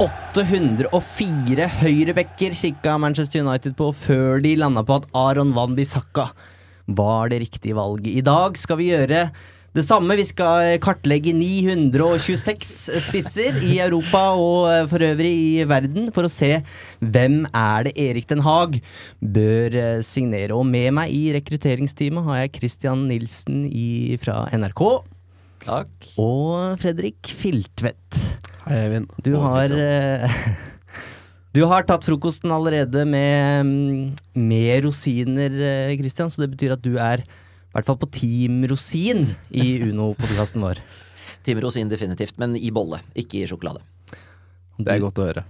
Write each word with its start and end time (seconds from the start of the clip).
804 0.00 1.66
høyrebacker 1.82 2.54
kikka 2.56 2.94
Manchester 2.96 3.42
United 3.44 3.74
på 3.76 3.90
før 3.92 4.40
de 4.40 4.54
landa 4.56 4.80
på 4.80 4.96
at 4.96 5.04
Aron 5.12 5.52
Van 5.52 5.74
Bissaka 5.76 6.30
var 6.88 7.28
det 7.28 7.42
riktige 7.42 7.76
valget. 7.76 8.14
I 8.16 8.24
dag 8.24 8.56
skal 8.56 8.80
vi 8.80 8.88
gjøre 8.94 9.26
det 9.76 9.84
samme. 9.84 10.16
Vi 10.16 10.24
skal 10.30 10.80
kartlegge 10.80 11.36
926 11.36 12.96
spisser 13.04 13.60
i 13.60 13.76
Europa 13.84 14.32
og 14.40 14.88
for 14.88 15.04
øvrig 15.10 15.60
i 15.60 15.68
verden 15.68 16.08
for 16.16 16.24
å 16.24 16.32
se 16.32 16.64
hvem 17.04 17.44
er 17.52 17.90
det 17.90 17.96
Erik 18.08 18.32
Den 18.32 18.40
Haag 18.48 18.80
bør 19.20 20.00
signere. 20.00 20.56
Og 20.56 20.64
med 20.64 20.96
meg 20.96 21.12
i 21.12 21.28
rekrutteringsteamet 21.36 22.24
har 22.24 22.46
jeg 22.46 22.56
Christian 22.56 23.04
Nilsen 23.12 23.68
i, 23.68 24.16
fra 24.24 24.48
NRK. 24.48 25.09
Takk. 25.64 26.10
Og 26.20 26.78
Fredrik 26.80 27.30
Filtvedt. 27.36 28.18
Hei, 28.66 28.78
Eivind. 28.86 29.10
Du 29.24 29.34
Og 29.36 29.42
har 29.44 29.68
Christian. 29.68 30.24
eh, 30.24 30.66
Du 31.56 31.64
har 31.66 31.82
tatt 31.82 32.04
frokosten 32.06 32.52
allerede 32.54 33.02
med, 33.10 33.66
mm, 33.66 34.16
med 34.38 34.84
rosiner, 34.84 35.50
eh, 35.50 35.96
Christian, 35.98 36.30
så 36.30 36.44
det 36.44 36.52
betyr 36.52 36.76
at 36.76 36.82
du 36.84 36.92
er 37.02 37.24
i 37.24 37.72
hvert 37.74 37.86
fall 37.88 37.98
på 37.98 38.08
Team 38.14 38.60
Rosin 38.70 39.24
i 39.50 39.80
Uno-podkasten 39.88 40.62
vår. 40.66 40.78
Team 41.42 41.58
rosin 41.64 41.90
definitivt, 41.90 42.36
men 42.38 42.54
i 42.54 42.70
bolle, 42.70 43.00
ikke 43.18 43.40
i 43.42 43.48
sjokolade. 43.50 43.82
Det 44.78 44.92
er 44.94 45.02
godt 45.02 45.18
å 45.18 45.26
høre. 45.26 45.42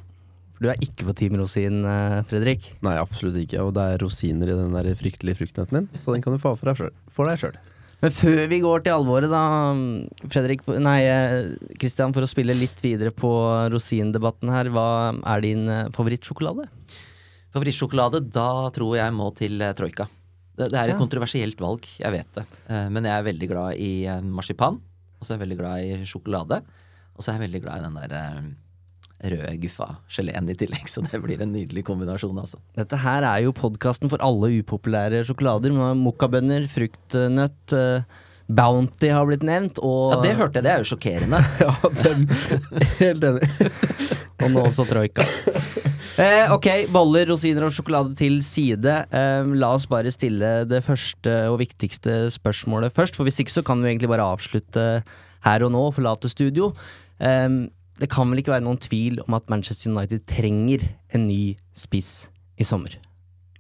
Du 0.61 0.69
er 0.69 0.81
ikke 0.85 1.07
på 1.09 1.15
Team 1.17 1.37
Rosin, 1.41 1.83
eh, 1.89 2.19
Fredrik. 2.29 2.71
Nei, 2.85 2.97
absolutt 3.01 3.37
ikke. 3.41 3.61
Og 3.65 3.75
det 3.77 3.85
er 3.95 4.03
rosiner 4.03 4.53
i 4.53 4.57
den 4.59 4.73
der 4.77 4.89
fryktelige 4.97 5.39
fruktnøtten 5.43 5.79
din, 5.83 5.89
så 6.01 6.13
den 6.17 6.25
kan 6.25 6.33
du 6.37 6.41
få 6.41 6.55
for 6.57 6.73
deg 6.73 7.41
sjøl. 7.41 7.61
Men 8.01 8.13
før 8.17 8.39
vi 8.49 8.59
går 8.65 8.81
til 8.87 8.95
alvoret, 8.95 9.29
da, 9.29 9.41
Fredrik, 10.33 10.63
nei, 10.81 11.01
eh, 11.05 11.51
Christian, 11.77 12.15
for 12.17 12.25
å 12.25 12.31
spille 12.31 12.55
litt 12.57 12.79
videre 12.81 13.13
på 13.13 13.29
rosindebatten 13.75 14.49
her, 14.55 14.71
hva 14.73 14.87
er 15.35 15.45
din 15.45 15.67
eh, 15.69 15.91
favorittsjokolade? 15.93 16.65
Favorittsjokolade, 17.53 18.23
da 18.33 18.47
tror 18.73 18.97
jeg 18.97 19.13
må 19.17 19.29
til 19.37 19.61
eh, 19.61 19.75
Troika. 19.77 20.09
Det, 20.57 20.71
det 20.73 20.79
er 20.81 20.89
et 20.89 20.95
Ja. 20.97 21.01
kontroversielt 21.01 21.61
valg, 21.61 21.85
jeg 22.01 22.13
vet 22.13 22.41
det. 22.41 22.47
Men 22.93 23.05
jeg 23.09 23.15
er 23.17 23.29
veldig 23.29 23.49
glad 23.49 23.79
i 23.81 23.93
marsipan, 24.29 24.81
og 25.21 25.25
så 25.25 25.33
er 25.33 25.39
jeg 25.39 25.45
veldig 25.47 25.61
glad 25.61 25.85
i 25.85 26.09
sjokolade. 26.09 26.59
Og 27.17 27.23
så 27.25 27.31
er 27.31 27.39
jeg 27.39 27.47
veldig 27.49 27.63
glad 27.65 27.79
i 27.81 27.87
den 27.87 27.97
der 28.01 28.51
røde 29.21 29.53
guffa 29.63 29.91
geleen 30.13 30.49
i 30.51 30.57
tillegg, 30.59 30.89
så 30.89 31.03
det 31.05 31.21
blir 31.23 31.43
en 31.45 31.53
nydelig 31.55 31.85
kombinasjon, 31.89 32.39
altså. 32.41 32.61
Dette 32.79 32.99
her 33.03 33.27
er 33.29 33.45
jo 33.45 33.55
podkasten 33.57 34.11
for 34.13 34.23
alle 34.25 34.53
upopulære 34.61 35.23
sjokolader. 35.29 35.75
Mokkabønner, 36.01 36.67
fruktnøtt, 36.73 37.77
eh, 37.77 38.27
Bounty 38.51 39.13
har 39.15 39.29
blitt 39.29 39.45
nevnt, 39.47 39.79
og, 39.79 40.17
Ja, 40.17 40.23
det 40.25 40.35
hørte 40.41 40.59
jeg, 40.59 40.67
det 40.67 40.73
er 40.73 40.83
jo 40.83 40.91
sjokkerende. 40.91 41.43
Ja, 41.63 41.75
den 42.03 42.27
Helt 42.99 43.27
enig. 43.29 43.51
og 44.43 44.51
nå 44.51 44.65
også 44.67 44.87
Troika. 44.89 45.27
Eh, 46.21 46.51
ok, 46.53 46.67
boller, 46.93 47.29
rosiner 47.31 47.69
og 47.69 47.73
sjokolade 47.73 48.17
til 48.19 48.41
side. 48.45 48.97
Eh, 49.15 49.53
la 49.61 49.71
oss 49.77 49.87
bare 49.89 50.11
stille 50.13 50.65
det 50.69 50.83
første 50.85 51.37
og 51.49 51.61
viktigste 51.63 52.27
spørsmålet 52.35 52.93
først. 52.97 53.17
For 53.17 53.29
hvis 53.29 53.41
ikke 53.41 53.55
så 53.55 53.65
kan 53.65 53.81
vi 53.81 53.93
egentlig 53.93 54.11
bare 54.11 54.27
avslutte 54.27 54.87
her 55.47 55.65
og 55.65 55.73
nå 55.73 55.87
og 55.89 55.95
forlate 55.97 56.29
studio. 56.33 56.73
Eh, 57.23 57.71
det 58.01 58.09
kan 58.13 58.31
vel 58.31 58.41
ikke 58.41 58.55
være 58.55 58.65
noen 58.65 58.81
tvil 58.81 59.21
om 59.27 59.37
at 59.37 59.51
Manchester 59.53 59.93
United 59.93 60.25
trenger 60.29 60.87
en 61.13 61.27
ny 61.29 61.57
spiss 61.77 62.31
i 62.61 62.67
sommer. 62.67 62.97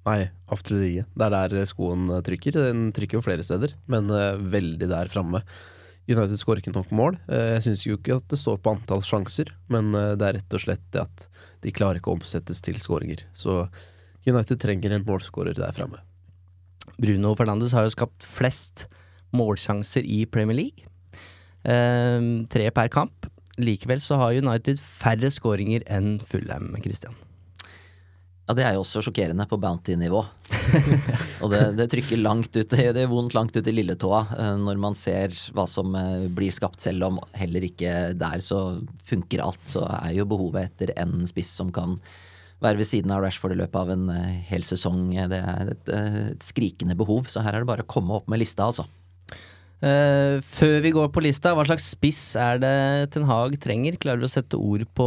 Nei, 0.07 0.31
absolutt 0.49 0.87
ikke. 0.87 1.05
Det 1.13 1.27
er 1.27 1.35
der 1.35 1.69
skoen 1.69 2.09
trykker. 2.25 2.57
Den 2.57 2.89
trykker 2.97 3.19
jo 3.19 3.25
flere 3.25 3.45
steder, 3.45 3.75
men 3.91 4.09
eh, 4.15 4.41
veldig 4.41 4.89
der 4.89 5.13
framme. 5.13 5.43
United 6.09 6.41
skårer 6.41 6.63
ikke 6.63 6.75
nok 6.75 6.93
mål. 6.97 7.19
Eh, 7.31 7.55
jeg 7.57 7.67
syns 7.69 7.85
jo 7.87 7.99
ikke 7.99 8.17
at 8.17 8.29
det 8.33 8.41
står 8.41 8.61
på 8.65 8.73
antall 8.75 9.05
sjanser, 9.07 9.53
men 9.73 9.93
eh, 9.95 10.15
det 10.19 10.27
er 10.27 10.39
rett 10.41 10.57
og 10.57 10.65
slett 10.65 10.87
det 10.95 11.05
at 11.05 11.27
de 11.65 11.75
klarer 11.77 12.01
ikke 12.01 12.13
å 12.13 12.17
omsettes 12.19 12.63
til 12.65 12.81
skåringer. 12.81 13.27
Så 13.37 13.63
United 14.27 14.57
trenger 14.63 14.97
en 14.97 15.05
målskårer 15.07 15.59
der 15.59 15.77
framme. 15.77 16.01
Bruno 17.01 17.35
Fernandes 17.37 17.77
har 17.77 17.87
jo 17.87 17.93
skapt 17.93 18.25
flest 18.27 18.87
målsjanser 19.37 20.05
i 20.09 20.25
Premier 20.33 20.59
League. 20.59 20.89
Eh, 21.69 22.19
tre 22.51 22.73
per 22.73 22.91
kamp. 22.93 23.29
Likevel 23.65 24.03
så 24.05 24.19
har 24.21 24.37
United 24.37 24.81
færre 24.83 25.31
skåringer 25.33 25.85
enn 25.91 26.19
Fulham, 26.25 26.73
Christian. 26.83 27.17
Ja, 28.51 28.55
det 28.59 28.65
er 28.67 28.73
jo 28.75 28.81
også 28.83 28.99
sjokkerende 29.07 29.45
på 29.47 29.61
Bounty-nivå. 29.63 30.21
og 31.43 31.53
det, 31.53 31.61
det 31.79 31.85
trykker 31.93 32.19
langt 32.19 32.51
ut, 32.57 32.73
det 32.73 32.99
er 32.99 33.07
vondt 33.07 33.37
langt 33.37 33.55
ut 33.55 33.69
i 33.71 33.75
lilletåa 33.77 34.25
eh, 34.35 34.57
når 34.59 34.81
man 34.83 34.97
ser 34.99 35.31
hva 35.55 35.69
som 35.71 35.95
eh, 35.95 36.25
blir 36.35 36.51
skapt, 36.51 36.81
selv 36.83 37.07
om 37.07 37.21
heller 37.39 37.69
ikke 37.69 38.11
der 38.19 38.43
så 38.43 38.81
funker 39.07 39.45
alt. 39.45 39.63
Så 39.71 39.85
er 39.87 40.17
jo 40.17 40.27
behovet 40.27 40.67
etter 40.67 40.91
en 40.99 41.23
spiss 41.31 41.53
som 41.61 41.71
kan 41.71 41.95
være 42.61 42.81
ved 42.83 42.91
siden 42.91 43.15
av 43.15 43.23
Rashford 43.23 43.55
i 43.55 43.61
løpet 43.61 43.79
av 43.85 43.95
en 43.95 44.11
eh, 44.17 44.41
hel 44.51 44.67
sesong. 44.67 45.13
Det 45.31 45.39
er 45.55 45.71
et, 45.77 45.95
et 46.01 46.51
skrikende 46.51 46.99
behov, 46.99 47.31
så 47.31 47.47
her 47.47 47.55
er 47.55 47.63
det 47.63 47.71
bare 47.71 47.87
å 47.87 47.93
komme 47.95 48.19
opp 48.19 48.27
med 48.27 48.43
lista, 48.43 48.67
altså. 48.67 48.89
Eh, 49.81 50.41
før 50.45 50.75
vi 50.85 50.93
går 50.93 51.09
på 51.13 51.23
lista, 51.25 51.55
hva 51.57 51.65
slags 51.65 51.87
spiss 51.95 52.35
er 52.37 52.61
det 52.61 52.75
Ten 53.15 53.25
Hag 53.29 53.57
trenger? 53.63 53.97
Klarer 54.01 54.21
du 54.21 54.29
å 54.29 54.33
sette 54.33 54.61
ord 54.61 54.85
på, 54.97 55.07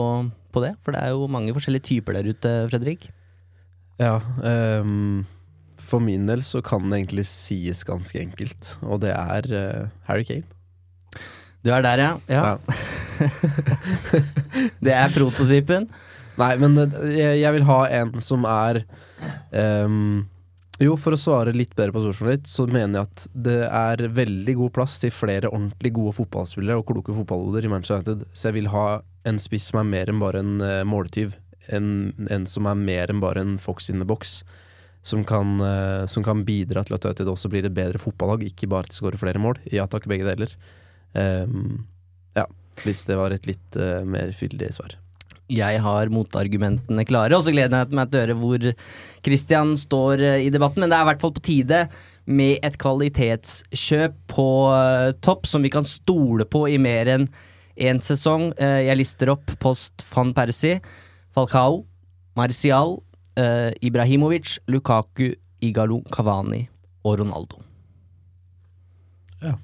på 0.54 0.64
det? 0.64 0.74
For 0.82 0.96
det 0.96 1.04
er 1.04 1.14
jo 1.14 1.30
mange 1.30 1.54
forskjellige 1.54 1.90
typer 1.92 2.18
der 2.18 2.32
ute, 2.34 2.56
Fredrik. 2.72 3.12
Ja, 4.02 4.18
Um, 4.42 5.28
for 5.78 6.02
min 6.02 6.26
del 6.26 6.42
så 6.46 6.62
kan 6.66 6.88
det 6.90 7.02
egentlig 7.02 7.26
sies 7.30 7.84
ganske 7.86 8.18
enkelt, 8.18 8.78
og 8.82 9.04
det 9.04 9.12
er 9.14 9.48
uh, 9.52 9.92
Harry 10.08 10.26
Kane. 10.26 10.48
Du 11.64 11.70
er 11.72 11.84
der, 11.86 12.02
ja? 12.02 12.12
ja. 12.28 12.58
det 14.86 14.96
er 14.96 15.14
prototypen. 15.14 15.88
Nei, 16.40 16.54
men 16.60 16.76
eh, 16.82 16.96
jeg, 17.14 17.42
jeg 17.44 17.56
vil 17.56 17.66
ha 17.70 17.80
en 18.02 18.14
som 18.24 18.48
er 18.50 18.82
ehm, 19.54 20.26
Jo, 20.84 20.96
for 21.00 21.16
å 21.16 21.20
svare 21.20 21.54
litt 21.56 21.76
bedre 21.78 21.94
på 21.96 22.02
spørsmålet 22.04 22.42
ditt, 22.42 22.50
så 22.50 22.66
mener 22.68 22.98
jeg 22.98 23.08
at 23.08 23.26
det 23.46 23.60
er 23.68 24.02
veldig 24.18 24.56
god 24.60 24.74
plass 24.76 24.98
til 25.00 25.14
flere 25.16 25.52
ordentlig 25.52 25.94
gode 25.96 26.16
fotballspillere 26.18 26.82
og 26.82 26.88
kloke 26.90 27.16
fotballhoder 27.16 27.68
i 27.68 27.72
Manchester 27.72 28.02
United, 28.02 28.26
så 28.34 28.50
jeg 28.50 28.58
vil 28.58 28.70
ha 28.74 28.88
en 29.30 29.40
spiss 29.40 29.70
som 29.72 29.80
er 29.80 29.88
mer 29.88 30.12
enn 30.12 30.20
bare 30.20 30.42
en 30.44 30.58
uh, 30.60 30.82
måltyv. 30.88 31.38
En, 31.72 31.88
en 32.34 32.48
som 32.50 32.68
er 32.68 32.82
mer 32.82 33.14
enn 33.14 33.22
bare 33.24 33.46
en 33.46 33.56
fox 33.62 33.88
in 33.94 34.04
the 34.04 34.08
box. 34.08 34.42
Som 35.04 35.24
kan, 35.28 35.56
uh, 35.64 36.04
som 36.12 36.26
kan 36.26 36.44
bidra 36.48 36.84
til 36.84 36.98
at 36.98 37.08
United 37.08 37.32
også 37.32 37.52
blir 37.54 37.68
et 37.68 37.76
bedre 37.76 38.02
fotballag, 38.02 38.44
ikke 38.50 38.72
bare 38.72 38.90
til 38.90 38.98
å 38.98 39.00
skåre 39.04 39.22
flere 39.22 39.40
mål. 39.44 39.62
Ja 39.72 39.88
takk, 39.88 40.10
begge 40.12 40.28
deler. 40.28 40.52
Um, 41.16 41.86
ja, 42.36 42.50
hvis 42.84 43.06
det 43.08 43.20
var 43.20 43.36
et 43.36 43.48
litt 43.48 43.80
uh, 43.80 44.02
mer 44.08 44.36
fyldig 44.36 44.74
svar. 44.76 44.98
Jeg 45.54 45.82
har 45.84 46.10
motargumentene 46.14 47.06
klare, 47.06 47.38
og 47.38 47.46
så 47.46 47.54
gleder 47.54 47.84
jeg 47.84 47.98
meg 47.98 48.10
til 48.10 48.20
å 48.20 48.24
høre 48.24 48.38
hvor 48.40 48.68
Christian 49.26 49.76
står 49.78 50.24
eh, 50.24 50.46
i 50.48 50.52
debatten. 50.54 50.82
Men 50.82 50.92
det 50.92 50.98
er 50.98 51.06
i 51.06 51.10
hvert 51.12 51.24
fall 51.24 51.34
på 51.36 51.46
tide 51.46 51.84
med 52.26 52.64
et 52.66 52.78
kvalitetskjøp 52.82 54.18
på 54.34 54.48
eh, 54.74 55.10
topp 55.26 55.50
som 55.50 55.66
vi 55.66 55.72
kan 55.74 55.88
stole 55.88 56.48
på 56.50 56.66
i 56.72 56.80
mer 56.82 57.12
enn 57.14 57.28
én 57.78 58.02
sesong. 58.04 58.50
Eh, 58.58 58.82
jeg 58.88 59.02
lister 59.02 59.34
opp 59.36 59.54
post 59.62 60.06
van 60.10 60.34
Persie, 60.36 60.82
Falcao, 61.36 61.84
Marcial, 62.40 63.00
Ibrahimovic, 63.34 64.60
Lukaku, 64.70 65.32
Igalo, 65.66 66.04
Cavani 66.14 66.60
og 67.02 67.16
Ronaldo. 67.18 67.64
Ja. 69.42 69.56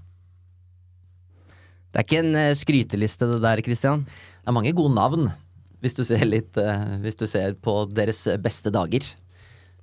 Det 1.89 2.01
er 2.01 2.07
ikke 2.07 2.23
en 2.23 2.57
skryteliste 2.57 3.29
det 3.29 3.37
der, 3.45 3.61
Christian. 3.65 4.07
Det 4.09 4.49
er 4.49 4.57
mange 4.57 4.73
gode 4.73 4.95
navn, 4.97 5.29
hvis 5.83 5.95
du 5.97 6.03
ser, 6.07 6.25
litt, 6.27 6.57
eh, 6.57 6.85
hvis 7.03 7.19
du 7.19 7.25
ser 7.29 7.55
på 7.59 7.81
deres 7.91 8.25
beste 8.43 8.73
dager. 8.73 9.07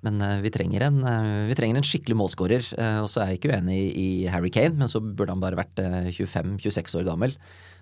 Men 0.06 0.20
eh, 0.22 0.40
vi 0.44 0.52
trenger 0.54 0.86
en, 0.86 1.00
eh, 1.04 1.46
vi 1.50 1.56
trenger 1.58 1.80
en 1.80 1.86
skikkelig 1.86 2.18
målskårer. 2.22 2.74
Og 3.02 3.08
så 3.10 3.22
er 3.22 3.32
jeg 3.32 3.40
ikke 3.40 3.54
uenig 3.54 3.80
i 3.98 4.10
Harry 4.32 4.52
Kane, 4.54 4.76
men 4.78 4.92
så 4.92 5.02
burde 5.02 5.32
han 5.34 5.42
bare 5.42 5.58
vært 5.58 5.80
eh, 5.82 6.12
25-26 6.12 7.00
år 7.00 7.08
gammel. 7.08 7.34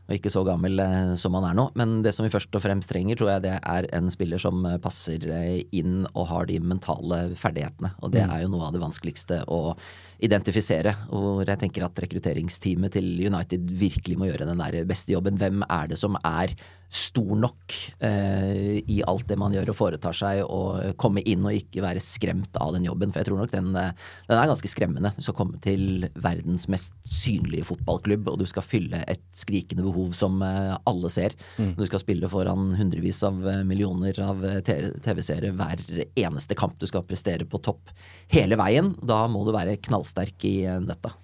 Og 0.04 0.18
ikke 0.18 0.28
så 0.28 0.42
gammel 0.44 0.82
som 1.16 1.32
han 1.38 1.46
er 1.48 1.54
nå. 1.56 1.62
Men 1.80 2.02
det 2.04 2.10
som 2.12 2.26
vi 2.26 2.32
først 2.32 2.52
og 2.52 2.60
fremst 2.60 2.90
trenger, 2.90 3.16
tror 3.16 3.30
jeg 3.30 3.44
det 3.46 3.54
er 3.56 3.86
en 3.96 4.10
spiller 4.12 4.42
som 4.42 4.58
passer 4.84 5.24
inn 5.72 6.02
og 6.10 6.26
har 6.28 6.50
de 6.50 6.58
mentale 6.60 7.22
ferdighetene. 7.40 7.94
Og 8.04 8.12
det 8.12 8.20
er 8.20 8.42
jo 8.42 8.50
noe 8.52 8.66
av 8.66 8.74
det 8.74 8.82
vanskeligste 8.82 9.40
å 9.48 9.72
identifisere. 10.20 10.92
Hvor 11.08 11.48
jeg 11.48 11.56
tenker 11.62 11.86
at 11.88 12.04
rekrutteringsteamet 12.04 12.98
til 12.98 13.08
United 13.30 13.72
virkelig 13.80 14.20
må 14.20 14.28
gjøre 14.28 14.50
den 14.50 14.60
der 14.60 14.84
beste 14.84 15.16
jobben. 15.16 15.40
Hvem 15.40 15.64
er 15.70 15.88
det 15.94 15.96
som 15.96 16.20
er 16.20 16.52
stor 16.92 17.36
nok 17.38 17.74
eh, 18.06 18.80
i 18.90 19.00
alt 19.06 19.26
det 19.28 19.38
man 19.40 19.54
gjør 19.54 19.72
og 19.72 19.78
foretar 19.78 20.16
seg, 20.16 20.42
og 20.44 20.94
komme 21.00 21.22
inn 21.26 21.44
og 21.46 21.56
ikke 21.56 21.82
være 21.84 22.02
skremt 22.02 22.56
av 22.60 22.74
den 22.76 22.86
jobben. 22.86 23.12
For 23.12 23.22
jeg 23.22 23.28
tror 23.30 23.40
nok 23.42 23.52
den, 23.54 23.70
eh, 23.78 23.90
den 24.28 24.38
er 24.38 24.50
ganske 24.50 24.70
skremmende. 24.70 25.14
Du 25.16 25.24
skal 25.26 25.38
komme 25.38 25.60
til 25.64 26.06
verdens 26.14 26.68
mest 26.72 26.94
synlige 27.08 27.66
fotballklubb, 27.70 28.30
og 28.32 28.38
du 28.42 28.46
skal 28.50 28.66
fylle 28.66 29.02
et 29.10 29.24
skrikende 29.34 29.86
behov 29.86 30.14
som 30.18 30.38
eh, 30.46 30.76
alle 30.90 31.10
ser. 31.12 31.34
Du 31.58 31.84
skal 31.88 32.02
spille 32.02 32.30
foran 32.30 32.72
hundrevis 32.78 33.22
av 33.26 33.42
eh, 33.48 33.64
millioner 33.66 34.20
av 34.24 34.44
TV-seere 34.64 35.54
hver 35.58 35.84
eneste 36.14 36.58
kamp. 36.58 36.78
Du 36.78 36.88
skal 36.90 37.06
prestere 37.08 37.48
på 37.48 37.62
topp 37.64 37.92
hele 38.32 38.58
veien. 38.60 38.94
Da 39.02 39.24
må 39.30 39.44
du 39.46 39.54
være 39.56 39.80
knallsterk 39.82 40.46
i 40.48 40.56
nøtta. 40.84 41.16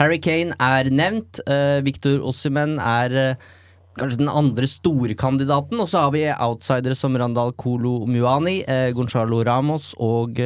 Harry 0.00 0.16
Kane 0.16 0.56
er 0.56 0.88
nevnt. 0.88 1.42
Uh, 1.44 1.84
Victor 1.84 2.22
Ossimen 2.24 2.78
er 2.80 3.16
eh, 3.20 3.48
kanskje 3.98 4.22
den 4.22 4.32
andre 4.32 4.68
store 4.70 5.16
kandidaten. 5.18 5.80
Og 5.82 5.90
så 5.90 6.06
har 6.06 6.14
vi 6.14 6.26
outsidere 6.30 6.98
som 6.98 7.16
Randal 7.18 7.54
Kolo 7.58 8.06
Muani, 8.06 8.60
eh, 8.68 8.90
Gonzalo 8.96 9.42
Ramos 9.46 9.94
og 9.98 10.42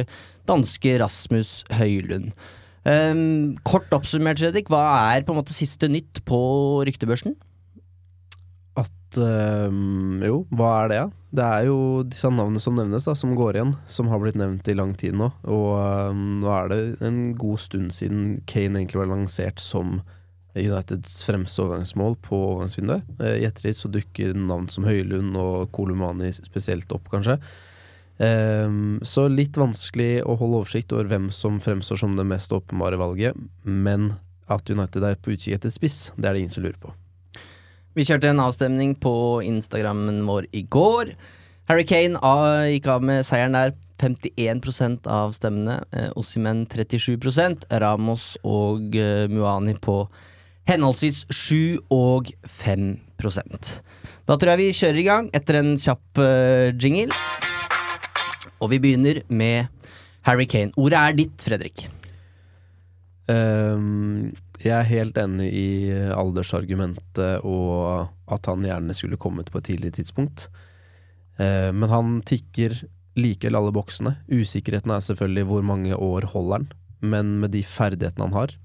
danske 0.49 0.99
Rasmus 1.01 1.63
Høylund. 1.73 2.31
Um, 2.85 3.55
kort 3.65 3.89
oppsummert, 3.97 4.37
Fredrik, 4.37 4.69
hva 4.69 4.83
er 5.15 5.25
på 5.25 5.33
en 5.33 5.39
måte 5.39 5.55
siste 5.55 5.89
nytt 5.89 6.21
på 6.29 6.37
ryktebørsen? 6.85 7.33
At 8.77 9.17
um, 9.17 10.21
Jo, 10.21 10.43
hva 10.53 10.71
er 10.83 10.91
det? 10.91 10.99
Det 11.35 11.45
er 11.45 11.69
jo 11.71 11.79
disse 12.05 12.29
navnene 12.29 12.61
som 12.61 12.77
nevnes, 12.77 13.07
da, 13.09 13.15
som 13.17 13.33
går 13.35 13.57
igjen. 13.57 13.73
Som 13.89 14.11
har 14.11 14.21
blitt 14.21 14.37
nevnt 14.37 14.69
i 14.69 14.77
lang 14.77 14.93
tid 14.99 15.17
nå. 15.17 15.31
Og 15.49 15.71
um, 16.11 16.43
nå 16.43 16.51
er 16.53 16.69
det 16.71 16.79
en 17.07 17.19
god 17.39 17.63
stund 17.65 17.89
siden 17.95 18.37
Kane 18.45 18.83
egentlig 18.83 19.01
ble 19.01 19.09
lansert 19.15 19.63
som 19.63 20.03
Uniteds 20.55 21.19
fremste 21.27 21.63
overgangsmål 21.65 22.15
på 22.23 22.37
overgangsvinduet. 22.51 23.07
Eh, 23.19 23.37
I 23.41 23.47
ettertid 23.47 23.77
så 23.77 23.91
dukker 23.91 24.35
navn 24.37 24.69
som 24.71 24.87
Høylund 24.87 25.35
og 25.39 25.71
Kolumani 25.75 26.31
spesielt 26.35 26.91
opp, 26.95 27.09
kanskje. 27.11 27.39
Ehm, 28.23 28.99
så 29.03 29.27
litt 29.27 29.57
vanskelig 29.59 30.23
å 30.23 30.37
holde 30.39 30.61
oversikt 30.61 30.93
over 30.95 31.09
hvem 31.11 31.31
som 31.35 31.59
fremstår 31.59 31.99
som 31.99 32.15
det 32.15 32.27
mest 32.27 32.53
åpenbare 32.55 32.99
valget, 32.99 33.35
men 33.63 34.13
at 34.47 34.69
United 34.69 35.03
er 35.03 35.17
på 35.19 35.33
utkikk 35.33 35.57
etter 35.57 35.73
spiss, 35.73 36.13
det 36.15 36.29
er 36.29 36.35
det 36.35 36.45
ingen 36.45 36.53
som 36.53 36.63
lurer 36.63 36.79
på. 36.79 36.93
Vi 37.95 38.05
kjørte 38.07 38.29
en 38.29 38.43
avstemning 38.43 38.93
på 38.99 39.41
Instagrammen 39.47 40.21
vår 40.27 40.47
i 40.55 40.65
går. 40.67 41.15
Harry 41.69 41.85
Kane 41.87 42.19
ah, 42.21 42.67
gikk 42.67 42.87
av 42.91 43.03
med 43.03 43.25
seieren 43.25 43.55
der. 43.55 43.75
51 43.95 45.07
av 45.07 45.31
stemmene. 45.31 45.77
Eh, 45.95 46.09
Ossimen 46.19 46.65
37% 46.67 47.63
Ramos 47.79 48.33
og 48.43 48.95
eh, 48.99 49.25
Muani 49.31 49.77
på 49.79 50.01
henholdsvis 50.69 51.23
7 51.29 51.91
og 51.93 52.31
5% 52.49 53.73
Da 54.25 54.37
tror 54.37 54.53
jeg 54.53 54.61
vi 54.61 54.77
kjører 54.79 55.01
i 55.01 55.07
gang 55.07 55.27
etter 55.37 55.59
en 55.59 55.75
kjapp 55.77 56.21
uh, 56.21 56.71
jingle. 56.73 57.13
Og 58.63 58.71
vi 58.71 58.79
begynner 58.81 59.21
med 59.29 59.69
Harry 60.25 60.47
Kane. 60.49 60.73
Ordet 60.81 61.01
er 61.01 61.17
ditt, 61.19 61.45
Fredrik. 61.45 61.85
Um, 63.29 64.33
jeg 64.61 64.73
er 64.73 64.89
helt 64.89 65.17
enig 65.21 65.49
i 65.53 65.69
aldersargumentet 66.13 67.45
og 67.45 68.09
at 68.31 68.49
han 68.49 68.65
gjerne 68.65 68.93
skulle 68.97 69.21
kommet 69.21 69.51
på 69.53 69.61
et 69.61 69.69
tidligere 69.69 69.99
tidspunkt. 69.99 70.47
Uh, 71.37 71.69
men 71.75 71.89
han 71.91 72.19
tikker 72.25 72.79
likevel 73.15 73.59
alle 73.59 73.73
boksene. 73.75 74.17
Usikkerheten 74.31 74.91
er 74.91 75.03
selvfølgelig 75.05 75.49
hvor 75.51 75.65
mange 75.65 75.95
år 75.95 76.25
holder 76.33 76.57
han, 76.57 76.69
men 77.05 77.35
med 77.43 77.53
de 77.53 77.61
ferdighetene 77.63 78.27
han 78.27 78.39
har, 78.39 78.55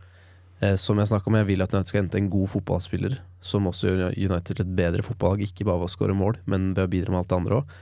som 0.77 0.99
jeg 1.01 1.09
snakka 1.09 1.31
om, 1.31 1.37
jeg 1.41 1.47
vil 1.49 1.63
at 1.65 1.73
United 1.73 1.89
skal 1.89 2.03
hente 2.03 2.19
en 2.21 2.27
god 2.33 2.51
fotballspiller, 2.53 3.15
som 3.41 3.69
også 3.71 3.95
gjør 3.95 4.17
United 4.19 4.51
til 4.51 4.65
et 4.67 4.75
bedre 4.77 5.05
fotballag, 5.07 5.47
ikke 5.47 5.65
bare 5.65 5.81
ved 5.81 5.89
å 5.89 5.95
skåre 5.95 6.17
mål, 6.17 6.37
men 6.53 6.75
ved 6.77 6.85
å 6.85 6.91
bidra 6.93 7.15
med 7.15 7.23
alt 7.23 7.31
det 7.31 7.39
andre 7.39 7.61
òg. 7.63 7.79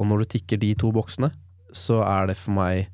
og 0.00 0.06
når 0.08 0.22
du 0.22 0.30
tikker 0.32 0.60
de 0.62 0.70
to 0.80 0.88
boksene, 0.96 1.28
så 1.76 2.00
er 2.06 2.30
det 2.30 2.38
for 2.40 2.56
meg 2.56 2.88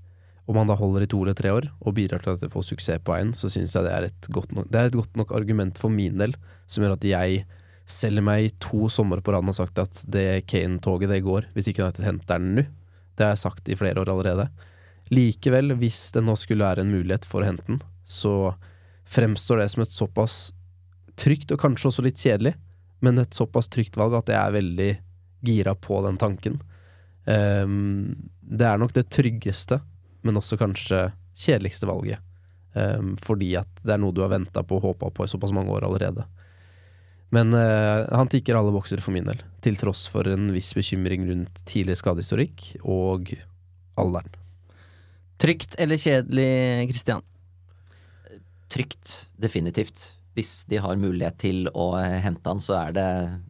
om 0.46 0.58
han 0.60 0.70
da 0.70 0.76
holder 0.78 1.04
i 1.04 1.10
to 1.10 1.20
eller 1.22 1.36
tre 1.38 1.50
år 1.54 1.66
og 1.82 1.96
bidrar 1.96 2.22
til 2.22 2.36
at 2.36 2.42
det 2.44 2.52
får 2.52 2.68
suksess 2.68 3.02
på 3.02 3.14
veien, 3.14 3.32
så 3.34 3.50
syns 3.50 3.74
jeg 3.74 3.86
det 3.86 3.94
er 3.94 4.08
nok, 4.30 4.68
det 4.70 4.80
er 4.80 4.90
et 4.90 4.98
godt 4.98 5.18
nok 5.18 5.34
argument 5.34 5.78
for 5.80 5.92
min 5.92 6.18
del, 6.20 6.36
som 6.70 6.84
gjør 6.84 6.94
at 6.96 7.06
jeg 7.06 7.42
selger 7.86 8.24
meg 8.26 8.54
to 8.62 8.88
somre 8.90 9.22
på 9.22 9.34
raden 9.34 9.50
og 9.50 9.58
sagt 9.58 9.78
at 9.82 9.98
det 10.10 10.46
Kane-toget 10.50 11.10
det 11.10 11.22
går, 11.26 11.50
hvis 11.54 11.70
ikke 11.70 11.84
United 11.86 12.06
henter 12.06 12.42
den 12.42 12.56
nå. 12.60 12.66
Det 13.16 13.24
har 13.24 13.34
jeg 13.34 13.44
sagt 13.46 13.68
i 13.70 13.78
flere 13.78 14.02
år 14.02 14.10
allerede. 14.12 14.48
Likevel, 15.14 15.72
hvis 15.80 16.10
det 16.14 16.22
nå 16.26 16.34
skulle 16.38 16.66
være 16.66 16.82
en 16.84 16.92
mulighet 16.92 17.26
for 17.26 17.42
å 17.42 17.48
hente 17.48 17.64
den, 17.70 17.78
så 18.04 18.54
fremstår 19.06 19.62
det 19.62 19.68
som 19.72 19.82
et 19.82 19.92
såpass 19.92 20.36
trygt, 21.16 21.52
og 21.52 21.60
kanskje 21.60 21.90
også 21.90 22.04
litt 22.04 22.20
kjedelig, 22.20 22.54
men 23.04 23.20
et 23.20 23.34
såpass 23.34 23.68
trygt 23.72 23.96
valg 23.98 24.16
at 24.18 24.32
jeg 24.32 24.40
er 24.40 24.56
veldig 24.56 24.90
gira 25.46 25.74
på 25.78 26.00
den 26.06 26.18
tanken. 26.20 26.58
Um, 27.26 28.30
det 28.40 28.66
er 28.66 28.80
nok 28.80 28.94
det 28.96 29.08
tryggeste, 29.12 29.80
men 30.26 30.38
også 30.38 30.58
kanskje 30.60 31.08
kjedeligste 31.36 31.88
valget. 31.88 32.22
Um, 32.76 33.14
fordi 33.22 33.54
at 33.58 33.70
det 33.84 33.94
er 33.94 34.00
noe 34.02 34.14
du 34.14 34.22
har 34.24 34.32
venta 34.34 34.64
på 34.66 34.78
og 34.78 34.90
håpa 34.90 35.10
på 35.14 35.24
i 35.24 35.30
såpass 35.30 35.54
mange 35.56 35.72
år 35.72 35.86
allerede. 35.88 36.26
Men 37.34 37.54
uh, 37.54 38.06
han 38.12 38.30
tikker 38.30 38.58
alle 38.58 38.74
bokser 38.74 39.02
for 39.02 39.14
min 39.16 39.26
del, 39.26 39.40
til 39.64 39.78
tross 39.80 40.06
for 40.12 40.28
en 40.30 40.50
viss 40.54 40.72
bekymring 40.76 41.26
rundt 41.30 41.62
tidlig 41.68 41.98
skadehistorikk 42.00 42.68
og 42.84 43.32
alderen. 43.98 44.34
Trygt 45.42 45.76
eller 45.82 46.00
kjedelig, 46.00 46.52
Christian? 46.92 47.24
Trygt, 48.72 49.28
definitivt. 49.40 50.12
Hvis 50.36 50.64
de 50.68 50.80
har 50.82 50.98
mulighet 51.00 51.38
til 51.40 51.70
å 51.72 51.94
eh, 52.00 52.18
hente 52.24 52.50
han, 52.50 52.60
så 52.60 52.76
er 52.80 52.96
det, 52.96 53.06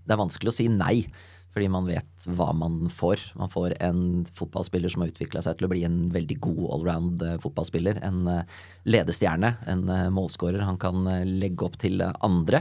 det 0.07 0.15
er 0.15 0.21
vanskelig 0.23 0.53
å 0.53 0.57
si 0.59 0.69
nei. 0.71 1.07
Fordi 1.57 1.71
man 1.73 1.87
vet 1.89 2.27
hva 2.37 2.51
man 2.53 2.91
får. 2.93 3.23
Man 3.41 3.49
får 3.49 3.79
en 3.81 4.27
fotballspiller 4.37 4.93
som 4.93 5.01
har 5.01 5.09
utvikla 5.09 5.41
seg 5.41 5.57
til 5.57 5.65
å 5.65 5.71
bli 5.73 5.87
en 5.89 6.11
veldig 6.13 6.37
god 6.45 6.67
allround 6.77 7.25
eh, 7.25 7.39
fotballspiller. 7.41 8.03
En 8.05 8.27
eh, 8.29 8.59
ledestjerne, 8.93 9.55
en 9.65 9.87
eh, 9.89 10.11
målskårer. 10.13 10.61
Han 10.69 10.77
kan 10.77 11.09
legge 11.25 11.65
opp 11.65 11.79
til 11.81 12.05
andre. 12.05 12.61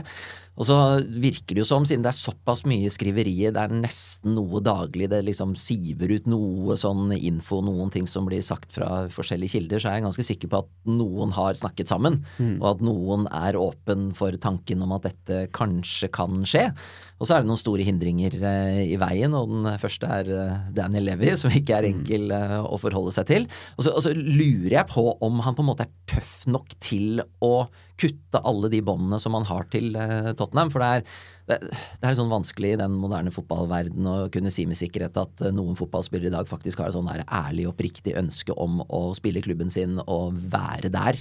Og 0.56 0.64
så 0.64 0.76
virker 1.04 1.52
det 1.52 1.60
jo 1.60 1.68
som, 1.68 1.84
siden 1.84 2.04
det 2.04 2.14
er 2.14 2.16
såpass 2.16 2.62
mye 2.68 2.88
skriverier, 2.92 3.52
det 3.52 3.60
er 3.60 3.74
nesten 3.76 4.32
noe 4.38 4.62
daglig, 4.64 5.10
det 5.12 5.20
liksom 5.26 5.52
siver 5.60 6.14
ut 6.16 6.30
noe 6.32 6.78
sånn 6.80 7.12
info, 7.18 7.60
noen 7.64 7.92
ting 7.92 8.08
som 8.08 8.24
blir 8.28 8.40
sagt 8.44 8.72
fra 8.72 9.04
forskjellige 9.12 9.58
kilder, 9.58 9.82
så 9.82 9.90
er 9.90 9.98
jeg 9.98 10.06
ganske 10.06 10.26
sikker 10.30 10.52
på 10.52 10.62
at 10.64 10.70
noen 10.88 11.34
har 11.36 11.58
snakket 11.60 11.92
sammen, 11.92 12.22
og 12.56 12.66
at 12.70 12.84
noen 12.88 13.28
er 13.36 13.60
åpen 13.60 14.08
for 14.16 14.32
tanken 14.40 14.84
om 14.86 14.96
at 14.96 15.10
dette 15.10 15.42
kanskje 15.56 16.08
kan 16.16 16.40
skje. 16.48 16.70
Og 17.16 17.24
så 17.24 17.36
er 17.36 17.44
det 17.44 17.48
noen 17.48 17.60
store 17.60 17.84
hindringer 17.86 18.34
eh, 18.44 18.82
i 18.92 18.98
veien, 19.00 19.32
og 19.36 19.48
den 19.48 19.70
første 19.80 20.08
er 20.18 20.28
eh, 20.32 20.66
Daniel 20.76 21.08
Levy, 21.08 21.32
som 21.40 21.54
ikke 21.54 21.78
er 21.78 21.88
enkel 21.88 22.28
eh, 22.34 22.58
å 22.60 22.76
forholde 22.80 23.14
seg 23.16 23.28
til. 23.30 23.48
Og 23.76 23.86
så, 23.86 23.94
og 23.96 24.04
så 24.04 24.12
lurer 24.12 24.74
jeg 24.74 24.90
på 24.92 25.08
om 25.24 25.40
han 25.46 25.56
på 25.56 25.64
en 25.64 25.70
måte 25.70 25.86
er 25.86 25.94
tøff 26.12 26.42
nok 26.50 26.76
til 26.82 27.22
å 27.44 27.54
kutte 27.96 28.42
alle 28.44 28.68
de 28.68 28.82
båndene 28.84 29.16
som 29.22 29.32
han 29.32 29.46
har 29.48 29.64
til 29.72 29.94
Tottenham. 30.36 30.68
For 30.68 30.84
det 30.84 30.88
er, 30.98 31.06
det, 31.48 31.56
det 32.02 32.10
er 32.10 32.18
sånn 32.18 32.28
vanskelig 32.28 32.74
i 32.74 32.80
den 32.82 32.98
moderne 33.00 33.32
fotballverden 33.32 34.10
å 34.10 34.16
kunne 34.34 34.52
si 34.52 34.66
med 34.68 34.76
sikkerhet 34.76 35.16
at 35.16 35.46
noen 35.56 35.78
fotballspillere 35.80 36.28
i 36.28 36.34
dag 36.34 36.50
faktisk 36.50 36.82
har 36.82 36.92
et 36.92 36.98
sånn 36.98 37.08
ærlig 37.08 37.64
og 37.64 37.72
oppriktig 37.72 38.12
ønske 38.20 38.52
om 38.52 38.82
å 38.84 39.00
spille 39.16 39.40
klubben 39.40 39.72
sin 39.72 39.96
og 40.04 40.36
være 40.52 40.92
der. 40.92 41.16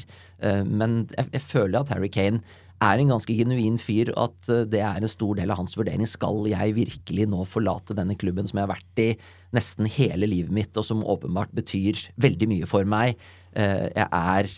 Men 0.68 1.06
jeg, 1.16 1.32
jeg 1.38 1.46
føler 1.48 1.80
at 1.80 1.96
Harry 1.96 2.12
Kane 2.12 2.44
er 2.84 3.00
en 3.00 3.12
ganske 3.14 3.36
genuin 3.38 3.78
fyr, 3.80 4.12
at 4.20 4.50
eh, 4.52 4.66
det 4.70 4.82
er 4.84 5.00
en 5.00 5.12
stor 5.12 5.38
del 5.40 5.52
av 5.54 5.62
hans 5.62 5.76
vurdering. 5.78 6.08
Skal 6.10 6.46
jeg 6.52 6.76
virkelig 6.78 7.28
nå 7.32 7.46
forlate 7.50 7.96
denne 7.98 8.18
klubben 8.20 8.50
som 8.50 8.60
jeg 8.60 8.68
har 8.68 8.76
vært 8.76 9.02
i 9.04 9.10
nesten 9.56 9.88
hele 9.88 10.28
livet 10.28 10.54
mitt, 10.54 10.76
og 10.76 10.88
som 10.88 11.06
åpenbart 11.06 11.54
betyr 11.56 12.08
veldig 12.22 12.50
mye 12.52 12.70
for 12.70 12.88
meg? 12.88 13.16
Eh, 13.56 13.88
Jeg 13.96 14.10
er 14.12 14.52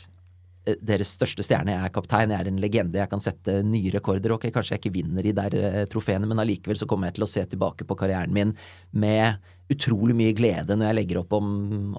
deres 0.82 1.14
største 1.16 1.46
stjerne, 1.46 1.74
jeg 1.74 1.88
er 1.88 1.94
kaptein, 1.96 2.34
jeg 2.34 2.44
er 2.44 2.50
en 2.52 2.62
legende, 2.62 3.00
jeg 3.00 3.12
kan 3.12 3.24
sette 3.24 3.60
nye 3.66 3.92
rekorder. 3.94 4.34
Ok, 4.36 4.50
kanskje 4.54 4.76
jeg 4.76 4.84
ikke 4.84 4.96
vinner 5.00 5.26
de 5.26 5.36
der 5.38 5.60
eh, 5.60 5.84
trofeene, 5.92 6.28
men 6.30 6.42
allikevel 6.44 6.80
så 6.80 6.88
kommer 6.90 7.10
jeg 7.10 7.20
til 7.20 7.28
å 7.28 7.30
se 7.32 7.46
tilbake 7.54 7.88
på 7.88 7.98
karrieren 8.00 8.36
min 8.36 8.56
med 8.98 9.38
utrolig 9.72 10.16
mye 10.16 10.36
glede 10.36 10.78
når 10.78 10.88
jeg 10.88 10.98
legger 10.98 11.20
opp 11.22 11.34
om, 11.36 11.50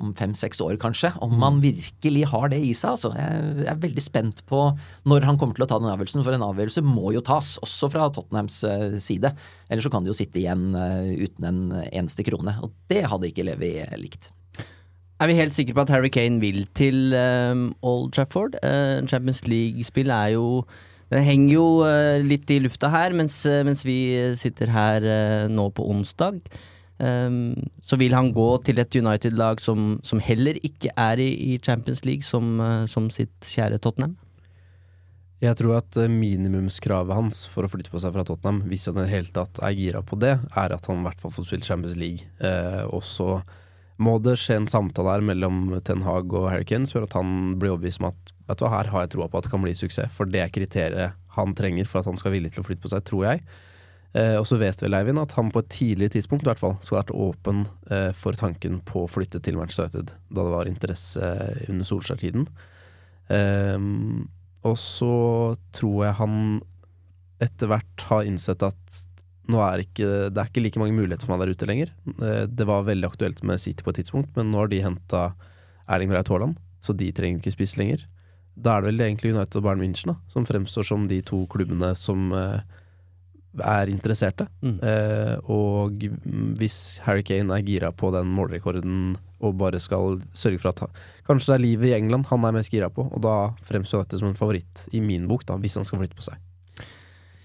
om 0.01 0.15
fem-seks 0.17 0.63
år, 0.65 0.79
kanskje. 0.81 1.11
Om 1.25 1.35
man 1.41 1.61
virkelig 1.65 2.25
har 2.31 2.49
det 2.53 2.63
i 2.65 2.73
seg, 2.73 2.95
altså. 2.95 3.13
Jeg, 3.17 3.43
jeg 3.61 3.73
er 3.75 3.83
veldig 3.83 4.05
spent 4.05 4.43
på 4.49 4.63
når 5.09 5.29
han 5.29 5.41
kommer 5.41 5.59
til 5.59 5.67
å 5.67 5.71
ta 5.71 5.81
den 5.83 5.91
avgjørelsen, 5.93 6.25
for 6.25 6.37
en 6.37 6.47
avgjørelse 6.49 6.85
må 6.87 7.13
jo 7.17 7.25
tas, 7.25 7.57
også 7.65 7.93
fra 7.93 8.09
Tottenhams 8.15 8.63
eh, 8.69 8.99
side. 9.05 9.35
Ellers 9.69 9.89
så 9.89 9.93
kan 9.93 10.05
de 10.05 10.13
jo 10.13 10.17
sitte 10.17 10.41
igjen 10.41 10.71
eh, 10.79 11.13
uten 11.29 11.49
en 11.51 11.63
eneste 11.91 12.25
krone, 12.29 12.57
og 12.65 12.73
det 12.93 13.05
hadde 13.09 13.33
ikke 13.33 13.49
Levi 13.51 13.75
likt. 14.01 14.33
Er 15.19 15.27
vi 15.27 15.35
helt 15.35 15.55
sikre 15.55 15.75
på 15.75 15.83
at 15.83 15.91
Harry 15.91 16.11
Kane 16.15 16.39
vil 16.39 16.63
til 16.79 17.11
um, 17.19 17.73
Old 17.83 18.13
Trafford? 18.15 18.55
Uh, 18.63 19.03
Champions 19.11 19.43
League-spill 19.51 20.13
er 20.15 20.37
jo 20.37 20.63
Det 21.11 21.25
henger 21.27 21.55
jo 21.57 21.65
uh, 21.83 22.23
litt 22.23 22.47
i 22.55 22.61
lufta 22.63 22.91
her 22.93 23.17
mens, 23.19 23.41
uh, 23.49 23.65
mens 23.67 23.83
vi 23.89 24.15
sitter 24.39 24.71
her 24.71 25.09
nå 25.51 25.67
på 25.75 25.89
onsdag. 25.91 26.39
Um, 27.03 27.57
så 27.83 27.99
vil 27.99 28.15
han 28.15 28.31
gå 28.35 28.47
til 28.63 28.79
et 28.79 28.95
United-lag 28.95 29.59
som, 29.63 29.99
som, 30.07 30.23
heller 30.23 30.59
ikke 30.63 30.95
er 30.95 31.19
i, 31.19 31.31
i 31.51 31.59
Champions 31.59 32.05
League, 32.07 32.27
som, 32.27 32.59
som, 32.91 33.11
sitt 33.11 33.43
kjære 33.43 33.83
Tottenham? 33.83 34.17
Jeg 35.43 35.55
tror 35.59 35.81
at 35.81 35.99
minimumskravet 36.11 37.15
hans 37.15 37.45
for 37.51 37.67
å 37.67 37.71
flytte 37.71 37.91
på 37.91 38.03
seg 38.03 38.15
fra 38.15 38.27
Tottenham, 38.27 38.65
hvis 38.71 38.87
han 38.91 38.99
i 38.99 39.07
det 39.07 39.15
hele 39.17 39.35
tatt 39.35 39.63
er 39.63 39.79
gira 39.79 40.03
på 40.03 40.19
det, 40.19 40.37
er 40.51 40.75
at 40.75 40.91
han 40.91 41.03
i 41.03 41.07
hvert 41.09 41.23
fall 41.23 41.35
får 41.35 41.47
spille 41.47 41.67
Champions 41.67 41.99
League. 41.99 42.27
og 42.91 43.03
så 43.07 43.41
må 43.99 44.17
det 44.23 44.37
skje 44.39 44.61
en 44.61 44.69
samtale 44.71 45.17
her 45.17 45.25
mellom 45.27 45.73
Ten 45.87 46.05
Hag 46.07 46.31
og 46.31 46.49
Harry 46.53 46.67
Kane 46.69 46.87
gjør 46.87 47.09
at 47.09 47.17
han 47.19 47.57
blir 47.59 47.75
overbevist 47.75 48.03
om 48.03 48.11
at 48.13 48.35
vet 48.49 48.61
du 48.61 48.65
hva, 48.65 48.75
her 48.77 48.91
har 48.93 49.05
jeg 49.05 49.15
troa 49.17 49.27
på 49.31 49.41
at 49.41 49.49
det 49.49 49.53
kan 49.53 49.65
bli 49.65 49.75
suksess, 49.77 50.13
for 50.15 50.31
det 50.31 50.45
er 50.45 50.53
kriteriet 50.55 51.17
han 51.39 51.55
trenger 51.59 51.89
for 51.89 52.01
at 52.01 52.09
han 52.11 52.19
skal 52.19 52.35
villig 52.35 52.55
til 52.55 52.63
å 52.63 52.67
flytte 52.67 52.85
på 52.85 52.93
seg, 52.93 53.05
tror 53.07 53.27
jeg. 53.27 53.43
Eh, 54.17 54.37
og 54.39 54.47
så 54.49 54.57
vet 54.61 54.81
vel 54.81 54.97
Eivind 54.97 55.21
at 55.21 55.35
han 55.37 55.51
på 55.53 55.61
et 55.61 55.71
tidlig 55.75 56.09
tidspunkt 56.15 56.47
i 56.47 56.49
hvert 56.49 56.63
fall 56.63 56.79
skal 56.81 56.97
ha 56.97 57.03
vært 57.03 57.15
åpen 57.27 57.67
eh, 57.93 58.09
for 58.17 58.39
tanken 58.39 58.81
på 58.89 59.05
å 59.05 59.11
flytte 59.11 59.43
til 59.45 59.59
Manchester 59.59 59.91
United, 59.91 60.15
da 60.31 60.47
det 60.47 60.55
var 60.55 60.71
interesse 60.71 61.35
under 61.69 61.91
Solskjær-tiden. 61.91 62.49
Eh, 63.35 63.77
og 64.69 64.81
så 64.81 65.13
tror 65.77 66.01
jeg 66.07 66.19
han 66.23 66.41
etter 67.45 67.71
hvert 67.71 68.09
har 68.09 68.27
innsett 68.27 68.65
at 68.67 69.03
nå 69.49 69.61
er 69.65 69.83
ikke, 69.85 70.09
det 70.29 70.41
er 70.43 70.51
ikke 70.51 70.63
like 70.65 70.81
mange 70.81 70.97
muligheter 70.97 71.25
for 71.25 71.35
meg 71.35 71.47
der 71.47 71.57
ute 71.57 71.69
lenger. 71.69 71.93
Eh, 72.19 72.45
det 72.51 72.67
var 72.69 72.87
veldig 72.89 73.09
aktuelt 73.09 73.43
med 73.49 73.63
City 73.63 73.85
på 73.85 73.95
et 73.95 74.03
tidspunkt, 74.03 74.35
men 74.37 74.53
nå 74.53 74.63
har 74.63 74.73
de 74.73 74.83
henta 74.85 75.23
Erling 75.89 76.13
Braut 76.13 76.29
Haaland, 76.29 76.59
så 76.85 76.95
de 76.97 77.09
trenger 77.17 77.41
ikke 77.41 77.57
spisse 77.57 77.81
lenger. 77.81 78.05
Da 78.59 78.75
er 78.75 78.83
det 78.83 78.93
vel 78.93 79.07
egentlig 79.07 79.33
United 79.33 79.61
og 79.61 79.65
Bayern 79.65 79.81
München 79.85 80.13
da, 80.13 80.19
som 80.33 80.47
fremstår 80.49 80.87
som 80.87 81.07
de 81.09 81.23
to 81.25 81.45
klubbene 81.51 81.95
som 81.97 82.29
eh, 82.37 82.61
er 83.65 83.93
interesserte. 83.93 84.49
Mm. 84.61 84.77
Eh, 84.85 85.35
og 85.51 86.05
hvis 86.61 86.99
Harry 87.07 87.25
Kane 87.27 87.55
er 87.55 87.65
gira 87.65 87.93
på 87.95 88.13
den 88.15 88.31
målrekorden 88.35 89.17
og 89.39 89.55
bare 89.61 89.79
skal 89.81 90.19
sørge 90.35 90.59
for 90.59 90.73
at 90.73 91.03
Kanskje 91.29 91.53
det 91.53 91.57
er 91.57 91.63
livet 91.63 91.91
i 91.91 91.95
England 91.95 92.27
han 92.27 92.45
er 92.45 92.57
mest 92.57 92.73
gira 92.75 92.89
på, 92.91 93.05
og 93.07 93.23
da 93.23 93.53
fremstår 93.65 94.03
dette 94.03 94.19
som 94.21 94.31
en 94.33 94.39
favoritt 94.39 94.89
i 94.97 95.03
min 95.05 95.29
bok, 95.31 95.47
da, 95.47 95.57
hvis 95.61 95.79
han 95.79 95.87
skal 95.87 96.03
flytte 96.03 96.19
på 96.19 96.27
seg. 96.27 96.41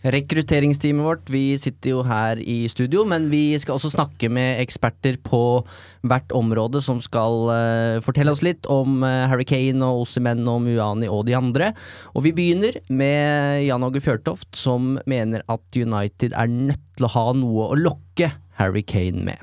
Rekrutteringsteamet 0.03 1.05
vårt, 1.05 1.29
vi 1.31 1.53
sitter 1.55 1.93
jo 1.93 2.01
her 2.03 2.39
i 2.39 2.65
studio, 2.67 3.05
men 3.07 3.29
vi 3.31 3.55
skal 3.62 3.77
også 3.77 3.93
snakke 3.93 4.27
med 4.27 4.60
eksperter 4.60 5.15
på 5.24 5.63
hvert 6.03 6.33
område 6.36 6.81
som 6.83 7.00
skal 7.03 7.48
uh, 7.48 8.01
fortelle 8.03 8.33
oss 8.36 8.43
litt 8.43 8.67
om 8.67 9.00
uh, 9.05 9.24
Harry 9.31 9.45
Kane 9.48 9.79
og 9.88 10.03
Ossimen 10.03 10.43
og 10.43 10.60
Muani 10.65 11.07
og 11.07 11.24
de 11.29 11.38
andre. 11.39 11.72
Og 12.12 12.27
vi 12.27 12.36
begynner 12.36 12.81
med 12.91 13.63
Jan 13.63 13.88
Åge 13.88 14.03
Fjørtoft, 14.03 14.51
som 14.60 14.98
mener 15.07 15.45
at 15.48 15.79
United 15.79 16.36
er 16.36 16.51
nødt 16.51 16.83
til 16.98 17.07
å 17.07 17.13
ha 17.15 17.25
noe 17.39 17.72
å 17.72 17.79
lokke 17.79 18.33
Harry 18.60 18.83
Kane 18.83 19.24
med. 19.24 19.39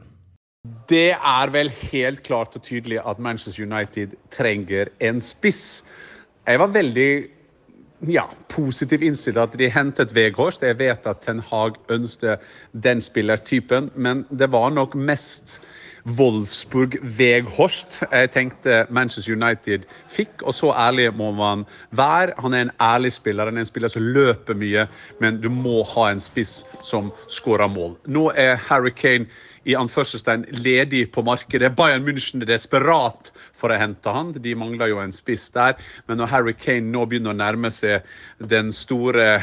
Det 0.93 1.15
er 1.17 1.51
vel 1.55 1.73
helt 1.89 2.21
klart 2.27 2.53
og 2.59 2.67
tydelig 2.69 3.01
at 3.01 3.17
Manchester 3.23 3.65
United 3.65 4.13
trenger 4.35 4.93
en 5.01 5.25
spiss. 5.25 5.81
Jeg 6.45 6.61
var 6.61 6.77
veldig 6.77 7.13
ja, 8.09 8.25
positiv 8.49 9.03
innstilt 9.03 9.39
at 9.41 9.57
de 9.59 9.69
hentet 9.71 10.15
Veghorst. 10.15 10.63
Jeg 10.63 10.79
vet 10.79 11.07
at 11.07 11.23
Ten 11.25 11.41
Hag 11.51 11.77
ønsket 11.93 12.41
den 12.73 13.01
spillertypen, 13.05 13.91
men 13.95 14.25
det 14.31 14.51
var 14.53 14.71
nok 14.71 14.95
mest 14.95 15.61
Wolfsburg 16.05 16.97
Veghorst 17.19 18.01
jeg 18.11 18.31
tenkte 18.35 18.85
Manchester 18.91 19.35
United 19.37 19.87
fikk. 20.13 20.43
Og 20.43 20.55
så 20.57 20.73
ærlig 20.73 21.11
må 21.17 21.31
man 21.37 21.67
være. 21.97 22.35
Han 22.41 22.55
er 22.55 22.67
en 22.67 22.75
ærlig 22.81 23.13
spiller, 23.17 23.51
han 23.51 23.59
er 23.61 23.67
en 23.67 23.71
spiller 23.71 23.93
som 23.93 24.03
løper 24.03 24.57
mye, 24.59 24.87
men 25.21 25.41
du 25.43 25.51
må 25.53 25.83
ha 25.95 26.11
en 26.11 26.23
spiss 26.23 26.61
som 26.87 27.13
skårer 27.29 27.71
mål. 27.71 27.97
Nå 28.07 28.31
er 28.37 28.57
Harry 28.69 28.93
Kane 28.97 29.29
i 29.69 29.77
anførselstegn 29.77 30.47
ledig 30.65 31.11
på 31.13 31.23
markedet. 31.27 31.75
Bayern 31.77 32.07
München 32.07 32.43
er 32.43 32.49
desperat 32.49 33.33
for 33.59 33.73
å 33.73 33.79
hente 33.81 34.13
han. 34.15 34.33
De 34.33 34.55
mangler 34.57 34.93
jo 34.93 35.03
en 35.03 35.15
spiss 35.15 35.51
der. 35.55 35.77
Men 36.09 36.21
når 36.21 36.33
Harry 36.33 36.57
Kane 36.57 36.89
nå 36.93 37.05
begynner 37.09 37.35
å 37.35 37.41
nærme 37.41 37.73
seg 37.75 38.07
den 38.51 38.73
store 38.73 39.41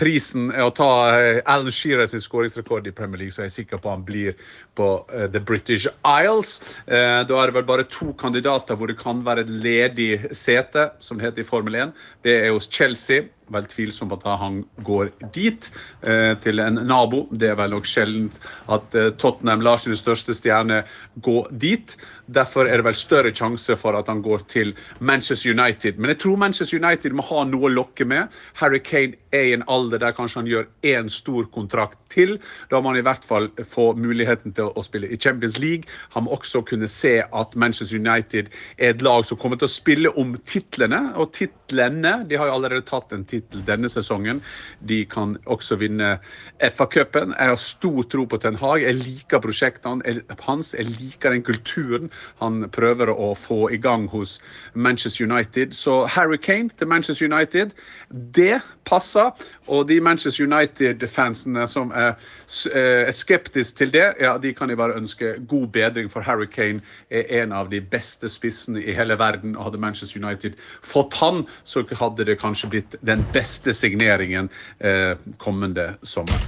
prisen 0.00 0.48
er 0.54 0.64
å 0.66 0.74
ta 0.74 0.90
eh, 1.12 1.40
Alan 1.44 1.72
Shearer 1.74 2.08
sin 2.08 2.22
skåringsrekord 2.24 2.88
i 2.88 2.94
Premier 2.96 3.24
League, 3.24 3.34
så 3.36 3.44
jeg 3.44 3.52
er 3.52 3.56
sikker 3.58 3.82
på 3.82 3.92
han 3.92 4.04
blir 4.06 4.38
på 4.78 4.88
uh, 5.10 5.26
The 5.32 5.42
British 5.44 5.88
Isles. 6.06 6.56
Uh, 6.86 7.20
da 7.28 7.40
er 7.40 7.50
det 7.50 7.58
vel 7.58 7.68
bare 7.68 7.88
to 7.92 8.14
kandidater 8.20 8.78
hvor 8.78 8.90
det 8.90 8.98
kan 9.00 9.20
være 9.26 9.44
ledig 9.48 10.32
sete, 10.36 10.90
som 11.04 11.20
heter 11.20 11.44
i 11.44 11.48
Formel 11.48 11.76
1. 11.84 11.94
Det 12.24 12.38
er 12.46 12.54
hos 12.54 12.70
Chelsea 12.72 13.28
vel 13.52 13.66
tvilsomt 13.70 14.14
at 14.16 14.26
han 14.40 14.62
går 14.86 15.10
dit, 15.34 15.70
eh, 16.02 16.34
til 16.42 16.60
en 16.62 16.80
nabo. 16.86 17.26
Det 17.32 17.50
er 17.50 17.58
vel 17.58 17.74
nok 17.74 17.88
sjelden 17.88 18.30
at 18.68 18.94
eh, 18.94 19.10
Tottenham 19.20 19.64
lar 19.64 19.80
sin 19.82 19.96
største 19.98 20.34
stjerne 20.36 20.82
gå 21.22 21.46
dit. 21.50 21.96
Derfor 22.30 22.68
er 22.68 22.78
det 22.78 22.86
vel 22.86 22.98
større 22.98 23.34
sjanse 23.34 23.76
for 23.80 23.98
at 23.98 24.08
han 24.08 24.22
går 24.22 24.46
til 24.48 24.74
Manchester 25.00 25.50
United. 25.50 25.98
Men 25.98 26.14
jeg 26.14 26.20
tror 26.24 26.36
Manchester 26.36 26.78
United 26.78 27.16
må 27.16 27.26
ha 27.30 27.44
noe 27.48 27.68
å 27.68 27.74
lokke 27.74 28.06
med. 28.06 28.30
Harry 28.60 28.80
Kane 28.84 29.18
er 29.34 29.50
i 29.50 29.54
en 29.56 29.66
alder 29.68 30.02
der 30.02 30.14
kanskje 30.14 30.40
han 30.40 30.50
gjør 30.50 30.68
én 30.86 31.10
stor 31.10 31.48
kontrakt 31.54 31.98
til. 32.10 32.38
Da 32.70 32.80
må 32.80 32.92
han 32.92 33.00
i 33.00 33.06
hvert 33.06 33.26
fall 33.26 33.50
få 33.70 33.92
muligheten 33.98 34.54
til 34.54 34.70
å 34.70 34.84
spille 34.86 35.10
i 35.10 35.18
Champions 35.18 35.58
League. 35.58 35.90
Han 36.14 36.26
må 36.26 36.38
også 36.38 36.62
kunne 36.66 36.88
se 36.90 37.18
at 37.22 37.56
Manchester 37.58 37.98
United 37.98 38.50
er 38.78 38.94
et 38.94 39.02
lag 39.02 39.26
som 39.26 39.38
kommer 39.40 39.58
til 39.58 39.70
å 39.70 39.74
spille 39.74 40.14
om 40.18 40.36
titlene. 40.46 41.02
Og 41.18 41.34
titlene 41.36 42.20
De 42.30 42.38
har 42.38 42.50
jo 42.50 42.58
allerede 42.58 42.86
tatt 42.86 43.12
en 43.14 43.24
tittel 43.24 43.39
tittel 43.40 43.64
denne 43.66 43.88
sesongen. 43.88 44.42
De 44.80 45.04
kan 45.04 45.36
også 45.46 45.76
vinne 45.80 46.18
FA-cupen. 46.60 47.34
Jeg 47.38 47.52
har 47.52 47.60
stor 47.60 48.02
tro 48.02 48.24
på 48.24 48.36
Ten 48.36 48.58
Hag. 48.60 48.82
Jeg 48.82 48.94
liker 49.00 49.40
prosjektene 49.40 50.20
hans. 50.46 50.74
Jeg 50.74 50.86
liker 50.86 51.34
den 51.34 51.44
kulturen 51.46 52.10
han 52.40 52.64
prøver 52.72 53.10
å 53.12 53.32
få 53.38 53.70
i 53.72 53.78
gang 53.80 54.08
hos 54.10 54.38
Manchester 54.74 55.26
United. 55.26 55.74
Så 55.76 56.04
Harry 56.06 56.36
Kane 56.36 56.70
til 56.78 56.88
Manchester 56.88 57.26
United, 57.26 57.70
det 58.10 58.60
passer. 58.84 59.30
Og 59.68 59.88
de 59.88 60.00
Manchester 60.00 60.46
United-fansene 60.46 61.66
som 61.70 61.92
er, 61.96 62.16
er 62.74 63.12
skeptiske 63.14 63.78
til 63.78 63.92
det, 63.94 64.06
ja, 64.20 64.36
de 64.38 64.52
kan 64.54 64.70
jeg 64.70 64.80
bare 64.80 64.96
ønske 64.98 65.34
god 65.48 65.66
bedring, 65.74 66.10
for 66.10 66.20
Harry 66.20 66.48
Kane 66.50 66.80
er 67.10 67.42
en 67.42 67.52
av 67.52 67.70
de 67.70 67.80
beste 67.80 68.28
spissene 68.28 68.82
i 68.82 68.94
hele 68.96 69.18
verden. 69.18 69.56
og 69.56 69.68
Hadde 69.68 69.78
Manchester 69.82 70.20
United 70.20 70.58
fått 70.82 71.14
han, 71.20 71.44
så 71.64 71.84
hadde 71.98 72.26
det 72.26 72.40
kanskje 72.40 72.70
blitt 72.70 72.96
den 73.06 73.24
beste 73.34 73.74
signeringen 73.76 74.50
eh, 74.78 75.14
kommende 75.38 75.94
sommer. 76.02 76.40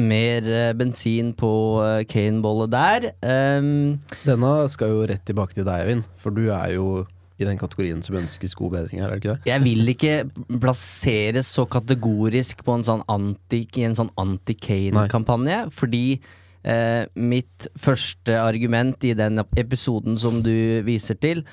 Mer 0.00 0.46
eh, 0.48 0.72
bensin 0.72 1.34
på 1.36 1.52
eh, 1.84 2.04
Kane-bollet 2.08 2.72
der. 2.72 3.08
Um, 3.20 3.98
Denne 4.24 4.52
skal 4.72 4.94
jo 4.94 5.02
rett 5.08 5.24
tilbake 5.28 5.56
til 5.56 5.68
deg, 5.68 5.84
Eivind, 5.84 6.06
for 6.16 6.32
du 6.32 6.46
er 6.48 6.76
jo 6.78 7.02
i 7.42 7.46
den 7.48 7.58
kategorien 7.60 8.02
som 8.04 8.16
ønsker 8.20 8.50
god 8.58 8.76
bedring 8.76 9.02
her, 9.02 9.10
er 9.10 9.18
det 9.18 9.22
ikke 9.22 9.34
det? 9.34 9.50
Jeg 9.50 9.64
vil 9.64 9.92
ikke 9.92 10.58
plasseres 10.62 11.50
så 11.50 11.64
kategorisk 11.70 12.62
på 12.66 12.76
en 12.78 12.86
sånn 12.86 13.02
anti, 13.10 13.64
i 13.66 13.86
en 13.88 13.98
sånn 13.98 14.12
anti-Kane-kampanje, 14.20 15.64
fordi 15.74 16.04
eh, 16.16 17.04
mitt 17.18 17.68
første 17.80 18.38
argument 18.40 19.04
i 19.08 19.14
den 19.18 19.42
episoden 19.58 20.18
som 20.20 20.40
du 20.44 20.54
viser 20.86 21.18
til, 21.20 21.44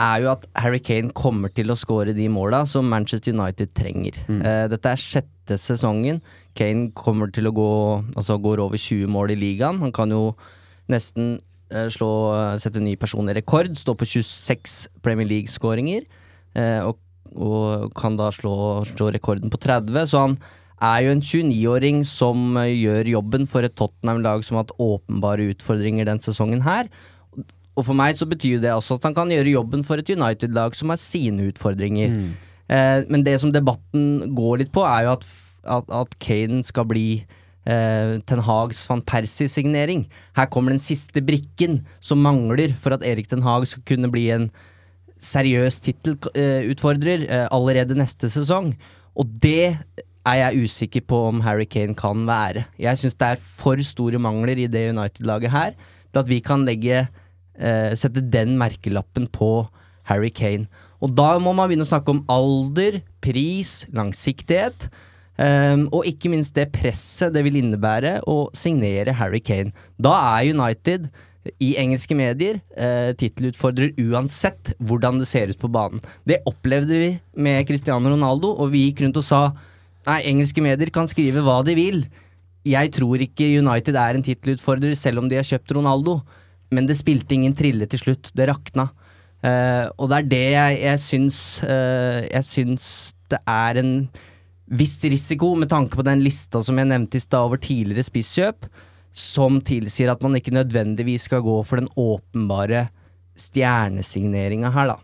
er 0.00 0.22
jo 0.22 0.30
at 0.32 0.46
Harry 0.58 0.80
Kane 0.82 1.12
kommer 1.16 1.52
til 1.52 1.72
å 1.72 1.76
skåre 1.78 2.14
de 2.16 2.28
måla 2.32 2.62
som 2.68 2.88
Manchester 2.88 3.34
United 3.34 3.74
trenger. 3.76 4.16
Mm. 4.28 4.40
Uh, 4.40 4.64
dette 4.72 4.92
er 4.92 5.00
sjette 5.00 5.58
sesongen. 5.60 6.22
Kane 6.58 6.90
kommer 6.96 7.32
til 7.32 7.48
å 7.48 7.54
gå 7.56 7.70
Altså 8.16 8.38
går 8.40 8.62
over 8.62 8.80
20 8.80 9.10
mål 9.12 9.34
i 9.34 9.38
ligaen. 9.38 9.80
Han 9.82 9.92
kan 9.94 10.12
jo 10.12 10.32
nesten 10.92 11.36
uh, 11.74 11.88
slå 11.92 12.10
uh, 12.32 12.56
sette 12.62 12.82
ny 12.82 12.96
personlig 13.00 13.36
rekord, 13.40 13.72
stå 13.78 13.96
på 13.98 14.08
26 14.16 14.80
Premier 15.04 15.28
League-skåringer. 15.28 16.08
Og, 16.84 16.98
og, 17.32 17.86
kan 17.96 18.18
da 18.18 18.26
slå, 18.28 18.82
slå, 18.84 19.06
rekorden 19.14 19.48
på 19.48 19.56
30, 19.56 20.02
så 20.04 20.26
han 20.26 20.34
er 20.84 21.06
jo 21.06 21.14
en 21.14 21.22
29-åring 21.24 22.02
som 22.04 22.58
gjør 22.60 23.08
jobben 23.08 23.48
for 23.48 23.64
et 23.64 23.72
Tottenham-lag 23.72 24.44
som 24.44 24.58
har 24.58 24.66
hatt 24.66 24.74
åpenbare 24.76 25.46
utfordringer 25.54 26.10
den 26.10 26.20
sesongen 26.20 26.60
her. 26.66 26.90
Og 27.76 27.86
for 27.86 27.96
meg 27.96 28.18
så 28.18 28.28
betyr 28.28 28.60
det 28.60 28.72
også 28.74 28.98
at 28.98 29.06
han 29.08 29.16
kan 29.16 29.30
gjøre 29.32 29.54
jobben 29.54 29.84
for 29.86 30.00
et 30.00 30.10
United-lag 30.12 30.74
som 30.76 30.92
har 30.92 31.00
sine 31.00 31.48
utfordringer. 31.48 32.18
Eh, 32.72 33.04
men 33.08 33.24
det 33.24 33.38
som 33.40 33.52
debatten 33.52 34.34
går 34.36 34.62
litt 34.62 34.74
på, 34.74 34.84
er 34.84 35.06
jo 35.06 35.14
at, 35.16 35.24
at, 35.78 35.88
at 36.02 36.18
Kane 36.22 36.60
skal 36.66 36.86
bli 36.90 37.06
eh, 37.64 38.18
Ten 38.28 38.44
Hags 38.44 38.84
van 38.90 39.02
Persie-signering. 39.08 40.04
Her 40.36 40.50
kommer 40.52 40.74
den 40.74 40.82
siste 40.82 41.24
brikken 41.24 41.80
som 42.00 42.22
mangler 42.24 42.76
for 42.80 42.96
at 42.96 43.06
Erik 43.08 43.30
Ten 43.30 43.44
Hag 43.46 43.66
skal 43.70 43.86
kunne 43.88 44.12
bli 44.12 44.28
en 44.34 44.50
seriøs 45.22 45.80
tittelutfordrer 45.84 47.28
eh, 47.28 47.46
allerede 47.54 47.98
neste 47.98 48.30
sesong. 48.32 48.74
Og 49.16 49.32
det 49.42 49.78
er 50.22 50.38
jeg 50.38 50.68
usikker 50.68 51.04
på 51.08 51.18
om 51.30 51.42
Harry 51.42 51.66
Kane 51.66 51.96
kan 51.98 52.26
være. 52.28 52.66
Jeg 52.78 53.00
syns 53.00 53.18
det 53.18 53.32
er 53.32 53.42
for 53.42 53.80
store 53.86 54.20
mangler 54.22 54.60
i 54.60 54.70
det 54.70 54.90
United-laget 54.92 55.50
her 55.50 55.74
til 56.12 56.20
at 56.20 56.30
vi 56.30 56.38
kan 56.44 56.66
legge 56.68 57.06
eh, 57.58 57.92
sette 57.98 58.24
den 58.24 58.56
merkelappen 58.60 59.28
på 59.32 59.66
Harry 60.10 60.30
Kane. 60.34 60.68
Og 61.02 61.14
da 61.18 61.34
må 61.42 61.54
man 61.56 61.70
begynne 61.70 61.86
å 61.86 61.90
snakke 61.90 62.14
om 62.14 62.22
alder, 62.30 63.00
pris, 63.24 63.82
langsiktighet. 63.94 64.88
Um, 65.32 65.86
og 65.88 66.04
ikke 66.06 66.28
minst 66.28 66.52
det 66.54 66.68
presset 66.74 67.32
det 67.34 67.40
vil 67.46 67.56
innebære 67.58 68.18
å 68.28 68.50
signere 68.54 69.14
Harry 69.16 69.40
Kane. 69.42 69.72
Da 69.96 70.12
er 70.36 70.52
United 70.52 71.08
i 71.58 71.72
engelske 71.80 72.14
medier 72.14 72.60
eh, 72.78 73.10
tittelutfordrer 73.18 73.96
uansett 73.98 74.74
hvordan 74.78 75.18
det 75.18 75.26
ser 75.30 75.50
ut 75.50 75.58
på 75.58 75.70
banen. 75.72 76.02
Det 76.28 76.42
opplevde 76.46 77.00
vi 77.00 77.08
med 77.34 77.66
Cristiano 77.66 78.12
Ronaldo, 78.12 78.52
og 78.54 78.70
vi 78.74 78.86
gikk 78.86 79.02
rundt 79.06 79.18
og 79.18 79.26
sa 79.26 79.42
Nei, 80.02 80.18
engelske 80.26 80.58
medier 80.58 80.90
kan 80.90 81.06
skrive 81.06 81.44
hva 81.46 81.60
de 81.62 81.76
vil. 81.78 82.00
Jeg 82.66 82.90
tror 82.94 83.22
ikke 83.22 83.46
United 83.60 83.94
er 83.94 84.16
en 84.18 84.24
tittelutfordrer, 84.26 84.96
selv 84.98 85.22
om 85.22 85.28
de 85.30 85.38
har 85.38 85.46
kjøpt 85.46 85.76
Ronaldo. 85.76 86.16
Men 86.72 86.88
det 86.88 86.98
spilte 86.98 87.36
ingen 87.36 87.54
trille 87.56 87.86
til 87.90 88.00
slutt. 88.00 88.32
Det 88.36 88.48
rakna. 88.50 88.88
Uh, 89.42 89.88
og 89.98 90.08
det 90.10 90.18
er 90.18 90.28
det 90.30 90.44
jeg, 90.52 90.74
jeg 90.84 90.98
syns 91.02 91.38
uh, 91.66 92.20
Jeg 92.22 92.46
syns 92.46 92.84
det 93.32 93.40
er 93.48 93.80
en 93.80 93.94
viss 94.72 95.00
risiko, 95.02 95.54
med 95.58 95.68
tanke 95.72 95.98
på 95.98 96.04
den 96.06 96.22
lista 96.22 96.62
som 96.64 96.78
jeg 96.78 96.88
nevnte 96.88 97.18
i 97.18 97.22
stad 97.24 97.48
over 97.48 97.60
tidligere 97.60 98.06
spisskjøp, 98.06 98.68
som 99.12 99.58
tilsier 99.64 100.12
at 100.12 100.22
man 100.24 100.38
ikke 100.38 100.54
nødvendigvis 100.54 101.26
skal 101.28 101.42
gå 101.44 101.58
for 101.66 101.80
den 101.80 101.90
åpenbare 101.98 102.86
stjernesigneringa 103.40 104.70
her, 104.72 104.94
da. 104.94 104.98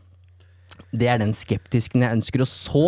Det 0.93 1.11
er 1.11 1.21
den 1.21 1.35
skeptisken 1.37 2.05
jeg 2.05 2.21
ønsker 2.21 2.45
å 2.45 2.49
så, 2.49 2.87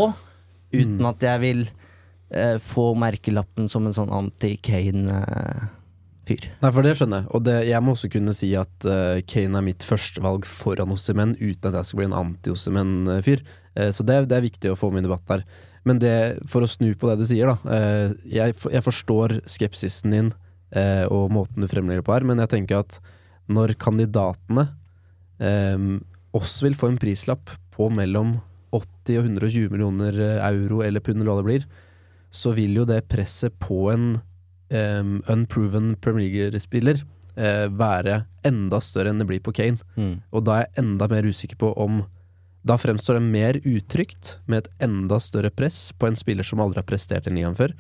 uten 0.72 1.08
at 1.10 1.24
jeg 1.26 1.42
vil 1.42 1.66
uh, 1.66 2.56
få 2.62 2.92
merkelappen 3.00 3.68
som 3.68 3.88
en 3.88 3.96
sånn 3.96 4.12
anti-Kane-fyr. 6.30 6.60
Nei, 6.62 6.72
for 6.76 6.86
det 6.86 6.96
skjønner 6.98 7.22
jeg. 7.22 7.30
Og 7.36 7.46
det, 7.46 7.56
jeg 7.68 7.84
må 7.84 7.94
også 7.96 8.10
kunne 8.12 8.34
si 8.36 8.50
at 8.58 8.86
uh, 8.88 9.22
Kane 9.30 9.58
er 9.58 9.66
mitt 9.66 9.86
førstevalg 9.86 10.46
foran 10.48 10.94
Ossimen, 10.94 11.34
uten 11.40 11.70
at 11.70 11.80
jeg 11.80 11.90
skal 11.90 12.02
bli 12.02 12.10
en 12.10 12.20
anti-Ossimen-fyr. 12.20 13.42
Uh, 13.78 13.88
så 13.94 14.06
det, 14.06 14.22
det 14.30 14.38
er 14.38 14.46
viktig 14.46 14.72
å 14.72 14.78
få 14.78 14.92
med 14.94 15.04
i 15.04 15.08
debatten 15.08 15.38
her. 15.38 15.66
Men 15.88 16.00
det, 16.02 16.14
for 16.50 16.62
å 16.62 16.68
snu 16.68 16.92
på 16.98 17.08
det 17.08 17.22
du 17.22 17.26
sier, 17.28 17.50
da. 17.50 17.56
Uh, 17.64 18.14
jeg, 18.28 18.56
jeg 18.70 18.86
forstår 18.86 19.40
skepsisen 19.48 20.16
din 20.16 20.32
eh, 20.76 21.06
og 21.10 21.30
måten 21.34 21.64
du 21.64 21.70
fremlegger 21.70 22.04
på 22.06 22.14
her, 22.14 22.26
men 22.26 22.40
jeg 22.42 22.52
tenker 22.54 22.84
at 22.84 22.98
når 23.50 23.74
kandidatene 23.80 24.68
eh, 25.42 25.86
også 26.36 26.68
vil 26.68 26.78
få 26.78 26.92
en 26.92 27.00
prislapp 27.00 27.52
på 27.74 27.90
mellom 27.94 28.36
80 28.76 29.18
og 29.18 29.30
120 29.32 29.70
millioner 29.72 30.18
eh, 30.22 30.42
euro 30.50 30.82
eller 30.86 31.02
pund, 31.04 31.20
eller 31.20 31.32
hva 31.32 31.40
det 31.40 31.48
blir, 31.48 31.68
så 32.30 32.54
vil 32.54 32.76
jo 32.78 32.86
det 32.86 33.02
presset 33.10 33.56
på 33.58 33.88
en 33.90 34.12
um, 34.70 35.18
unproven 35.28 35.94
Premier 36.00 36.30
League-spiller 36.30 37.02
uh, 37.36 37.66
være 37.74 38.24
enda 38.46 38.80
større 38.82 39.12
enn 39.12 39.20
det 39.20 39.28
blir 39.28 39.42
på 39.44 39.54
Kane. 39.56 39.80
Mm. 39.96 40.16
Og 40.32 40.46
da 40.46 40.56
er 40.56 40.66
jeg 40.66 40.84
enda 40.84 41.08
mer 41.10 41.28
usikker 41.28 41.60
på 41.60 41.74
om 41.76 42.02
Da 42.60 42.76
fremstår 42.76 43.16
det 43.16 43.24
mer 43.24 43.56
utrygt 43.64 44.34
med 44.44 44.58
et 44.66 44.82
enda 44.84 45.16
større 45.20 45.48
press 45.50 45.94
på 45.96 46.06
en 46.06 46.16
spiller 46.16 46.44
som 46.44 46.60
aldri 46.60 46.82
har 46.82 46.88
prestert 46.90 47.26
i 47.26 47.32
ligaen 47.32 47.56
før. 47.56 47.72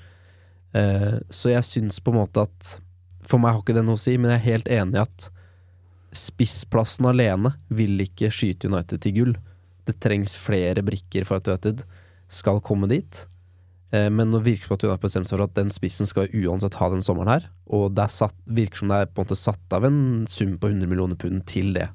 Uh, 0.72 1.20
så 1.28 1.52
jeg 1.52 1.66
syns 1.68 2.00
på 2.00 2.14
en 2.14 2.22
måte 2.22 2.46
at 2.46 2.78
For 3.26 3.38
meg 3.42 3.52
har 3.52 3.60
ikke 3.60 3.76
det 3.76 3.84
noe 3.84 3.98
å 3.98 4.00
si, 4.00 4.16
men 4.16 4.32
jeg 4.32 4.40
er 4.40 4.48
helt 4.54 4.70
enig 4.72 4.96
i 4.96 5.02
at 5.02 5.30
spissplassen 6.16 7.06
alene 7.06 7.52
vil 7.68 8.00
ikke 8.02 8.32
skyte 8.34 8.66
United 8.66 9.02
til 9.04 9.14
gull. 9.14 9.34
Det 9.86 10.00
trengs 10.02 10.34
flere 10.40 10.82
brikker 10.82 11.26
for 11.28 11.38
at 11.38 11.50
United 11.50 11.84
skal 12.30 12.62
komme 12.64 12.88
dit. 12.90 13.26
Eh, 13.92 14.10
Men 14.10 14.30
nå 14.30 14.38
virker 14.42 14.62
det 14.62 14.68
som 14.68 14.76
at 14.76 14.84
hun 14.86 14.92
har 14.94 15.02
bestemt 15.02 15.30
seg 15.30 15.38
for 15.38 15.46
at 15.46 15.56
den 15.58 15.72
spissen 15.74 16.08
skal 16.08 16.30
uansett 16.30 16.78
ha 16.80 16.90
den 16.92 17.02
sommeren 17.02 17.32
her. 17.32 17.48
Og 17.66 17.90
det 17.94 18.10
satt, 18.14 18.36
virker 18.46 18.82
som 18.82 18.92
det 18.92 19.00
er 19.00 19.10
på 19.10 19.20
en 19.20 19.26
måte 19.28 19.38
satt 19.38 19.76
av 19.76 19.86
en 19.88 20.26
sum 20.30 20.56
på 20.58 20.70
100 20.70 20.90
millioner 20.90 21.18
pund 21.18 21.44
til 21.50 21.72
det. 21.74 21.88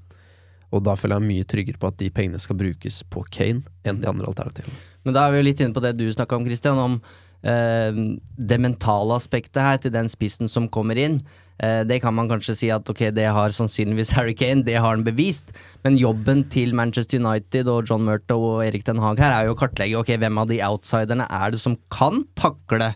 Og 0.76 0.84
da 0.84 0.96
føler 1.00 1.22
jeg 1.22 1.30
mye 1.30 1.48
tryggere 1.48 1.80
på 1.80 1.88
at 1.88 2.00
de 2.02 2.10
pengene 2.12 2.42
skal 2.42 2.58
brukes 2.60 3.04
på 3.08 3.24
Kane 3.32 3.64
enn 3.88 4.02
de 4.02 4.10
andre 4.10 4.28
alternativene. 4.28 4.76
Men 5.06 5.16
da 5.16 5.24
er 5.24 5.32
vi 5.32 5.40
jo 5.40 5.48
litt 5.48 5.62
inne 5.62 5.76
på 5.76 5.84
det 5.84 5.94
du 5.96 6.08
snakka 6.12 6.36
om, 6.36 6.48
Christian, 6.48 6.82
om 6.82 6.98
det 7.46 8.58
mentale 8.58 9.14
aspektet 9.20 9.62
her 9.62 9.78
til 9.78 9.92
den 9.94 10.08
spissen 10.10 10.50
som 10.50 10.66
kommer 10.74 10.98
inn. 10.98 11.20
Eh, 11.64 11.84
det 11.88 12.02
kan 12.04 12.16
man 12.16 12.28
kanskje 12.28 12.56
si 12.58 12.70
at 12.74 12.88
ok, 12.90 13.08
det 13.16 13.28
har 13.32 13.56
sannsynligvis 13.56 14.14
Harry 14.18 14.36
Kane, 14.36 14.66
det 14.68 14.76
har 14.76 14.90
han 14.90 15.06
bevist. 15.08 15.54
Men 15.86 16.00
jobben 16.00 16.44
til 16.52 16.76
Manchester 16.76 17.22
United 17.22 17.70
og 17.72 17.90
John 17.90 18.06
Murtow 18.08 18.44
og 18.56 18.64
Erik 18.66 18.86
Den 18.88 19.02
Haag 19.04 19.22
her 19.24 19.36
er 19.36 19.50
jo 19.50 19.56
å 19.56 19.60
kartlegge 19.60 20.00
ok, 20.02 20.16
hvem 20.22 20.42
av 20.42 20.50
de 20.52 20.62
outsiderne 20.66 21.28
er 21.32 21.56
det 21.56 21.62
som 21.64 21.78
kan 21.94 22.26
takle 22.40 22.94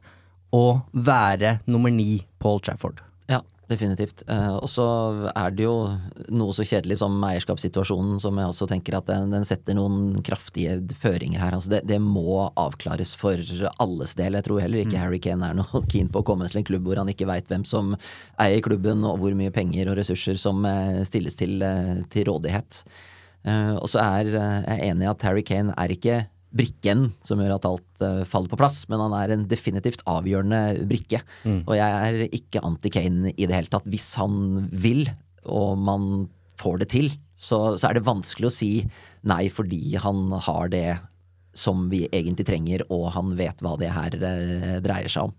å 0.55 0.65
være 0.93 1.59
nummer 1.69 1.93
ni 1.93 2.23
Old 2.43 2.65
Trafford. 2.65 3.03
Definitivt. 3.69 4.23
Eh, 4.27 4.55
og 4.57 4.65
så 4.65 4.83
er 5.29 5.51
det 5.53 5.67
jo 5.67 5.73
noe 6.33 6.53
så 6.57 6.63
kjedelig 6.65 6.97
som 7.03 7.13
eierskapssituasjonen, 7.27 8.15
som 8.21 8.39
jeg 8.41 8.49
også 8.49 8.67
tenker 8.71 8.97
at 8.97 9.05
den, 9.11 9.29
den 9.35 9.45
setter 9.45 9.77
noen 9.77 10.23
kraftige 10.25 10.79
føringer 10.97 11.43
her. 11.43 11.53
Altså 11.53 11.75
det, 11.75 11.83
det 11.91 11.99
må 12.01 12.47
avklares 12.57 13.13
for 13.19 13.37
alles 13.77 14.15
del. 14.17 14.39
Jeg 14.39 14.47
tror 14.47 14.63
heller 14.63 14.81
ikke 14.81 15.03
Harry 15.03 15.21
Kane 15.21 15.51
er 15.51 15.59
noe 15.59 15.83
keen 15.93 16.09
på 16.09 16.23
å 16.23 16.25
komme 16.25 16.49
til 16.49 16.63
en 16.63 16.65
klubb 16.65 16.89
hvor 16.89 17.03
han 17.03 17.13
ikke 17.13 17.29
veit 17.29 17.51
hvem 17.51 17.67
som 17.67 17.93
eier 18.41 18.65
klubben, 18.65 19.05
og 19.05 19.21
hvor 19.21 19.37
mye 19.37 19.53
penger 19.53 19.93
og 19.93 20.01
ressurser 20.01 20.41
som 20.41 20.65
eh, 20.65 21.03
stilles 21.05 21.37
til, 21.37 21.61
eh, 21.61 22.01
til 22.09 22.29
rådighet. 22.31 22.83
Og 23.79 23.85
så 23.87 24.01
er 24.03 24.27
jeg 24.27 24.89
enig 24.89 25.05
i 25.05 25.07
at 25.07 25.21
Harry 25.23 25.41
Kane 25.47 25.71
er 25.79 25.93
ikke 25.93 26.17
brikken 26.55 27.09
som 27.25 27.41
gjør 27.41 27.55
at 27.57 27.67
alt 27.69 28.03
uh, 28.03 28.23
faller 28.27 28.51
på 28.51 28.59
plass, 28.59 28.81
men 28.89 29.01
han 29.03 29.15
er 29.17 29.33
en 29.33 29.45
definitivt 29.49 30.01
avgjørende 30.09 30.87
brikke. 30.89 31.21
Og 31.67 31.75
jeg 31.77 31.99
er 32.09 32.35
ikke 32.35 32.63
anti-Kane 32.65 33.33
i 33.35 33.45
det 33.45 33.55
hele 33.55 33.71
tatt. 33.71 33.89
Hvis 33.89 34.11
han 34.19 34.69
vil, 34.71 35.05
og 35.45 35.77
man 35.77 36.27
får 36.59 36.81
det 36.81 36.89
til, 36.95 37.11
så, 37.39 37.77
så 37.79 37.89
er 37.89 37.99
det 37.99 38.07
vanskelig 38.07 38.49
å 38.49 38.53
si 38.53 38.71
nei 39.29 39.45
fordi 39.53 39.93
han 40.01 40.27
har 40.47 40.71
det 40.73 40.87
som 41.57 41.87
vi 41.91 42.03
egentlig 42.11 42.47
trenger, 42.47 42.83
og 42.93 43.09
han 43.15 43.33
vet 43.39 43.61
hva 43.63 43.75
det 43.79 43.93
her 43.93 44.17
uh, 44.17 44.73
dreier 44.83 45.11
seg 45.11 45.29
om. 45.29 45.37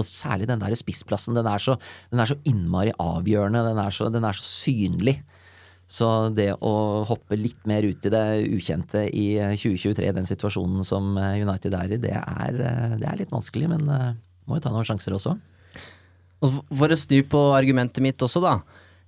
Og 0.00 0.08
særlig 0.08 0.48
den 0.48 0.62
der 0.62 0.72
spissplassen. 0.78 1.36
Den 1.36 1.48
er 1.50 1.60
så, 1.60 1.76
den 2.08 2.22
er 2.22 2.30
så 2.30 2.38
innmari 2.48 2.94
avgjørende. 2.96 3.60
Den 3.66 3.80
er 3.82 3.92
så, 3.92 4.08
den 4.08 4.24
er 4.24 4.38
så 4.38 4.46
synlig. 4.46 5.18
Så 5.92 6.06
det 6.32 6.54
å 6.64 6.72
hoppe 7.04 7.36
litt 7.36 7.66
mer 7.68 7.84
ut 7.84 8.06
i 8.08 8.12
det 8.12 8.24
ukjente 8.48 9.04
i 9.12 9.26
2023, 9.60 10.06
den 10.16 10.28
situasjonen 10.28 10.86
som 10.88 11.10
eh, 11.20 11.42
United 11.44 11.74
er 11.76 11.92
i, 11.92 11.98
det 12.00 12.14
er, 12.16 12.60
eh, 12.64 12.94
det 12.96 13.08
er 13.10 13.18
litt 13.20 13.34
vanskelig, 13.34 13.68
men 13.74 13.90
eh, 13.92 14.14
må 14.48 14.56
jo 14.56 14.64
ta 14.64 14.72
noen 14.72 14.88
sjanser 14.88 15.12
også. 15.18 15.34
Og 16.42 16.56
for 16.72 16.90
å 16.90 16.98
snu 16.98 17.18
på 17.28 17.42
argumentet 17.54 18.00
mitt 18.02 18.24
også, 18.24 18.40
da. 18.42 18.54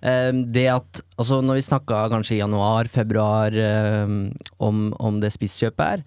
eh, 0.05 0.29
Det 0.35 0.66
at 0.75 1.01
altså 1.16 1.40
Når 1.40 1.59
vi 1.59 1.64
snakka 1.70 2.05
kanskje 2.12 2.37
i 2.37 2.42
januar, 2.42 2.92
februar 2.92 3.57
eh, 3.57 4.14
om, 4.61 4.85
om 5.01 5.18
det 5.25 5.33
spisskjøpet 5.35 5.88
her, 5.88 6.05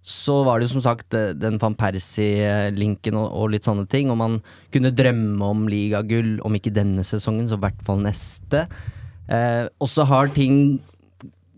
så 0.00 0.38
var 0.46 0.60
det 0.60 0.68
jo 0.68 0.76
som 0.76 0.86
sagt 0.86 1.12
eh, 1.18 1.34
den 1.36 1.58
van 1.60 1.74
Persie-linken 1.76 3.18
og 3.20 3.50
litt 3.52 3.66
sånne 3.66 3.84
ting. 3.90 4.08
Og 4.14 4.16
man 4.22 4.38
kunne 4.72 4.94
drømme 4.94 5.50
om 5.52 5.66
ligagull, 5.68 6.38
om 6.46 6.56
ikke 6.56 6.72
denne 6.72 7.04
sesongen, 7.04 7.50
så 7.50 7.58
i 7.58 7.64
hvert 7.66 7.82
fall 7.84 8.00
neste. 8.06 8.64
Eh, 9.30 9.66
og 9.78 9.90
så 9.90 10.06
har 10.08 10.32
ting 10.34 10.80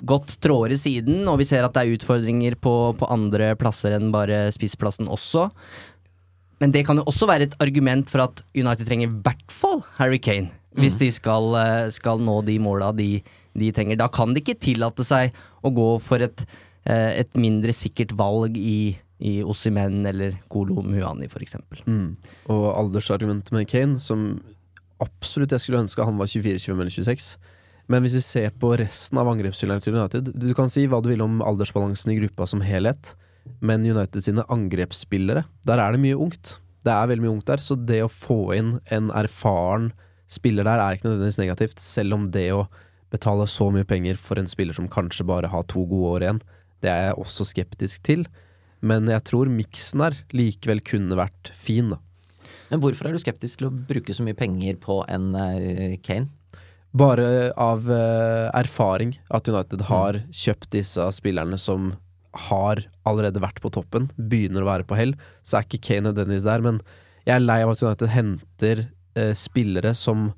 gått 0.02 0.34
trådere 0.42 0.76
siden, 0.78 1.22
og 1.30 1.38
vi 1.40 1.46
ser 1.46 1.64
at 1.64 1.74
det 1.76 1.84
er 1.84 1.96
utfordringer 1.96 2.56
på, 2.58 2.74
på 2.98 3.08
andre 3.12 3.52
plasser 3.58 3.94
enn 3.96 4.10
bare 4.14 4.48
spissplassen 4.54 5.10
også. 5.10 5.48
Men 6.62 6.74
det 6.74 6.84
kan 6.86 6.98
jo 6.98 7.06
også 7.10 7.26
være 7.30 7.48
et 7.48 7.54
argument 7.62 8.10
for 8.10 8.24
at 8.26 8.42
United 8.54 8.86
trenger 8.86 9.08
i 9.08 9.22
hvert 9.24 9.54
fall 9.54 9.80
Harry 9.98 10.20
Kane. 10.22 10.52
Hvis 10.78 10.96
de 10.96 11.10
skal, 11.12 11.50
eh, 11.58 11.90
skal 11.92 12.22
nå 12.22 12.38
de 12.46 12.56
måla 12.62 12.92
de, 12.96 13.20
de 13.58 13.70
trenger. 13.76 13.98
Da 14.00 14.08
kan 14.12 14.32
de 14.32 14.40
ikke 14.40 14.60
tillate 14.62 15.04
seg 15.04 15.34
å 15.62 15.72
gå 15.74 15.88
for 16.00 16.22
et, 16.24 16.44
eh, 16.86 17.20
et 17.20 17.34
mindre 17.36 17.74
sikkert 17.76 18.14
valg 18.16 18.56
i, 18.56 18.94
i 19.20 19.34
Ossimen 19.44 20.00
eller 20.08 20.38
Kolo 20.52 20.80
Muani, 20.86 21.28
f.eks. 21.28 21.58
Mm. 21.84 22.14
Og 22.54 22.64
aldersargumentet 22.72 23.52
med 23.54 23.68
Kane, 23.68 24.00
som 24.00 24.40
absolutt 25.02 25.52
jeg 25.52 25.66
skulle 25.66 25.82
ønske 25.82 26.06
han 26.06 26.18
var 26.20 26.30
24, 26.30 26.62
25 26.62 26.80
eller 26.80 26.94
26. 26.94 27.28
Men 27.90 28.04
hvis 28.04 28.16
vi 28.20 28.24
ser 28.24 28.52
på 28.62 28.74
resten 28.78 29.18
av 29.18 29.30
angrepsspillerne 29.32 29.82
til 29.82 29.96
United 29.96 30.30
Du 30.38 30.52
kan 30.56 30.70
si 30.70 30.84
hva 30.86 31.00
du 31.02 31.10
vil 31.10 31.24
om 31.24 31.40
aldersbalansen 31.44 32.12
i 32.12 32.18
gruppa 32.20 32.46
som 32.48 32.62
helhet, 32.64 33.14
men 33.58 33.82
United 33.82 34.22
sine 34.22 34.44
angrepsspillere, 34.52 35.42
der 35.66 35.82
er 35.82 35.94
det 35.94 36.02
mye 36.02 36.18
ungt. 36.18 36.56
Det 36.86 36.94
er 36.94 37.10
veldig 37.10 37.24
mye 37.24 37.34
ungt 37.36 37.50
der, 37.50 37.62
så 37.62 37.76
det 37.78 38.00
å 38.04 38.10
få 38.10 38.38
inn 38.56 38.76
en 38.94 39.10
erfaren 39.14 39.90
spiller 40.30 40.66
der 40.66 40.80
er 40.80 40.96
ikke 40.96 41.10
nødvendigvis 41.10 41.40
negativt, 41.42 41.82
selv 41.82 42.16
om 42.16 42.30
det 42.32 42.46
å 42.54 42.64
betale 43.12 43.44
så 43.50 43.68
mye 43.74 43.86
penger 43.88 44.16
for 44.16 44.40
en 44.40 44.48
spiller 44.48 44.76
som 44.76 44.88
kanskje 44.90 45.26
bare 45.28 45.50
har 45.52 45.66
to 45.68 45.84
gode 45.90 46.14
år 46.14 46.26
igjen. 46.26 46.40
Det 46.82 46.90
er 46.90 47.10
jeg 47.10 47.18
også 47.20 47.46
skeptisk 47.50 48.06
til. 48.08 48.24
Men 48.82 49.06
jeg 49.10 49.22
tror 49.28 49.50
miksen 49.52 50.02
her 50.02 50.16
likevel 50.34 50.80
kunne 50.82 51.18
vært 51.18 51.52
fin, 51.54 51.92
da. 51.92 52.00
Men 52.72 52.80
hvorfor 52.82 53.06
er 53.06 53.14
du 53.14 53.20
skeptisk 53.20 53.60
til 53.60 53.68
å 53.68 53.74
bruke 53.74 54.14
så 54.16 54.24
mye 54.26 54.36
penger 54.38 54.78
på 54.82 55.02
en 55.12 55.34
eh, 55.38 55.98
Kane? 56.02 56.30
Bare 56.92 57.26
av 57.56 57.86
eh, 57.88 58.48
erfaring 58.52 59.14
at 59.32 59.48
United 59.48 59.86
har 59.88 60.18
kjøpt 60.28 60.74
disse 60.74 61.06
spillerne 61.16 61.56
som 61.60 61.94
har 62.48 62.82
allerede 63.08 63.40
vært 63.40 63.60
på 63.64 63.70
toppen, 63.72 64.10
begynner 64.16 64.64
å 64.64 64.68
være 64.68 64.86
på 64.88 64.96
hell, 64.96 65.14
så 65.44 65.58
er 65.58 65.66
ikke 65.66 65.80
Kane 65.88 66.12
og 66.12 66.18
Dennis 66.18 66.44
der. 66.44 66.64
Men 66.64 66.80
jeg 67.24 67.36
er 67.38 67.44
lei 67.44 67.62
av 67.64 67.72
at 67.72 67.84
United 67.84 68.12
henter 68.12 68.84
eh, 69.16 69.32
spillere 69.36 69.94
som 69.96 70.30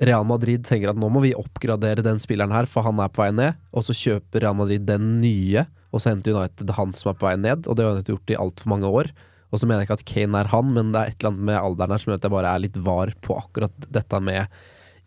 Real 0.00 0.24
Madrid 0.24 0.62
tenker 0.64 0.92
at 0.92 0.98
nå 0.98 1.10
må 1.12 1.20
vi 1.24 1.34
oppgradere 1.36 2.04
den 2.06 2.22
spilleren 2.22 2.54
her, 2.54 2.70
for 2.70 2.86
han 2.86 3.02
er 3.02 3.10
på 3.12 3.24
vei 3.24 3.32
ned, 3.36 3.58
og 3.74 3.84
så 3.84 3.96
kjøper 3.96 4.46
Real 4.46 4.56
Madrid 4.56 4.86
den 4.88 5.18
nye, 5.20 5.66
og 5.90 6.00
så 6.00 6.14
henter 6.14 6.38
United 6.38 6.70
han 6.78 6.94
som 6.96 7.12
er 7.12 7.18
på 7.18 7.28
vei 7.28 7.34
ned, 7.36 7.66
og 7.66 7.76
det 7.76 7.84
har 7.84 7.98
United 7.98 8.14
gjort 8.14 8.32
i 8.32 8.38
altfor 8.46 8.72
mange 8.72 8.94
år. 9.02 9.10
Og 9.50 9.58
så 9.58 9.66
mener 9.66 9.82
jeg 9.82 9.90
ikke 9.90 9.98
at 9.98 10.06
Kane 10.08 10.40
er 10.40 10.52
han, 10.54 10.70
men 10.70 10.94
det 10.94 11.02
er 11.02 11.10
et 11.10 11.18
eller 11.18 11.34
annet 11.34 11.48
med 11.50 11.58
alderen 11.58 11.92
her 11.92 12.02
som 12.02 12.12
gjør 12.12 12.20
at 12.20 12.28
jeg 12.28 12.36
bare 12.38 12.54
er 12.54 12.62
litt 12.62 12.84
var 12.86 13.12
på 13.26 13.36
akkurat 13.42 13.88
dette 13.90 14.22
med 14.22 14.60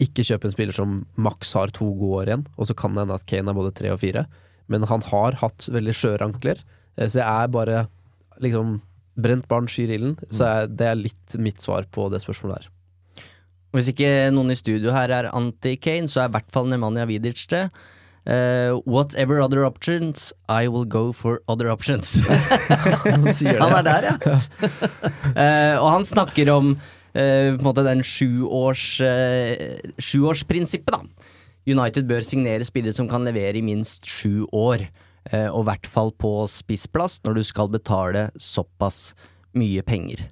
ikke 0.03 0.25
kjøpe 0.27 0.49
en 0.49 0.55
spiller 0.55 0.75
som 0.75 1.01
maks 1.15 1.53
har 1.57 1.73
to 1.75 1.89
gode 1.97 2.21
år 2.21 2.31
igjen, 2.31 2.47
og 2.57 2.69
så 2.69 2.77
kan 2.77 2.95
det 2.95 3.05
hende 3.05 3.19
at 3.19 3.27
Kane 3.29 3.51
er 3.51 3.57
både 3.57 3.73
tre 3.75 3.91
og 3.93 4.01
fire, 4.03 4.25
men 4.71 4.87
han 4.89 5.03
har 5.09 5.39
hatt 5.41 5.67
veldig 5.71 5.95
skjøre 5.97 6.29
ankler, 6.29 6.63
eh, 6.97 7.07
så 7.07 7.21
jeg 7.21 7.27
er 7.27 7.53
bare 7.53 7.85
liksom 8.43 8.81
Brent 9.13 9.45
barn 9.45 9.67
skyr 9.69 9.91
ilden, 9.93 10.15
så 10.33 10.47
jeg, 10.47 10.69
det 10.79 10.85
er 10.89 10.95
litt 10.97 11.35
mitt 11.37 11.61
svar 11.61 11.85
på 11.93 12.07
det 12.09 12.23
spørsmålet 12.23 12.63
der. 12.63 12.71
Hvis 13.73 13.91
ikke 13.91 14.09
noen 14.33 14.53
i 14.53 14.57
studio 14.57 14.89
her 14.93 15.11
er 15.13 15.27
anti-Kane, 15.29 16.09
så 16.09 16.23
er 16.23 16.31
i 16.31 16.33
hvert 16.33 16.49
fall 16.53 16.65
Nemanja 16.69 17.05
Vidic 17.09 17.43
det. 17.51 17.67
Uh, 18.23 18.79
whatever 18.87 19.41
other 19.41 19.65
options, 19.65 20.31
I 20.47 20.67
will 20.67 20.85
go 20.85 21.11
for 21.11 21.41
other 21.47 21.69
options. 21.69 22.15
Han. 23.03 23.27
Han 23.61 23.77
er 23.81 23.85
der, 23.85 24.05
ja. 24.07 24.17
uh, 24.23 25.75
og 25.83 25.89
han 25.91 26.05
snakker 26.07 26.49
om 26.53 26.77
på 27.13 27.59
en 27.59 27.67
måte 27.67 27.83
den 27.85 28.01
uh, 28.01 28.73
sjuårsprinsippet, 30.01 30.93
da. 30.93 31.31
United 31.69 32.07
bør 32.09 32.23
signere 32.25 32.65
spillere 32.67 32.95
som 32.95 33.07
kan 33.09 33.23
levere 33.23 33.59
i 33.59 33.65
minst 33.65 34.07
sju 34.09 34.43
år, 34.51 34.87
eh, 35.31 35.47
og 35.47 35.63
i 35.63 35.67
hvert 35.71 35.87
fall 35.87 36.11
på 36.19 36.35
spissplass 36.51 37.21
når 37.23 37.39
du 37.39 37.43
skal 37.47 37.71
betale 37.71 38.27
såpass 38.35 39.13
mye 39.55 39.83
penger. 39.85 40.25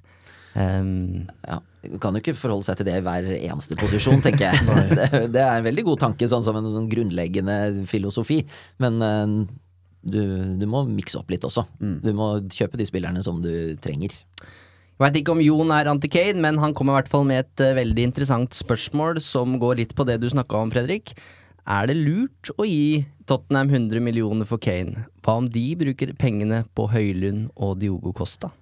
Um, 0.52 1.30
ja. 1.46 1.62
Du 1.82 1.96
kan 1.98 2.14
jo 2.14 2.20
ikke 2.20 2.36
forholde 2.38 2.66
seg 2.66 2.76
til 2.78 2.86
det 2.86 2.98
i 3.00 3.02
hver 3.02 3.26
eneste 3.40 3.78
posisjon, 3.80 4.20
tenker 4.22 4.50
jeg. 4.50 4.54
det, 4.98 5.08
det 5.34 5.42
er 5.42 5.56
en 5.56 5.66
veldig 5.66 5.86
god 5.88 6.04
tanke, 6.04 6.28
sånn 6.30 6.44
som 6.46 6.58
en 6.58 6.68
sånn 6.70 6.90
grunnleggende 6.92 7.86
filosofi. 7.90 8.42
Men 8.82 9.00
eh, 9.02 9.38
du, 10.02 10.20
du 10.60 10.66
må 10.68 10.84
mikse 10.90 11.18
opp 11.18 11.32
litt 11.32 11.46
også. 11.48 11.64
Du 11.80 12.12
må 12.18 12.34
kjøpe 12.52 12.78
de 12.78 12.86
spillerne 12.86 13.24
som 13.24 13.40
du 13.42 13.78
trenger. 13.82 14.14
Jeg 14.92 15.06
veit 15.06 15.16
ikke 15.22 15.32
om 15.34 15.40
Jon 15.42 15.70
er 15.74 15.88
anti-Kane, 15.90 16.38
men 16.44 16.58
han 16.62 16.74
kom 16.76 16.90
i 16.92 16.94
hvert 16.94 17.08
fall 17.10 17.24
med 17.26 17.42
et 17.42 17.62
eh, 17.64 17.76
veldig 17.78 18.04
interessant 18.10 18.54
spørsmål 18.54 19.18
som 19.24 19.56
går 19.62 19.80
litt 19.80 19.94
på 19.98 20.04
det 20.06 20.18
du 20.22 20.28
snakka 20.30 20.60
om, 20.60 20.70
Fredrik. 20.74 21.14
Er 21.66 21.88
det 21.88 21.96
lurt 21.98 22.50
å 22.58 22.66
gi 22.66 23.04
Tottenham 23.30 23.70
100 23.70 24.02
millioner 24.04 24.46
for 24.46 24.62
Kane? 24.62 25.06
Hva 25.24 25.38
om 25.40 25.48
de 25.50 25.64
bruker 25.78 26.12
pengene 26.18 26.62
på 26.76 26.86
Høylund 26.92 27.48
og 27.56 27.78
Diogo 27.82 28.14
Costa? 28.16 28.52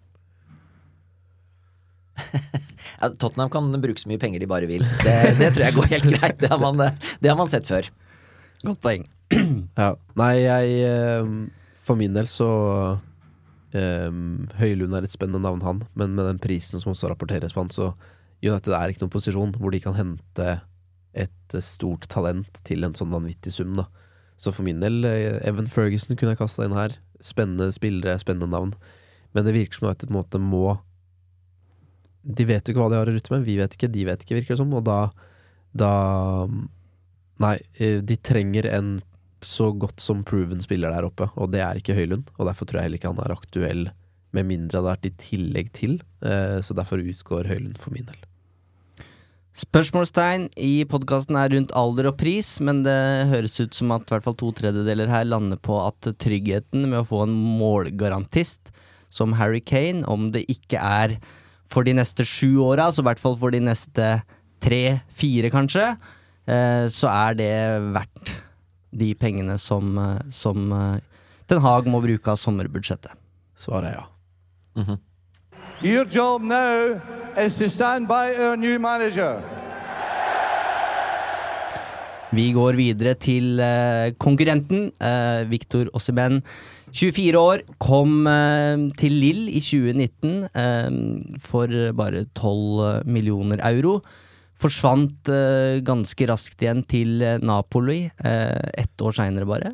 Ja, 3.01 3.09
Tottenham 3.09 3.49
kan 3.49 3.71
bruke 3.81 3.97
så 3.97 4.11
mye 4.11 4.21
penger 4.21 4.43
de 4.43 4.47
bare 4.51 4.67
vil. 4.69 4.83
Det, 5.01 5.13
det 5.39 5.47
tror 5.55 5.65
jeg 5.65 5.73
går 5.73 5.87
helt 5.89 6.09
greit. 6.13 6.35
Det 6.43 6.51
har, 6.53 6.59
man, 6.61 6.77
det 6.77 7.31
har 7.31 7.39
man 7.39 7.49
sett 7.49 7.65
før. 7.65 7.89
Godt 8.67 8.83
poeng. 8.85 9.07
Ja. 9.79 9.95
Nei, 10.21 10.35
jeg 10.43 10.75
eh, 10.85 11.29
For 11.81 11.97
min 11.97 12.13
del 12.13 12.29
så 12.29 12.51
eh, 13.77 14.09
Høylund 14.61 14.97
er 14.97 15.07
et 15.07 15.15
spennende 15.15 15.43
navn, 15.45 15.63
han, 15.67 15.85
men 15.95 16.17
med 16.17 16.29
den 16.29 16.43
prisen 16.43 16.83
som 16.83 16.93
også 16.95 17.13
rapporteres 17.13 17.55
på 17.57 17.65
han, 17.65 17.73
så 17.75 17.93
United 18.41 18.73
er 18.73 18.91
ikke 18.91 19.05
noen 19.05 19.13
posisjon 19.13 19.55
hvor 19.61 19.75
de 19.75 19.83
kan 19.85 19.97
hente 19.99 20.49
et 21.13 21.55
eh, 21.57 21.65
stort 21.65 22.09
talent 22.13 22.63
til 22.67 22.87
en 22.87 22.97
sånn 22.97 23.13
vanvittig 23.13 23.53
sum, 23.55 23.75
da. 23.77 23.89
Så 24.41 24.53
for 24.57 24.65
min 24.65 24.81
del, 24.81 25.03
eh, 25.05 25.39
Evan 25.47 25.69
Ferguson 25.69 26.17
kunne 26.17 26.35
jeg 26.35 26.41
kasta 26.41 26.65
inn 26.65 26.77
her. 26.77 26.97
Spennende 27.21 27.69
spillere, 27.77 28.17
spennende 28.23 28.49
navn. 28.49 28.73
Men 29.37 29.47
det 29.47 29.55
virker 29.55 29.81
som 29.81 29.91
at 29.91 30.03
et 30.03 30.13
måte 30.13 30.41
må 30.43 30.81
De 32.21 32.45
vet 32.45 32.67
jo 32.67 32.75
ikke 32.75 32.83
hva 32.83 32.91
de 32.93 32.99
har 32.99 33.09
å 33.09 33.13
rutte 33.15 33.33
med. 33.33 33.47
Vi 33.47 33.57
vet 33.57 33.73
ikke, 33.73 33.89
de 33.89 34.03
vet 34.05 34.25
ikke, 34.25 34.37
virker 34.37 34.53
det 34.53 34.61
som. 34.61 34.73
Og 34.77 34.85
da, 34.85 34.99
da 35.73 35.93
Nei, 37.41 37.55
eh, 37.81 38.03
de 38.05 38.17
trenger 38.21 38.69
en 38.69 38.99
så 39.47 39.71
godt 39.73 40.01
som 40.03 40.25
proven 40.27 40.61
spiller 40.65 40.93
der 40.93 41.07
oppe, 41.09 41.31
og 41.37 41.51
det 41.53 41.63
er 41.65 41.81
ikke 41.81 41.97
Høylund. 41.97 42.31
Og 42.39 42.47
derfor 42.49 42.67
tror 42.69 42.81
jeg 42.81 42.89
heller 42.89 43.01
ikke 43.01 43.13
han 43.13 43.23
er 43.25 43.37
aktuell, 43.37 43.85
med 44.33 44.47
mindre 44.47 44.77
det 44.77 44.79
har 44.79 44.89
vært 44.93 45.09
i 45.09 45.17
tillegg 45.19 45.71
til. 45.75 46.01
Eh, 46.23 46.61
Så 46.63 46.77
derfor 46.79 47.03
utgår 47.03 47.49
Høylund 47.51 47.79
for 47.79 47.91
min 47.95 48.07
del. 48.07 48.19
Spørsmålstegn 49.61 50.47
i 50.63 50.85
podkasten 50.89 51.35
er 51.37 51.51
rundt 51.51 51.73
alder 51.77 52.13
og 52.13 52.17
pris, 52.21 52.53
men 52.63 52.85
det 52.87 53.27
høres 53.33 53.59
ut 53.59 53.75
som 53.75 53.91
at 53.97 54.07
i 54.07 54.15
hvert 54.15 54.25
fall 54.29 54.39
to 54.39 54.53
tredjedeler 54.57 55.11
her 55.11 55.27
lander 55.27 55.59
på 55.59 55.75
at 55.83 56.13
tryggheten 56.23 56.87
med 56.87 57.01
å 57.03 57.09
få 57.09 57.25
en 57.27 57.35
målgarantist 57.35 58.71
som 59.11 59.35
Harry 59.41 59.61
Kane, 59.61 60.05
om 60.07 60.31
det 60.31 60.45
ikke 60.53 60.79
er 60.79 61.17
for 61.71 61.87
de 61.87 61.97
neste 61.99 62.23
sju 62.27 62.63
åra, 62.63 62.89
så 62.95 63.03
i 63.03 63.09
hvert 63.11 63.23
fall 63.23 63.37
for 63.41 63.51
de 63.51 63.61
neste 63.63 64.21
tre-fire, 64.63 65.51
kanskje, 65.51 65.97
eh, 66.47 66.87
så 66.87 67.11
er 67.11 67.35
det 67.43 67.53
verdt 67.91 68.33
de 68.93 69.15
pengene 69.15 69.59
som, 69.59 69.99
eh, 69.99 70.19
som 70.31 70.73
eh, 70.73 71.01
Den 71.51 71.63
Haag 71.65 71.89
må 71.91 71.99
bruke 72.03 72.31
av 72.31 72.39
sommerbudsjettet. 72.39 73.17
Svaret 73.59 73.91
er 73.91 73.97
ja. 73.99 74.97
Your 75.83 76.05
job 76.05 76.43
now 76.43 77.01
is 77.37 77.57
to 77.59 77.69
stand 77.69 78.07
by 78.07 78.35
our 78.37 78.57
new 78.57 78.79
manager. 78.79 79.43
Vi 82.31 82.53
går 82.55 82.77
videre 82.79 83.17
til 83.19 83.59
eh, 83.59 84.13
konkurrenten, 84.23 84.93
eh, 85.03 85.51
Victor 85.51 85.89
Ossimen. 85.99 86.43
24 86.95 87.39
år, 87.39 87.63
kom 87.83 88.27
eh, 88.31 88.87
til 88.99 89.17
Lill 89.19 89.49
i 89.51 89.59
2019 89.59 90.47
eh, 90.55 91.39
for 91.43 91.67
bare 91.99 92.27
12 92.39 93.09
millioner 93.11 93.59
euro. 93.73 93.99
Forsvant 94.61 95.31
eh, 95.33 95.81
ganske 95.85 96.27
raskt 96.29 96.61
igjen 96.61 96.83
til 96.89 97.23
eh, 97.25 97.39
Napoli, 97.41 98.03
eh, 98.21 98.73
ett 98.83 99.01
år 99.01 99.17
seinere 99.17 99.49
bare. 99.49 99.73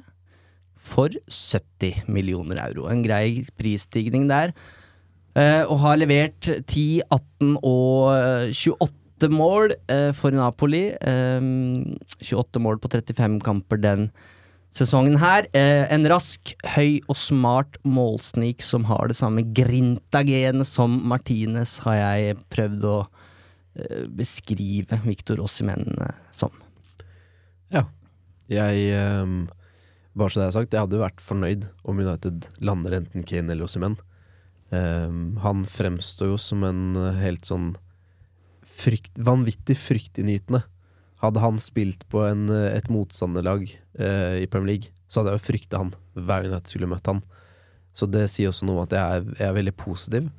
For 0.77 1.11
70 1.27 2.05
millioner 2.07 2.61
euro. 2.69 2.87
En 2.93 3.03
grei 3.03 3.43
prisstigning 3.59 4.29
der. 4.31 4.55
Eh, 5.35 5.65
og 5.67 5.83
har 5.83 5.99
levert 5.99 6.47
10, 6.47 7.03
18 7.11 7.59
og 7.67 8.15
eh, 8.15 8.55
28 8.55 9.33
mål 9.35 9.75
eh, 9.91 10.13
for 10.15 10.37
Napoli. 10.37 10.87
Eh, 10.95 11.51
28 12.23 12.63
mål 12.63 12.79
på 12.79 12.93
35 12.95 13.43
kamper 13.43 13.83
den 13.83 14.09
sesongen 14.77 15.19
her. 15.19 15.51
Eh, 15.51 15.83
en 15.91 16.07
rask, 16.07 16.55
høy 16.77 17.03
og 17.11 17.19
smart 17.19 17.83
målsnik 17.83 18.63
som 18.63 18.87
har 18.87 19.11
det 19.11 19.19
samme 19.19 19.43
grinta-genet 19.51 20.71
som 20.71 21.01
Martinez, 21.11 21.81
har 21.83 22.05
jeg 22.05 22.45
prøvd 22.55 22.87
å 22.87 22.99
eh, 23.03 23.25
beskrive 24.09 25.01
Victor 25.05 25.43
Ossimen 25.45 25.85
eh, 26.01 26.19
som. 26.33 26.53
Ja. 27.73 27.87
Jeg 28.47 28.91
ehm, 28.95 29.47
Bare 30.17 30.33
så 30.33 30.41
det 30.41 30.47
er 30.47 30.55
sagt, 30.55 30.73
jeg 30.73 30.81
hadde 30.81 30.97
jo 30.97 31.03
vært 31.03 31.21
fornøyd 31.21 31.67
om 31.85 31.99
United 32.01 32.47
lander 32.65 32.95
enten 32.97 33.27
Kane 33.27 33.53
eller 33.53 33.67
Ossimen. 33.67 33.99
Ehm, 34.73 35.37
han 35.45 35.67
fremstår 35.69 36.33
jo 36.33 36.39
som 36.41 36.65
en 36.65 36.97
eh, 36.97 37.19
helt 37.21 37.45
sånn 37.45 37.75
frykt, 38.67 39.13
vanvittig 39.21 39.77
fryktinngytende. 39.77 40.63
Hadde 41.21 41.43
han 41.43 41.61
spilt 41.61 42.07
på 42.13 42.25
en, 42.25 42.47
eh, 42.49 42.73
et 42.79 42.89
motstanderlag 42.93 43.69
eh, 43.69 44.41
i 44.41 44.49
Premier 44.49 44.73
League, 44.73 44.95
så 45.07 45.21
hadde 45.21 45.35
jeg 45.35 45.43
jo 45.43 45.47
frykta 45.51 45.83
han 45.85 45.93
hver 46.17 46.47
gang 46.47 46.57
jeg 46.57 46.73
skulle 46.73 46.91
møtt 46.91 47.13
han. 47.13 47.21
Så 47.97 48.09
det 48.09 48.27
sier 48.33 48.51
også 48.51 48.69
noe 48.69 48.81
om 48.81 48.87
at 48.87 48.97
jeg 48.97 49.21
er, 49.21 49.31
jeg 49.37 49.51
er 49.51 49.59
veldig 49.61 49.77
positiv. 49.81 50.33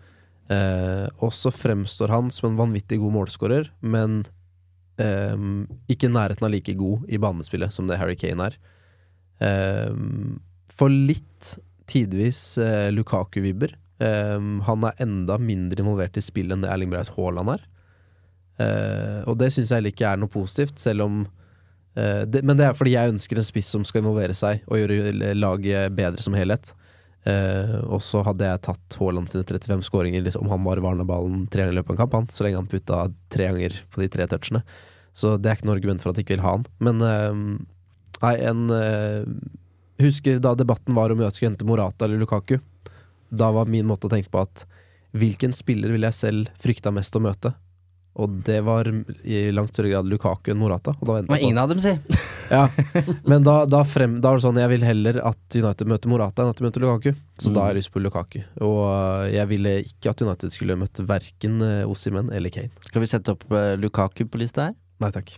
Eh, 0.53 1.05
og 1.23 1.33
så 1.35 1.51
fremstår 1.51 2.13
han 2.13 2.31
som 2.31 2.51
en 2.51 2.59
vanvittig 2.59 2.99
god 3.01 3.15
målskårer, 3.17 3.71
men 3.83 4.21
eh, 5.01 5.35
ikke 5.91 6.09
i 6.09 6.13
nærheten 6.13 6.47
av 6.47 6.53
like 6.53 6.77
god 6.79 7.07
i 7.11 7.19
banespillet 7.21 7.73
som 7.75 7.89
det 7.89 7.99
Harry 7.99 8.15
Kane 8.19 8.49
er. 8.49 8.59
Eh, 9.43 9.91
for 10.77 10.93
litt 10.93 11.57
tidvis 11.87 12.57
eh, 12.61 12.89
Lukaku-vibber. 12.93 13.75
Um, 13.97 14.59
han 14.61 14.83
er 14.85 14.99
enda 15.01 15.39
mindre 15.41 15.81
involvert 15.81 16.19
i 16.19 16.21
spillet 16.21 16.53
enn 16.53 16.61
det 16.61 16.69
Erling 16.69 16.91
Braut 16.91 17.09
Haaland 17.15 17.55
er. 17.55 17.63
Eh, 18.61 19.21
og 19.29 19.37
det 19.37 19.51
syns 19.53 19.71
jeg 19.71 19.79
heller 19.79 19.93
ikke 19.93 20.09
er 20.09 20.19
noe 20.21 20.33
positivt, 20.33 20.79
selv 20.81 21.05
om 21.05 21.17
eh, 21.97 22.23
det, 22.25 22.43
Men 22.45 22.57
det 22.57 22.67
er 22.67 22.77
fordi 22.77 22.95
jeg 22.95 23.13
ønsker 23.13 23.37
en 23.37 23.45
spiss 23.45 23.69
som 23.73 23.85
skal 23.85 24.03
involvere 24.03 24.37
seg 24.37 24.63
og 24.65 24.81
gjøre 24.81 25.33
laget 25.37 25.97
bedre 25.97 26.25
som 26.25 26.37
helhet. 26.37 26.73
Eh, 27.27 27.77
og 27.91 27.99
så 28.05 28.21
hadde 28.23 28.47
jeg 28.47 28.63
tatt 28.67 28.97
Haaland 29.01 29.31
sine 29.31 29.43
35 29.43 29.83
skåringer 29.87 30.23
liksom, 30.23 30.45
om 30.45 30.53
han 30.53 30.67
bare 30.67 30.83
varna 30.85 31.07
ballen 31.07 31.47
tre 31.51 31.65
ganger 31.65 31.75
i 31.75 31.79
løpet 31.79 31.91
av 31.91 31.95
en 31.95 32.01
kamp, 32.03 32.15
han, 32.15 32.29
så 32.31 32.45
lenge 32.45 32.61
han 32.61 32.69
putta 32.71 33.01
tre 33.33 33.49
ganger 33.49 33.81
på 33.91 34.03
de 34.03 34.11
tre 34.13 34.27
touchene. 34.31 34.61
Så 35.17 35.33
det 35.41 35.49
er 35.49 35.57
ikke 35.57 35.67
noe 35.67 35.79
argument 35.79 36.03
for 36.03 36.13
at 36.13 36.19
jeg 36.19 36.27
ikke 36.27 36.37
vil 36.37 36.45
ha 36.45 36.55
han. 36.59 36.67
Men 36.83 37.03
eh, 37.03 37.41
Nei, 38.17 38.33
en 38.49 38.69
eh, 38.73 39.25
Husker 40.01 40.39
da 40.41 40.53
debatten 40.57 40.93
var 40.93 41.09
om 41.09 41.21
jeg 41.23 41.33
skulle 41.33 41.51
hente 41.51 41.65
Morata 41.65 42.05
eller 42.05 42.21
Lukaku. 42.21 42.59
Da 43.33 43.49
var 43.53 43.69
min 43.69 43.87
måte 43.89 44.05
å 44.05 44.11
tenke 44.13 44.29
på 44.29 44.43
at 44.43 44.67
hvilken 45.17 45.55
spiller 45.57 45.89
ville 45.93 46.09
jeg 46.11 46.17
selv 46.17 46.51
frykta 46.61 46.91
mest 46.93 47.17
å 47.17 47.21
møte? 47.23 47.55
Og 48.17 48.39
det 48.47 48.61
var 48.65 48.87
i 49.23 49.43
langt 49.53 49.73
større 49.73 49.91
grad 49.91 50.07
Lukaku 50.09 50.49
enn 50.51 50.57
Morata. 50.57 50.95
Og 50.97 51.05
da 51.09 51.19
Men 51.27 51.43
ingen 51.43 51.59
av 51.61 51.69
dem, 51.69 51.81
si. 51.83 51.93
Ja, 52.47 52.63
men 53.27 53.43
da, 53.43 53.65
da, 53.67 53.81
frem, 53.83 54.13
da 54.23 54.29
var 54.31 54.37
det 54.39 54.45
sånn 54.45 54.59
Jeg 54.61 54.71
vil 54.71 54.83
heller 54.87 55.17
at 55.27 55.55
United 55.59 55.89
møter 55.91 56.07
Morata 56.07 56.45
enn 56.45 56.53
at 56.53 56.61
de 56.61 56.63
møter 56.63 56.85
Lukaku. 56.85 57.11
Så 57.37 57.51
da 57.51 57.65
har 57.65 57.75
jeg 57.75 57.81
lyst 57.81 57.91
på 57.91 57.99
Lukaku. 57.99 58.39
Og 58.63 58.81
øh, 58.87 59.27
jeg 59.33 59.51
ville 59.51 59.73
ikke 59.83 60.13
at 60.13 60.23
United 60.23 60.55
skulle 60.55 60.79
møtt 60.79 61.03
verken 61.03 61.59
Ossimen 61.59 61.91
Osimhen 61.91 62.31
eller 62.33 62.53
Kane. 62.53 62.71
Skal 62.87 63.03
vi 63.03 63.09
sette 63.11 63.35
opp 63.35 63.43
eh, 63.51 63.75
Lukaku 63.81 64.23
på 64.31 64.39
lista 64.39 64.69
her? 64.69 64.77
Nei 64.97 65.11
takk. 65.13 65.35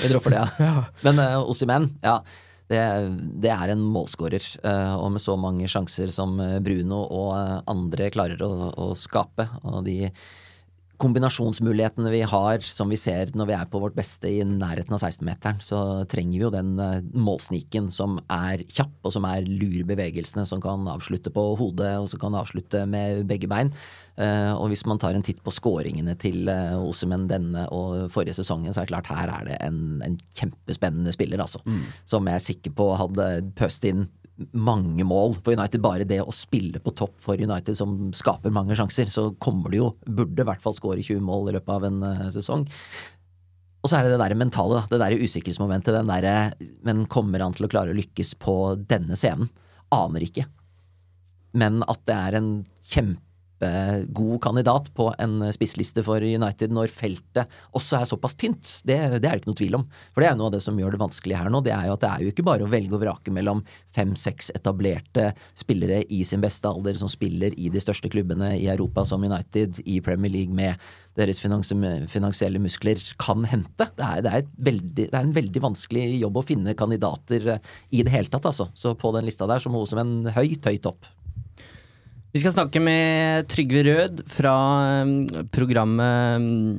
Vi 0.00 0.08
dropper 0.08 0.32
det, 0.32 0.44
ja. 0.62 0.76
Men 1.04 1.20
uh, 1.20 1.50
Ossimen, 1.50 1.90
ja. 2.00 2.22
Det, 2.70 2.80
det 3.42 3.50
er 3.50 3.72
en 3.72 3.82
målskårer. 3.82 4.44
eh, 4.62 4.92
og 4.94 5.10
med 5.16 5.22
så 5.22 5.34
mange 5.40 5.66
sjanser 5.70 6.12
som 6.14 6.36
eh, 6.42 6.60
Bruno 6.62 7.02
og 7.02 7.32
eh, 7.34 7.56
andre 7.70 8.10
klarer 8.14 8.42
å, 8.46 8.70
å 8.70 8.92
skape. 8.98 9.48
Og 9.66 9.82
de 9.88 10.12
kombinasjonsmulighetene 11.00 12.10
vi 12.12 12.20
har, 12.28 12.64
som 12.64 12.90
vi 12.92 12.98
ser 13.00 13.32
når 13.36 13.48
vi 13.48 13.56
er 13.56 13.70
på 13.70 13.80
vårt 13.82 13.96
beste 13.96 14.28
i 14.28 14.42
nærheten 14.44 14.94
av 14.96 15.00
16-meteren, 15.00 15.62
så 15.64 15.80
trenger 16.10 16.36
vi 16.36 16.44
jo 16.44 16.52
den 16.54 16.74
eh, 16.82 17.00
målsniken 17.16 17.88
som 17.92 18.18
er 18.26 18.62
kjapp, 18.68 18.92
og 19.06 19.14
som 19.16 19.26
er 19.28 19.48
lur 19.48 19.82
bevegelsene, 19.88 20.44
som 20.48 20.62
kan 20.62 20.86
avslutte 20.92 21.32
på 21.34 21.44
hodet, 21.60 21.94
og 22.00 22.08
som 22.12 22.22
kan 22.22 22.36
avslutte 22.38 22.84
med 22.90 23.24
begge 23.30 23.48
bein. 23.50 23.72
Eh, 24.20 24.52
og 24.52 24.68
hvis 24.72 24.84
man 24.88 25.00
tar 25.00 25.16
en 25.16 25.24
titt 25.24 25.40
på 25.44 25.54
skåringene 25.54 26.16
til 26.20 26.50
Osemen 26.50 27.26
denne 27.30 27.66
og 27.74 28.10
forrige 28.12 28.36
sesongen, 28.40 28.74
så 28.74 28.82
er 28.82 28.88
det 28.88 28.94
klart 28.94 29.12
her 29.12 29.34
er 29.40 29.48
det 29.48 29.60
en, 29.64 30.00
en 30.06 30.20
kjempespennende 30.36 31.14
spiller, 31.16 31.40
altså. 31.40 31.64
Som 32.08 32.28
jeg 32.28 32.36
er 32.36 32.48
sikker 32.50 32.76
på 32.76 32.92
hadde 33.00 33.30
pøst 33.58 33.88
inn 33.88 34.08
mange 34.56 35.04
mål 35.06 35.36
for 35.38 35.54
United. 35.54 35.82
Bare 35.84 36.06
det 36.08 36.20
å 36.22 36.34
spille 36.34 36.80
på 36.82 36.94
topp 36.96 37.16
for 37.22 37.40
United 37.40 37.76
som 37.78 38.10
skaper 38.16 38.54
mange 38.54 38.76
sjanser, 38.78 39.10
så 39.12 39.30
kommer 39.42 39.72
det 39.72 39.80
jo 39.80 39.92
Burde 40.06 40.44
i 40.44 40.48
hvert 40.48 40.62
fall 40.64 40.76
skåre 40.76 41.02
20 41.04 41.22
mål 41.24 41.50
i 41.50 41.56
løpet 41.58 41.74
av 41.74 41.88
en 41.88 42.02
eh, 42.06 42.28
sesong. 42.34 42.66
Og 43.80 43.88
så 43.88 43.96
er 43.96 44.04
det 44.04 44.14
det 44.14 44.20
der 44.20 44.36
mentale. 44.36 44.82
Det 44.90 45.00
der 45.00 45.16
usikkerhetsmomentet. 45.16 45.94
Den 45.96 46.10
derre 46.10 46.34
Men 46.84 47.06
kommer 47.08 47.40
han 47.40 47.56
til 47.56 47.66
å 47.66 47.72
klare 47.72 47.94
å 47.94 47.96
lykkes 47.96 48.34
på 48.40 48.56
denne 48.88 49.16
scenen? 49.16 49.48
Aner 49.94 50.24
ikke. 50.26 50.44
Men 51.56 51.80
at 51.88 52.02
det 52.06 52.16
er 52.16 52.38
en 52.38 52.52
kjempegod 53.60 54.40
kandidat 54.42 54.94
på 54.94 55.14
en 55.18 55.52
spissliste 55.52 56.02
for 56.04 56.20
United 56.20 56.72
når 56.72 56.88
feltet 56.88 57.48
også 57.76 58.00
er 58.00 58.08
såpass 58.08 58.34
tynt, 58.34 58.80
det, 58.84 59.20
det 59.20 59.28
er 59.28 59.36
det 59.36 59.40
ikke 59.40 59.50
noe 59.50 59.60
tvil 59.60 59.76
om. 59.76 59.86
For 60.14 60.20
det 60.20 60.28
er 60.28 60.34
jo 60.34 60.40
noe 60.40 60.50
av 60.50 60.54
det 60.54 60.62
som 60.64 60.78
gjør 60.78 60.92
det 60.92 61.02
vanskelig 61.02 61.36
her 61.36 61.50
nå. 61.50 61.60
Det 61.64 61.74
er 61.74 61.86
jo 61.88 61.96
at 61.96 62.04
det 62.04 62.10
er 62.10 62.24
jo 62.24 62.32
ikke 62.32 62.46
bare 62.46 62.64
å 62.64 62.70
velge 62.70 62.96
og 62.96 63.02
vrake 63.02 63.30
mellom 63.34 63.62
fem-seks 63.96 64.52
etablerte 64.54 65.32
spillere 65.58 66.02
i 66.08 66.22
sin 66.24 66.40
beste 66.40 66.68
alder 66.68 66.96
som 66.96 67.10
spiller 67.10 67.54
i 67.58 67.70
de 67.72 67.82
største 67.82 68.10
klubbene 68.10 68.54
i 68.56 68.68
Europa, 68.70 69.04
som 69.04 69.24
United, 69.24 69.82
i 69.84 70.00
Premier 70.04 70.32
League 70.32 70.54
med 70.54 70.80
deres 71.18 71.40
finansielle 71.42 72.60
muskler 72.62 73.00
kan 73.20 73.44
hente. 73.50 73.88
Det 73.98 74.06
er, 74.06 74.22
det, 74.24 74.32
er 74.32 74.50
veldig, 74.70 75.06
det 75.10 75.10
er, 75.10 75.24
en 75.24 75.36
veldig 75.36 75.64
vanskelig 75.66 76.04
jobb 76.20 76.38
å 76.38 76.46
finne 76.46 76.76
kandidater 76.78 77.56
i 77.90 78.04
det 78.06 78.14
hele 78.14 78.30
tatt, 78.30 78.46
altså. 78.48 78.70
Så 78.78 78.94
på 78.98 79.10
den 79.16 79.26
lista 79.28 79.48
der 79.50 79.60
så 79.60 79.72
må 79.72 79.82
hun 79.82 79.90
som 79.90 80.00
en 80.00 80.30
høyt, 80.32 80.64
høyt 80.64 80.86
opp. 80.88 81.10
Vi 82.30 82.38
skal 82.38 82.52
snakke 82.54 82.78
med 82.78 83.48
Trygve 83.50 83.80
Rød 83.88 84.20
fra 84.30 84.52
um, 85.02 85.16
programmet 85.50 86.78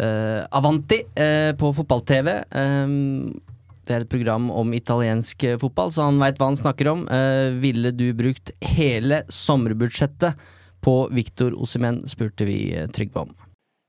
uh, 0.00 0.40
Avanti 0.56 1.02
uh, 1.12 1.52
på 1.60 1.68
fotball-TV. 1.76 2.30
Um, 2.56 3.34
det 3.84 3.98
er 3.98 4.06
et 4.06 4.12
program 4.14 4.48
om 4.48 4.72
italiensk 4.72 5.44
uh, 5.44 5.58
fotball, 5.60 5.92
så 5.92 6.08
han 6.08 6.22
veit 6.24 6.40
hva 6.40 6.48
han 6.54 6.56
snakker 6.56 6.88
om. 6.88 7.04
ville 7.60 7.92
du 7.92 8.14
brukt 8.16 8.54
hele 8.64 9.20
sommerbudsjettet 9.28 10.40
på 10.80 10.96
Victor 11.12 11.52
Osimen, 11.60 12.00
spurte 12.08 12.48
vi 12.48 12.62
Trygve 12.96 13.26
om. 13.26 13.38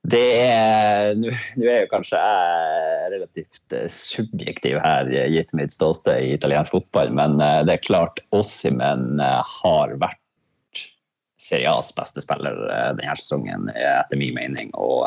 Det 0.04 0.26
er 0.36 1.14
Nå 1.16 1.30
er 1.64 1.84
jo 1.84 1.92
kanskje 1.94 2.20
jeg 2.20 3.12
relativt 3.14 3.76
subjektiv 3.88 4.82
her, 4.84 5.08
gitt 5.32 5.56
mitt 5.56 5.72
ståsted 5.72 6.26
i 6.26 6.34
italiensk 6.36 6.74
fotball, 6.76 7.12
men 7.16 7.38
det 7.40 7.78
er 7.78 7.86
klart 7.86 8.20
Osimen 8.36 9.22
har 9.22 9.96
vært 10.02 10.21
Serie 11.42 11.72
beste 11.96 12.22
spiller 12.24 12.58
denne 12.98 13.16
sesongen, 13.18 13.68
etter 13.74 14.20
min 14.20 14.36
mening. 14.36 14.70
Og 14.78 15.06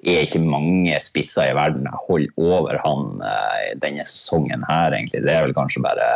det 0.00 0.12
er 0.14 0.26
ikke 0.28 0.42
mange 0.44 0.98
spisser 1.02 1.50
i 1.50 1.56
verden 1.58 1.88
jeg 1.88 2.02
holder 2.06 2.44
over 2.46 2.78
han 2.84 3.18
denne 3.82 4.06
sesongen 4.06 4.62
her, 4.68 4.94
egentlig. 4.94 5.24
Det 5.26 5.34
er 5.34 5.48
vel 5.48 5.56
kanskje 5.56 5.82
bare, 5.84 6.06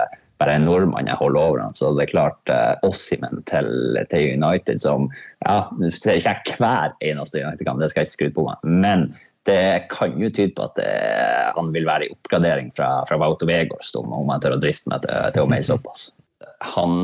bare 0.43 0.57
en 0.57 0.67
nordmann 0.69 1.11
jeg 1.11 1.19
holder 1.21 1.43
over 1.43 1.65
han. 1.65 1.77
Så 1.77 1.91
det 1.99 2.07
er 2.07 2.15
klart 2.15 2.55
Ossimen 2.87 3.43
til, 3.51 3.99
til 4.15 4.39
United 4.39 4.81
som 4.85 5.11
Ja, 5.43 5.65
nå 5.77 5.91
ser 5.99 6.23
ikke 6.23 6.39
jeg 6.39 6.59
hver 6.63 6.97
eneste 7.05 7.43
United-kamp, 7.43 7.83
det 7.83 7.91
skal 7.93 8.05
jeg 8.05 8.13
ikke 8.13 8.19
skryte 8.19 8.39
på 8.39 8.49
meg. 8.49 8.75
men 8.87 9.09
det 9.45 9.89
kan 9.93 10.17
jo 10.21 10.31
tyde 10.33 10.55
på 10.57 10.65
at 10.65 10.79
det, 10.79 10.91
han 11.57 11.73
vil 11.75 11.87
være 11.89 12.07
i 12.07 12.13
oppgradering 12.15 12.71
fra, 12.77 12.91
fra 13.09 13.19
Wauto 13.21 13.49
Vegårs, 13.49 13.93
om, 14.01 14.13
jeg 14.33 14.45
tør 14.45 14.57
å 14.57 14.61
driste 14.63 14.93
meg 14.93 15.05
til, 15.05 15.19
til 15.35 15.45
å 15.45 15.51
melde 15.51 15.69
såpass. 15.69 16.07
Han, 16.75 16.95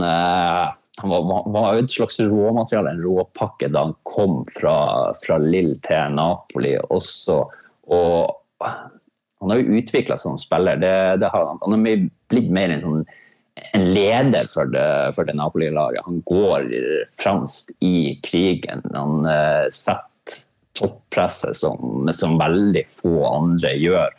han 1.01 1.11
var, 1.11 1.49
var 1.53 1.79
et 1.79 1.93
slags 1.93 2.21
råmateriale, 2.21 2.93
en 2.95 3.03
råpakke, 3.05 3.71
da 3.73 3.87
han 3.89 3.97
kom 4.09 4.43
fra, 4.57 4.77
fra 5.25 5.39
Lill 5.43 5.73
til 5.87 6.17
Napoli 6.17 6.75
også. 6.93 7.43
Og 7.91 8.69
han 9.41 9.53
har 9.53 9.61
jo 9.61 9.81
utvikla 9.81 10.19
seg 10.19 10.35
som 10.35 10.41
spiller. 10.41 10.81
Det, 10.81 10.95
det 11.23 11.33
har 11.33 11.49
han. 11.49 11.61
har 11.65 12.07
blitt 12.31 12.53
mer 12.53 12.75
en, 12.75 12.85
sånn, 12.85 13.05
en 13.73 13.87
leder 13.95 14.51
for 14.53 14.69
det, 14.73 14.87
for 15.17 15.29
det 15.29 15.37
Napoli-laget. 15.39 16.05
Han 16.05 16.21
går 16.29 16.69
fremst 17.21 17.73
i 17.85 18.19
krigen. 18.27 18.85
Han 18.95 19.25
uh, 19.25 19.67
setter 19.73 20.07
toppresset 20.79 21.57
som, 21.57 22.09
som, 22.15 22.39
veldig 22.41 22.85
få 22.89 23.17
andre 23.31 23.73
gjør. 23.81 24.13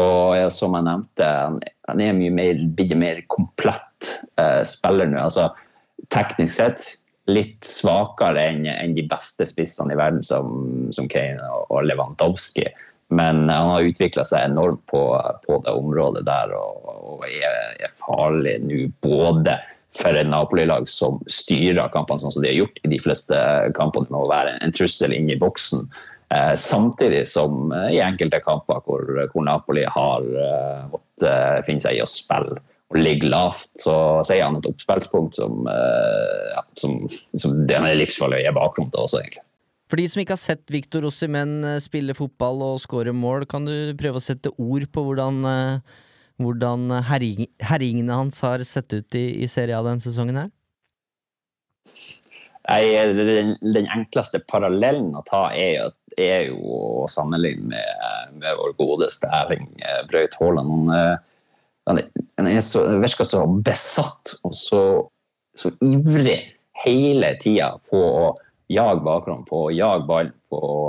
Og 0.00 0.36
ja, 0.38 0.46
som 0.54 0.76
jeg 0.78 0.86
nevnte, 0.86 1.26
han, 1.26 1.58
han 1.90 2.02
er 2.02 2.14
mye 2.16 2.32
mer, 2.34 2.62
en 2.62 3.02
mer 3.02 3.18
komplett 3.32 4.14
uh, 4.38 4.62
spiller 4.66 5.10
nå. 5.10 5.18
altså 5.26 5.50
teknisk 6.08 6.56
sett 6.56 6.86
litt 7.30 7.66
svakere 7.66 8.42
enn 8.50 8.64
en 8.70 8.94
de 8.96 9.04
beste 9.08 9.46
spissene 9.46 9.94
i 9.94 9.98
verden, 9.98 10.22
som, 10.26 10.88
som 10.94 11.08
Kane 11.10 11.44
og 11.68 11.84
Lewandowski. 11.86 12.66
Men 13.10 13.48
han 13.50 13.72
har 13.72 13.88
utvikla 13.88 14.24
seg 14.26 14.46
enormt 14.46 14.82
på, 14.90 15.02
på, 15.46 15.58
det 15.64 15.74
området 15.74 16.22
der 16.28 16.54
og, 16.54 16.86
og 16.86 17.26
er, 17.26 17.74
er, 17.82 17.96
farlig 18.06 18.60
nå 18.62 18.84
både 19.02 19.56
for 19.98 20.14
et 20.14 20.28
Napoli-lag 20.30 20.86
som 20.86 21.18
styrer 21.26 21.90
kampene 21.90 22.22
sånn 22.22 22.36
som 22.36 22.44
de 22.44 22.52
har 22.52 22.60
gjort 22.60 22.78
i 22.86 22.92
de 22.92 23.00
fleste 23.02 23.40
kampene, 23.74 24.06
med 24.12 24.20
å 24.20 24.30
være 24.30 24.54
en, 24.60 24.74
trussel 24.76 25.14
inn 25.16 25.26
i 25.32 25.38
boksen. 25.38 25.88
Eh, 26.30 26.54
samtidig 26.54 27.24
som 27.26 27.74
eh, 27.74 27.96
i 27.96 28.02
enkelte 28.04 28.38
kamper 28.44 28.78
hvor, 28.86 29.02
hvor 29.32 29.46
Napoli 29.48 29.82
har 29.82 30.28
eh, 30.30 30.84
måttet 30.92 31.66
finne 31.66 31.82
seg 31.82 31.98
i 31.98 32.04
å 32.04 32.06
spille 32.06 32.62
og 32.90 32.98
ligger 32.98 33.30
lavt, 33.30 33.68
så, 33.78 33.94
så 34.26 34.34
er 34.34 34.42
han 34.42 34.58
et 34.58 34.66
oppspillspunkt 34.66 35.38
som, 35.38 35.62
uh, 35.70 36.50
ja, 36.56 36.64
som, 36.80 36.96
som 37.38 37.54
det 37.68 37.78
er 37.78 37.98
livsfarlig 38.00 38.40
å 38.40 38.44
gi 38.44 38.52
bakrom 38.56 38.90
til 38.90 39.04
også, 39.04 39.22
egentlig. 39.22 39.44
For 39.90 39.98
de 39.98 40.06
som 40.10 40.22
ikke 40.22 40.36
har 40.36 40.42
sett 40.42 40.70
Victor 40.70 41.06
Ossimen 41.08 41.64
spille 41.82 42.14
fotball 42.14 42.62
og 42.62 42.82
skåre 42.82 43.14
mål, 43.14 43.46
kan 43.50 43.66
du 43.66 43.90
prøve 43.98 44.18
å 44.18 44.22
sette 44.22 44.52
ord 44.54 44.86
på 44.90 45.04
hvordan, 45.06 45.42
uh, 45.46 46.02
hvordan 46.42 46.90
herring, 47.06 47.46
herringene 47.62 48.18
hans 48.24 48.42
har 48.46 48.66
sett 48.66 48.90
ut 48.94 49.18
i, 49.18 49.26
i 49.42 49.50
Serie 49.50 49.78
A 49.78 49.86
denne 49.86 50.02
sesongen 50.02 50.42
her? 50.42 50.50
Nei, 52.70 52.84
den, 53.16 53.56
den, 53.62 53.86
enkleste 53.90 54.42
parallellen 54.50 55.14
å 55.18 55.24
ta 55.26 55.48
er 55.54 55.90
er 56.18 56.50
jo 56.50 56.58
å 57.02 57.06
sammenligne 57.10 57.70
med, 57.70 58.38
med 58.42 58.58
vår 58.58 58.74
godeste 58.78 59.30
Erling 59.30 59.68
Braut 60.10 60.34
Haaland. 60.38 60.90
Han, 61.90 62.00
han 62.38 62.62
så, 62.64 62.86
virker 63.02 63.26
så 63.28 63.44
besatt 63.66 64.36
og 64.46 64.54
så, 64.56 64.82
så 65.58 65.72
ivrig 65.84 66.38
hele 66.84 67.34
tida 67.42 67.74
på 67.90 68.00
å 68.00 68.26
jage 68.70 69.02
bakgrunnen, 69.04 69.46
på 69.48 69.66
å 69.66 69.72
jage 69.74 70.06
ballen, 70.08 70.34
på 70.50 70.60
å 70.60 70.82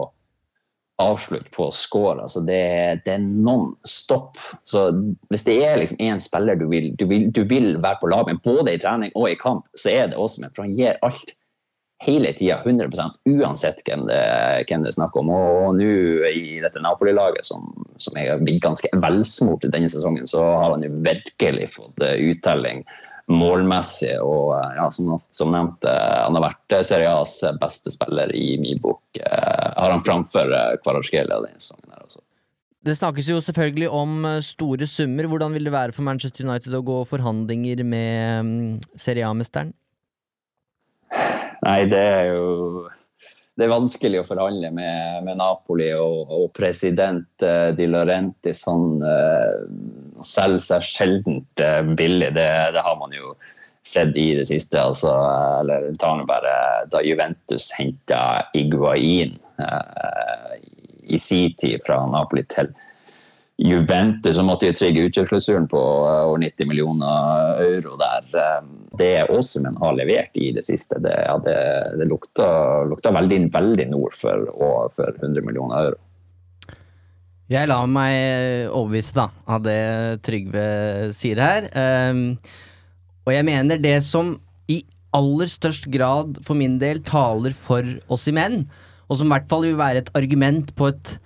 avslutte, 1.01 1.49
på 1.55 1.67
å 1.67 1.75
score. 1.75 2.21
Altså 2.21 2.43
det, 2.45 2.61
det, 3.05 3.15
er 3.15 3.23
non 3.23 3.71
stop. 3.87 4.39
Så 4.69 4.87
hvis 5.31 5.45
det 5.47 5.57
er 5.65 5.79
liksom 5.81 6.21
spiller 6.21 6.59
du 6.59 6.67
vil, 6.71 6.91
du, 6.99 7.07
vil, 7.09 7.29
du 7.33 7.43
vil, 7.49 7.73
være 7.81 8.01
på 8.01 8.11
lag 8.11 8.29
med, 8.29 8.41
både 8.45 8.75
i 8.75 8.81
trening 8.81 9.13
og 9.17 9.31
i 9.31 9.37
kamp, 9.39 9.65
så 9.73 9.93
er 9.93 10.11
det 10.11 10.19
Åsmund. 10.21 10.53
For 10.55 10.67
han 10.67 10.75
gir 10.77 10.99
alt 11.05 11.33
hele 12.01 12.33
tida, 12.33 12.61
100 12.65 12.89
uansett 13.29 13.83
hvem 13.85 14.07
det, 14.09 14.21
hvem 14.69 14.83
det 14.83 14.91
er 14.91 14.97
snakk 14.97 15.15
om. 15.19 15.29
Og 15.33 15.77
nå 15.77 15.91
i 16.31 16.57
dette 16.63 16.81
Napoli-laget, 16.81 17.45
som, 17.45 17.69
som 18.01 18.17
er 18.17 18.41
blitt 18.41 18.63
ganske 18.63 18.89
velsmurt 19.03 19.67
denne 19.69 19.91
sesongen, 19.91 20.27
så 20.29 20.43
har 20.55 20.73
han 20.73 20.85
jo 20.85 20.91
virkelig 21.05 21.69
fått 21.75 22.01
uttelling 22.01 22.83
målmessig. 23.31 24.15
Og 24.25 24.55
ja, 24.77 24.89
som, 24.93 25.13
som 25.29 25.53
nevnt, 25.53 25.85
han 25.85 26.39
har 26.39 26.47
vært 26.49 26.79
Serie 26.89 27.13
A's 27.13 27.37
beste 27.61 27.93
spiller 27.93 28.33
i 28.35 28.55
min 28.61 28.81
bok. 28.81 29.21
Har 29.21 29.93
han 29.93 30.03
framfor 30.05 30.51
Kvaratskhelia 30.81 31.39
denne 31.45 31.61
sesongen. 31.61 31.93
her 31.93 32.03
også. 32.09 32.25
Det 32.81 32.95
snakkes 32.97 33.27
jo 33.29 33.37
selvfølgelig 33.45 33.91
om 33.93 34.23
eh, 34.25 34.39
store 34.41 34.87
summer. 34.89 35.27
Hvordan 35.29 35.53
vil 35.53 35.67
det 35.69 35.73
være 35.75 35.93
for 35.93 36.05
Manchester 36.07 36.47
United 36.47 36.73
å 36.73 36.81
gå 36.81 36.97
forhandlinger 37.05 37.83
med 37.85 38.47
mm, 38.47 38.79
Serie 38.97 39.27
A-mesteren? 39.27 39.75
Nei, 41.61 41.79
det 41.91 42.01
er 42.01 42.29
jo 42.31 42.89
det 43.59 43.67
er 43.67 43.73
vanskelig 43.73 44.21
å 44.21 44.25
forhandle 44.25 44.71
med, 44.73 45.25
med 45.27 45.37
Napoli 45.37 45.91
og, 45.93 46.31
og, 46.31 46.47
president 46.57 47.43
uh, 47.45 47.69
Di 47.77 47.85
Laurentiis. 47.85 48.63
Han 48.65 49.03
uh, 49.03 49.67
selger 50.25 50.63
seg 50.65 50.87
sjelden 50.87 51.41
uh, 51.61 51.81
billig. 51.99 52.31
Det, 52.37 52.47
det, 52.73 52.81
har 52.81 52.95
man 52.97 53.13
jo 53.13 53.35
sett 53.85 54.17
i 54.17 54.31
det 54.39 54.47
siste. 54.49 54.79
Altså, 54.79 55.11
eller 55.59 55.91
tar 56.01 56.17
nå 56.17 56.25
bare 56.29 56.55
da 56.93 57.03
Juventus 57.05 57.69
henta 57.77 58.47
Iguain 58.57 59.35
uh, 59.61 60.55
i 61.03 61.19
sin 61.19 61.53
tid 61.61 61.83
fra 61.85 61.99
Napoli 62.09 62.47
til 62.49 62.71
Juventus, 62.71 62.90
så 63.61 64.43
måtte 64.43 64.69
de 64.69 64.73
trigge 64.73 65.03
utkjøpsklausulen 65.05 65.67
på 65.69 65.79
over 65.79 66.39
90 66.41 66.67
millioner 66.69 67.61
euro 67.61 67.97
der. 67.99 68.63
Det 68.97 69.11
Åsemen 69.29 69.77
har 69.77 69.93
levert 69.97 70.33
i 70.33 70.51
det 70.55 70.65
siste, 70.65 70.97
det, 70.99 71.13
ja, 71.13 71.37
det, 71.45 71.57
det 71.99 72.07
lukta, 72.09 72.47
lukta, 72.89 73.11
veldig, 73.13 73.51
veldig 73.53 73.87
nord 73.91 74.15
for, 74.17 74.49
for 74.95 75.13
100 75.21 75.45
millioner 75.45 75.91
euro. 75.91 75.99
Jeg 77.51 77.67
lar 77.67 77.87
meg 77.91 78.69
overbevise 78.71 79.17
da, 79.17 79.27
av 79.51 79.63
det 79.65 79.81
Trygve 80.23 80.65
sier 81.15 81.41
her. 81.43 81.67
Um, 81.75 82.37
og 83.27 83.33
jeg 83.35 83.45
mener 83.47 83.81
det 83.81 83.97
som 84.07 84.37
i 84.71 84.79
aller 85.13 85.49
størst 85.51 85.89
grad 85.91 86.39
for 86.45 86.55
min 86.55 86.77
del 86.81 87.01
taler 87.03 87.53
for 87.53 87.85
oss 88.11 88.29
i 88.31 88.35
menn, 88.35 88.63
og 89.11 89.19
som 89.19 89.27
i 89.27 89.35
hvert 89.35 89.49
fall 89.51 89.67
vil 89.67 89.79
være 89.79 90.05
et 90.05 90.13
argument 90.15 90.71
på 90.79 90.87
et 90.93 91.17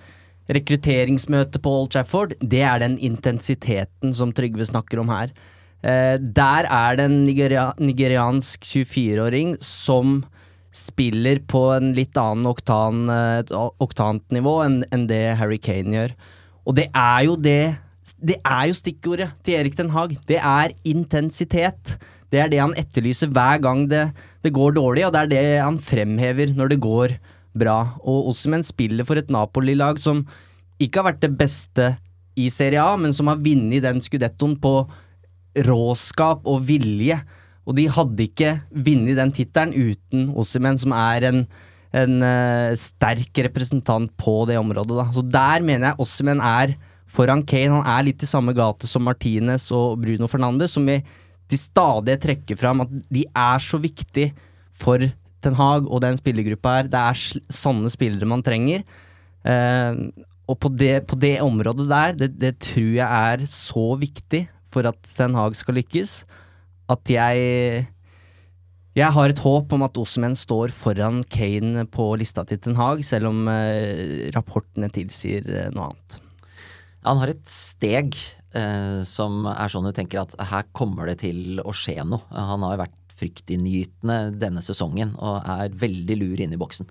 rekrutteringsmøte 0.51 1.61
på 1.63 1.73
Old 1.79 1.91
Trafford, 1.95 2.35
det 2.41 2.61
er 2.65 2.81
den 2.83 2.97
intensiteten 3.01 4.13
som 4.17 4.33
Trygve 4.35 4.67
snakker 4.67 5.01
om 5.01 5.09
her. 5.13 5.33
Eh, 5.81 6.15
der 6.19 6.69
er 6.69 6.97
det 6.97 7.07
en 7.09 7.19
nigeria 7.25 7.71
nigeriansk 7.81 8.65
24-åring 8.65 9.55
som 9.63 10.23
spiller 10.75 11.39
på 11.47 11.69
en 11.77 11.93
litt 11.95 12.17
annen 12.19 12.49
oktan, 12.49 13.07
et 13.09 13.51
oktant 13.55 14.25
nivå 14.35 14.57
enn 14.65 14.81
en 14.91 15.05
det 15.07 15.37
Harry 15.39 15.57
Kane 15.61 15.95
gjør. 15.95 16.15
Og 16.65 16.77
det 16.77 16.89
er 16.91 17.25
jo 17.29 17.35
det 17.39 17.81
Det 18.21 18.35
er 18.45 18.67
jo 18.69 18.75
stikkordet 18.77 19.31
til 19.43 19.55
Erik 19.57 19.75
Den 19.75 19.89
Haag. 19.89 20.11
Det 20.29 20.37
er 20.37 20.75
intensitet. 20.85 21.95
Det 22.29 22.37
er 22.37 22.51
det 22.51 22.59
han 22.61 22.75
etterlyser 22.77 23.31
hver 23.33 23.57
gang 23.57 23.87
det, 23.89 24.11
det 24.45 24.53
går 24.53 24.75
dårlig, 24.77 25.07
og 25.07 25.13
det 25.15 25.21
er 25.23 25.31
det 25.31 25.61
han 25.63 25.79
fremhever 25.81 26.53
når 26.53 26.69
det 26.69 26.79
går 26.85 27.07
dårlig 27.09 27.34
bra. 27.57 27.77
Og 28.03 28.31
Ossimen 28.31 28.65
spiller 28.65 29.07
for 29.07 29.19
et 29.19 29.31
Napoli-lag 29.33 29.99
som 30.01 30.23
ikke 30.81 31.01
har 31.01 31.11
vært 31.13 31.23
det 31.23 31.33
beste 31.39 31.93
i 32.35 32.49
Serie 32.51 32.83
A, 32.83 32.95
men 32.99 33.15
som 33.15 33.29
har 33.31 33.39
vunnet 33.39 33.85
den 33.85 34.01
skudettoen 34.03 34.57
på 34.61 34.75
råskap 35.65 36.43
og 36.51 36.65
vilje. 36.67 37.17
Og 37.65 37.77
de 37.77 37.87
hadde 37.89 38.27
ikke 38.27 38.57
vunnet 38.69 39.17
den 39.17 39.31
tittelen 39.33 39.73
uten 39.73 40.27
Ossimen, 40.37 40.77
som 40.77 40.93
er 40.95 41.29
en, 41.31 41.45
en 41.95 42.17
uh, 42.21 42.75
sterk 42.77 43.39
representant 43.47 44.11
på 44.19 44.41
det 44.49 44.59
området. 44.59 44.99
Da. 44.99 45.07
Så 45.15 45.23
der 45.23 45.65
mener 45.65 45.91
jeg 45.91 46.03
Ossimen 46.05 46.43
er 46.43 46.75
foran 47.15 47.45
Kane. 47.47 47.79
Han 47.79 47.87
er 47.95 48.09
litt 48.09 48.25
i 48.25 48.29
samme 48.29 48.53
gate 48.57 48.89
som 48.89 49.05
Martinez 49.07 49.69
og 49.73 50.01
Bruno 50.03 50.29
Fernandes, 50.29 50.75
som 50.75 50.85
vi 50.85 50.99
til 51.49 51.61
stadighet 51.61 52.23
trekker 52.23 52.57
fram 52.57 52.83
at 52.83 52.93
de 53.13 53.23
er 53.29 53.61
så 53.61 53.79
viktig 53.81 54.31
for 54.75 55.03
Ten 55.45 55.57
Hag 55.59 55.85
og 55.85 56.01
den 56.03 56.17
spillergruppa 56.17 56.79
her, 56.79 56.89
det 56.89 57.01
er 57.01 57.43
sånne 57.53 57.91
spillere 57.93 58.29
man 58.29 58.43
trenger. 58.45 58.85
Eh, 59.45 59.99
og 60.45 60.59
på 60.61 60.69
det, 60.73 61.05
på 61.09 61.17
det, 61.21 61.37
området 61.41 61.87
der, 61.89 62.17
det, 62.17 62.31
det, 62.41 62.53
tror 62.67 62.91
jeg 62.97 63.05
er 63.05 63.45
så 63.49 63.85
viktig 64.01 64.45
for 64.69 64.89
at 64.89 64.99
Ten 65.07 65.37
Hag 65.37 65.57
skal 65.57 65.77
lykkes, 65.79 66.23
at 66.91 67.13
jeg 67.13 67.91
jeg 68.95 69.11
har 69.11 69.27
et 69.27 69.41
håp 69.43 69.73
om 69.75 69.81
at 69.83 69.97
Osemen 69.99 70.37
står 70.39 70.71
foran 70.71 71.25
Kane 71.27 71.83
på 71.91 72.13
lista 72.15 72.45
til 72.47 72.61
Ten 72.63 72.77
Hag, 72.79 73.01
selv 73.03 73.33
om 73.33 73.49
eh, 73.51 74.29
rapportene 74.35 74.87
tilsier 74.93 75.49
eh, 75.51 75.71
noe 75.75 75.89
annet. 75.89 76.19
Han 77.05 77.19
har 77.21 77.35
et 77.35 77.45
steg 77.51 78.17
som 79.03 79.41
er 79.51 79.67
sånn 79.67 79.83
du 79.83 79.91
tenker 79.91 80.21
at 80.21 80.31
her 80.47 80.63
kommer 80.71 81.09
det 81.09 81.17
til 81.25 81.57
å 81.59 81.73
skje 81.75 81.97
noe. 82.07 82.23
Han 82.31 82.63
har 82.63 82.77
jo 82.77 82.79
vært 82.85 83.04
fryktinngytende 83.19 84.35
denne 84.39 84.63
sesongen 84.65 85.13
og 85.15 85.39
er 85.41 85.75
veldig 85.75 86.17
lur 86.21 86.41
inne 86.41 86.57
i 86.57 86.61
boksen. 86.61 86.89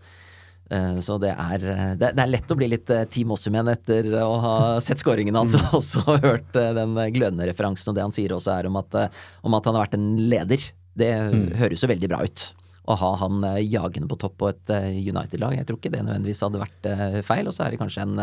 Eh, 0.72 0.98
så 1.04 1.18
det 1.20 1.34
er, 1.34 1.64
det 2.00 2.10
er, 2.14 2.30
lett 2.30 2.50
å 2.50 2.56
bli 2.56 2.70
litt 2.72 2.88
eh, 2.92 3.04
Team 3.10 3.34
Ossimen 3.34 3.68
etter 3.68 4.08
å 4.22 4.32
ha 4.40 4.56
sett 4.84 5.02
skåringen 5.02 5.36
hans 5.36 5.56
og 5.58 5.78
også 5.80 6.04
hørt 6.24 6.56
eh, 6.56 6.72
den 6.76 6.96
glødende 7.14 7.48
referansen. 7.50 7.92
Og 7.92 7.98
det 7.98 8.06
han 8.06 8.14
sier 8.14 8.34
også 8.36 8.54
er 8.56 8.70
om 8.70 8.80
at, 8.80 8.98
om 9.44 9.56
at 9.58 9.68
han 9.68 9.76
har 9.76 9.86
vært 9.86 9.98
en 9.98 10.12
leder. 10.24 10.68
Det 10.94 11.10
mm. 11.34 11.48
høres 11.60 11.84
jo 11.84 11.90
veldig 11.90 12.10
bra 12.12 12.22
ut. 12.24 12.50
Å 12.84 12.94
ha 13.00 13.14
han 13.22 13.44
jagende 13.64 14.08
på 14.10 14.18
topp 14.20 14.34
på 14.42 14.50
et 14.50 14.70
United-lag. 15.08 15.54
Jeg 15.56 15.64
tror 15.68 15.78
ikke 15.80 15.92
det 15.94 16.02
nødvendigvis 16.04 16.42
hadde 16.44 16.60
vært 16.60 16.88
feil. 17.24 17.48
Og 17.48 17.56
så 17.56 17.64
er 17.64 17.72
det 17.72 17.80
kanskje 17.80 18.04
en 18.04 18.18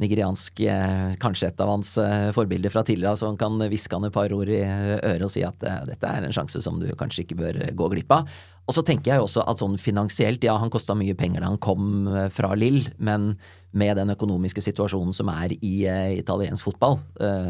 nigeriansk 0.00 0.62
eh, 0.64 1.12
Kanskje 1.20 1.50
et 1.50 1.60
av 1.62 1.70
hans 1.74 1.92
eh, 2.00 2.30
forbilder 2.36 2.72
fra 2.72 2.84
tidligere, 2.86 3.18
så 3.18 3.30
han 3.30 3.40
kan 3.40 3.60
hviske 3.60 3.96
han 3.96 4.08
et 4.08 4.14
par 4.14 4.32
ord 4.34 4.50
i 4.50 4.62
øret 4.64 5.26
og 5.26 5.32
si 5.32 5.44
at 5.46 5.66
eh, 5.66 5.82
dette 5.90 6.08
er 6.08 6.26
en 6.26 6.34
sjanse 6.34 6.62
som 6.64 6.80
du 6.80 6.88
kanskje 6.98 7.26
ikke 7.26 7.38
bør 7.40 7.60
gå 7.76 7.90
glipp 7.94 8.16
av. 8.16 8.30
Og 8.68 8.76
så 8.76 8.84
tenker 8.86 9.12
jeg 9.12 9.24
også 9.24 9.42
at 9.50 9.58
sånn 9.58 9.74
finansielt, 9.82 10.44
ja 10.46 10.54
han 10.60 10.70
kosta 10.70 10.94
mye 10.94 11.16
penger 11.18 11.42
da 11.42 11.48
han 11.50 11.58
kom 11.62 12.06
fra 12.30 12.52
Lill, 12.54 12.84
men 13.02 13.32
med 13.74 13.98
den 13.98 14.12
økonomiske 14.14 14.62
situasjonen 14.62 15.14
som 15.16 15.30
er 15.32 15.56
i 15.56 15.74
italiensk 16.20 16.68
fotball, 16.68 17.00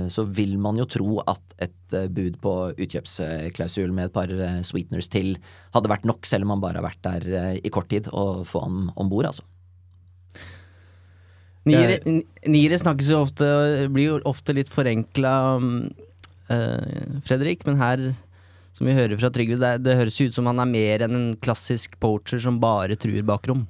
så 0.09 0.25
vil 0.25 0.55
man 0.61 0.81
jo 0.81 0.89
tro 0.89 1.19
at 1.29 1.57
et 1.61 1.97
bud 2.15 2.41
på 2.41 2.55
utkjøpsklausul 2.73 3.93
med 3.93 4.09
et 4.09 4.17
par 4.17 4.33
sweeteners 4.65 5.13
til 5.13 5.35
hadde 5.77 5.93
vært 5.93 6.09
nok, 6.09 6.25
selv 6.29 6.49
om 6.49 6.57
han 6.57 6.65
bare 6.65 6.81
har 6.81 6.89
vært 6.89 7.05
der 7.05 7.57
i 7.61 7.73
kort 7.75 7.93
tid, 7.93 8.09
å 8.17 8.41
få 8.49 8.65
han 8.65 8.87
om 8.97 9.13
bord, 9.13 9.29
altså. 9.29 9.45
Niere, 11.71 11.99
niere 12.51 12.79
snakkes 12.81 13.11
jo 13.13 13.23
ofte 13.25 13.47
Blir 13.93 14.07
jo 14.09 14.21
ofte 14.29 14.55
litt 14.57 14.73
forenkla, 14.73 15.35
uh, 15.59 17.19
Fredrik, 17.27 17.65
men 17.69 17.81
her, 17.81 18.07
som 18.77 18.89
vi 18.89 18.97
hører 18.97 19.19
fra 19.21 19.31
Trygve, 19.35 19.61
det, 19.61 19.75
det 19.87 19.99
høres 19.99 20.21
ut 20.21 20.37
som 20.37 20.51
han 20.51 20.63
er 20.63 20.71
mer 20.71 21.07
enn 21.07 21.19
en 21.19 21.29
klassisk 21.43 21.99
poacher 22.03 22.43
som 22.43 22.61
bare 22.63 22.99
truer 23.01 23.27
bakrom. 23.27 23.67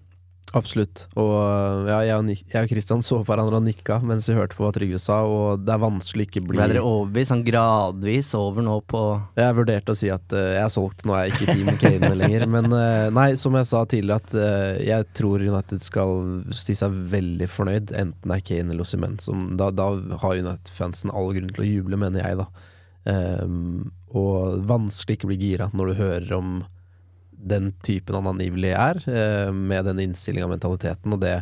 Absolutt. 0.56 1.04
Og 1.20 1.86
ja, 1.86 2.00
jeg 2.08 2.16
og, 2.18 2.30
jeg 2.34 2.64
og 2.64 2.72
Christian 2.72 3.04
så 3.06 3.20
på 3.20 3.28
hverandre 3.28 3.60
og 3.60 3.66
nikka 3.66 4.00
mens 4.02 4.26
vi 4.26 4.34
hørte 4.34 4.56
på 4.58 4.64
hva 4.64 4.72
Trygve 4.74 4.98
sa, 5.02 5.20
og 5.28 5.62
det 5.62 5.74
er 5.74 5.82
vanskelig 5.82 6.26
ikke 6.26 6.42
bli 6.42 6.58
Ble 6.58 6.66
dere 6.72 6.82
overbevist 6.86 7.30
sånn 7.30 7.44
gradvis 7.46 8.32
over 8.38 8.66
nå 8.66 8.78
på 8.90 9.02
Jeg 9.38 9.56
vurderte 9.58 9.94
å 9.94 9.98
si 9.98 10.10
at 10.10 10.34
uh, 10.34 10.40
jeg 10.56 10.64
er 10.64 10.72
solgt, 10.74 11.04
nå 11.06 11.14
er 11.14 11.28
jeg 11.28 11.36
ikke 11.36 11.54
Team 11.54 11.70
Kane 11.82 12.10
lenger. 12.18 12.46
Men 12.50 12.70
uh, 12.74 13.06
nei, 13.14 13.28
som 13.40 13.54
jeg 13.58 13.70
sa 13.70 13.84
tidligere, 13.86 14.18
at 14.24 14.34
uh, 14.34 14.82
jeg 14.82 15.08
tror 15.20 15.46
United 15.46 15.86
skal 15.86 16.26
si 16.56 16.76
seg 16.78 16.98
veldig 17.14 17.50
fornøyd, 17.50 17.94
enten 17.94 18.34
det 18.34 18.40
er 18.40 18.46
Kane 18.50 18.74
eller 18.74 18.86
Osimhen. 18.86 19.18
Da, 19.60 19.70
da 19.74 19.92
har 20.24 20.42
United-fansen 20.42 21.14
all 21.14 21.30
grunn 21.36 21.54
til 21.54 21.66
å 21.66 21.70
juble, 21.70 22.00
mener 22.00 22.24
jeg, 22.24 22.42
da. 22.42 22.50
Um, 23.06 23.88
og 24.12 24.66
vanskelig 24.68 25.16
ikke 25.16 25.30
bli 25.30 25.38
gira 25.40 25.70
når 25.72 25.92
du 25.92 26.00
hører 26.02 26.32
om 26.36 26.50
den 27.42 27.72
typen 27.86 28.18
han 28.18 28.28
angivelig 28.30 28.72
er, 28.76 29.00
eh, 29.08 29.50
med 29.52 29.84
den 29.88 30.00
innstillinga 30.04 30.48
og 30.48 30.54
mentaliteten. 30.54 31.14
Og 31.16 31.20
det, 31.22 31.36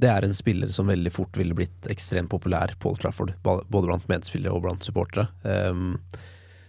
det, 0.00 0.10
er 0.10 0.26
en 0.26 0.36
spiller 0.36 0.72
som 0.74 0.90
veldig 0.90 1.12
fort 1.14 1.36
ville 1.38 1.56
blitt 1.56 1.88
ekstremt 1.92 2.30
populær 2.32 2.74
på 2.80 2.92
Old 2.92 3.02
Trafford, 3.04 3.34
både 3.44 3.88
blant 3.88 4.08
medspillere 4.10 4.54
og 4.54 4.64
blant 4.66 4.86
supportere. 4.86 5.28
Um, 5.44 5.98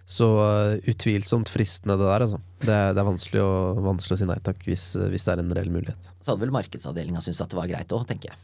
så 0.03 0.27
uh, 0.35 0.89
utvilsomt 0.91 1.47
fristende 1.47 1.95
det 1.99 2.07
der, 2.09 2.25
altså. 2.25 2.39
Det, 2.59 2.79
det 2.95 2.99
er 2.99 3.07
vanskelig 3.07 3.43
å, 3.43 3.53
vanskelig 3.85 4.17
å, 4.17 4.19
si 4.19 4.27
nei 4.27 4.39
takk 4.43 4.65
hvis, 4.67 4.87
hvis, 4.99 5.23
det 5.23 5.35
er 5.35 5.43
en 5.43 5.53
reell 5.55 5.71
mulighet. 5.71 6.11
Så 6.19 6.33
hadde 6.33 6.43
vel 6.43 6.55
markedsavdelinga 6.55 7.23
syntes 7.23 7.43
at 7.45 7.53
det 7.53 7.59
var 7.59 7.71
greit 7.71 7.95
òg, 7.95 8.03
tenker 8.09 8.33
jeg. 8.33 8.41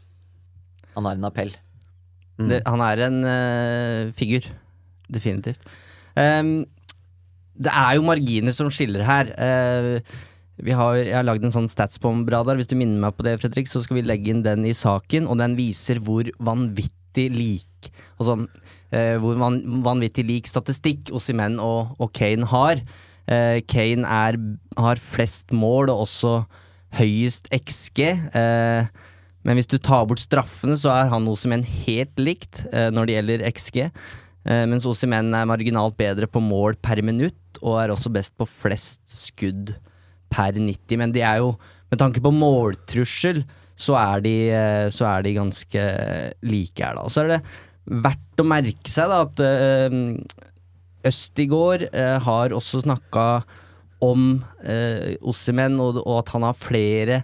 Han 0.96 1.06
har 1.06 1.20
en 1.20 1.28
appell. 1.28 1.52
Mm. 2.40 2.48
Det, 2.48 2.62
han 2.64 2.84
er 2.86 3.04
en 3.06 3.22
uh, 3.28 4.12
figur. 4.16 4.48
Definitivt. 5.12 5.68
Um, 6.16 6.62
det 7.60 7.72
er 7.76 7.96
jo 7.98 8.06
marginer 8.08 8.56
som 8.56 8.70
skiller 8.72 9.04
her. 9.04 9.32
Uh, 9.36 10.20
har, 10.68 10.96
jeg 11.00 11.16
har 11.16 11.26
lagd 11.26 11.44
en 11.46 11.54
sånn 11.54 11.68
statsbomb-radar. 11.70 12.58
Hvis 12.60 12.70
du 12.70 12.76
minner 12.78 13.00
meg 13.06 13.16
på 13.16 13.24
det, 13.26 13.38
Fredrik, 13.42 13.70
så 13.70 13.82
skal 13.84 14.00
vi 14.00 14.06
legge 14.06 14.32
inn 14.32 14.44
den 14.44 14.66
i 14.68 14.76
saken. 14.76 15.28
Og 15.30 15.38
den 15.40 15.56
viser 15.58 16.00
hvor 16.04 16.28
vanvittig 16.38 17.28
lik 17.32 17.90
altså, 18.20 18.36
eh, 18.94 19.16
Hvor 19.18 19.38
van, 19.40 19.60
vanvittig 19.82 20.26
lik 20.28 20.50
statistikk 20.50 21.10
Ossimen 21.16 21.58
og, 21.62 21.96
og 21.98 22.12
Kane 22.16 22.48
har. 22.52 22.82
Eh, 23.30 23.60
Kane 23.66 24.04
er, 24.04 24.38
har 24.78 25.00
flest 25.00 25.54
mål 25.56 25.90
og 25.90 26.04
også 26.06 26.34
høyest 27.00 27.50
XG. 27.54 28.04
Eh, 28.36 28.90
men 29.46 29.56
hvis 29.56 29.70
du 29.70 29.78
tar 29.80 30.04
bort 30.08 30.20
straffene, 30.20 30.76
så 30.76 30.92
er 30.92 31.12
han 31.12 31.28
Ossimen 31.30 31.64
helt 31.64 32.18
likt 32.20 32.66
eh, 32.74 32.90
når 32.92 33.08
det 33.08 33.16
gjelder 33.16 33.46
XG. 33.48 33.78
Eh, 33.86 34.64
mens 34.68 34.88
Ossimen 34.88 35.32
er 35.36 35.48
marginalt 35.48 35.96
bedre 36.00 36.28
på 36.28 36.42
mål 36.44 36.76
per 36.82 37.00
minutt, 37.06 37.38
og 37.62 37.80
er 37.80 37.94
også 37.94 38.12
best 38.12 38.36
på 38.36 38.48
flest 38.48 39.00
skudd 39.08 39.74
per 40.30 40.56
90, 40.56 41.00
men 41.00 41.14
de 41.14 41.24
er 41.26 41.42
jo 41.44 41.54
Med 41.90 41.98
tanke 41.98 42.20
på 42.22 42.30
måltrussel, 42.30 43.40
så 43.74 43.96
er 43.98 44.20
de, 44.22 44.34
eh, 44.54 44.84
så 44.94 45.08
er 45.08 45.24
de 45.26 45.32
ganske 45.34 45.86
like 46.46 46.84
her, 46.84 46.94
da. 46.94 47.08
Så 47.10 47.24
er 47.24 47.32
det 47.32 47.38
verdt 48.04 48.38
å 48.42 48.46
merke 48.46 48.92
seg 48.92 49.10
da 49.10 49.24
at 49.24 49.42
uh, 49.42 49.96
Østigård 51.10 51.88
uh, 51.90 52.20
har 52.22 52.54
også 52.54 52.84
snakka 52.84 53.26
om 54.06 54.28
uh, 54.38 55.10
Ossimen, 55.26 55.80
og, 55.82 55.98
og 56.04 56.20
at 56.20 56.30
han 56.36 56.46
har 56.46 56.62
flere 56.62 57.22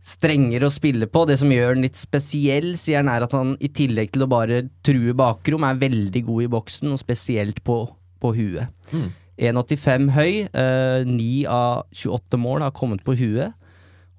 strenger 0.00 0.64
å 0.64 0.72
spille 0.72 1.08
på. 1.12 1.24
Det 1.28 1.36
som 1.40 1.52
gjør 1.52 1.74
han 1.74 1.84
litt 1.84 2.00
spesiell, 2.00 2.72
sier 2.80 3.02
han, 3.02 3.12
er 3.12 3.26
at 3.26 3.36
han 3.36 3.54
i 3.60 3.70
tillegg 3.72 4.14
til 4.14 4.24
å 4.24 4.30
bare 4.30 4.64
true 4.86 5.14
bakrom, 5.16 5.66
er 5.68 5.80
veldig 5.80 6.24
god 6.26 6.46
i 6.46 6.52
boksen, 6.56 6.92
og 6.94 7.02
spesielt 7.02 7.62
på, 7.66 7.82
på 8.20 8.34
huet. 8.36 8.72
Mm. 8.96 9.10
1,85 9.40 10.10
høy, 10.12 10.32
eh, 10.52 11.02
9 11.08 11.46
av 11.48 11.86
28 11.96 12.40
mål 12.40 12.66
har 12.66 12.76
kommet 12.76 13.04
på 13.06 13.16
huet. 13.16 13.56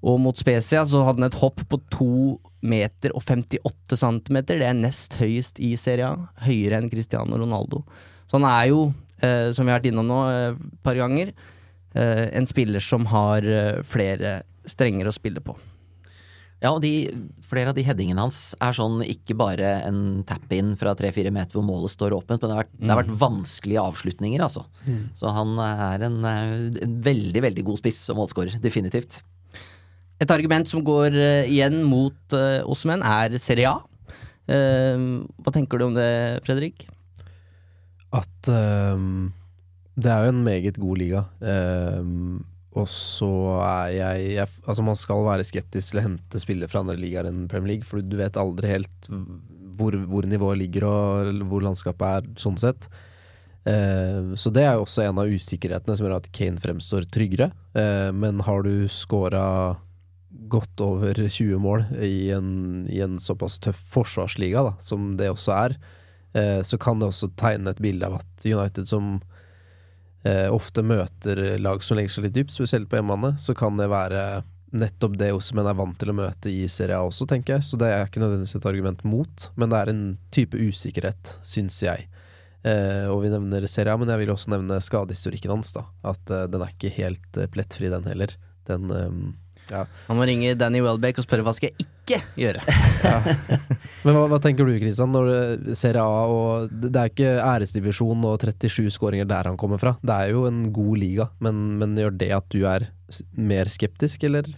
Og 0.02 0.18
mot 0.18 0.38
Spezia 0.38 0.82
så 0.88 1.04
hadde 1.06 1.22
han 1.22 1.28
et 1.30 1.38
hopp 1.38 1.62
på 1.70 1.78
2 1.94 2.40
meter 2.66 3.14
og 3.14 3.22
58 3.26 3.98
centimeter. 3.98 4.58
Det 4.58 4.66
er 4.66 4.78
nest 4.78 5.14
høyest 5.20 5.60
i 5.62 5.74
Serie 5.78 6.10
A. 6.10 6.28
Høyere 6.42 6.80
enn 6.80 6.90
Cristiano 6.90 7.38
Ronaldo. 7.38 7.84
Så 8.26 8.38
han 8.38 8.48
er 8.48 8.70
jo, 8.72 8.86
eh, 9.22 9.52
som 9.54 9.66
vi 9.66 9.70
har 9.70 9.80
vært 9.80 9.92
innom 9.92 10.08
nå 10.10 10.22
et 10.26 10.56
eh, 10.56 10.70
par 10.82 10.98
ganger, 10.98 11.32
eh, 11.94 12.28
en 12.34 12.46
spiller 12.46 12.82
som 12.82 13.06
har 13.06 13.46
eh, 13.46 13.82
flere 13.86 14.40
strenger 14.66 15.06
å 15.06 15.14
spille 15.14 15.42
på. 15.42 15.54
Ja, 16.62 16.70
og 16.70 16.82
de, 16.84 17.10
flere 17.42 17.72
av 17.72 17.76
de 17.76 17.82
headingene 17.82 18.22
hans 18.22 18.52
er 18.62 18.74
sånn 18.76 19.00
ikke 19.02 19.34
bare 19.38 19.74
en 19.82 20.22
tap-in 20.28 20.76
fra 20.78 20.92
tre-fire 20.98 21.32
meter 21.34 21.58
hvor 21.58 21.66
målet 21.66 21.90
står 21.90 22.14
åpent, 22.14 22.38
men 22.38 22.52
det 22.52 22.54
har 22.54 22.62
vært, 22.62 22.76
det 22.78 22.92
har 22.92 23.00
vært 23.00 23.16
vanskelige 23.24 23.82
avslutninger, 23.82 24.44
altså. 24.46 24.62
Så 25.18 25.32
han 25.34 25.58
er 25.64 26.06
en, 26.06 26.20
eh, 26.30 26.54
en 26.86 26.94
veldig, 27.02 27.42
veldig 27.48 27.66
god 27.66 27.82
spiss 27.82 27.98
og 28.14 28.20
målskårer. 28.20 28.60
Definitivt. 28.62 29.18
Et 30.22 30.30
argument 30.30 30.70
som 30.70 30.86
går 30.86 31.18
eh, 31.18 31.50
igjen 31.50 31.82
mot 31.82 32.38
uh, 32.38 32.62
oss 32.70 32.86
menn, 32.86 33.02
er 33.02 33.34
Serie 33.42 33.72
A. 33.72 33.80
Uh, 34.46 35.26
hva 35.42 35.54
tenker 35.54 35.82
du 35.82 35.88
om 35.88 35.98
det, 35.98 36.10
Fredrik? 36.46 36.86
At 38.14 38.52
uh, 38.54 38.94
det 39.98 40.08
er 40.08 40.24
jo 40.24 40.32
en 40.32 40.44
meget 40.46 40.78
god 40.80 41.00
liga. 41.00 41.26
Ehm, 41.44 42.40
og 42.78 42.88
så 42.88 43.28
er 43.60 43.88
jeg, 43.96 44.26
jeg 44.38 44.48
Altså, 44.64 44.84
man 44.86 44.96
skal 44.96 45.24
være 45.26 45.44
skeptisk 45.44 45.92
til 45.92 46.00
å 46.00 46.04
hente 46.06 46.40
spillere 46.40 46.70
fra 46.72 46.80
andre 46.80 46.96
ligaer 47.00 47.28
enn 47.28 47.46
Premier 47.50 47.74
League, 47.74 47.88
for 47.88 48.00
du 48.00 48.16
vet 48.20 48.38
aldri 48.40 48.70
helt 48.72 49.10
hvor, 49.76 49.96
hvor 50.08 50.28
nivået 50.28 50.60
ligger 50.60 50.86
og 50.88 51.42
hvor 51.50 51.64
landskapet 51.64 52.06
er, 52.08 52.28
sånn 52.40 52.58
sett. 52.60 52.88
Eh, 53.68 54.34
så 54.34 54.50
det 54.54 54.64
er 54.66 54.76
jo 54.76 54.86
også 54.86 55.04
en 55.06 55.20
av 55.22 55.30
usikkerhetene 55.30 55.96
som 55.96 56.06
gjør 56.06 56.18
at 56.18 56.30
Kane 56.34 56.60
fremstår 56.60 57.06
tryggere. 57.12 57.50
Eh, 57.78 58.10
men 58.16 58.42
har 58.46 58.64
du 58.66 58.88
scora 58.92 59.46
godt 60.52 60.80
over 60.84 61.16
20 61.16 61.60
mål 61.62 61.84
i 62.02 62.30
en, 62.34 62.86
i 62.88 63.02
en 63.04 63.18
såpass 63.20 63.58
tøff 63.62 63.80
forsvarsliga, 63.92 64.64
da, 64.64 64.72
som 64.80 65.12
det 65.20 65.30
også 65.32 65.52
er, 65.56 65.76
eh, 66.36 66.60
så 66.64 66.80
kan 66.80 67.00
det 67.00 67.10
også 67.12 67.32
tegne 67.40 67.72
et 67.72 67.82
bilde 67.84 68.08
av 68.08 68.18
at 68.20 68.46
United 68.48 68.88
som 68.88 69.18
ofte 70.54 70.84
møter 70.86 71.40
lag 71.58 71.82
som 71.82 71.96
legger 71.98 72.12
seg 72.14 72.26
litt 72.28 72.36
dypt, 72.36 72.52
spesielt 72.54 72.86
på 72.86 72.94
hjemmebane, 72.94 73.32
så 73.42 73.56
kan 73.58 73.74
det 73.80 73.88
være 73.90 74.20
nettopp 74.72 75.18
det 75.20 75.32
Osemen 75.36 75.68
er 75.68 75.76
vant 75.76 75.98
til 76.00 76.12
å 76.12 76.16
møte 76.16 76.50
i 76.50 76.64
Serie 76.70 76.96
A 76.98 77.04
også, 77.06 77.26
tenker 77.28 77.56
jeg. 77.56 77.66
Så 77.66 77.78
det 77.80 77.90
er 77.92 78.06
ikke 78.06 78.22
nødvendigvis 78.22 78.56
et 78.58 78.68
argument 78.68 79.04
mot, 79.08 79.48
men 79.58 79.72
det 79.72 79.78
er 79.78 79.92
en 79.92 80.04
type 80.34 80.58
usikkerhet, 80.58 81.36
syns 81.46 81.78
jeg. 81.84 82.08
Eh, 82.62 83.06
og 83.10 83.24
vi 83.24 83.32
nevner 83.32 83.66
Serie 83.70 83.92
A, 83.92 84.00
men 84.00 84.10
jeg 84.12 84.22
vil 84.22 84.32
også 84.34 84.52
nevne 84.54 84.80
skadehistorikken 84.82 85.52
hans. 85.52 85.74
da 85.76 85.84
At 86.14 86.32
eh, 86.32 86.48
den 86.50 86.64
er 86.64 86.72
ikke 86.72 86.94
helt 86.96 87.40
eh, 87.40 87.50
plettfri, 87.52 87.90
den 87.92 88.08
heller. 88.08 88.34
Den 88.68 88.94
eh, 88.96 89.10
ja. 89.72 89.82
Han 90.08 90.18
må 90.18 90.26
ringe 90.28 90.54
Danny 90.58 90.82
Welbeck 90.84 91.20
og 91.22 91.26
spørre 91.26 91.46
hva 91.46 91.54
skal 91.56 91.70
jeg 91.70 91.86
ikke 91.86 92.20
gjøre. 92.38 92.62
Men 94.04 94.16
hva, 94.16 94.24
hva 94.30 94.40
tenker 94.42 94.68
du, 94.68 94.74
Kristian, 94.82 95.12
når 95.14 95.30
du 95.64 95.72
ser 95.78 95.98
A 96.02 96.06
og 96.28 96.72
Det 96.72 96.92
er 96.92 97.12
ikke 97.12 97.36
æresdivisjon 97.40 98.26
og 98.28 98.42
37 98.42 98.90
skåringer 98.92 99.28
der 99.30 99.50
han 99.50 99.60
kommer 99.60 99.80
fra. 99.80 99.94
Det 100.02 100.16
er 100.16 100.34
jo 100.34 100.44
en 100.48 100.66
god 100.74 100.98
liga, 101.00 101.30
men, 101.42 101.62
men 101.80 101.96
gjør 101.98 102.18
det 102.20 102.32
at 102.36 102.50
du 102.52 102.66
er 102.68 102.90
mer 103.36 103.70
skeptisk, 103.72 104.26
eller? 104.28 104.50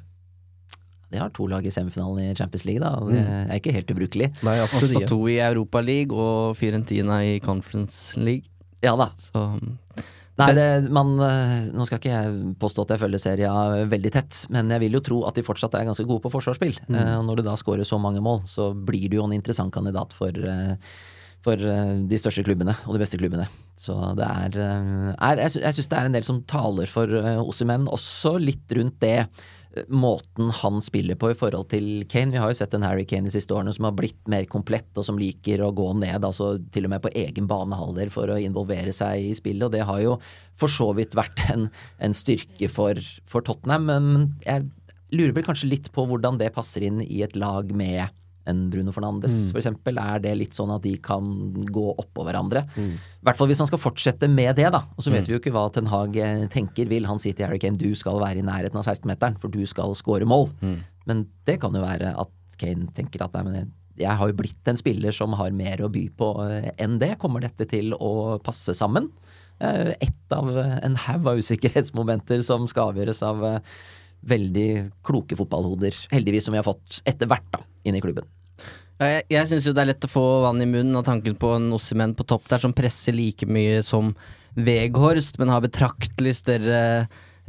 De 1.15 1.21
har 1.21 1.31
to 1.31 1.47
lag 1.47 1.63
i 1.63 1.71
semifinalen 1.71 2.33
i 2.33 2.35
Champions 2.35 2.65
League, 2.67 2.83
da. 2.83 2.97
Det 3.07 3.21
er 3.23 3.61
ikke 3.61 3.75
helt 3.77 3.93
ubrukelig. 3.95 4.33
Nei, 4.47 4.57
absolutt 4.65 4.99
Og 4.99 5.07
to 5.13 5.21
i 5.31 5.39
Europa 5.39 5.83
League 5.85 6.11
og 6.19 6.57
Fiorentina 6.59 7.21
i 7.23 7.39
Conference 7.45 8.19
League. 8.19 8.51
Ja 8.83 8.97
da. 8.99 9.13
Så 9.21 9.45
Nei, 10.41 10.49
det, 10.57 10.65
man, 10.91 11.13
eh, 11.23 11.69
nå 11.71 11.85
skal 11.87 12.01
ikke 12.01 12.11
jeg 12.11 12.55
påstå 12.59 12.83
at 12.83 12.93
jeg 12.97 13.03
følger 13.05 13.21
serien 13.23 13.89
veldig 13.93 14.11
tett, 14.17 14.41
men 14.51 14.73
jeg 14.75 14.83
vil 14.83 14.97
jo 14.99 15.03
tro 15.07 15.19
at 15.29 15.37
de 15.39 15.45
fortsatt 15.47 15.77
er 15.79 15.87
ganske 15.87 16.07
gode 16.09 16.25
på 16.25 16.33
forsvarsspill. 16.35 16.75
Mm. 16.89 16.97
og 17.21 17.25
når 17.29 17.37
du 17.39 17.43
da 17.47 17.55
skårer 17.61 17.87
så 17.87 18.01
mange 18.03 18.23
mål, 18.25 18.41
så 18.51 18.73
blir 18.75 19.07
du 19.13 19.21
jo 19.21 19.29
en 19.29 19.37
interessant 19.37 19.71
kandidat 19.75 20.13
for, 20.13 20.35
eh, 20.35 20.75
for 21.45 21.55
eh, 21.55 21.95
de 22.11 22.19
største 22.19 22.43
klubbene 22.43 22.75
og 22.89 22.97
de 22.97 23.03
beste 23.05 23.21
klubbene. 23.21 23.47
Så 23.79 23.95
det 24.19 24.27
er, 24.27 24.59
eh, 24.59 25.15
er 25.31 25.45
Jeg, 25.45 25.55
sy- 25.55 25.63
syns 25.79 25.89
det 25.93 25.99
er 26.01 26.11
en 26.11 26.19
del 26.19 26.27
som 26.27 26.43
taler 26.51 26.87
for 26.91 27.07
Ossimen, 27.47 27.87
også 27.87 28.35
litt 28.43 28.75
rundt 28.75 28.99
det 29.07 29.17
eh, 29.21 29.27
måten 29.89 30.51
han 30.51 30.81
spiller 30.83 31.19
på 31.19 31.31
i 31.33 31.37
forhold 31.39 31.69
til 31.73 32.05
Kane. 32.11 32.33
Vi 32.35 32.41
har 32.41 32.51
jo 32.51 32.59
sett 32.59 32.75
en 32.77 32.85
Harry 32.87 33.05
Kane 33.09 33.29
de 33.29 33.35
siste 33.35 33.55
årene 33.55 33.75
som 33.75 33.89
har 33.89 33.97
blitt 33.99 34.21
mer 34.31 34.47
komplett, 34.51 34.91
og 34.97 35.07
som 35.07 35.19
liker 35.21 35.63
å 35.65 35.73
gå 35.75 35.91
ned, 36.01 36.25
altså 36.25 36.55
til 36.75 36.89
og 36.89 36.95
med 36.95 37.05
på 37.05 37.13
egen 37.25 37.49
banehalvdel 37.51 38.13
for 38.15 38.31
å 38.31 38.41
involvere 38.41 38.95
seg 38.95 39.31
i 39.31 39.35
spillet. 39.37 39.67
Og 39.67 39.75
det 39.75 39.85
har 39.89 40.03
jo 40.05 40.17
for 40.59 40.71
så 40.71 40.91
vidt 40.97 41.17
vært 41.19 41.43
en, 41.53 41.69
en 41.99 42.17
styrke 42.17 42.71
for, 42.71 43.01
for 43.29 43.47
Tottenham, 43.47 43.91
men 43.91 44.29
jeg 44.47 44.69
lurer 45.15 45.35
vel 45.37 45.47
kanskje 45.47 45.71
litt 45.71 45.91
på 45.95 46.07
hvordan 46.09 46.39
det 46.41 46.55
passer 46.55 46.87
inn 46.87 47.03
i 47.05 47.23
et 47.27 47.37
lag 47.39 47.71
med 47.77 48.07
en 48.51 48.71
Bruno 48.71 48.93
Fernandes, 48.93 49.33
for 49.53 49.59
eksempel. 49.61 49.97
Er 49.99 50.19
det 50.21 50.35
litt 50.37 50.53
sånn 50.57 50.71
at 50.75 50.83
de 50.85 50.95
kan 51.01 51.25
gå 51.65 51.85
oppå 51.99 52.25
hverandre? 52.27 52.65
I 52.77 53.25
hvert 53.25 53.39
fall 53.39 53.49
hvis 53.49 53.63
han 53.63 53.71
skal 53.71 53.81
fortsette 53.81 54.29
med 54.29 54.57
det, 54.57 54.67
da. 54.75 54.83
Og 54.97 55.03
så 55.05 55.11
vet 55.15 55.27
vi 55.29 55.33
jo 55.37 55.41
ikke 55.41 55.53
hva 55.55 55.67
Ten 55.73 55.87
Hag 55.89 56.17
eh, 56.17 56.47
tenker. 56.53 56.89
Vil 56.91 57.07
han 57.09 57.19
si 57.23 57.33
til 57.33 57.47
Harry 57.47 57.59
Kane 57.63 57.79
du 57.81 57.89
skal 57.97 58.21
være 58.21 58.43
i 58.43 58.45
nærheten 58.45 58.77
av 58.77 58.85
16-meteren, 58.85 59.39
for 59.41 59.49
du 59.49 59.65
skal 59.67 59.95
score 59.97 60.25
mål? 60.29 60.51
Men 61.07 61.27
det 61.49 61.59
kan 61.61 61.73
jo 61.75 61.81
være 61.85 62.13
at 62.21 62.59
Kane 62.61 62.87
tenker 62.95 63.25
at 63.25 63.33
nei, 63.35 63.43
men 63.49 63.55
jeg, 63.59 63.67
jeg 64.05 64.19
har 64.21 64.29
jo 64.31 64.37
blitt 64.37 64.69
en 64.69 64.77
spiller 64.79 65.13
som 65.15 65.33
har 65.39 65.51
mer 65.55 65.81
å 65.87 65.89
by 65.93 66.05
på 66.19 66.29
eh, 66.49 66.71
enn 66.85 66.99
det. 67.01 67.15
Kommer 67.23 67.41
dette 67.41 67.65
til 67.71 67.95
å 67.97 68.39
passe 68.45 68.75
sammen? 68.77 69.09
Eh, 69.63 69.93
Ett 70.03 70.33
av 70.35 70.49
en 70.59 70.97
haug 71.07 71.27
av 71.31 71.39
usikkerhetsmomenter 71.39 72.43
som 72.43 72.67
skal 72.67 72.93
avgjøres 72.93 73.21
av 73.23 73.45
veldig 74.29 74.69
kloke 75.07 75.37
fotballhoder, 75.39 75.97
heldigvis, 76.13 76.47
som 76.47 76.55
vi 76.55 76.61
har 76.61 76.67
fått 76.67 77.03
etter 77.09 77.29
hvert 77.31 77.47
da, 77.53 77.61
inn 77.85 77.99
i 77.99 78.03
klubben. 78.05 78.29
Jeg, 79.03 79.25
jeg 79.33 79.51
syns 79.51 79.67
jo 79.67 79.75
det 79.75 79.83
er 79.83 79.91
lett 79.91 80.07
å 80.07 80.11
få 80.13 80.25
vann 80.45 80.63
i 80.63 80.71
munnen 80.71 80.95
av 81.01 81.07
tanken 81.09 81.35
på 81.39 81.51
en 81.57 81.73
Ossimen 81.75 82.15
på 82.15 82.27
topp 82.31 82.47
der 82.53 82.63
som 82.63 82.75
presser 82.77 83.17
like 83.17 83.49
mye 83.51 83.83
som 83.83 84.13
Veghorst, 84.55 85.41
men 85.41 85.51
har 85.51 85.65
betraktelig 85.65 86.37
større 86.39 86.83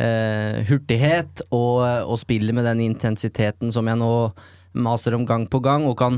eh, 0.02 0.64
hurtighet 0.66 1.44
og, 1.52 1.84
og 2.10 2.18
spiller 2.22 2.56
med 2.58 2.66
den 2.66 2.82
intensiteten 2.88 3.74
som 3.74 3.86
jeg 3.86 4.02
nå 4.02 4.16
maser 4.76 5.16
om 5.16 5.28
gang 5.30 5.46
på 5.48 5.62
gang, 5.64 5.86
og 5.86 6.00
kan 6.02 6.18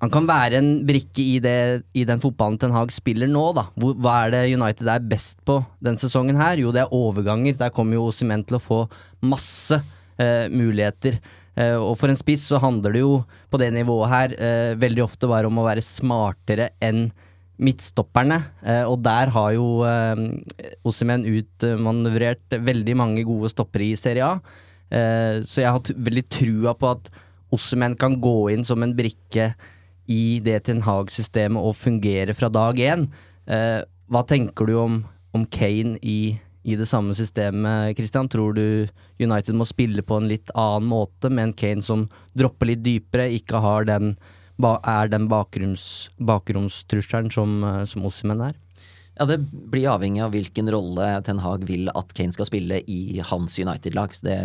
han 0.00 0.12
kan 0.12 0.24
være 0.28 0.56
en 0.56 0.68
brikke 0.88 1.20
i, 1.20 1.38
det, 1.44 1.84
i 1.92 2.06
den 2.08 2.22
fotballen 2.22 2.56
Ten 2.60 2.72
Hag 2.72 2.92
spiller 2.94 3.28
nå, 3.28 3.42
da. 3.56 3.66
Hvor, 3.76 3.98
hva 4.00 4.14
er 4.24 4.32
det 4.32 4.42
United 4.54 4.88
er 4.88 5.02
best 5.04 5.42
på 5.44 5.58
den 5.84 5.98
sesongen 6.00 6.40
her? 6.40 6.56
Jo, 6.62 6.72
det 6.72 6.86
er 6.86 6.94
overganger. 6.96 7.58
Der 7.58 7.72
kommer 7.74 7.98
jo 7.98 8.06
Osimhen 8.08 8.46
til 8.48 8.56
å 8.56 8.62
få 8.64 8.78
masse 9.20 9.76
eh, 10.16 10.46
muligheter. 10.48 11.18
Eh, 11.52 11.76
og 11.76 11.98
for 12.00 12.08
en 12.08 12.16
spiss 12.16 12.46
så 12.48 12.60
handler 12.62 12.96
det 12.96 13.02
jo 13.02 13.18
på 13.52 13.60
det 13.60 13.68
nivået 13.74 14.12
her 14.14 14.36
eh, 14.40 14.70
veldig 14.80 15.04
ofte 15.04 15.28
bare 15.28 15.50
om 15.50 15.60
å 15.60 15.66
være 15.66 15.84
smartere 15.84 16.70
enn 16.80 17.10
midtstopperne. 17.60 18.38
Eh, 18.64 18.86
og 18.88 19.02
der 19.04 19.32
har 19.34 19.50
jo 19.52 19.66
eh, 19.84 20.22
Osimen 20.88 21.26
utmanøvrert 21.28 22.56
veldig 22.56 22.94
mange 22.96 23.26
gode 23.28 23.52
stoppere 23.52 23.90
i 23.90 23.98
Serie 24.00 24.30
A. 24.30 24.38
Eh, 24.88 25.42
så 25.44 25.60
jeg 25.60 25.74
har 25.76 25.92
veldig 26.08 26.24
trua 26.32 26.72
på 26.72 26.94
at 26.94 27.12
Osimen 27.52 27.98
kan 28.00 28.16
gå 28.22 28.48
inn 28.54 28.64
som 28.64 28.80
en 28.86 28.96
brikke 28.96 29.50
i 30.10 30.40
det 30.42 30.64
Ten 30.66 30.82
Hag-systemet 30.84 31.62
og 31.62 31.78
fungere 31.78 32.34
fra 32.34 32.50
dag 32.52 32.78
én. 32.82 33.06
Eh, 33.46 33.80
hva 34.10 34.22
tenker 34.26 34.66
du 34.66 34.74
om, 34.80 35.00
om 35.36 35.44
Kane 35.46 35.98
i, 36.02 36.34
i 36.66 36.76
det 36.78 36.88
samme 36.90 37.14
systemet, 37.14 37.94
Christian? 37.98 38.28
Tror 38.30 38.56
du 38.56 38.88
United 39.22 39.54
må 39.54 39.66
spille 39.68 40.02
på 40.02 40.18
en 40.18 40.28
litt 40.30 40.50
annen 40.58 40.88
måte, 40.90 41.30
med 41.30 41.50
en 41.50 41.56
Kane 41.62 41.86
som 41.86 42.08
dropper 42.34 42.72
litt 42.72 42.82
dypere, 42.82 43.28
ikke 43.38 43.62
den, 43.86 44.16
er 44.60 45.12
den 45.12 45.28
bakgrunns, 45.30 46.10
bakromstrusselen 46.18 47.30
som, 47.30 47.62
eh, 47.64 47.84
som 47.86 48.06
Ossimen 48.08 48.42
er? 48.50 48.58
Ja, 49.20 49.26
Det 49.26 49.38
blir 49.70 49.92
avhengig 49.92 50.22
av 50.24 50.32
hvilken 50.32 50.70
rolle 50.72 51.22
Ten 51.22 51.38
Hag 51.44 51.66
vil 51.68 51.90
at 51.94 52.14
Kane 52.16 52.32
skal 52.32 52.48
spille 52.48 52.80
i 52.88 53.20
hans 53.20 53.58
United-lag. 53.58 54.14
Det, 54.24 54.38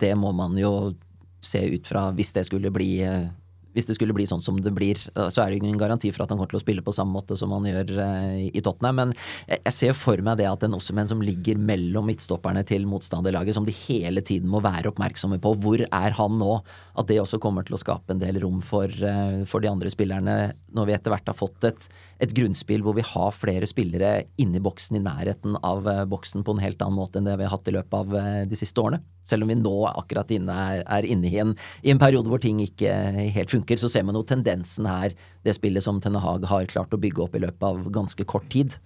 det 0.00 0.14
må 0.16 0.32
man 0.32 0.56
jo 0.58 0.94
se 1.42 1.60
ut 1.74 1.86
fra 1.86 2.08
hvis 2.14 2.32
det 2.32 2.46
skulle 2.46 2.70
bli 2.74 3.02
eh, 3.04 3.28
hvis 3.72 3.88
det 3.88 3.96
skulle 3.96 4.14
bli 4.16 4.26
sånn 4.28 4.42
som 4.44 4.58
det 4.62 4.72
blir, 4.74 5.00
så 5.14 5.42
er 5.42 5.52
det 5.52 5.60
ingen 5.62 5.80
garanti 5.80 6.10
for 6.12 6.24
at 6.24 6.32
han 6.32 6.40
kommer 6.40 6.52
til 6.52 6.60
å 6.60 6.64
spille 6.64 6.84
på 6.84 6.94
samme 6.94 7.14
måte 7.16 7.36
som 7.40 7.52
han 7.54 7.66
gjør 7.68 7.92
eh, 8.04 8.48
i 8.52 8.62
Tottenham. 8.64 9.00
Men 9.00 9.14
jeg 9.48 9.74
ser 9.76 9.96
for 9.98 10.20
meg 10.24 10.40
det 10.40 10.48
at 10.50 10.66
en 10.66 10.76
Ossemen 10.76 11.08
som 11.10 11.22
ligger 11.24 11.60
mellom 11.60 12.08
midtstopperne 12.10 12.64
til 12.68 12.86
motstanderlaget, 12.90 13.56
som 13.56 13.68
de 13.68 13.74
hele 13.84 14.24
tiden 14.24 14.50
må 14.52 14.62
være 14.64 14.92
oppmerksomme 14.92 15.40
på, 15.42 15.54
hvor 15.62 15.84
er 15.86 16.18
han 16.18 16.38
nå? 16.40 16.52
At 16.98 17.08
det 17.08 17.20
også 17.22 17.40
kommer 17.42 17.66
til 17.66 17.78
å 17.78 17.80
skape 17.80 18.14
en 18.14 18.22
del 18.22 18.40
rom 18.42 18.60
for, 18.64 18.88
eh, 18.88 19.42
for 19.48 19.64
de 19.64 19.70
andre 19.72 19.92
spillerne, 19.92 20.36
når 20.72 20.88
vi 20.88 20.96
etter 20.96 21.14
hvert 21.14 21.32
har 21.32 21.38
fått 21.38 21.68
et, 21.68 21.88
et 22.22 22.32
grunnspill 22.36 22.84
hvor 22.84 22.94
vi 22.94 23.04
har 23.06 23.34
flere 23.34 23.66
spillere 23.66 24.12
inni 24.40 24.60
boksen, 24.62 24.98
i 24.98 25.02
nærheten 25.02 25.56
av 25.66 25.88
eh, 25.90 26.04
boksen, 26.08 26.44
på 26.46 26.54
en 26.54 26.62
helt 26.62 26.82
annen 26.84 26.98
måte 27.00 27.18
enn 27.18 27.26
det 27.26 27.34
vi 27.40 27.46
har 27.46 27.54
hatt 27.54 27.68
i 27.70 27.74
løpet 27.74 27.96
av 27.98 28.16
eh, 28.18 28.42
de 28.48 28.58
siste 28.58 28.78
årene. 28.78 29.02
Selv 29.26 29.44
om 29.44 29.50
vi 29.50 29.58
nå 29.58 29.74
akkurat 29.90 30.30
inne 30.34 30.54
er, 30.54 30.82
er 30.86 31.08
inne 31.08 31.30
i 31.30 31.40
en, 31.42 31.54
i 31.82 31.92
en 31.92 32.00
periode 32.02 32.30
hvor 32.30 32.42
ting 32.42 32.60
ikke 32.62 32.90
helt 33.34 33.52
funker, 33.54 33.78
så 33.78 33.90
ser 33.90 34.06
man 34.06 34.18
jo 34.18 34.24
tendensen 34.26 34.86
her, 34.86 35.14
det 35.46 35.56
spillet 35.58 35.84
som 35.84 35.98
Tenne 36.02 36.22
Hag 36.22 36.46
har 36.50 36.70
klart 36.70 36.94
å 36.94 37.00
bygge 37.02 37.24
opp 37.26 37.38
i 37.38 37.42
løpet 37.42 37.66
av 37.66 37.86
ganske 37.94 38.26
kort 38.28 38.48
tid. 38.52 38.78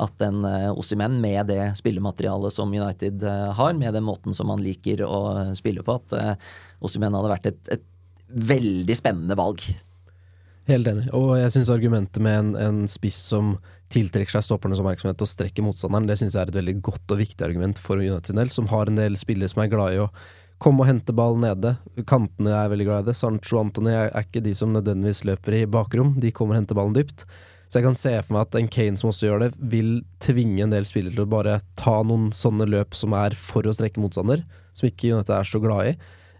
At 0.00 0.22
en 0.24 0.46
uh, 0.48 0.72
Ossimen, 0.72 1.18
med 1.20 1.50
det 1.50 1.74
spillematerialet 1.76 2.54
som 2.54 2.70
United 2.72 3.20
uh, 3.20 3.52
har, 3.52 3.74
med 3.76 3.92
den 3.92 4.06
måten 4.06 4.34
som 4.36 4.48
han 4.48 4.62
liker 4.64 5.02
å 5.04 5.18
spille 5.58 5.84
på, 5.84 5.98
at 6.00 6.14
uh, 6.16 6.54
Ossimen 6.84 7.14
hadde 7.14 7.32
vært 7.34 7.50
et, 7.50 7.60
et 7.76 7.84
veldig 8.54 8.96
spennende 8.96 9.36
valg. 9.38 9.60
Helt 10.70 10.88
enig. 10.88 11.08
Og 11.12 11.34
jeg 11.36 11.52
syns 11.52 11.70
argumentet 11.72 12.22
med 12.24 12.38
en, 12.38 12.52
en 12.56 12.78
spiss 12.88 13.18
som 13.34 13.56
tiltrekker 13.92 14.32
seg 14.32 14.46
stoppernes 14.46 14.80
oppmerksomhet 14.80 15.20
og 15.22 15.28
strekker 15.28 15.64
motstanderen, 15.66 16.08
det 16.08 16.16
syns 16.18 16.34
jeg 16.34 16.46
er 16.46 16.50
et 16.50 16.56
veldig 16.56 16.78
godt 16.86 17.12
og 17.14 17.20
viktig 17.20 17.44
argument 17.46 17.78
for 17.78 18.00
United 18.00 18.30
sin 18.30 18.40
del, 18.40 18.50
som 18.50 18.70
har 18.72 18.88
en 18.90 18.98
del 18.98 19.18
spillere 19.20 19.52
som 19.52 19.60
er 19.62 19.70
glad 19.72 19.94
i 19.94 20.00
å 20.02 20.08
komme 20.64 20.80
og 20.80 20.88
hente 20.88 21.12
ball 21.12 21.36
nede. 21.40 21.74
Kantene 22.08 22.54
er 22.56 22.70
veldig 22.72 22.86
glad 22.88 23.04
i 23.04 23.10
det. 23.10 23.16
Sancho 23.18 23.58
og 23.58 23.66
Antony 23.66 23.92
er 23.92 24.14
ikke 24.22 24.42
de 24.44 24.54
som 24.56 24.72
nødvendigvis 24.72 25.24
løper 25.28 25.58
i 25.58 25.66
bakrom, 25.68 26.14
de 26.22 26.32
kommer 26.32 26.56
og 26.56 26.62
henter 26.62 26.78
ballen 26.78 26.96
dypt. 26.96 27.26
Så 27.68 27.80
jeg 27.80 27.86
kan 27.88 27.96
se 27.98 28.12
for 28.22 28.36
meg 28.36 28.46
at 28.46 28.56
en 28.60 28.72
Kane 28.72 29.00
som 29.00 29.10
også 29.10 29.28
gjør 29.28 29.44
det, 29.44 29.52
vil 29.72 29.92
tvinge 30.22 30.62
en 30.64 30.72
del 30.72 30.86
spillere 30.88 31.16
til 31.16 31.26
å 31.26 31.32
bare 31.32 31.58
ta 31.76 31.98
noen 32.06 32.28
sånne 32.32 32.68
løp 32.70 32.96
som 32.96 33.16
er 33.18 33.36
for 33.36 33.66
å 33.66 33.74
strekke 33.74 34.00
motstander, 34.00 34.44
som 34.72 34.88
ikke 34.88 35.10
United 35.12 35.34
er 35.36 35.48
så 35.50 35.60
glad 35.62 35.90
i. 35.90 35.94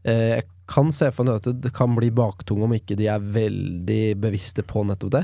Eh, 0.07 0.29
Jeg 0.39 0.49
kan 0.71 0.89
se 0.97 1.11
for 1.13 1.29
meg 1.29 1.43
at 1.43 1.61
det 1.61 1.73
kan 1.77 1.93
bli 1.97 2.09
baktunge 2.15 2.65
om 2.65 2.73
ikke 2.73 2.97
de 2.97 3.09
er 3.13 3.21
veldig 3.35 4.17
bevisste 4.23 4.65
på 4.65 4.85
nettopp 4.89 5.13
det. 5.13 5.23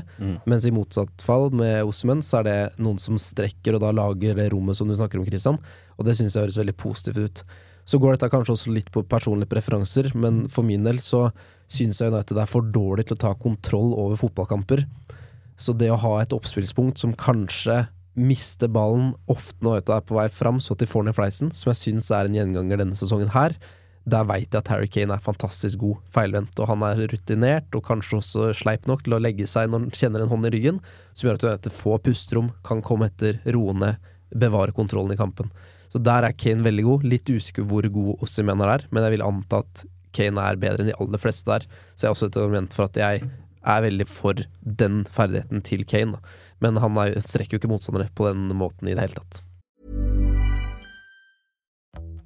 Mens 0.49 0.67
i 0.69 0.73
motsatt 0.75 1.23
fall, 1.25 1.49
med 1.55 1.81
Osimhen, 1.87 2.21
så 2.25 2.41
er 2.41 2.47
det 2.47 2.59
noen 2.83 3.01
som 3.01 3.17
strekker 3.17 3.77
og 3.77 3.81
da 3.81 3.91
lager 3.95 4.37
det 4.37 4.51
rommet 4.53 4.77
som 4.77 4.89
du 4.89 4.95
snakker 4.97 5.19
om, 5.19 5.25
Christian. 5.25 5.57
Og 5.97 6.05
det 6.05 6.17
syns 6.19 6.37
jeg 6.37 6.45
høres 6.45 6.59
veldig 6.61 6.77
positivt 6.77 7.17
ut. 7.17 7.43
Så 7.89 7.97
går 7.97 8.13
dette 8.13 8.29
kanskje 8.29 8.53
også 8.53 8.73
litt 8.75 8.91
på 8.93 9.01
personlige 9.09 9.49
preferanser, 9.51 10.11
men 10.13 10.45
for 10.51 10.65
min 10.67 10.85
del 10.85 11.01
så 11.01 11.31
syns 11.71 12.01
jeg 12.01 12.13
United 12.13 12.37
er 12.37 12.49
for 12.49 12.61
dårlig 12.61 13.07
til 13.09 13.17
å 13.17 13.23
ta 13.25 13.33
kontroll 13.33 13.95
over 13.97 14.19
fotballkamper. 14.19 14.85
Så 15.57 15.73
det 15.77 15.89
å 15.93 15.99
ha 15.99 16.13
et 16.21 16.33
oppspillspunkt 16.35 17.01
som 17.01 17.17
kanskje 17.17 17.83
mister 18.13 18.69
ballen 18.71 19.13
ofte 19.31 19.63
når 19.63 19.79
United 19.79 19.93
er 19.95 20.07
på 20.07 20.17
vei 20.17 20.27
fram, 20.33 20.59
så 20.61 20.75
at 20.75 20.83
de 20.83 20.89
får 20.89 21.07
ned 21.07 21.17
fleisen, 21.17 21.51
som 21.55 21.71
jeg 21.71 21.79
syns 21.79 22.11
er 22.13 22.27
en 22.27 22.35
gjenganger 22.37 22.83
denne 22.83 22.97
sesongen 22.99 23.31
her, 23.33 23.55
der 24.09 24.25
veit 24.25 24.49
jeg 24.49 24.63
at 24.63 24.71
Harry 24.73 24.87
Kane 24.89 25.13
er 25.13 25.21
fantastisk 25.21 25.81
god 25.83 25.99
feilvendt, 26.13 26.57
og 26.57 26.69
han 26.71 26.85
er 26.87 27.03
rutinert, 27.11 27.69
og 27.77 27.85
kanskje 27.85 28.17
også 28.17 28.47
sleip 28.57 28.87
nok 28.89 29.03
til 29.05 29.17
å 29.17 29.21
legge 29.21 29.45
seg 29.49 29.69
når 29.69 29.85
han 29.85 29.99
kjenner 29.99 30.23
en 30.23 30.31
hånd 30.31 30.49
i 30.49 30.53
ryggen, 30.55 30.79
som 31.13 31.27
gjør 31.27 31.37
at 31.37 31.45
United 31.45 31.75
får 31.75 32.01
pusterom, 32.07 32.49
kan 32.65 32.81
komme 32.85 33.11
etter, 33.11 33.37
roe 33.53 33.75
ned, 33.77 34.11
bevare 34.31 34.73
kontrollen 34.73 35.13
i 35.13 35.19
kampen. 35.19 35.51
Så 35.91 35.99
der 35.99 36.25
er 36.25 36.37
Kane 36.37 36.63
veldig 36.63 36.85
god. 36.87 37.05
Litt 37.11 37.29
usikker 37.29 37.67
hvor 37.67 37.85
god 37.91 38.23
Osimhen 38.23 38.63
er, 38.63 38.87
men 38.89 39.05
jeg 39.05 39.17
vil 39.17 39.25
anta 39.25 39.59
at 39.65 39.85
Kane 40.15 40.43
er 40.43 40.59
bedre 40.59 40.83
enn 40.83 40.91
de 40.91 40.97
aller 41.03 41.21
fleste 41.21 41.51
der. 41.51 41.67
Så 41.93 42.05
jeg 42.05 42.09
er 42.09 42.15
også 42.15 42.31
et 42.31 42.39
argument 42.39 42.75
for 42.75 42.87
at 42.87 42.99
jeg 42.99 43.25
er 43.61 43.85
veldig 43.85 44.07
for 44.09 44.39
den 44.63 45.03
ferdigheten 45.11 45.63
til 45.67 45.83
Kane. 45.87 46.19
Men 46.63 46.79
han 46.81 46.97
er, 47.03 47.17
strekker 47.19 47.57
jo 47.57 47.61
ikke 47.61 47.71
motstandere 47.73 48.11
på 48.15 48.29
den 48.29 48.49
måten 48.57 48.87
i 48.87 48.95
det 48.95 49.03
hele 49.03 49.19
tatt. 49.19 49.43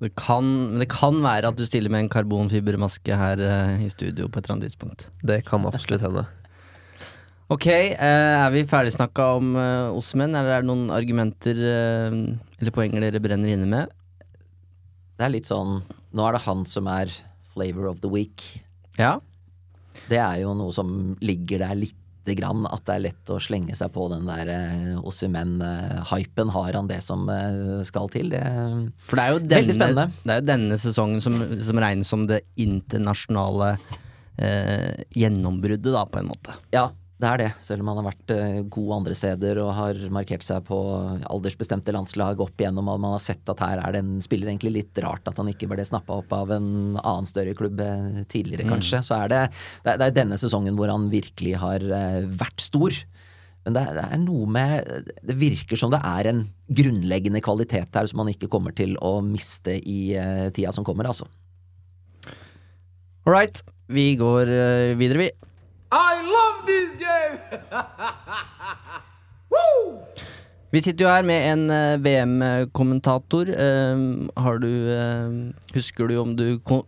Det 0.00 0.14
kan, 0.16 0.46
men 0.72 0.80
det 0.80 0.88
kan 0.88 1.18
være 1.20 1.50
at 1.52 1.58
du 1.58 1.66
stiller 1.68 1.92
med 1.92 2.06
en 2.06 2.12
karbonfibermaske 2.12 3.16
her 3.20 3.40
eh, 3.44 3.82
i 3.84 3.90
studio 3.92 4.30
på 4.30 4.40
et 4.40 4.46
eller 4.46 4.56
annet 4.56 4.70
tidspunkt. 4.70 5.04
Det 5.20 5.42
kan 5.44 5.66
absolutt 5.68 6.06
hende. 6.06 6.24
Ok, 7.50 7.66
eh, 7.66 7.96
er 7.98 8.48
vi 8.54 8.62
ferdigsnakka 8.70 9.24
om 9.36 9.56
uh, 9.58 10.12
menn, 10.16 10.36
eller 10.38 10.54
er 10.54 10.62
det 10.62 10.70
noen 10.70 10.86
argumenter 10.94 11.58
eh, 11.58 12.16
eller 12.60 12.74
poenger 12.76 13.04
dere 13.04 13.20
brenner 13.20 13.52
inne 13.52 13.68
med? 13.68 13.90
Det 15.18 15.26
er 15.26 15.34
litt 15.34 15.50
sånn 15.50 15.82
Nå 16.16 16.24
er 16.26 16.34
det 16.34 16.44
han 16.46 16.62
som 16.66 16.88
er 16.90 17.10
flavor 17.52 17.90
of 17.90 18.00
the 18.02 18.08
week. 18.10 18.42
Ja. 18.96 19.18
Det 20.08 20.18
er 20.18 20.40
jo 20.40 20.54
noe 20.58 20.72
som 20.74 21.18
ligger 21.22 21.60
der 21.62 21.76
lite 21.78 21.99
grann, 22.26 22.66
at 22.68 22.84
det 22.86 22.94
er 22.94 23.02
lett 23.08 23.30
å 23.32 23.38
slenge 23.42 23.74
seg 23.78 23.90
på 23.94 24.06
den 24.12 24.28
der 24.28 24.50
eh, 24.52 24.98
Ossimen-hypen. 25.06 26.52
Har 26.54 26.76
han 26.76 26.90
det 26.90 27.00
som 27.04 27.24
eh, 27.32 27.80
skal 27.88 28.10
til? 28.12 28.30
Det 28.34 28.42
For 29.08 29.18
det 29.18 29.24
er 29.24 29.34
jo 29.34 29.40
Veldig 29.54 29.76
spennende. 29.76 30.06
det 30.24 30.34
er 30.34 30.42
jo 30.42 30.48
denne 30.52 30.78
sesongen 30.80 31.24
som, 31.24 31.40
som 31.60 31.82
regnes 31.82 32.10
som 32.12 32.26
det 32.30 32.42
internasjonale 32.60 33.72
eh, 34.36 35.02
gjennombruddet, 35.16 35.92
da, 35.94 36.04
på 36.06 36.20
en 36.22 36.30
måte. 36.30 36.56
Ja, 36.74 36.90
det 37.20 37.28
er 37.28 37.40
det. 37.42 37.48
Selv 37.60 37.82
om 37.84 37.90
han 37.92 37.98
har 38.00 38.06
vært 38.06 38.32
eh, 38.32 38.60
god 38.72 38.92
andre 38.96 39.14
steder 39.18 39.58
og 39.60 39.74
har 39.76 39.98
markert 40.14 40.44
seg 40.46 40.62
på 40.64 40.78
aldersbestemte 41.28 41.92
landslag 41.92 42.40
opp 42.40 42.56
igjennom, 42.62 42.88
og 42.88 43.00
man 43.02 43.12
har 43.16 43.20
sett 43.24 43.44
at 43.52 43.60
her 43.60 43.82
er 43.84 43.92
det 43.92 44.00
en 44.00 44.14
spiller 44.24 44.48
egentlig 44.48 44.72
litt 44.78 45.00
rart 45.04 45.28
at 45.28 45.36
han 45.40 45.50
ikke 45.52 45.68
ble 45.68 45.84
snappa 45.84 46.16
opp 46.22 46.32
av 46.32 46.54
en 46.56 46.70
annen 46.96 47.28
større 47.28 47.52
klubb 47.58 47.76
tidligere, 47.76 48.24
tidligere, 48.32 48.64
Mm. 48.64 48.72
kanskje. 48.72 49.02
Så 49.04 49.18
er 49.20 49.28
det, 49.28 49.42
det, 49.84 49.96
er- 50.00 50.16
denne 50.16 50.38
sesongen 50.40 50.76
hvor 50.80 50.88
han 50.88 51.10
virkelig 51.12 51.56
har 51.60 51.84
eh, 51.84 52.22
vært 52.40 52.60
stor. 52.64 52.96
Men 53.66 53.74
det, 53.76 53.82
er- 54.00 54.16
noe 54.24 54.46
med 54.48 55.10
Det 55.20 55.36
virker 55.36 55.76
som 55.76 55.90
det 55.92 56.00
er 56.00 56.30
en 56.30 56.46
grunnleggende 56.72 57.42
kvalitet 57.44 57.92
her 57.94 58.06
som 58.08 58.22
man 58.24 58.32
ikke 58.32 58.48
kommer 58.48 58.72
til 58.72 58.96
å 59.04 59.18
miste 59.20 59.76
i 59.76 60.14
eh, 60.16 60.48
tida 60.56 60.72
som 60.72 60.84
kommer, 60.88 61.04
altså. 61.12 61.28
All 63.26 63.34
right, 63.36 63.60
vi 63.92 64.14
går 64.16 64.48
eh, 64.48 64.94
videre, 64.96 65.26
vi. 65.26 65.30
I 65.90 66.22
love 66.22 66.66
this 66.66 66.90
game! 66.98 67.38
Vi 70.70 70.82
sitter 70.82 71.04
jo 71.04 71.10
her 71.10 71.24
med 71.26 71.46
en 71.50 71.70
eh, 71.74 71.96
VM-kommentator. 71.98 73.48
Eh, 73.50 74.02
har 74.38 74.60
du 74.62 74.70
eh, 74.94 75.32
Husker 75.74 76.06
du 76.06 76.14
om 76.22 76.36
du 76.38 76.60
ko 76.62 76.84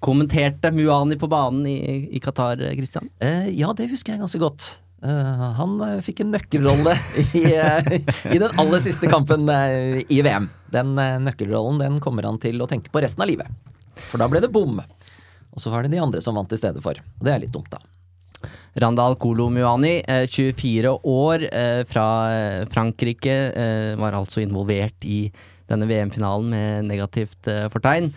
kommenterte 0.00 0.70
Muani 0.72 1.18
på 1.20 1.28
banen 1.28 1.66
i, 1.68 2.08
i 2.16 2.20
Qatar, 2.22 2.60
Christian? 2.78 3.10
Eh, 3.20 3.50
ja, 3.58 3.72
det 3.76 3.90
husker 3.90 4.14
jeg 4.14 4.22
ganske 4.22 4.40
godt. 4.40 4.78
Uh, 5.04 5.52
han 5.58 5.74
uh, 5.82 5.98
fikk 6.00 6.22
en 6.24 6.30
nøkkelrolle 6.32 6.94
i, 7.36 7.42
uh, 7.60 7.90
i 8.32 8.38
den 8.40 8.54
aller 8.56 8.80
siste 8.80 9.10
kampen 9.12 9.44
eh, 9.52 10.00
i 10.08 10.22
VM. 10.24 10.48
Den 10.72 10.96
eh, 10.98 11.18
nøkkelrollen 11.22 11.82
den 11.82 11.98
kommer 12.02 12.24
han 12.26 12.40
til 12.42 12.64
å 12.64 12.68
tenke 12.70 12.90
på 12.90 13.02
resten 13.04 13.22
av 13.22 13.28
livet. 13.28 13.52
For 14.08 14.20
da 14.20 14.28
ble 14.32 14.40
det 14.42 14.50
bom. 14.52 14.80
Og 14.80 15.60
så 15.62 15.72
var 15.72 15.84
det 15.84 15.92
de 15.92 16.00
andre 16.02 16.22
som 16.24 16.36
vant 16.36 16.52
i 16.52 16.58
stedet 16.60 16.80
for. 16.84 16.96
Og 16.96 17.28
det 17.28 17.34
er 17.34 17.44
litt 17.44 17.52
dumt, 17.52 17.68
da. 17.72 17.82
Randal 18.82 19.16
Kolomuani, 19.20 19.98
eh, 20.04 20.26
24 20.28 20.94
år, 21.02 21.46
eh, 21.50 21.82
fra 21.88 22.06
eh, 22.32 22.64
Frankrike, 22.72 23.36
eh, 23.54 23.92
var 23.96 24.12
altså 24.18 24.42
involvert 24.44 25.04
i 25.04 25.26
denne 25.70 25.88
VM-finalen 25.88 26.50
med 26.50 26.88
negativt 26.90 27.48
eh, 27.50 27.66
fortegn. 27.72 28.10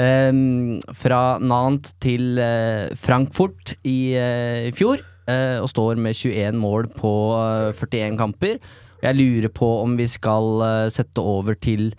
Ehm, 0.00 0.80
fra 0.96 1.38
Nantes 1.42 1.94
til 2.00 2.38
eh, 2.40 2.92
Frankfurt 2.96 3.74
i 3.84 4.14
eh, 4.16 4.70
fjor, 4.76 5.02
eh, 5.28 5.58
og 5.60 5.68
står 5.70 6.00
med 6.00 6.16
21 6.16 6.58
mål 6.60 6.88
på 6.96 7.12
eh, 7.36 7.72
41 7.76 8.16
kamper. 8.20 8.58
Jeg 9.02 9.18
lurer 9.18 9.50
på 9.52 9.68
om 9.82 9.96
vi 9.98 10.08
skal 10.10 10.64
eh, 10.66 10.88
sette 10.94 11.22
over 11.22 11.58
til 11.58 11.92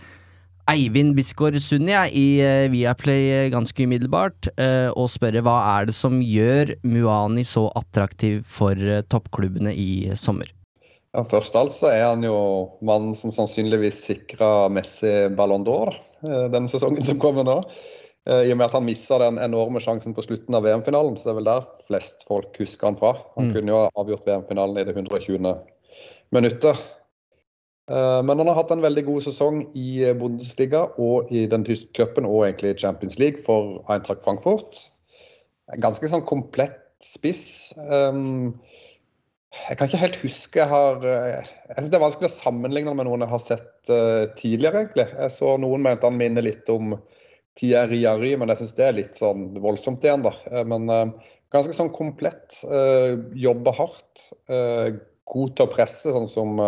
Eivind 0.71 1.11
Bisgaard 1.17 1.57
Sund 1.59 1.89
i 1.91 2.25
eh, 2.39 2.69
Viaplay 2.71 3.23
eh, 3.33 3.49
ganske 3.51 3.83
umiddelbart, 3.83 4.47
eh, 4.55 4.87
og 4.95 5.09
spørre 5.11 5.41
hva 5.43 5.57
er 5.73 5.89
det 5.89 5.95
som 5.97 6.21
gjør 6.23 6.71
Muani 6.87 7.43
så 7.47 7.65
attraktiv 7.75 8.45
for 8.47 8.79
toppklubbene 9.11 9.73
i 9.75 10.07
sommer? 10.19 10.47
Ja, 11.13 11.25
først 11.27 11.57
alt 11.59 11.75
så 11.75 11.91
er 11.91 12.05
han 12.07 12.23
jo 12.25 12.37
mannen 12.81 13.11
som 13.13 13.33
sannsynligvis 13.35 13.99
sikra 14.07 14.69
Messi 14.73 15.11
Ballon 15.35 15.67
d'Or 15.67 15.93
denne 16.23 16.71
sesongen 16.71 17.03
som 17.05 17.19
kommer 17.21 17.45
nå. 17.45 17.59
I 18.23 18.47
og 18.53 18.55
med 18.55 18.69
at 18.69 18.77
han 18.77 18.87
missa 18.87 19.19
den 19.19 19.35
enorme 19.43 19.81
sjansen 19.83 20.15
på 20.15 20.23
slutten 20.23 20.55
av 20.55 20.63
VM-finalen, 20.63 21.17
så 21.19 21.27
det 21.27 21.33
er 21.33 21.39
vel 21.41 21.49
der 21.49 21.65
flest 21.89 22.23
folk 22.25 22.55
husker 22.57 22.87
han 22.87 22.97
fra. 22.97 23.11
Han 23.35 23.49
Mm. 23.49 23.53
kunne 23.53 23.73
jo 23.73 23.81
ha 23.83 23.89
avgjort 23.99 24.25
VM-finalen 24.25 24.79
i 24.79 24.85
det 24.87 24.95
120. 24.95 25.57
minuttet. 26.31 26.79
Eh, 27.91 28.23
Men 28.23 28.37
han 28.37 28.47
har 28.47 28.55
hatt 28.55 28.71
en 28.71 28.83
veldig 28.83 29.05
god 29.09 29.25
sesong 29.25 29.63
i 29.75 30.03
eh, 30.07 30.15
Bundesliga 30.15 30.85
og 31.01 31.31
i 31.33 31.45
den 31.51 31.65
tyske 31.67 31.91
cupen 31.97 32.27
og 32.29 32.45
egentlig 32.45 32.73
i 32.73 32.79
Champions 32.85 33.19
League 33.19 33.43
for 33.43 33.81
Eintracht 33.91 34.23
Frankfurt. 34.23 34.79
Ganske 35.83 36.07
sånn 36.11 36.25
komplett 36.27 36.79
spiss. 37.03 37.73
Um, 37.75 38.53
jeg 39.67 39.77
kan 39.77 39.87
ikke 39.89 39.99
helt 40.01 40.15
huske 40.23 40.59
Jeg 40.61 40.69
har 40.71 41.03
eh, 41.05 41.49
Jeg 41.69 41.75
synes 41.75 41.91
det 41.91 41.97
er 41.99 42.03
vanskelig 42.05 42.29
å 42.31 42.35
sammenligne 42.37 42.95
med 42.97 43.05
noen 43.09 43.25
jeg 43.25 43.33
har 43.33 43.43
sett 43.43 43.91
tidligere, 44.39 44.85
egentlig. 44.85 45.09
Jeg 45.11 45.35
så 45.35 45.57
noen 45.59 45.83
mente 45.83 46.07
han 46.07 46.19
minner 46.19 46.45
litt 46.45 46.69
om 46.71 46.95
Thierry 47.59 47.99
Jarry, 48.01 48.31
men 48.39 48.49
jeg 48.49 48.61
syns 48.61 48.77
det 48.77 48.85
er 48.87 48.95
litt 48.95 49.19
sånn 49.19 49.49
voldsomt 49.61 50.05
igjen, 50.07 50.23
da. 50.23 50.31
Men 50.65 50.87
ganske 51.53 51.75
sånn 51.75 51.91
komplett. 51.93 52.63
jobber 53.37 53.75
hardt. 53.77 54.23
god 54.47 55.51
til 55.53 55.67
å 55.67 55.69
presse, 55.75 56.15
sånn 56.15 56.31
som 56.31 56.63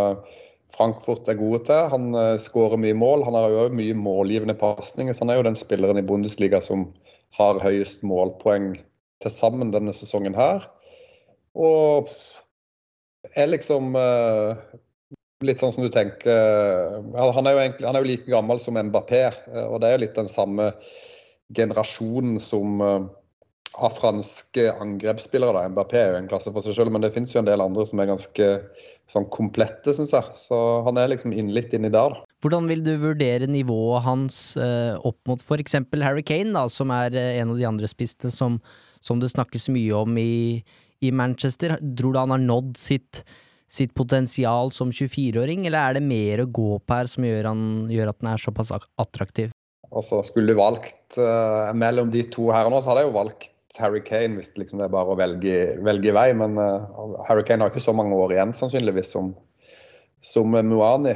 Frankfurt 0.75 1.29
er 1.31 1.39
gode 1.39 1.63
til. 1.69 1.89
Han 1.91 2.11
uh, 2.15 2.35
skårer 2.41 2.79
mye 2.81 2.97
mål. 2.97 3.25
Han 3.27 3.37
har 3.39 3.51
jo 3.53 3.65
mye 3.73 3.95
målgivende 3.97 4.57
pasninger, 4.59 5.15
han 5.19 5.31
er 5.31 5.39
jo 5.39 5.47
den 5.47 5.59
spilleren 5.59 6.01
i 6.01 6.05
Bundesliga 6.05 6.61
som 6.63 6.89
har 7.35 7.59
høyest 7.63 8.03
målpoeng 8.05 8.73
til 9.23 9.31
sammen 9.31 9.73
denne 9.73 9.93
sesongen 9.95 10.35
her. 10.37 10.67
Og 11.55 12.11
er 13.33 13.49
liksom 13.49 13.95
eh, 13.97 14.77
litt 15.45 15.61
sånn 15.61 15.73
som 15.75 15.85
du 15.85 15.91
tenker 15.93 16.31
eh, 16.31 17.27
Han 17.35 17.47
er 17.47 17.55
jo, 17.55 17.61
egentlig, 17.63 17.87
han 17.87 17.97
er 17.97 18.03
jo 18.03 18.11
like 18.11 18.31
gammel 18.31 18.61
som 18.61 18.77
Mbappé, 18.77 19.25
eh, 19.31 19.65
og 19.65 19.81
det 19.81 19.89
er 19.89 19.97
jo 19.97 20.03
litt 20.05 20.19
den 20.19 20.31
samme 20.31 20.71
generasjonen 21.55 22.39
som 22.41 22.81
av 23.83 23.95
franske 23.97 24.69
angrepsspillere. 24.81 25.53
da, 25.53 25.69
Mbappé 25.71 25.99
er 25.99 26.13
jo 26.13 26.19
en 26.21 26.29
klasse 26.31 26.51
for 26.53 26.65
seg 26.65 26.77
selv, 26.77 26.93
men 26.93 27.03
det 27.03 27.11
finnes 27.15 27.33
jo 27.33 27.41
en 27.41 27.47
del 27.47 27.63
andre 27.63 27.85
som 27.87 27.99
er 27.99 28.09
ganske 28.11 28.49
sånn 29.11 29.27
komplette, 29.33 29.93
syns 29.95 30.13
jeg. 30.15 30.37
Så 30.39 30.59
han 30.85 30.99
er 31.01 31.11
liksom 31.11 31.33
inn, 31.35 31.51
litt 31.55 31.73
inni 31.75 31.91
der, 31.93 32.15
da. 32.15 32.23
Hvordan 32.45 32.69
vil 32.69 32.83
du 32.85 32.93
vurdere 33.01 33.49
nivået 33.49 34.05
hans 34.05 34.37
eh, 34.61 34.93
opp 34.95 35.17
mot 35.29 35.41
f.eks. 35.41 35.79
Harry 36.03 36.23
Kane, 36.25 36.53
da, 36.55 36.67
som 36.71 36.93
er 36.93 37.15
eh, 37.17 37.39
en 37.41 37.53
av 37.53 37.59
de 37.59 37.67
andre 37.67 37.89
spissene 37.89 38.33
som, 38.33 38.59
som 39.03 39.21
det 39.21 39.31
snakkes 39.33 39.67
mye 39.73 39.97
om 39.97 40.19
i, 40.21 40.61
i 41.01 41.11
Manchester? 41.11 41.77
Tror 41.97 42.13
du 42.13 42.21
han 42.21 42.35
har 42.35 42.43
nådd 42.43 42.75
sitt, 42.79 43.23
sitt 43.71 43.95
potensial 43.97 44.71
som 44.77 44.93
24-åring, 44.93 45.65
eller 45.65 45.81
er 45.81 45.99
det 45.99 46.05
mer 46.05 46.45
å 46.45 46.49
gå 46.61 46.69
på 46.79 46.99
her 46.99 47.09
som 47.11 47.27
gjør, 47.27 47.51
han, 47.51 47.65
gjør 47.91 48.13
at 48.13 48.21
han 48.21 48.33
er 48.35 48.45
såpass 48.45 48.73
attraktiv? 48.77 49.51
Altså, 49.95 50.21
Skulle 50.27 50.53
du 50.53 50.59
valgt 50.59 51.17
eh, 51.21 51.73
mellom 51.77 52.13
de 52.13 52.25
to 52.29 52.49
her 52.53 52.69
nå, 52.69 52.81
så 52.81 52.91
hadde 52.91 53.05
jeg 53.05 53.13
jo 53.13 53.19
valgt 53.19 53.51
Harry 53.81 54.01
Kane 54.05 54.37
hvis 54.37 54.51
det 54.53 54.63
liksom 54.63 54.81
er 54.83 54.91
bare 54.93 55.13
å 55.13 55.17
velge, 55.19 55.75
velge 55.85 56.13
vei. 56.15 56.29
Men 56.37 56.59
uh, 56.59 57.17
Harry 57.27 57.45
Kane 57.47 57.63
har 57.65 57.73
ikke 57.73 57.83
så 57.83 57.95
mange 57.95 58.15
år 58.17 58.35
igjen 58.35 58.53
sannsynligvis 58.55 59.11
som, 59.15 59.33
som 60.25 60.55
Muani. 60.55 61.15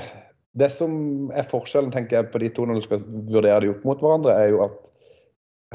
Det 0.60 0.70
som 0.74 0.93
er 1.38 1.47
forskjellen 1.47 1.93
tenker 1.93 2.20
jeg, 2.20 2.32
på 2.34 2.41
de 2.41 2.49
to 2.53 2.66
når 2.66 2.80
du 2.80 2.86
skal 2.88 3.05
vurdere 3.30 3.62
de 3.64 3.74
opp 3.74 3.86
mot 3.88 4.01
hverandre, 4.03 4.36
er 4.36 4.53
jo 4.53 4.64
at 4.66 4.91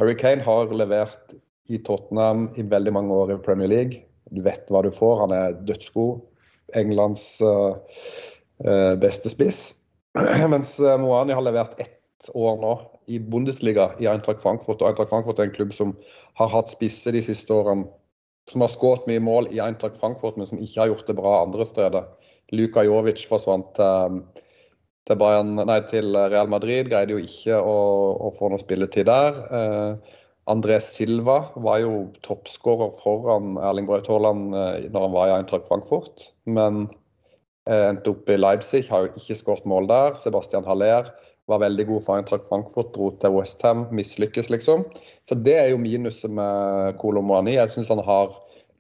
Harry 0.01 0.17
Kane 0.19 0.45
har 0.45 0.73
levert 0.75 1.37
i 1.73 1.79
Tottenham 1.87 2.49
i 2.61 2.65
veldig 2.69 2.93
mange 2.93 3.15
år 3.15 3.33
i 3.37 3.41
Premier 3.45 3.71
League. 3.71 4.03
Du 4.35 4.43
vet 4.45 4.67
hva 4.73 4.83
du 4.85 4.91
får. 4.93 5.21
Han 5.23 5.35
er 5.37 5.59
dødsgod. 5.69 6.19
Englands 6.77 7.25
uh, 7.45 7.77
beste 9.01 9.31
spiss. 9.33 9.63
Mens 10.53 10.77
Moani 10.79 11.37
har 11.37 11.47
levert 11.47 11.79
ett 11.81 12.31
år 12.35 12.59
nå 12.61 12.75
i 13.07 13.19
Bundesliga 13.19 13.91
i 14.01 14.09
Eintracht 14.09 14.43
Frankfurt. 14.43 14.83
Og 14.83 14.89
Eintracht 14.89 15.11
Frankfurt 15.11 15.39
er 15.39 15.49
en 15.49 15.57
klubb 15.57 15.73
som 15.77 15.95
har 16.41 16.51
hatt 16.53 16.73
spisse 16.73 17.13
de 17.15 17.23
siste 17.25 17.55
årene. 17.55 17.89
Som 18.51 18.61
har 18.61 18.69
skåret 18.69 19.07
mye 19.09 19.23
mål 19.25 19.49
i 19.55 19.61
Eintracht 19.65 19.97
Frankfurt, 19.97 20.37
men 20.37 20.49
som 20.51 20.61
ikke 20.61 20.83
har 20.83 20.91
gjort 20.93 21.07
det 21.09 21.17
bra 21.17 21.39
andre 21.43 21.65
steder. 21.65 22.09
Luka 22.53 22.83
Jovic 22.85 23.23
forsvant 23.29 23.71
til, 23.79 25.17
Bayern, 25.21 25.55
nei, 25.57 25.79
til 25.89 26.13
Real 26.13 26.51
Madrid, 26.53 26.91
greide 26.93 27.17
jo 27.17 27.23
ikke 27.25 27.57
å, 27.57 27.79
å 28.29 28.33
få 28.37 28.53
noe 28.53 28.61
spilletid 28.61 29.09
der. 29.09 29.41
Eh, 29.49 30.13
André 30.51 30.77
Silva 30.85 31.39
var 31.57 31.81
jo 31.81 31.93
toppskårer 32.25 32.93
foran 32.99 33.57
Erling 33.65 33.89
Braut 33.89 34.09
Haaland 34.13 34.53
eh, 34.53 34.91
når 34.93 35.07
han 35.07 35.17
var 35.17 35.31
i 35.31 35.35
Eintracht 35.39 35.69
Frankfurt. 35.71 36.29
Men 36.45 36.85
eh, 37.69 37.89
endte 37.89 38.13
opp 38.13 38.29
i 38.29 38.37
Leipzig, 38.37 38.85
har 38.91 39.07
jo 39.07 39.15
ikke 39.15 39.39
skåret 39.41 39.69
mål 39.69 39.89
der. 39.89 40.19
Sebastian 40.21 40.69
Haller 40.69 41.09
var 41.51 41.61
veldig 41.61 41.87
god 41.91 42.05
for 42.07 42.19
Eintracht 42.19 42.47
Frankfurt, 42.49 42.95
dro 42.95 43.11
til 43.21 43.35
Westham, 43.37 43.85
mislykkes 43.95 44.49
liksom. 44.53 44.87
Så 45.29 45.37
det 45.37 45.57
er 45.61 45.71
jo 45.73 45.81
minuset 45.83 46.33
med 46.33 46.97
Kolomani. 47.03 47.59
Jeg 47.59 47.73
syns 47.75 47.91
han 47.93 48.03
har 48.07 48.33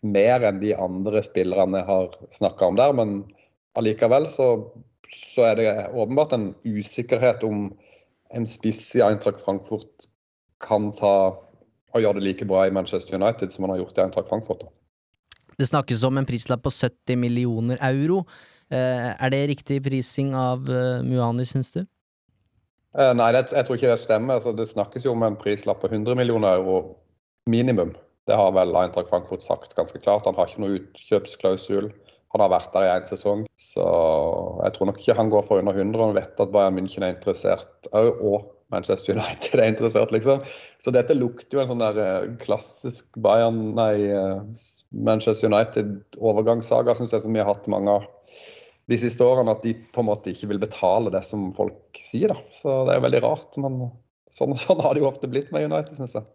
mer 0.05 0.45
enn 0.49 0.61
de 0.63 0.73
andre 0.77 1.23
spillerne 1.25 1.81
jeg 1.81 1.89
har 1.89 2.17
snakka 2.37 2.71
om 2.71 2.81
der, 2.81 2.93
men 2.97 3.15
allikevel 3.79 4.29
så, 4.33 4.49
så 5.13 5.49
er 5.51 5.61
det 5.61 5.69
åpenbart 5.93 6.33
en 6.37 6.53
usikkerhet 6.65 7.45
om 7.45 7.69
en 8.35 8.49
spiss 8.49 8.87
i 8.97 9.05
Eintracht 9.05 9.45
Frankfurt 9.45 10.09
kan 10.65 10.91
ta 10.97 11.17
og 11.95 12.03
gjøre 12.03 12.19
det 12.19 12.27
like 12.27 12.49
bra 12.49 12.65
i 12.67 12.73
Manchester 12.75 13.17
United 13.21 13.53
som 13.53 13.67
han 13.67 13.75
har 13.75 13.85
gjort 13.85 13.99
i 13.99 14.05
Eintracht 14.07 14.33
Frankfurt. 14.33 14.65
Det 15.55 15.69
snakkes 15.69 16.03
om 16.03 16.19
en 16.19 16.27
prislapp 16.27 16.65
på 16.65 16.73
70 16.75 17.19
millioner 17.21 17.79
euro. 17.87 18.25
Eh, 18.73 19.11
er 19.15 19.31
det 19.31 19.45
riktig 19.53 19.79
prising 19.85 20.33
av 20.35 20.67
eh, 20.67 21.05
Muani, 21.07 21.47
syns 21.47 21.71
du? 21.77 21.85
Eh, 22.95 23.13
Nei, 23.19 23.33
jeg, 23.35 23.51
jeg 23.57 23.67
tror 23.67 23.79
ikke 23.79 23.93
det 23.93 24.03
stemmer. 24.03 24.39
Altså, 24.39 24.55
det 24.57 24.71
snakkes 24.71 25.07
jo 25.07 25.15
om 25.17 25.27
en 25.27 25.39
prislapp 25.39 25.83
på 25.83 25.91
100 25.91 26.19
millioner 26.19 26.61
euro 26.61 26.81
minimum. 27.51 27.95
Det 28.29 28.39
har 28.39 28.55
vel 28.57 28.73
Eintracht 28.79 29.11
Frankfurt 29.11 29.45
sagt 29.45 29.75
ganske 29.77 30.01
klart. 30.01 30.27
Han 30.29 30.39
har 30.39 30.49
ikke 30.49 30.65
noe 30.65 30.79
utkjøpsklausul. 30.79 31.91
Han 32.35 32.43
har 32.43 32.51
vært 32.51 32.73
der 32.75 32.89
i 32.89 32.91
én 32.97 33.05
sesong, 33.07 33.45
så 33.63 33.85
jeg 34.65 34.75
tror 34.75 34.89
nok 34.89 34.97
ikke 34.99 35.15
han 35.15 35.29
går 35.31 35.45
for 35.47 35.63
under 35.63 35.77
100. 35.77 36.01
Han 36.01 36.17
vet 36.17 36.41
at 36.43 36.51
Bayern 36.51 36.75
München 36.75 37.05
er 37.07 37.13
interessert 37.15 37.87
òg, 37.95 38.19
og 38.27 38.49
Manchester 38.75 39.15
United 39.15 39.61
er 39.61 39.71
interessert, 39.71 40.11
liksom. 40.11 40.43
Så 40.83 40.91
dette 40.91 41.15
lukter 41.15 41.55
jo 41.55 41.63
en 41.63 41.71
sånn 41.71 41.85
der 41.85 42.01
eh, 42.03 42.27
klassisk 42.43 43.07
Bayern, 43.23 43.61
nei, 43.79 44.09
eh, 44.11 44.65
Manchester 44.91 45.53
United-overgangssaga, 45.53 46.97
syns 46.99 47.15
jeg, 47.15 47.23
som 47.23 47.39
vi 47.39 47.45
har 47.45 47.53
hatt 47.53 47.71
mange 47.71 48.01
av 48.01 48.09
de 48.91 49.01
siste 49.01 49.25
årene. 49.25 49.57
At 49.57 49.67
de 49.67 49.75
på 49.95 50.05
en 50.05 50.11
måte 50.11 50.33
ikke 50.33 50.51
vil 50.53 50.63
betale 50.63 51.13
det 51.15 51.25
som 51.27 51.51
folk 51.57 52.01
sier, 52.01 52.35
da. 52.35 52.39
Så 52.55 52.83
det 52.89 52.97
er 52.97 53.05
veldig 53.05 53.25
rart. 53.27 53.61
Men 53.61 53.87
sånn, 54.33 54.57
sånn 54.65 54.83
har 54.85 54.95
det 54.95 55.05
jo 55.05 55.11
ofte 55.11 55.31
blitt 55.31 55.53
med 55.55 55.69
United, 55.71 55.97
syns 55.99 56.17
jeg. 56.19 56.27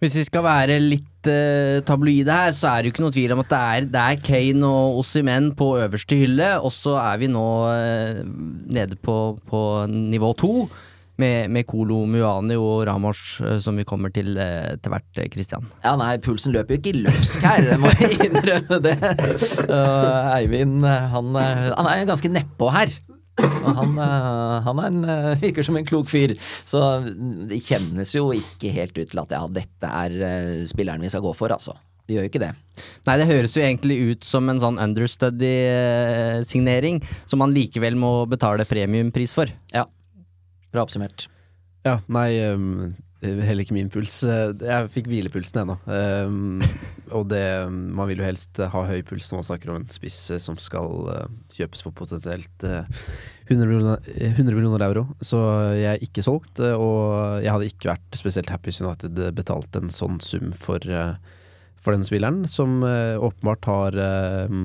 Hvis 0.00 0.14
vi 0.16 0.22
skal 0.24 0.44
være 0.46 0.78
litt 0.80 1.28
eh, 1.28 1.82
tabloide 1.84 2.32
her, 2.32 2.54
så 2.56 2.70
er 2.70 2.80
det 2.80 2.88
jo 2.88 2.92
ikke 2.94 3.02
noe 3.04 3.12
tvil 3.12 3.34
om 3.34 3.42
at 3.42 3.50
det 3.50 3.58
er, 3.60 3.88
det 3.92 4.04
er 4.04 4.22
Kane 4.24 4.70
og 4.70 5.00
Ossimen 5.02 5.50
på 5.58 5.74
øverste 5.82 6.16
hylle, 6.16 6.54
og 6.56 6.72
så 6.72 6.94
er 7.02 7.18
vi 7.20 7.28
nå 7.28 7.48
eh, 7.68 8.22
nede 8.72 8.96
på, 8.96 9.18
på 9.50 9.60
nivå 9.92 10.32
to. 10.40 10.54
Med, 11.20 11.50
med 11.52 11.66
Kolo 11.68 11.98
Muani 12.08 12.56
og 12.56 12.86
Ramos, 12.88 13.40
eh, 13.44 13.58
som 13.60 13.76
vi 13.76 13.84
kommer 13.88 14.12
til 14.14 14.20
til 14.20 14.36
etter 14.40 14.92
hvert, 14.92 15.06
Kristian. 15.14 15.32
Christian. 15.34 15.64
Ja, 15.84 15.94
nei, 15.98 16.18
pulsen 16.22 16.52
løper 16.54 16.76
jo 16.76 16.80
ikke 16.80 17.02
løpsk 17.06 17.40
her, 17.46 17.60
det 17.66 17.76
må 17.80 17.88
jeg 18.00 18.10
innrømme 18.28 18.78
det. 18.84 18.96
Uh, 19.70 20.34
Eivind, 20.34 20.84
han, 20.84 21.36
eh, 21.38 21.70
han 21.76 21.86
er 21.86 22.04
ganske 22.08 22.28
nedpå 22.32 22.70
her. 22.74 22.88
Og 23.40 23.76
han, 23.76 23.98
eh, 24.02 24.62
han 24.66 24.78
er 24.82 24.86
en, 24.90 25.04
eh, 25.04 25.40
virker 25.40 25.62
som 25.64 25.76
en 25.78 25.86
klok 25.86 26.08
fyr. 26.10 26.30
Så 26.68 26.78
det 27.48 27.64
kjennes 27.64 28.14
jo 28.14 28.32
ikke 28.36 28.70
helt 28.74 28.98
ut 28.98 29.10
til 29.12 29.20
at 29.22 29.30
ja, 29.36 29.42
dette 29.60 29.86
er 29.86 30.10
eh, 30.26 30.66
spilleren 30.68 31.04
vi 31.04 31.10
skal 31.12 31.24
gå 31.24 31.32
for, 31.38 31.48
altså. 31.54 31.72
Det 32.04 32.12
gjør 32.16 32.24
jo 32.26 32.30
ikke 32.32 32.42
det. 32.42 32.52
Nei, 33.06 33.16
det 33.20 33.30
høres 33.30 33.56
jo 33.56 33.62
egentlig 33.62 33.96
ut 34.10 34.22
som 34.26 34.44
en 34.50 34.60
sånn 34.60 34.82
understudy-signering, 34.82 36.96
som 37.30 37.38
man 37.44 37.54
likevel 37.54 37.94
må 38.00 38.12
betale 38.28 38.64
premiumpris 38.68 39.32
for. 39.36 39.46
Ja. 39.72 39.84
Bra 40.72 40.84
oppsummert. 40.86 41.28
Ja, 41.86 41.96
nei, 42.12 42.28
um, 42.52 42.92
heller 43.24 43.64
ikke 43.64 43.74
min 43.76 43.88
puls. 43.92 44.18
Eh, 44.24 44.52
Jeg 44.60 44.90
fikk 44.92 45.08
hvilepulsen 45.10 45.62
ennå. 45.62 45.76
Um, 45.88 46.60
og 47.16 47.26
det 47.32 47.40
Man 47.72 48.06
vil 48.08 48.20
jo 48.20 48.26
helst 48.26 48.60
ha 48.60 48.82
høy 48.86 49.00
puls 49.08 49.26
når 49.32 49.40
man 49.40 49.48
snakker 49.48 49.72
om 49.72 49.80
en 49.80 49.88
spiss 49.92 50.18
eh, 50.30 50.38
som 50.40 50.56
skal 50.60 51.08
eh, 51.14 51.26
kjøpes 51.56 51.82
for 51.84 51.96
potensielt 51.96 52.66
eh, 52.68 52.84
100 53.50 53.66
millioner, 53.66 54.04
100 54.28 54.54
millioner 54.54 54.84
euro. 54.86 55.06
Så 55.24 55.40
jeg 55.74 55.88
er 55.96 56.04
ikke 56.06 56.22
solgt, 56.26 56.60
eh, 56.62 56.76
og 56.76 57.40
jeg 57.42 57.50
hadde 57.56 57.70
ikke 57.72 57.90
vært 57.94 58.20
spesielt 58.20 58.52
happy 58.54 58.70
hvis 58.70 58.82
United 58.84 59.18
betalte 59.40 59.82
en 59.82 59.90
sånn 59.92 60.20
sum 60.22 60.52
for, 60.54 60.78
eh, 60.86 61.16
for 61.80 61.96
denne 61.96 62.06
spilleren, 62.08 62.44
som 62.48 62.78
eh, 62.86 63.16
åpenbart 63.18 63.68
har 63.72 63.98
eh, 64.04 64.56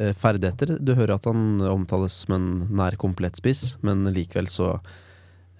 eh, 0.00 0.14
ferdigheter. 0.16 0.78
Du 0.80 0.94
hører 0.96 1.18
at 1.18 1.28
han 1.28 1.60
omtales 1.70 2.22
som 2.24 2.38
en 2.38 2.50
nær 2.70 2.96
komplett 3.02 3.38
spiss, 3.42 3.74
men 3.84 4.06
likevel 4.14 4.48
så 4.50 4.76
eh, 4.78 4.98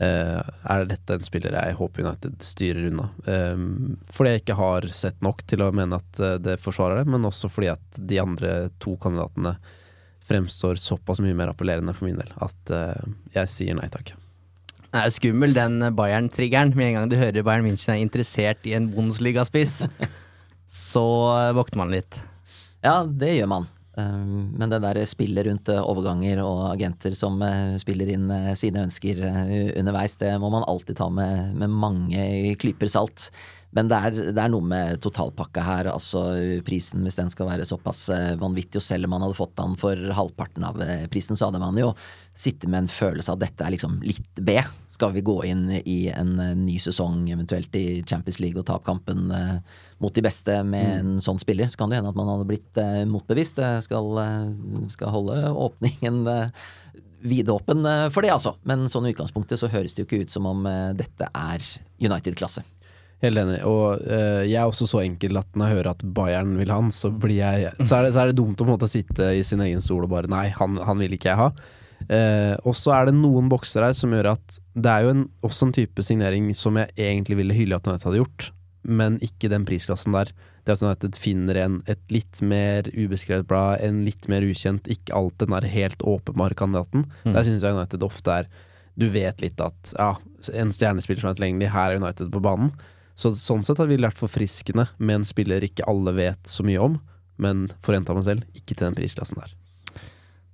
er 0.01 0.87
dette 0.89 1.17
en 1.17 1.27
spiller 1.27 1.53
jeg 1.53 1.77
håper 1.77 2.07
United 2.07 2.41
styrer 2.45 2.87
unna. 2.89 3.11
Um, 3.27 3.99
fordi 4.09 4.33
jeg 4.33 4.43
ikke 4.45 4.57
har 4.57 4.87
sett 4.97 5.19
nok 5.25 5.45
til 5.51 5.65
å 5.65 5.73
mene 5.77 5.99
at 6.01 6.23
eh, 6.25 6.39
det 6.41 6.57
forsvarer 6.63 7.03
det, 7.03 7.11
men 7.13 7.29
også 7.29 7.51
fordi 7.53 7.69
at 7.75 8.01
de 8.01 8.21
andre 8.23 8.55
to 8.81 8.95
kandidatene 9.03 9.57
fremstår 10.31 10.81
såpass 10.81 11.21
mye 11.25 11.37
mer 11.37 11.53
appellerende 11.53 11.95
for 11.97 12.09
min 12.09 12.21
del 12.21 12.33
at 12.41 12.75
eh, 12.75 13.09
jeg 13.35 13.53
sier 13.53 13.77
nei 13.77 13.91
takk. 13.93 14.15
Det 14.91 15.03
er 15.05 15.13
skummel, 15.15 15.53
den 15.55 15.85
Bayern-triggeren. 15.95 16.73
Med 16.75 16.89
en 16.91 16.97
gang 16.99 17.11
du 17.13 17.19
hører 17.21 17.45
Bayern 17.47 17.67
München 17.69 17.93
er 17.95 18.01
interessert 18.03 18.65
i 18.67 18.75
en 18.79 18.89
Bundesliga-spiss, 18.95 19.83
så 20.91 21.07
eh, 21.35 21.53
våkner 21.59 21.83
man 21.85 21.93
litt. 21.95 22.19
Ja, 22.81 23.03
det 23.05 23.37
gjør 23.37 23.53
man. 23.59 23.69
Um, 23.99 24.55
Men 24.55 24.71
det 24.71 24.79
der 24.85 25.01
spillet 25.09 25.47
rundt 25.49 25.69
eh, 25.69 25.83
overganger 25.83 26.39
og 26.45 26.61
agenter 26.71 27.15
som 27.19 27.41
eh, 27.43 27.75
spiller 27.83 28.13
inn 28.13 28.29
eh, 28.31 28.53
sine 28.55 28.85
ønsker 28.87 29.19
underveis, 29.81 30.15
det 30.21 30.31
må 30.39 30.51
man 30.53 30.67
alltid 30.71 31.01
ta 31.01 31.09
med, 31.11 31.57
med 31.59 31.75
mange 31.75 32.55
klyper 32.61 32.91
salt. 32.91 33.31
Men 33.77 33.91
det 33.91 33.99
er, 34.03 34.17
det 34.35 34.43
er 34.43 34.51
noe 34.51 34.67
med 34.67 34.99
totalpakka 35.05 35.63
her. 35.63 35.91
altså 35.93 36.25
Prisen, 36.67 37.05
hvis 37.07 37.19
den 37.21 37.31
skal 37.31 37.47
være 37.53 37.67
såpass 37.69 38.09
eh, 38.11 38.35
vanvittig, 38.41 38.81
og 38.81 38.87
selv 38.87 39.07
om 39.07 39.15
man 39.15 39.25
hadde 39.25 39.39
fått 39.39 39.55
den 39.61 39.77
for 39.79 40.11
halvparten 40.17 40.67
av 40.67 40.81
eh, 40.83 41.07
prisen, 41.13 41.39
så 41.39 41.49
hadde 41.49 41.63
man 41.63 41.79
jo 41.79 41.93
sittet 42.35 42.67
med 42.71 42.85
en 42.85 42.91
følelse 42.91 43.31
av 43.31 43.39
at 43.39 43.47
dette 43.47 43.67
er 43.67 43.75
liksom 43.77 44.01
litt 44.03 44.43
B. 44.43 44.57
Skal 44.91 45.15
vi 45.15 45.23
gå 45.27 45.37
inn 45.47 45.69
i 45.85 46.01
en 46.11 46.33
eh, 46.43 46.57
ny 46.59 46.81
sesong, 46.83 47.23
eventuelt 47.31 47.79
i 47.79 48.03
Champions 48.03 48.41
League, 48.43 48.59
og 48.59 48.67
ta 48.67 48.81
opp 48.81 48.89
kampen 48.89 49.31
mot 50.01 50.15
de 50.17 50.25
beste 50.25 50.57
med 50.67 50.91
en 50.97 51.23
sånn 51.23 51.39
spiller, 51.39 51.71
så 51.71 51.79
kan 51.79 51.93
det 51.93 52.01
hende 52.01 52.11
at 52.11 52.19
man 52.19 52.31
hadde 52.33 52.49
blitt 52.49 52.79
motbevisst. 53.07 53.61
Skal, 53.85 54.17
skal 54.91 55.13
holde 55.13 55.37
åpningen 55.53 56.25
vidåpen 57.21 57.85
for 58.11 58.25
det, 58.25 58.33
altså. 58.33 58.55
Men 58.67 58.89
sånn 58.91 59.07
i 59.07 59.13
utgangspunktet 59.13 59.61
så 59.61 59.71
høres 59.71 59.95
det 59.95 60.03
jo 60.03 60.09
ikke 60.09 60.25
ut 60.25 60.33
som 60.33 60.49
om 60.49 60.65
dette 60.97 61.29
er 61.29 61.67
United-klasse. 62.01 62.65
Helt 63.21 63.37
enig. 63.43 63.59
Og 63.69 64.01
uh, 64.01 64.43
jeg 64.47 64.57
er 64.57 64.69
også 64.69 64.89
så 64.89 65.03
enkel 65.05 65.37
at 65.41 65.49
når 65.53 65.69
jeg 65.69 65.79
hører 65.79 65.91
at 65.93 66.05
Bayern 66.17 66.55
vil 66.57 66.73
han, 66.73 66.89
så, 66.95 67.11
blir 67.13 67.37
jeg, 67.37 67.69
så, 67.83 67.99
er 67.99 68.07
det, 68.07 68.15
så 68.17 68.23
er 68.23 68.31
det 68.31 68.39
dumt 68.41 68.63
å 68.65 68.69
måte 68.69 68.89
sitte 68.89 69.35
i 69.37 69.45
sin 69.47 69.61
egen 69.65 69.85
stol 69.85 70.07
og 70.07 70.13
bare 70.15 70.31
Nei, 70.31 70.49
han, 70.57 70.81
han 70.87 71.01
vil 71.03 71.17
ikke 71.17 71.35
jeg 71.35 71.41
ha. 71.43 71.51
Uh, 72.09 72.57
og 72.65 72.73
så 72.79 72.95
er 72.97 73.11
det 73.11 73.19
noen 73.19 73.51
bokser 73.53 73.85
her 73.85 73.93
som 73.97 74.15
gjør 74.15 74.33
at 74.33 74.57
det 74.73 74.89
er 74.89 75.05
jo 75.05 75.11
en, 75.13 75.27
også 75.45 75.69
en 75.69 75.75
type 75.77 76.05
signering 76.05 76.49
som 76.57 76.79
jeg 76.81 76.89
egentlig 76.97 77.37
ville 77.43 77.57
hylle 77.57 77.77
at 77.77 77.91
United 77.91 78.09
hadde 78.09 78.23
gjort, 78.23 78.47
men 78.89 79.19
ikke 79.25 79.51
den 79.53 79.67
prisklassen 79.69 80.17
der. 80.17 80.33
Det 80.65 80.79
at 80.79 80.85
United 80.85 81.19
finner 81.21 81.59
en, 81.61 81.77
et 81.91 82.01
litt 82.13 82.41
mer 82.45 82.89
ubeskrevet 82.95 83.49
blad, 83.49 83.85
en 83.85 84.01
litt 84.07 84.29
mer 84.33 84.45
ukjent, 84.49 84.89
ikke 84.93 85.17
alt 85.17 85.37
den 85.43 85.53
der 85.53 85.69
helt 85.69 86.01
åpenbare 86.01 86.57
kandidaten. 86.57 87.05
Mm. 87.25 87.35
Der 87.37 87.45
syns 87.45 87.65
jeg 87.65 87.77
United 87.77 88.05
ofte 88.07 88.41
er 88.41 88.51
Du 89.01 89.07
vet 89.13 89.41
litt 89.45 89.61
at 89.65 89.93
ja, 89.97 90.15
en 90.61 90.73
stjernespiller 90.75 91.23
som 91.23 91.31
er 91.31 91.37
tilgjengelig, 91.39 91.71
her 91.73 91.93
er 91.93 92.01
United 92.01 92.33
på 92.33 92.43
banen. 92.45 92.73
Så 93.21 93.35
sånn 93.37 93.65
sett 93.67 93.81
har 93.81 93.89
vi 93.91 93.99
lært 94.01 94.17
forfriskende 94.17 94.87
med 94.97 95.21
en 95.21 95.29
spiller 95.29 95.65
ikke 95.67 95.85
alle 95.91 96.15
vet 96.17 96.49
så 96.49 96.65
mye 96.65 96.81
om, 96.81 96.97
men 97.41 97.67
forenta 97.85 98.17
meg 98.17 98.25
selv, 98.25 98.47
ikke 98.57 98.73
til 98.73 98.87
den 98.87 98.97
prisklassen 98.97 99.41
der. 99.41 99.53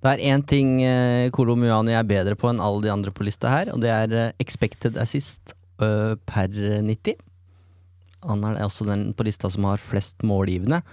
Det 0.03 0.11
er 0.13 0.23
én 0.29 0.43
ting 0.45 0.75
eh, 0.85 1.29
Kolo 1.33 1.55
Muani 1.57 1.95
er 1.97 2.05
bedre 2.07 2.35
på 2.37 2.51
enn 2.51 2.61
alle 2.61 2.83
de 2.83 2.91
andre 2.93 3.13
på 3.15 3.25
lista 3.25 3.49
her, 3.49 3.71
og 3.73 3.81
det 3.81 3.91
er 3.91 4.13
eh, 4.13 4.35
expected 4.43 4.99
assist 5.01 5.55
eh, 5.81 6.13
per 6.29 6.51
90. 6.85 7.17
Han 8.27 8.43
er 8.45 8.59
også 8.65 8.87
den 8.89 9.09
på 9.15 9.25
lista 9.25 9.49
som 9.53 9.65
har 9.69 9.81
flest 9.81 10.25
målgivende, 10.27 10.83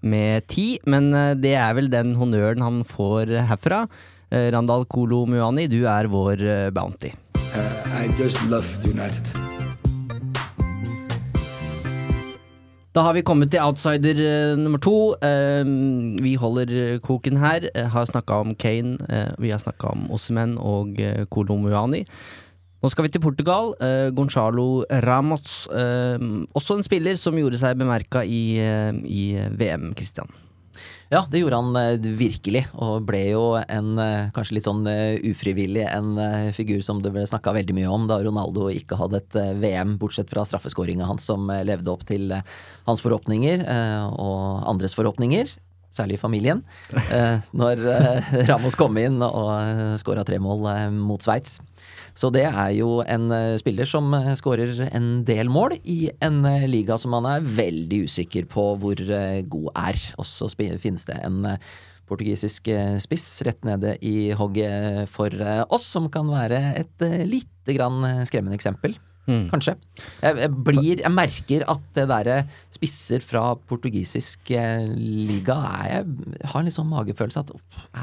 med 0.00 0.46
ti, 0.48 0.78
men 0.88 1.10
det 1.36 1.52
er 1.60 1.74
vel 1.76 1.90
den 1.92 2.14
honnøren 2.16 2.62
han 2.64 2.78
får 2.88 3.34
herfra. 3.50 3.82
Randal 4.32 4.86
Kolo 4.88 5.26
Muani, 5.28 5.66
du 5.68 5.82
er 5.84 6.08
vår 6.08 6.70
bounty. 6.72 7.12
I 7.36 8.08
just 8.16 8.40
love 8.48 8.80
United. 8.88 9.59
Da 12.90 13.04
har 13.06 13.14
vi 13.14 13.22
kommet 13.22 13.52
til 13.52 13.62
outsider 13.62 14.18
uh, 14.18 14.58
nummer 14.58 14.80
to. 14.82 15.14
Uh, 15.22 15.68
vi 16.18 16.34
holder 16.34 16.72
eh, 16.74 16.98
koken 16.98 17.38
her. 17.38 17.68
Uh, 17.70 17.86
har 17.92 18.08
snakka 18.10 18.40
om 18.42 18.54
Kane, 18.58 18.98
vi 19.38 19.52
har 19.54 19.62
snakka 19.62 19.92
om 19.94 20.08
Osimhen 20.10 20.56
og 20.58 20.98
uh, 20.98 21.22
Kolomuani. 21.30 22.02
Nå 22.80 22.88
skal 22.90 23.06
vi 23.06 23.12
til 23.12 23.20
Portugal. 23.20 23.74
Gonzalo 24.16 24.86
Ramos. 25.04 25.68
Eh, 25.68 26.22
også 26.56 26.78
en 26.78 26.86
spiller 26.86 27.18
som 27.20 27.36
gjorde 27.36 27.60
seg 27.60 27.76
bemerka 27.76 28.22
i, 28.24 28.56
i 29.04 29.24
VM, 29.36 29.90
Christian. 29.92 30.32
Ja, 31.10 31.24
det 31.26 31.40
gjorde 31.40 31.58
han 31.58 31.74
eh, 31.74 31.96
virkelig, 31.98 32.60
og 32.78 33.02
ble 33.08 33.24
jo 33.32 33.42
en 33.58 33.96
eh, 33.98 34.28
kanskje 34.34 34.54
litt 34.54 34.66
sånn 34.68 34.84
eh, 34.86 35.16
ufrivillig 35.26 35.82
en 35.90 36.12
figur 36.54 36.84
som 36.86 37.00
det 37.02 37.10
ble 37.10 37.24
snakka 37.26 37.50
veldig 37.56 37.74
mye 37.74 37.90
om 37.90 38.04
da 38.06 38.20
Ronaldo 38.22 38.68
ikke 38.70 38.98
hadde 39.00 39.18
et 39.18 39.38
VM, 39.58 39.96
bortsett 39.98 40.30
fra 40.30 40.44
straffeskåringa 40.46 41.08
hans 41.08 41.26
som 41.26 41.50
levde 41.66 41.90
opp 41.90 42.04
til 42.06 42.30
hans 42.86 43.02
forhåpninger 43.02 43.64
og 44.22 44.62
andres 44.70 44.94
forhåpninger. 44.98 45.50
Særlig 45.90 46.20
familien. 46.22 46.62
Når 47.58 47.82
Ramos 48.46 48.78
kom 48.78 48.98
inn 49.02 49.18
og 49.26 49.98
skåra 49.98 50.22
tre 50.26 50.38
mål 50.42 50.68
mot 50.94 51.22
Sveits. 51.26 51.58
Så 52.14 52.30
det 52.34 52.46
er 52.48 52.72
jo 52.76 53.00
en 53.04 53.30
eh, 53.34 53.58
spiller 53.60 53.88
som 53.88 54.10
uh, 54.14 54.32
skårer 54.38 54.88
en 54.90 55.10
del 55.28 55.50
mål 55.52 55.76
i 55.84 56.10
en 56.24 56.42
eh, 56.48 56.66
liga 56.70 56.98
som 57.00 57.14
man 57.14 57.28
er 57.28 57.46
veldig 57.46 58.04
usikker 58.08 58.48
på 58.50 58.66
hvor 58.80 59.00
eh, 59.00 59.40
god 59.50 59.70
er. 59.78 60.00
Og 60.20 60.28
så 60.28 60.50
finnes 60.56 61.06
det 61.08 61.18
en 61.24 61.44
eh, 61.52 61.70
portugisisk 62.10 62.70
eh, 62.72 62.96
spiss 63.02 63.28
rett 63.46 63.62
nede 63.66 63.94
i 64.02 64.32
hogget 64.36 65.06
for 65.12 65.30
eh, 65.30 65.62
oss, 65.70 65.86
som 65.86 66.10
kan 66.12 66.30
være 66.30 66.64
et 66.80 67.06
lite 67.28 67.76
grann 67.76 68.02
eh, 68.06 68.26
skremmende 68.28 68.58
eksempel. 68.58 68.98
Kanskje. 69.30 69.76
Jeg, 70.24 70.38
jeg, 70.42 70.50
blir, 70.66 71.02
jeg 71.04 71.12
merker 71.14 71.64
at 71.70 71.82
det 71.94 72.06
derre 72.10 72.38
spisser 72.74 73.22
fra 73.22 73.52
portugisisk 73.68 74.50
eh, 74.56 74.88
liga 74.96 75.54
er 75.68 75.92
Jeg 75.92 76.50
har 76.50 76.58
en 76.58 76.66
litt 76.66 76.74
sånn 76.74 76.90
magefølelse 76.90 77.44
at 77.44 77.52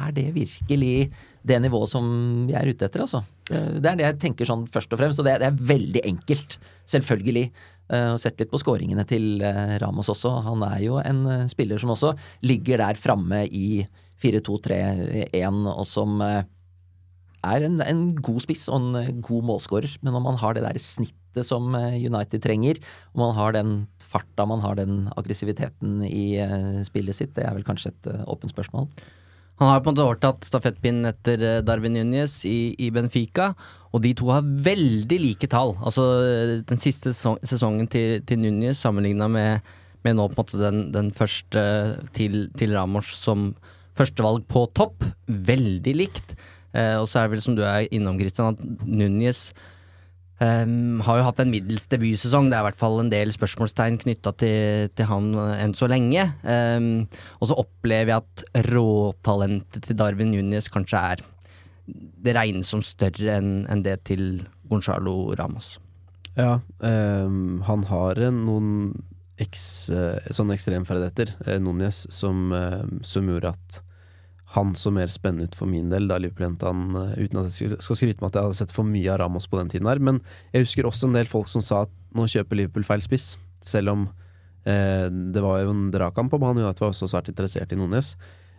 er 0.06 0.14
det 0.16 0.28
virkelig 0.38 1.10
det 1.48 1.58
nivået 1.64 1.92
som 1.92 2.06
vi 2.50 2.56
er 2.58 2.68
ute 2.68 2.88
etter, 2.88 3.04
altså? 3.06 3.24
Det 3.48 3.88
er 3.88 3.98
det 4.00 4.06
jeg 4.06 4.20
tenker 4.26 4.50
sånn 4.50 4.66
først 4.72 4.92
og 4.94 5.00
fremst, 5.02 5.22
og 5.22 5.28
det, 5.28 5.38
det 5.42 5.48
er 5.50 5.62
veldig 5.72 6.04
enkelt. 6.10 6.58
Selvfølgelig. 6.88 7.46
Eh, 7.88 8.10
Og 8.12 8.20
sett 8.20 8.40
litt 8.42 8.52
på 8.52 8.60
skåringene 8.60 9.06
til 9.08 9.40
eh, 9.46 9.78
Ramos 9.80 10.10
også. 10.12 10.34
Han 10.44 10.64
er 10.68 10.82
jo 10.84 11.00
en 11.00 11.24
eh, 11.32 11.46
spiller 11.52 11.80
som 11.80 11.94
også 11.96 12.14
ligger 12.44 12.84
der 12.84 13.00
framme 13.00 13.46
i 13.48 13.86
4-2-3-1, 14.24 15.62
og 15.72 15.86
som 15.88 16.20
eh, 16.26 16.42
er 17.48 17.68
en, 17.68 17.80
en 17.86 18.02
god 18.18 18.42
spiss 18.44 18.68
og 18.68 18.80
en 18.82 19.00
eh, 19.04 19.14
god 19.24 19.48
målskårer. 19.52 19.98
Men 20.04 20.18
om 20.20 20.28
man 20.28 20.40
har 20.42 20.58
det 20.58 20.66
der 20.66 20.80
snittet 20.82 21.48
som 21.48 21.76
eh, 21.78 21.96
United 22.02 22.44
trenger, 22.44 22.82
om 23.14 23.24
man 23.28 23.38
har 23.38 23.56
den 23.56 23.78
farta, 24.08 24.46
man 24.48 24.64
har 24.64 24.76
den 24.80 25.06
aggressiviteten 25.20 26.02
i 26.08 26.26
eh, 26.44 26.82
spillet 26.88 27.16
sitt, 27.18 27.36
det 27.38 27.46
er 27.48 27.56
vel 27.56 27.68
kanskje 27.68 27.94
et 27.94 28.12
eh, 28.12 28.26
åpent 28.28 28.52
spørsmål. 28.52 28.90
Han 29.58 29.72
har 29.72 29.82
på 29.82 29.90
en 29.90 29.96
måte 29.96 30.06
overtatt 30.06 30.46
stafettpinnen 30.46 31.10
etter 31.10 31.42
eh, 31.42 31.62
Darwin 31.66 31.96
Núñez 31.98 32.44
i, 32.46 32.76
i 32.78 32.92
Benfica, 32.94 33.52
og 33.90 34.04
de 34.04 34.12
to 34.18 34.30
har 34.30 34.46
veldig 34.46 35.18
like 35.24 35.50
tall. 35.50 35.74
Altså 35.82 36.06
eh, 36.28 36.54
den 36.70 36.82
siste 36.82 37.14
sesongen 37.16 37.90
til, 37.90 38.22
til 38.28 38.44
Núñez 38.44 38.78
sammenligna 38.84 39.30
med, 39.34 39.72
med 40.06 40.20
nå 40.20 40.28
på 40.30 40.38
en 40.38 40.44
måte 40.44 40.62
den, 40.62 40.84
den 40.94 41.10
første 41.16 41.64
til, 42.14 42.46
til 42.60 42.78
Ramos 42.78 43.16
som 43.18 43.50
førstevalg 43.98 44.46
på 44.52 44.68
topp. 44.78 45.08
Veldig 45.26 45.96
likt. 46.04 46.38
Eh, 46.78 46.94
og 47.00 47.10
så 47.10 47.24
er 47.24 47.28
det 47.28 47.38
vel 47.38 47.46
som 47.48 47.58
du 47.58 47.66
er 47.66 47.90
innom, 47.90 48.20
Christian, 48.22 48.54
at 48.54 48.86
Núñez 48.86 49.48
Ehm, 50.44 51.00
har 51.02 51.18
jo 51.18 51.26
hatt 51.26 51.40
en 51.42 51.50
middels 51.50 51.88
debutsesong. 51.90 52.52
Det 52.52 52.58
er 52.58 52.62
i 52.62 52.68
hvert 52.68 52.80
fall 52.80 53.00
en 53.02 53.10
del 53.10 53.32
spørsmålstegn 53.34 53.98
knytta 54.04 54.36
til, 54.38 54.92
til 54.94 55.10
han 55.10 55.32
eh, 55.34 55.64
enn 55.64 55.74
så 55.78 55.90
lenge. 55.90 56.28
Um, 56.44 57.08
og 57.42 57.50
så 57.50 57.58
opplever 57.58 58.14
jeg 58.14 58.22
at 58.22 58.70
råtalentet 58.70 59.90
til 59.90 59.98
Darwin 59.98 60.36
Núñez 60.36 60.70
kanskje 60.74 61.02
er 61.16 61.26
Det 61.88 62.34
regnes 62.36 62.70
som 62.70 62.82
større 62.84 63.38
enn 63.40 63.66
en 63.72 63.82
det 63.82 64.02
til 64.10 64.44
Gonzalo 64.68 65.34
Ramos. 65.40 65.78
Ja, 66.38 66.60
um, 66.84 67.62
han 67.66 67.86
har 67.90 68.20
noen 68.36 68.92
eks, 69.42 69.90
eh, 69.94 70.30
sånne 70.34 70.56
ekstremferdigheter, 70.58 71.34
eh, 71.46 71.60
Núñez, 71.62 72.06
som, 72.12 72.52
eh, 72.54 72.84
som 73.02 73.28
gjorde 73.28 73.54
at 73.54 73.82
han 74.56 74.76
så 74.80 74.92
mer 74.96 75.12
spennende 75.12 75.50
ut 75.50 75.58
for 75.60 75.68
min 75.68 75.90
del 75.92 76.08
da 76.08 76.20
Liverpool 76.22 76.48
hentet 76.48 76.70
han, 76.70 76.96
eh, 76.96 77.26
uten 77.26 77.42
at 77.42 77.52
jeg 77.52 77.82
skal 77.84 78.00
skryte 78.00 78.22
med 78.22 78.30
at 78.30 78.38
jeg 78.38 78.48
hadde 78.48 78.60
sett 78.62 78.76
for 78.76 78.88
mye 78.88 79.12
av 79.12 79.20
Ramos 79.20 79.50
på 79.52 79.60
den 79.60 79.74
tiden 79.74 79.90
her. 79.90 80.00
Men 80.00 80.22
jeg 80.54 80.64
husker 80.64 80.88
også 80.88 81.10
en 81.10 81.18
del 81.18 81.28
folk 81.28 81.52
som 81.52 81.64
sa 81.66 81.84
at 81.84 81.94
nå 82.16 82.30
kjøper 82.32 82.62
Liverpool 82.62 82.88
feil 82.88 83.04
spiss, 83.04 83.34
selv 83.60 83.92
om 83.92 84.08
eh, 84.64 85.08
det 85.12 85.44
var 85.44 85.66
jo 85.66 85.76
en 85.76 85.90
dragkamp 85.92 86.34
om 86.38 86.48
han, 86.48 86.64
og 86.64 86.72
at 86.72 86.84
var 86.84 86.96
også 86.96 87.12
svært 87.12 87.34
interessert 87.34 87.76
i 87.76 87.80
Nones. 87.80 88.16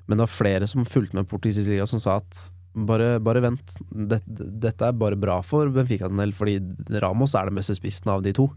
Men 0.06 0.18
det 0.18 0.26
var 0.26 0.36
flere 0.36 0.68
som 0.68 0.88
fulgte 0.88 1.16
med 1.16 1.28
portugisisk 1.28 1.72
liga 1.72 1.88
som 1.88 2.00
sa 2.02 2.20
at 2.20 2.44
bare, 2.88 3.16
bare 3.24 3.42
vent, 3.42 3.78
dette, 3.88 4.48
dette 4.60 4.86
er 4.86 4.96
bare 4.96 5.18
bra 5.18 5.40
for 5.42 5.72
Benfica 5.72 6.08
sin 6.08 6.20
del, 6.20 6.36
fordi 6.36 6.60
Ramos 7.00 7.34
er 7.34 7.48
den 7.48 7.58
beste 7.58 7.76
spissen 7.80 8.12
av 8.12 8.22
de 8.24 8.36
to. 8.36 8.50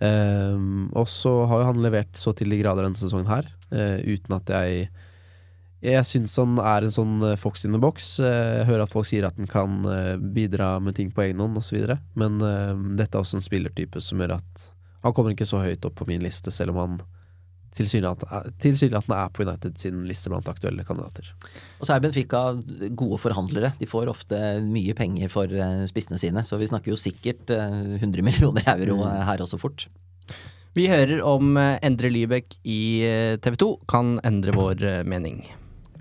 Eh, 0.00 0.56
og 0.92 1.08
så 1.08 1.32
har 1.48 1.62
jo 1.62 1.70
han 1.72 1.84
levert 1.84 2.20
så 2.20 2.36
til 2.36 2.52
de 2.52 2.60
grader 2.60 2.84
denne 2.84 3.00
sesongen 3.00 3.32
her, 3.32 3.48
eh, 3.72 4.00
uten 4.04 4.36
at 4.36 4.52
jeg 4.52 4.90
jeg 5.82 6.04
syns 6.04 6.34
han 6.40 6.58
er 6.60 6.84
en 6.86 6.92
sånn 6.92 7.14
eh, 7.24 7.36
fox 7.40 7.64
in 7.64 7.72
the 7.72 7.80
box. 7.80 8.18
Eh, 8.20 8.58
Jeg 8.60 8.66
hører 8.68 8.84
at 8.84 8.92
folk 8.92 9.06
sier 9.08 9.24
at 9.28 9.36
han 9.40 9.48
kan 9.50 9.78
eh, 9.88 10.16
bidra 10.20 10.74
med 10.84 10.96
ting 10.98 11.10
på 11.14 11.22
egen 11.24 11.40
hånd 11.40 11.56
osv., 11.56 11.94
men 12.20 12.36
uh, 12.44 12.74
dette 12.98 13.16
er 13.16 13.22
også 13.24 13.38
en 13.40 13.44
spillertype 13.46 14.00
som 14.04 14.20
gjør 14.20 14.36
at 14.40 14.66
han 15.00 15.14
kommer 15.16 15.32
ikke 15.32 15.48
så 15.48 15.62
høyt 15.64 15.84
opp 15.88 15.94
på 16.02 16.06
min 16.10 16.20
liste, 16.20 16.52
selv 16.52 16.74
om 16.74 16.80
han 16.82 17.00
tilsynelatende 17.72 19.16
er 19.16 19.28
på 19.32 19.44
United 19.46 19.78
sin 19.78 20.02
liste 20.08 20.28
blant 20.32 20.48
aktuelle 20.50 20.82
kandidater. 20.84 21.28
Og 21.78 21.86
så 21.86 21.94
er 21.94 22.02
Benfica 22.02 22.40
gode 22.98 23.18
forhandlere. 23.22 23.72
De 23.78 23.86
får 23.88 24.10
ofte 24.10 24.36
mye 24.66 24.92
penger 24.98 25.30
for 25.32 25.46
eh, 25.54 25.84
spissene 25.90 26.18
sine, 26.20 26.42
så 26.44 26.58
vi 26.60 26.66
snakker 26.70 26.92
jo 26.92 26.98
sikkert 27.00 27.52
eh, 27.54 27.96
100 28.02 28.24
millioner 28.26 28.66
euro 28.74 28.98
Mm. 29.00 29.06
eh, 29.12 29.22
her 29.30 29.44
også 29.46 29.60
fort. 29.62 29.86
Vi 30.76 30.88
hører 30.90 31.22
om 31.26 31.56
eh, 31.58 31.78
Endre 31.86 32.10
Lybekk 32.12 32.58
i 32.66 32.80
eh, 33.06 33.36
TV 33.42 33.56
2 33.62 33.70
kan 33.90 34.16
endre 34.26 34.52
vår 34.58 34.82
eh, 34.86 35.00
mening. 35.06 35.40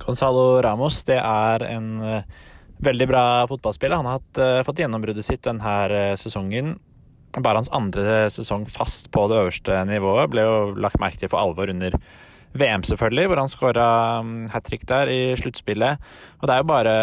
Gonzalo 0.04 0.62
Ramos 0.64 1.02
det 1.08 1.20
er 1.20 1.66
en 1.70 1.89
eh, 2.06 2.38
veldig 2.86 3.08
bra 3.10 3.24
fotballspiller. 3.52 4.00
Han 4.00 4.08
har 4.08 4.22
hatt, 4.22 4.39
uh, 4.39 4.62
fått 4.64 4.80
gjennombruddet 4.80 5.26
sitt 5.28 5.43
denne 5.43 6.16
sesongen. 6.20 6.78
Bare 7.36 7.60
hans 7.60 7.72
andre 7.76 8.30
sesong 8.34 8.64
fast 8.72 9.12
på 9.14 9.26
det 9.30 9.41
øverste 9.41 9.84
nivået 9.86 10.32
ble 10.32 10.45
jo 10.47 10.54
lagt 10.80 11.02
merke 11.04 11.20
til 11.20 11.30
for 11.30 11.43
alvor 11.43 11.70
under 11.70 11.97
VM, 12.58 12.82
selvfølgelig, 12.88 13.28
hvor 13.30 13.41
han 13.43 13.52
skåra 13.52 13.88
um, 14.24 14.32
hat 14.50 14.66
trick 14.66 14.88
der 14.89 15.12
i 15.12 15.20
sluttspillet. 15.38 16.00
Og 16.39 16.47
det 16.47 16.56
er 16.56 16.64
jo 16.64 16.72
bare 16.72 16.95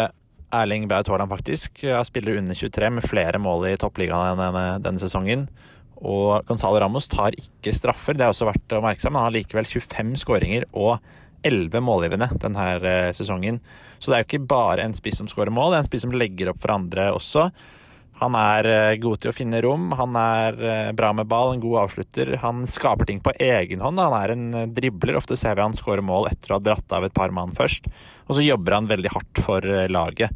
Erling 0.57 0.87
Braut 0.89 1.07
Haaland, 1.11 1.31
faktisk, 1.31 1.83
av 1.91 2.05
spillere 2.07 2.41
under 2.41 2.55
23 2.55 2.89
med 2.97 3.07
flere 3.07 3.39
mål 3.39 3.69
i 3.69 3.77
toppligaen 3.79 4.39
denne, 4.39 4.65
denne 4.83 5.01
sesongen. 5.01 5.47
Og 5.97 6.45
Gonzalo 6.47 6.79
Ramos 6.81 7.09
tar 7.11 7.35
ikke 7.37 7.73
straffer, 7.75 8.15
det 8.15 8.25
er 8.25 8.33
også 8.33 8.47
verdt 8.47 8.75
å 8.77 8.83
merke 8.83 9.01
seg, 9.01 9.11
men 9.11 9.21
han 9.21 9.29
har 9.29 9.37
likevel 9.37 9.67
25 9.67 10.13
skåringer 10.21 10.67
og 10.77 10.99
11 11.45 11.81
målgivende 11.83 12.29
denne 12.41 12.67
eh, 12.77 13.09
sesongen. 13.15 13.59
Så 13.99 14.11
det 14.11 14.17
er 14.17 14.23
jo 14.23 14.29
ikke 14.31 14.49
bare 14.49 14.85
en 14.85 14.95
spiss 14.97 15.19
som 15.21 15.29
skårer 15.29 15.53
mål, 15.53 15.73
det 15.73 15.79
er 15.79 15.85
en 15.85 15.89
spiss 15.89 16.05
som 16.05 16.15
legger 16.15 16.51
opp 16.51 16.61
for 16.63 16.73
andre 16.75 17.09
også. 17.15 17.47
Han 18.21 18.37
er 18.39 18.69
eh, 18.71 18.97
god 19.01 19.21
til 19.21 19.31
å 19.31 19.35
finne 19.35 19.61
rom, 19.65 19.91
han 19.97 20.17
er 20.17 20.57
eh, 20.57 20.91
bra 20.97 21.11
med 21.13 21.29
ball, 21.29 21.53
en 21.53 21.63
god 21.63 21.83
avslutter. 21.85 22.35
Han 22.41 22.65
skaper 22.69 23.09
ting 23.09 23.21
på 23.23 23.35
egen 23.37 23.83
hånd. 23.85 24.01
Han 24.01 24.17
er 24.17 24.33
en 24.33 24.73
dribler. 24.73 25.19
Ofte 25.19 25.37
ser 25.37 25.57
vi 25.57 25.65
han 25.65 25.77
skåre 25.77 26.05
mål 26.05 26.31
etter 26.31 26.53
å 26.53 26.57
ha 26.57 26.65
dratt 26.71 26.97
av 26.97 27.05
et 27.05 27.17
par 27.17 27.33
mann 27.35 27.53
først. 27.57 27.89
Og 28.27 28.37
så 28.37 28.45
jobber 28.45 28.79
han 28.79 28.89
veldig 28.89 29.13
hardt 29.13 29.43
for 29.45 29.65
laget. 29.91 30.33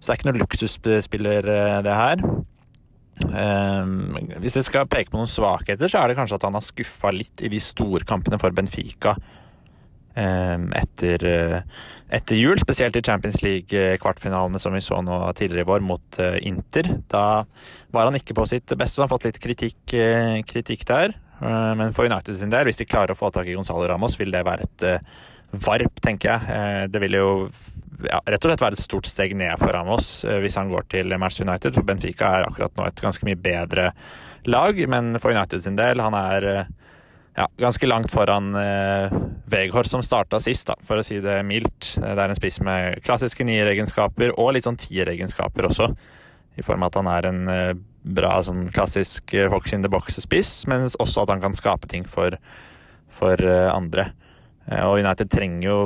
Så 0.00 0.08
det 0.08 0.12
er 0.12 0.18
ikke 0.18 0.30
noen 0.30 0.42
luksusspiller, 0.42 1.52
det 1.84 1.94
her. 1.94 2.22
Ehm, 3.28 4.16
hvis 4.40 4.56
jeg 4.56 4.66
skal 4.66 4.88
peke 4.90 5.12
på 5.12 5.18
noen 5.20 5.30
svakheter, 5.30 5.90
så 5.90 6.00
er 6.00 6.10
det 6.10 6.16
kanskje 6.18 6.38
at 6.38 6.46
han 6.46 6.56
har 6.56 6.64
skuffa 6.64 7.12
litt 7.14 7.42
i 7.44 7.50
de 7.52 7.60
storkampene 7.62 8.40
for 8.40 8.54
Benfica 8.56 9.14
etter, 10.14 11.24
eh, 11.24 11.60
etter 12.10 12.36
jul. 12.36 12.58
Spesielt 12.58 12.96
i 12.96 13.02
Champions 13.06 13.40
League-kvartfinalene 13.42 14.60
som 14.60 14.74
vi 14.74 14.80
så 14.84 15.00
nå 15.04 15.20
tidligere 15.38 15.64
i 15.66 15.70
vår 15.70 15.80
mot 15.86 16.18
eh, 16.18 16.38
Inter. 16.48 16.88
Da 17.10 17.44
var 17.94 18.08
han 18.08 18.18
ikke 18.18 18.34
på 18.34 18.46
sitt 18.50 18.66
beste. 18.76 19.00
Han 19.00 19.08
har 19.08 19.14
fått 19.16 19.28
litt 19.30 19.40
kritikk, 19.42 19.94
eh, 19.94 20.40
kritikk 20.46 20.84
der. 20.88 21.14
Eh, 21.40 21.74
Men 21.74 21.92
for 21.92 22.04
United 22.06 22.36
sin 22.36 22.50
del, 22.50 22.64
hvis 22.66 22.78
de 22.82 22.88
klarer 22.90 23.14
å 23.14 23.18
få 23.18 23.30
tak 23.32 23.46
i 23.46 23.54
Gonzalo 23.54 23.86
Ramos, 23.88 24.18
vil 24.18 24.30
det 24.34 24.44
være 24.44 24.66
et 24.66 24.82
eh, 24.82 24.98
varp, 25.52 26.00
tenker 26.02 26.34
jeg. 26.34 26.50
Eh, 26.50 26.86
Det 26.88 27.00
vil 27.00 27.12
jo 27.18 27.28
ja, 28.00 28.16
rett 28.24 28.44
og 28.44 28.48
slett 28.50 28.62
være 28.64 28.78
et 28.78 28.80
stort 28.80 29.06
steg 29.06 29.34
ned 29.36 29.58
for 29.60 29.72
Ramos 29.76 30.24
eh, 30.24 30.38
hvis 30.40 30.56
han 30.56 30.70
går 30.72 30.86
til 30.88 31.12
Manchester 31.18 31.46
United. 31.48 31.74
For 31.74 31.82
Benfica 31.86 32.34
er 32.38 32.48
akkurat 32.48 32.76
nå 32.76 32.86
et 32.88 33.02
ganske 33.04 33.26
mye 33.28 33.36
bedre 33.36 33.90
lag, 34.48 34.78
men 34.88 35.18
for 35.20 35.34
United 35.36 35.60
sin 35.60 35.76
del, 35.76 36.00
han 36.00 36.14
er 36.16 36.46
eh, 36.48 36.64
ja, 37.36 37.46
ganske 37.60 37.86
langt 37.86 38.10
foran 38.12 38.54
eh, 38.58 39.12
Veghor 39.50 39.86
som 39.88 40.02
starta 40.02 40.40
sist, 40.42 40.66
da, 40.70 40.76
for 40.86 41.00
å 41.00 41.04
si 41.06 41.20
det 41.22 41.38
mildt. 41.46 41.94
Eh, 42.00 42.14
Det 42.14 42.24
er 42.24 42.28
en 42.32 42.38
spiss 42.38 42.60
med 42.66 43.02
klassiske 43.06 43.44
nieregenskaper 43.46 44.34
og 44.38 44.54
litt 44.56 44.66
sånn 44.68 44.78
tieregenskaper 44.80 45.68
også. 45.70 45.90
I 46.58 46.64
form 46.66 46.82
av 46.82 46.90
at 46.90 46.98
han 47.00 47.10
er 47.12 47.28
en 47.30 47.42
eh, 47.48 47.74
bra 48.02 48.40
sånn 48.44 48.68
klassisk 48.74 49.34
eh, 49.34 49.48
Fox 49.52 49.72
in 49.76 49.82
the 49.86 49.88
box-spiss, 49.92 50.66
men 50.68 50.88
også 50.90 51.22
at 51.24 51.34
han 51.34 51.40
kan 51.44 51.54
skape 51.56 51.88
ting 51.88 52.04
for, 52.08 52.36
for 53.08 53.40
eh, 53.40 53.68
andre. 53.72 54.10
Eh, 54.68 54.82
Og 54.86 54.98
United 55.00 55.30
trenger 55.32 55.68
jo 55.68 55.78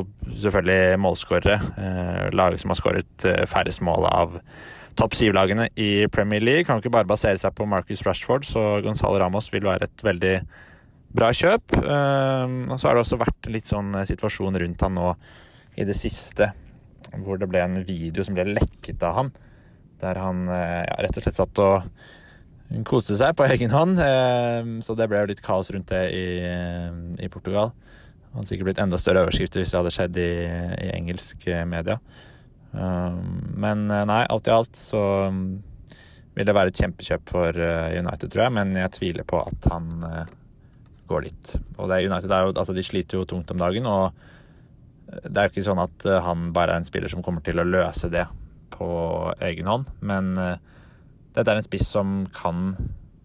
selvfølgelig 0.43 1.01
målskårere. 1.05 1.59
Eh, 1.79 2.31
Lag 2.35 2.57
som 2.61 2.73
har 2.73 2.81
skåret 2.81 3.29
færrest 3.51 3.85
mål 3.85 4.09
av 4.11 4.39
topp 4.95 5.15
syv-lagene 5.19 5.69
i 5.77 6.07
Premier 6.09 6.41
League. 6.43 6.65
Kan 6.65 6.79
jo 6.79 6.85
ikke 6.87 6.97
bare 6.97 7.09
basere 7.11 7.39
seg 7.39 7.55
på 7.59 7.67
Marcus 7.67 8.03
Rashford, 8.07 8.47
så 8.47 8.79
Gonzalo 8.85 9.19
Ramos 9.19 9.51
vil 9.53 9.67
være 9.67 9.89
et 9.91 10.05
veldig 10.07 10.37
bra 11.15 11.31
kjøp. 11.35 11.77
Eh, 11.79 12.55
Og 12.71 12.77
så 12.81 12.89
har 12.89 12.97
det 12.99 13.05
også 13.05 13.21
vært 13.21 13.49
litt 13.53 13.71
sånn 13.71 13.95
eh, 13.95 14.07
situasjon 14.09 14.59
rundt 14.63 14.83
han 14.87 14.95
nå 14.99 15.15
i 15.79 15.87
det 15.87 15.97
siste, 15.99 16.53
hvor 17.25 17.39
det 17.39 17.49
ble 17.51 17.63
en 17.63 17.81
video 17.87 18.25
som 18.27 18.35
ble 18.37 18.45
lekket 18.53 19.03
av 19.07 19.17
han, 19.19 19.33
der 20.03 20.19
han 20.23 20.45
eh, 20.49 20.83
ja, 20.87 20.99
rett 21.05 21.17
og 21.19 21.25
slett 21.27 21.39
satt 21.39 21.63
og 21.63 21.89
koste 22.89 23.17
seg 23.21 23.35
på 23.39 23.47
egen 23.47 23.71
hånd. 23.75 23.99
eh, 24.03 24.63
Så 24.83 24.97
det 24.99 25.09
ble 25.11 25.23
jo 25.23 25.31
litt 25.33 25.43
kaos 25.45 25.71
rundt 25.75 25.91
det 25.93 26.05
i, 26.15 26.27
i 27.23 27.29
Portugal. 27.31 27.73
Det 28.25 28.39
hadde 28.41 28.51
sikkert 28.51 28.69
blitt 28.73 28.83
enda 28.83 28.99
større 28.99 29.23
overskrifter 29.27 29.63
hvis 29.63 29.71
det 29.75 29.79
hadde 29.79 29.95
skjedd 29.95 30.17
i, 30.19 30.31
i 30.87 30.89
engelsk 30.97 31.47
eh, 31.47 31.63
media. 31.71 32.01
Um, 32.75 33.53
men 33.63 33.85
nei, 33.87 34.25
alt 34.27 34.49
i 34.51 34.51
alt 34.51 34.75
så 34.75 35.31
vil 35.31 36.49
det 36.49 36.55
være 36.57 36.73
et 36.73 36.81
kjempekjøp 36.83 37.29
for 37.31 37.55
United, 37.55 38.27
tror 38.33 38.49
jeg. 38.49 38.55
Men 38.57 38.73
jeg 38.75 38.91
tviler 38.97 39.27
på 39.31 39.39
at 39.47 39.69
han 39.71 39.93
går 41.11 41.29
dit. 41.29 41.53
Og 41.79 41.91
det 41.91 41.99
er 41.99 42.09
United 42.11 42.33
er 42.33 42.47
jo, 42.47 42.55
altså 42.55 42.77
de 42.77 42.87
sliter 42.87 43.21
jo 43.21 43.29
tungt 43.29 43.51
om 43.55 43.61
dagen, 43.61 43.87
og 43.87 44.13
det 45.25 45.37
er 45.37 45.49
jo 45.49 45.55
ikke 45.55 45.67
sånn 45.67 45.83
at 45.83 46.07
eh, 46.09 46.23
han 46.25 46.51
bare 46.57 46.75
er 46.75 46.83
en 46.83 46.89
spiller 46.89 47.13
som 47.13 47.23
kommer 47.25 47.45
til 47.45 47.61
å 47.61 47.69
løse 47.69 48.11
det 48.13 48.27
på 48.75 48.89
egen 49.47 49.71
hånd. 49.71 49.91
Men 50.03 50.35
eh, 50.41 50.57
dette 51.37 51.51
er 51.51 51.61
en 51.61 51.67
spiss 51.67 51.91
som 51.93 52.25
kan 52.35 52.73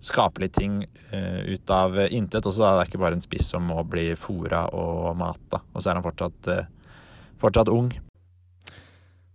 skape 0.04 0.44
litt 0.44 0.56
ting 0.56 0.84
eh, 1.12 1.56
ut 1.56 1.74
av 1.74 1.98
intet 2.08 2.46
også. 2.46 2.64
Da. 2.64 2.76
Det 2.76 2.84
er 2.84 2.92
ikke 2.92 3.04
bare 3.06 3.18
en 3.20 3.26
spiss 3.26 3.50
som 3.54 3.66
må 3.68 3.82
bli 3.88 4.12
fora 4.20 4.66
og 4.76 5.16
mata. 5.20 5.64
Og 5.74 5.82
så 5.82 5.92
er 5.92 6.00
han 6.00 6.06
fortsatt, 6.06 6.52
eh, 6.54 6.70
fortsatt 7.42 7.72
ung. 7.74 7.92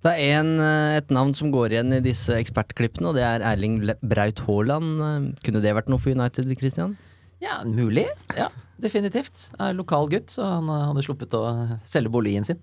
Det 0.05 0.13
er 0.21 0.41
en, 0.41 0.61
eh, 0.61 0.99
et 0.99 1.09
navn 1.09 1.33
som 1.33 1.51
går 1.53 1.73
igjen 1.73 1.95
i 1.97 2.03
disse 2.05 2.35
ekspertklippene, 2.37 3.09
og 3.09 3.17
det 3.17 3.25
er 3.25 3.45
Erling 3.55 3.79
Braut 4.05 4.43
Haaland. 4.45 5.01
Eh, 5.01 5.43
Kunne 5.47 5.63
det 5.65 5.73
vært 5.73 5.89
noe 5.89 5.99
for 5.99 6.13
United, 6.13 6.45
Christian? 6.59 6.99
Ja, 7.43 7.61
mulig. 7.67 8.07
Ja, 8.37 8.49
definitivt. 8.81 9.49
Er 9.59 9.75
lokal 9.77 10.09
gutt, 10.13 10.31
så 10.35 10.47
han 10.57 10.71
eh, 10.71 10.87
hadde 10.91 11.05
sluppet 11.07 11.37
å 11.39 11.45
selge 11.89 12.13
boligen 12.13 12.47
sin. 12.47 12.61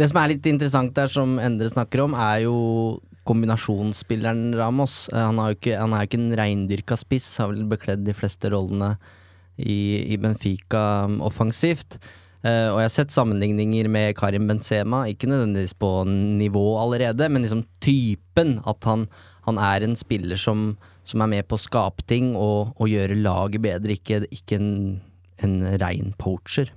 Det 0.00 0.08
som 0.08 0.20
er 0.22 0.32
litt 0.32 0.46
interessant 0.48 0.94
der, 0.96 1.10
som 1.12 1.38
Endre 1.42 1.68
snakker 1.68 2.06
om, 2.06 2.14
er 2.16 2.46
jo 2.46 2.56
kombinasjonsspilleren 3.28 4.54
Ramos. 4.56 5.08
Eh, 5.12 5.20
Han, 5.20 5.42
jo 5.50 5.58
ikke, 5.58 5.76
han 5.76 5.92
er 5.92 6.04
jo 6.04 6.10
ikke 6.10 6.22
en 6.22 6.38
reindyrka 6.40 6.98
spiss, 6.98 7.34
har 7.42 7.52
vel 7.52 7.66
bekledd 7.68 8.06
de 8.06 8.16
fleste 8.16 8.50
rollene 8.52 8.94
i, 9.60 10.14
i 10.14 10.16
Benfica 10.16 11.04
um, 11.04 11.20
offensivt. 11.26 11.98
Uh, 12.40 12.72
og 12.72 12.78
jeg 12.80 12.86
har 12.86 12.94
sett 12.94 13.12
sammenligninger 13.12 13.90
med 13.92 14.14
Karim 14.16 14.46
Benzema, 14.48 15.02
ikke 15.10 15.28
nødvendigvis 15.28 15.76
på 15.76 15.90
nivå 16.08 16.64
allerede, 16.80 17.28
men 17.28 17.44
liksom 17.44 17.66
typen. 17.84 18.56
At 18.64 18.88
han, 18.88 19.04
han 19.44 19.60
er 19.60 19.84
en 19.84 19.98
spiller 20.00 20.40
som, 20.40 20.72
som 21.08 21.22
er 21.24 21.30
med 21.32 21.48
på 21.48 21.56
å 21.56 21.62
skape 21.62 22.04
ting 22.08 22.34
og, 22.36 22.74
og 22.76 22.90
gjøre 22.90 23.18
laget 23.18 23.64
bedre, 23.64 23.96
ikke, 23.96 24.22
ikke 24.34 24.58
en, 24.60 24.70
en 25.44 25.56
rein 25.80 26.12
poacher. 26.20 26.72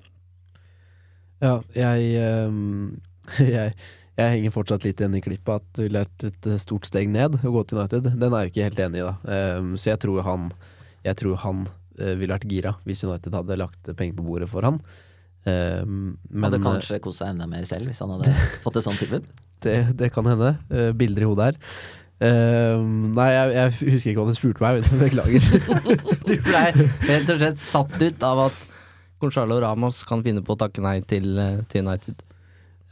Ja, 1.44 1.60
jeg, 1.76 2.16
ehm, 2.22 3.02
jeg 3.56 3.76
Jeg 4.14 4.30
henger 4.30 4.52
fortsatt 4.54 4.84
litt 4.86 5.00
igjen 5.02 5.16
i 5.18 5.24
klippet 5.26 5.56
at 5.58 5.80
du 5.80 5.88
lærte 5.90 6.30
et 6.30 6.48
stort 6.62 6.86
steg 6.86 7.08
ned 7.10 7.40
å 7.42 7.54
gå 7.56 7.64
til 7.66 7.80
United. 7.80 8.12
Den 8.22 8.30
er 8.30 8.44
jeg 8.44 8.46
jo 8.46 8.52
ikke 8.52 8.68
helt 8.68 8.82
enig 8.84 9.00
i, 9.00 9.08
da. 9.08 9.14
Ehm, 9.36 9.72
så 9.74 9.90
jeg 9.90 10.04
tror 10.04 10.22
han 10.28 10.52
Jeg 11.02 11.18
tror 11.18 11.40
han 11.42 11.64
eh, 11.98 12.14
ville 12.20 12.36
vært 12.36 12.46
gira 12.46 12.76
hvis 12.86 13.02
United 13.08 13.34
hadde 13.34 13.58
lagt 13.58 13.90
penger 13.98 14.20
på 14.20 14.28
bordet 14.28 14.52
for 14.52 14.70
han. 14.70 14.78
Ehm, 15.50 16.14
men 16.30 16.46
hadde 16.46 16.62
eh, 16.62 16.68
kanskje 16.68 17.02
kost 17.04 17.24
seg 17.24 17.34
enda 17.34 17.50
mer 17.50 17.66
selv 17.68 17.90
hvis 17.90 18.00
han 18.06 18.14
hadde 18.14 18.36
fått 18.64 18.78
et 18.80 18.86
sånt 18.86 19.02
tilbud. 19.02 19.26
det, 19.66 19.78
det 19.98 20.12
kan 20.14 20.30
hende. 20.30 20.54
Eh, 20.70 20.92
bilder 20.96 21.26
i 21.26 21.32
hodet 21.32 21.50
her. 21.50 21.60
Eh, 22.22 22.84
nei, 23.18 23.30
jeg, 23.34 23.56
jeg 23.56 23.94
husker 23.96 24.12
ikke 24.12 24.22
hva 24.22 24.28
du 24.30 24.38
spurte 24.38 24.64
meg. 24.64 24.92
Beklager. 25.04 25.48
Du 26.28 26.36
ble 26.46 26.68
rett 27.10 27.32
og 27.34 27.42
slett 27.42 27.64
satt 27.64 27.98
ut 28.02 28.28
av 28.28 28.46
at 28.50 28.62
Gonzalo 29.24 29.58
Ramos 29.64 30.04
kan 30.08 30.24
finne 30.24 30.44
på 30.44 30.56
å 30.56 30.60
takke 30.60 30.84
nei 30.84 31.00
til, 31.08 31.34
eh, 31.40 31.64
til 31.72 31.88
United. 31.88 32.22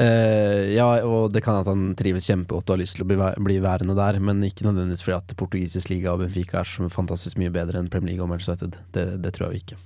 Uh, 0.01 0.71
ja, 0.73 0.85
og 1.05 1.29
det 1.29 1.43
kan 1.45 1.59
at 1.59 1.67
han 1.69 1.91
trives 1.99 2.25
kjempegodt 2.25 2.71
og 2.71 2.73
har 2.73 2.79
lyst 2.81 2.95
til 2.97 3.03
å 3.03 3.09
bli, 3.09 3.17
bli 3.45 3.57
værende 3.61 3.93
der, 3.93 4.17
men 4.23 4.39
ikke 4.47 4.65
nødvendigvis 4.65 5.03
fordi 5.05 5.17
at 5.19 5.35
portugisisk 5.37 5.91
liga 5.91 6.15
og 6.15 6.23
Benfica 6.23 6.63
er 6.63 6.69
så 6.71 6.87
fantastisk 6.89 7.37
mye 7.37 7.51
bedre 7.53 7.77
enn 7.77 7.91
Premier 7.91 8.15
League 8.15 8.25
og 8.25 8.31
Manchester 8.31 8.55
United. 8.57 8.79
Det, 8.95 9.05
det 9.21 9.33
tror 9.35 9.51
jeg 9.51 9.61
ikke. 9.61 9.77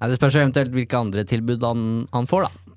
Nei, 0.00 0.08
Det 0.08 0.18
spørs 0.18 0.40
eventuelt 0.40 0.74
hvilke 0.74 1.04
andre 1.04 1.26
tilbud 1.28 1.68
han, 1.68 1.86
han 2.10 2.26
får, 2.30 2.48
da. 2.48 2.69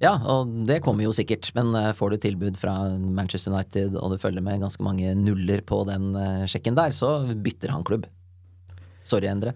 Ja, 0.00 0.14
og 0.32 0.48
det 0.64 0.78
kommer 0.84 1.04
jo 1.04 1.12
sikkert, 1.12 1.50
men 1.56 1.74
eh, 1.76 1.90
får 1.96 2.14
du 2.14 2.20
tilbud 2.24 2.56
fra 2.60 2.72
Manchester 2.96 3.52
United 3.52 3.98
og 4.00 4.14
du 4.14 4.20
følger 4.22 4.44
med 4.44 4.62
ganske 4.62 4.84
mange 4.84 5.12
nuller 5.18 5.60
på 5.68 5.82
den 5.88 6.14
eh, 6.16 6.46
sjekken 6.48 6.78
der, 6.78 6.94
så 6.96 7.18
bytter 7.36 7.74
han 7.74 7.84
klubb. 7.84 8.06
Sorry, 9.04 9.28
Endre. 9.28 9.52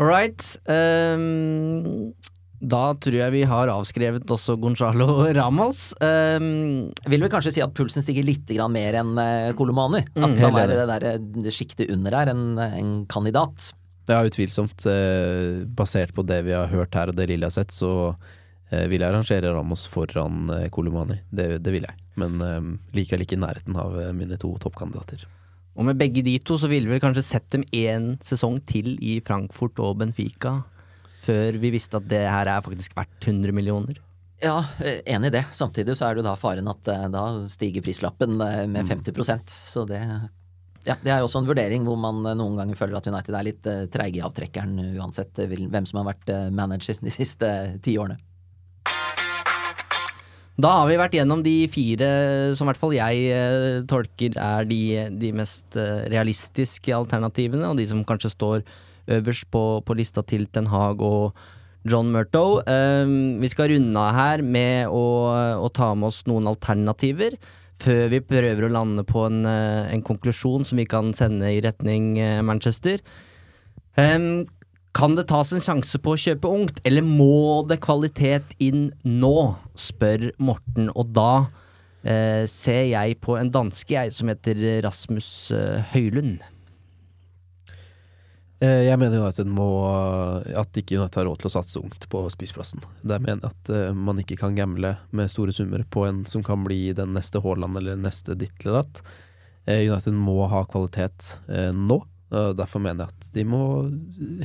All 0.00 0.08
right. 0.08 0.44
Um, 0.68 2.12
da 2.60 2.90
tror 3.00 3.16
jeg 3.16 3.32
vi 3.32 3.42
har 3.48 3.72
avskrevet 3.72 4.28
også 4.32 4.58
Gonzalo 4.60 5.26
Ramos. 5.36 5.90
Um, 6.04 6.88
vil 7.08 7.24
vel 7.24 7.32
kanskje 7.32 7.54
si 7.56 7.64
at 7.64 7.72
pulsen 7.76 8.04
stiger 8.04 8.24
litt 8.28 8.48
mer 8.72 9.00
enn 9.00 9.16
eh, 9.20 9.50
Kolomani. 9.56 10.04
At 10.16 10.24
Mm, 10.24 10.38
han 10.40 10.60
er 10.60 10.72
det 10.72 10.88
der 10.92 11.52
sjiktet 11.52 11.92
under 11.92 12.16
her, 12.16 12.32
en, 12.32 12.58
en 12.60 12.92
kandidat. 13.08 13.72
Ja, 14.08 14.20
utvilsomt. 14.26 14.86
Eh, 14.86 15.64
basert 15.66 16.14
på 16.16 16.24
det 16.26 16.42
vi 16.46 16.54
har 16.56 16.70
hørt 16.72 16.94
her 16.96 17.12
og 17.12 17.18
det 17.18 17.28
Lille 17.30 17.48
har 17.48 17.54
sett, 17.54 17.74
så 17.74 18.14
eh, 18.70 18.86
vil 18.90 19.04
jeg 19.04 19.14
rangere 19.14 19.52
Ramos 19.54 19.86
foran 19.90 20.48
eh, 20.56 20.68
Kolomani. 20.72 21.20
Det, 21.30 21.52
det 21.64 21.74
vil 21.74 21.86
jeg. 21.86 21.98
Men 22.20 22.40
eh, 22.44 22.72
likevel 22.96 23.26
ikke 23.26 23.38
i 23.38 23.44
nærheten 23.44 23.78
av 23.78 23.98
eh, 24.00 24.12
mine 24.16 24.40
to 24.40 24.54
toppkandidater. 24.62 25.26
og 25.76 25.86
med 25.86 26.00
begge 26.00 26.24
de 26.26 26.38
to 26.42 26.58
så 26.58 26.68
ville 26.68 26.90
vi 26.90 27.00
kanskje 27.00 27.26
sett 27.26 27.48
dem 27.54 27.64
én 27.72 28.16
sesong 28.24 28.58
til 28.66 28.96
i 28.98 29.20
Frankfurt 29.24 29.78
og 29.78 29.98
Benfica. 30.02 30.60
Før 31.20 31.58
vi 31.60 31.74
visste 31.74 32.00
at 32.00 32.08
det 32.08 32.24
her 32.32 32.48
er 32.48 32.64
faktisk 32.64 32.96
verdt 32.96 33.28
100 33.28 33.52
millioner. 33.52 34.00
Ja, 34.40 34.64
eh, 34.80 35.00
enig 35.04 35.26
i 35.26 35.30
det. 35.30 35.44
Samtidig 35.52 35.96
så 35.98 36.06
er 36.06 36.16
det 36.16 36.22
jo 36.22 36.28
da 36.30 36.36
faren 36.40 36.68
at 36.72 36.88
eh, 36.88 37.06
da 37.12 37.24
stiger 37.50 37.84
prislappen 37.84 38.40
eh, 38.40 38.64
med 38.70 38.88
50% 38.88 39.52
Så 39.52 39.84
det 39.88 40.00
ja, 40.86 40.96
det 41.02 41.12
er 41.12 41.20
jo 41.20 41.28
også 41.28 41.42
en 41.42 41.48
vurdering 41.50 41.84
hvor 41.84 41.98
man 42.00 42.24
eh, 42.24 42.36
noen 42.38 42.56
ganger 42.56 42.78
føler 42.78 42.96
at 42.98 43.08
United 43.10 43.36
er 43.36 43.46
litt 43.46 43.68
uh, 43.68 43.84
treige 43.92 44.20
i 44.20 44.24
avtrekkeren, 44.24 44.78
eh, 44.80 44.96
uansett 45.00 45.42
hvem 45.50 45.86
som 45.88 46.00
har 46.00 46.10
vært 46.12 46.32
manager 46.56 47.00
de 47.02 47.12
siste 47.20 47.50
ti 47.84 47.98
årene. 48.00 48.18
Da 50.60 50.74
har 50.76 50.90
vi 50.90 50.98
vært 51.00 51.14
gjennom 51.16 51.40
de 51.44 51.54
fire 51.72 52.08
som 52.56 52.66
i 52.66 52.68
hvert 52.68 52.80
fall 52.80 52.92
jeg 52.92 53.84
tolker 53.88 54.34
er 54.36 54.66
de, 54.68 54.80
de 55.16 55.30
mest 55.32 55.78
realistiske 56.12 56.92
alternativene, 56.92 57.70
og 57.70 57.78
de 57.80 57.86
som 57.88 58.02
kanskje 58.04 58.34
står 58.34 58.66
øverst 59.16 59.48
på, 59.48 59.62
på 59.80 59.96
lista 59.96 60.20
til 60.20 60.44
Ten 60.52 60.68
Hag 60.68 61.00
og 61.00 61.32
John 61.88 62.10
Murtow. 62.12 62.58
Um, 62.68 63.40
vi 63.40 63.48
skal 63.48 63.72
runde 63.72 64.04
av 64.04 64.12
her 64.18 64.44
med 64.44 64.92
å, 64.92 65.06
å 65.64 65.72
ta 65.72 65.94
med 65.96 66.10
oss 66.10 66.20
noen 66.28 66.50
alternativer. 66.50 67.38
Før 67.80 68.10
vi 68.12 68.20
prøver 68.20 68.66
å 68.66 68.72
lande 68.72 69.04
på 69.08 69.24
en, 69.24 69.44
eh, 69.48 69.88
en 69.94 70.02
konklusjon 70.04 70.66
som 70.68 70.80
vi 70.80 70.84
kan 70.84 71.14
sende 71.16 71.48
i 71.48 71.62
retning 71.64 72.18
eh, 72.18 72.42
Manchester. 72.44 73.00
Um, 73.96 74.46
kan 74.92 75.14
det 75.16 75.28
tas 75.30 75.52
en 75.52 75.64
sjanse 75.64 75.98
på 76.02 76.12
å 76.12 76.20
kjøpe 76.20 76.50
ungt, 76.50 76.80
eller 76.84 77.06
må 77.06 77.64
det 77.68 77.80
kvalitet 77.80 78.54
inn 78.58 78.90
nå? 79.04 79.56
spør 79.80 80.30
Morten, 80.38 80.90
og 80.92 81.14
da 81.16 81.46
uh, 81.46 82.44
ser 82.50 82.84
jeg 82.90 83.16
på 83.24 83.38
en 83.38 83.52
danske 83.54 83.94
jeg 83.94 84.12
som 84.12 84.28
heter 84.28 84.82
Rasmus 84.84 85.30
Høylund. 85.94 86.44
Eh, 88.60 88.84
Jeg 88.84 88.98
mener 89.00 89.22
United 89.22 89.48
må 89.48 89.66
At 90.60 90.76
ikke 90.76 90.98
United 90.98 91.16
har 91.22 91.28
råd 91.30 91.40
til 91.40 91.48
å 91.48 91.54
satse 91.54 91.80
ungt 91.80 92.04
på 92.12 92.20
spiseplassen. 92.32 92.82
Der 93.00 93.22
mener 93.22 93.40
jeg 93.46 93.54
at 93.54 93.72
eh, 93.72 93.94
man 93.96 94.20
ikke 94.20 94.36
kan 94.40 94.58
gamble 94.58 94.94
med 95.16 95.32
store 95.32 95.54
summer 95.56 95.84
på 95.88 96.04
en 96.08 96.22
som 96.28 96.44
kan 96.44 96.64
bli 96.66 96.90
den 96.96 97.14
neste 97.16 97.40
Haaland 97.40 97.80
eller 97.80 97.96
neste 98.00 98.36
ditt 98.38 98.60
eller 98.64 98.82
datt. 98.82 99.00
Eh, 99.64 99.86
United 99.88 100.16
må 100.16 100.42
ha 100.52 100.66
kvalitet 100.68 101.38
eh, 101.48 101.70
nå. 101.76 102.02
Derfor 102.30 102.78
mener 102.78 103.08
jeg 103.08 103.10
at 103.10 103.30
de 103.34 103.42
må 103.42 103.60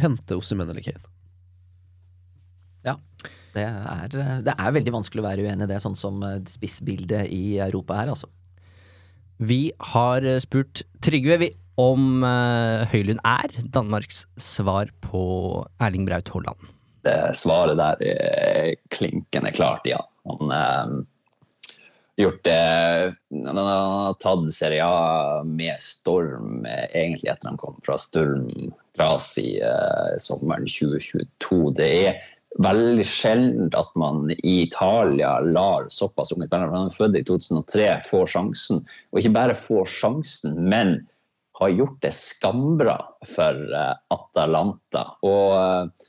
hente 0.01 0.33
Osimhen 0.33 0.71
eller 0.71 0.81
Kane. 0.81 1.03
Ja, 2.87 2.95
det 3.53 3.61
er, 3.61 4.15
det 4.41 4.55
er 4.55 4.73
veldig 4.73 4.93
vanskelig 4.95 5.21
å 5.21 5.25
være 5.27 5.45
uenig 5.45 5.67
i 5.67 5.69
det, 5.69 5.77
sånn 5.83 5.97
som 5.99 6.23
spissbildet 6.49 7.29
i 7.29 7.59
Europa 7.61 7.99
er, 8.01 8.09
altså. 8.15 8.31
Vi 9.37 9.67
har 9.91 10.25
spurt 10.41 10.81
Trygve 11.05 11.37
vi, 11.43 11.51
om 11.81 12.23
eh, 12.23 12.85
Høylund 12.91 13.21
er 13.27 13.51
Danmarks 13.75 14.25
svar 14.39 14.91
på 15.03 15.23
Erling 15.83 16.07
Braut 16.07 16.31
Haaland. 16.33 16.71
Det 17.05 17.17
svaret 17.37 17.77
der 17.77 18.01
er 18.09 18.71
klinkende 18.93 19.51
klart, 19.53 19.85
ja. 19.85 19.99
Han 20.25 20.53
eh, 20.55 20.95
gjort 22.17 22.43
det 22.47 23.15
Han 23.45 23.59
har 23.59 24.15
tatt 24.23 24.47
Serie 24.55 24.85
A 24.85 25.43
med 25.45 25.81
storm 25.83 26.63
egentlig 26.65 27.29
etter 27.33 27.51
han 27.51 27.59
kom 27.61 27.75
fra 27.85 27.97
Sturm 27.99 28.47
Gras 28.95 29.33
i 29.41 29.59
uh, 29.59 30.15
sommeren 30.23 30.69
2022. 30.71 31.73
Det 31.75 31.89
er 32.07 32.21
veldig 32.63 33.03
sjelden 33.03 33.73
at 33.75 33.91
man 33.99 34.29
i 34.37 34.61
Italia 34.63 35.33
lar 35.43 35.89
såpass 35.91 36.31
unge 36.31 36.47
spillere 36.47 36.71
Han 36.71 36.87
er 36.87 36.95
født 36.95 37.19
i 37.19 37.25
2003, 37.27 37.89
få 38.07 38.23
sjansen. 38.31 38.85
Og 39.11 39.19
ikke 39.19 39.35
bare 39.35 39.57
få 39.59 39.83
sjansen, 39.89 40.55
men 40.71 41.01
har 41.55 41.71
gjort 41.71 42.01
det 42.03 42.11
skambra 42.15 42.97
for 43.35 43.61
eh, 43.75 43.93
Atalanta. 44.13 45.05
Og 45.25 45.53
eh, 45.59 46.07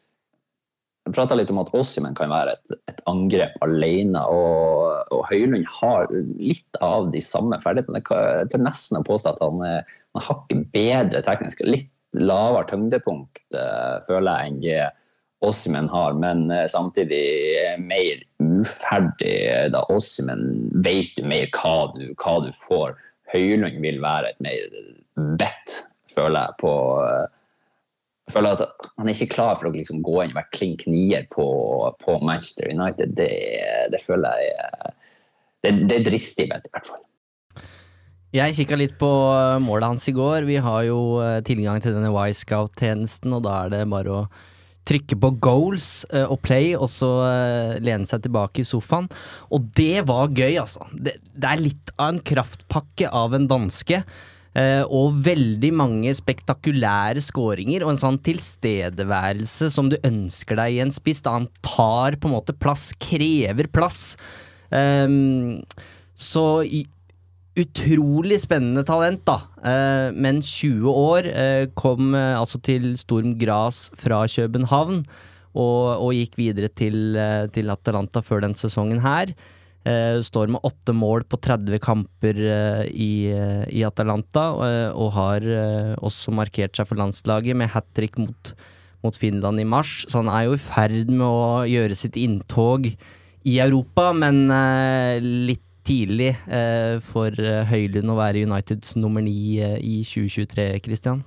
jeg 1.07 1.15
prata 1.15 1.37
litt 1.39 1.53
om 1.55 1.61
at 1.63 1.71
Ossimen 1.79 2.17
kan 2.19 2.33
være 2.35 2.57
et, 2.57 2.79
et 2.91 3.03
angrep 3.07 3.55
alene, 3.63 4.25
og, 4.27 5.05
og 5.15 5.23
Høylund 5.31 5.69
har 5.71 6.11
litt 6.11 6.81
av 6.83 7.13
de 7.13 7.23
samme 7.23 7.61
ferdighetene. 7.63 8.03
Jeg 8.03 8.51
tør 8.51 8.65
nesten 8.65 8.99
å 8.99 9.07
påstå 9.07 9.37
at 9.37 9.45
han 9.45 9.63
er 9.63 9.95
han 10.17 10.25
hakket 10.25 10.71
bedre 10.73 11.23
teknisk. 11.27 11.63
Litt 11.65 11.91
lavere 12.17 12.67
tyngdepunkt, 12.71 13.45
eh, 13.55 13.97
føler 14.09 14.31
jeg, 14.33 14.53
enn 14.53 14.63
det 14.65 14.87
Ossimen 15.45 15.89
har, 15.93 16.15
men 16.17 16.51
eh, 16.51 16.67
samtidig 16.73 17.23
er 17.61 17.83
mer 17.83 18.23
uferdig. 18.41 19.37
Da 19.75 19.85
Ossimen 19.93 20.71
vet 20.87 21.13
du 21.17 21.27
mer 21.29 21.51
hva 21.55 21.93
du, 21.95 22.09
hva 22.17 22.39
du 22.45 22.53
får. 22.57 22.97
Høylund 23.33 23.83
vil 23.85 24.01
være 24.01 24.33
et 24.33 24.41
mer 24.41 24.71
bedt, 25.17 25.81
føler 26.13 26.47
jeg, 26.47 26.57
på 26.61 26.73
eh, 27.05 27.27
jeg 28.27 28.35
føler 28.35 28.57
at 28.57 28.87
han 28.99 29.07
er 29.07 29.15
ikke 29.15 29.35
klar 29.37 29.55
for 29.55 29.69
å 29.69 29.75
liksom 29.75 30.01
gå 30.03 30.17
inn 30.25 30.33
og 30.35 30.39
være 30.41 30.55
klink 30.57 30.87
nier 30.91 31.29
på, 31.31 31.45
på 32.03 32.17
Manchester 32.27 32.73
United. 32.73 33.13
Det, 33.19 33.31
det 33.93 34.01
føler 34.03 34.41
jeg 34.43 34.57
er- 34.67 34.95
det, 35.65 35.73
det 35.91 35.97
er 36.01 36.05
dristig, 36.11 36.45
i 36.47 36.51
hvert 36.51 36.89
fall. 36.91 37.01
Jeg 38.35 38.57
kikka 38.59 38.77
litt 38.77 38.97
på 39.01 39.09
eh, 39.33 39.57
målet 39.63 39.89
hans 39.95 40.05
i 40.11 40.15
går. 40.15 40.45
Vi 40.47 40.59
har 40.63 40.83
jo 40.89 40.99
eh, 41.23 41.39
tilgang 41.47 41.81
til 41.83 41.95
denne 41.97 42.11
Y-Scout-tjenesten, 42.13 43.33
og 43.35 43.47
da 43.47 43.63
er 43.65 43.73
det 43.73 43.81
bare 43.91 44.13
å 44.13 44.21
trykke 44.87 45.17
på 45.23 45.31
goals 45.43 45.89
eh, 46.13 46.27
og 46.27 46.43
play, 46.47 46.75
og 46.77 46.91
så 46.93 47.11
eh, 47.31 47.77
lene 47.83 48.07
seg 48.07 48.27
tilbake 48.27 48.63
i 48.63 48.69
sofaen. 48.69 49.09
Og 49.55 49.71
det 49.79 50.05
var 50.11 50.35
gøy, 50.35 50.59
altså. 50.63 50.87
Det, 50.93 51.17
det 51.35 51.51
er 51.51 51.63
litt 51.63 51.95
av 51.97 52.13
en 52.13 52.23
kraftpakke 52.35 53.11
av 53.11 53.35
en 53.39 53.49
danske. 53.51 54.03
Eh, 54.57 54.83
og 54.89 55.21
veldig 55.27 55.71
mange 55.77 56.15
spektakulære 56.17 57.23
skåringer, 57.25 57.85
og 57.85 57.95
en 57.95 58.03
sånn 58.03 58.21
tilstedeværelse 58.27 59.71
som 59.75 59.93
du 59.93 59.99
ønsker 60.01 60.59
deg 60.61 60.77
i 60.77 60.83
en 60.87 60.95
spiss. 60.95 61.23
Da 61.25 61.37
han 61.39 61.51
tar 61.61 62.19
på 62.21 62.31
en 62.31 62.37
måte 62.39 62.57
plass, 62.57 62.91
krever 63.03 63.69
plass. 63.73 64.15
Um, 64.73 65.63
så 66.17 66.65
utrolig 67.57 68.41
spennende 68.43 68.85
talent, 68.87 69.25
da. 69.29 69.39
Uh, 69.65 70.09
men 70.17 70.43
20 70.45 70.91
år. 70.91 71.29
Uh, 71.33 71.65
kom 71.79 72.13
uh, 72.15 72.37
altså 72.41 72.61
til 72.65 72.95
Storm 73.01 73.37
Gras 73.41 73.87
fra 73.97 74.25
København. 74.29 75.05
Og, 75.57 75.85
og 76.05 76.11
gikk 76.13 76.35
videre 76.37 76.69
til, 76.69 77.17
til 77.57 77.73
Atalanta 77.73 78.21
før 78.21 78.43
den 78.45 78.53
sesongen 78.59 79.01
her. 79.01 79.31
Eh, 79.87 80.19
står 80.23 80.51
med 80.51 80.65
åtte 80.67 80.91
mål 80.97 81.23
på 81.31 81.39
30 81.39 81.79
kamper 81.79 82.39
eh, 82.43 82.87
i, 82.91 83.31
eh, 83.31 83.63
i 83.71 83.85
Atalanta, 83.87 84.49
og 84.91 85.13
har 85.15 85.47
også 86.03 86.35
markert 86.35 86.75
seg 86.75 86.89
for 86.89 86.99
landslaget 86.99 87.55
med 87.55 87.71
hat 87.71 87.87
trick 87.95 88.19
mot, 88.19 88.51
mot 89.07 89.15
Finland 89.15 89.63
i 89.63 89.69
mars. 89.69 90.01
Så 90.11 90.25
han 90.25 90.33
er 90.33 90.49
jo 90.49 90.57
i 90.57 90.65
ferd 90.65 91.13
med 91.13 91.27
å 91.27 91.63
gjøre 91.71 91.99
sitt 91.99 92.19
inntog 92.19 92.91
i 93.47 93.61
Europa, 93.63 94.11
men 94.17 94.49
litt 95.23 95.63
tidlig 95.87 96.33
for 97.07 97.31
Høylund 97.71 98.11
å 98.11 98.19
være 98.19 98.43
Uniteds 98.43 98.97
nummer 98.99 99.23
ni 99.23 99.63
i 99.63 100.01
2023, 100.03 100.73
Christian. 100.83 101.23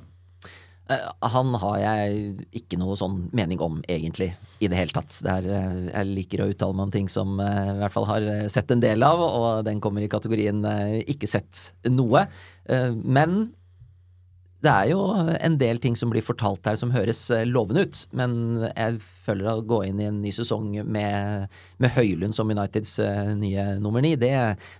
Eh, 0.90 1.06
Han 1.34 1.54
har 1.62 1.78
jeg 1.84 2.48
ikke 2.62 2.80
noe 2.82 2.96
sånn 2.98 3.30
mening 3.36 3.62
om, 3.62 3.78
egentlig, 3.88 4.32
i 4.60 4.68
det 4.72 4.80
hele 4.80 4.96
tatt. 4.96 5.14
Det 5.26 5.36
er, 5.36 5.50
eh, 5.60 5.78
jeg 5.92 6.10
liker 6.16 6.42
å 6.46 6.50
uttale 6.50 6.74
meg 6.74 6.88
om 6.88 6.92
ting 6.98 7.08
som 7.12 7.38
jeg 7.40 7.76
i 7.76 7.80
hvert 7.84 7.94
fall 7.94 8.10
har 8.10 8.22
eh, 8.34 8.48
sett 8.50 8.72
en 8.74 8.82
del 8.84 9.04
av, 9.06 9.22
og 9.22 9.64
den 9.70 9.80
kommer 9.84 10.02
i 10.02 10.10
kategorien 10.12 10.64
eh, 10.66 11.00
ikke 11.14 11.30
sett 11.30 11.72
noe. 11.90 12.26
Eh, 12.70 12.92
Men 13.06 13.52
det 14.60 14.72
er 14.74 14.90
jo 14.92 15.00
en 15.40 15.54
del 15.56 15.78
ting 15.80 15.96
som 15.96 16.10
blir 16.12 16.20
fortalt 16.26 16.66
her 16.68 16.76
som 16.76 16.92
høres 16.92 17.22
eh, 17.32 17.46
lovende 17.48 17.86
ut, 17.88 18.02
men 18.12 18.34
jeg 18.68 18.98
føler 19.24 19.48
å 19.54 19.62
gå 19.64 19.84
inn 19.88 20.02
i 20.02 20.08
en 20.10 20.18
ny 20.20 20.34
sesong 20.36 20.74
med, 20.84 21.46
med 21.80 21.94
Høylund 21.96 22.36
som 22.36 22.50
Uniteds 22.52 22.98
eh, 23.00 23.30
nye 23.40 23.70
nummer 23.80 24.04
ni, 24.04 24.18
det, 24.20 24.34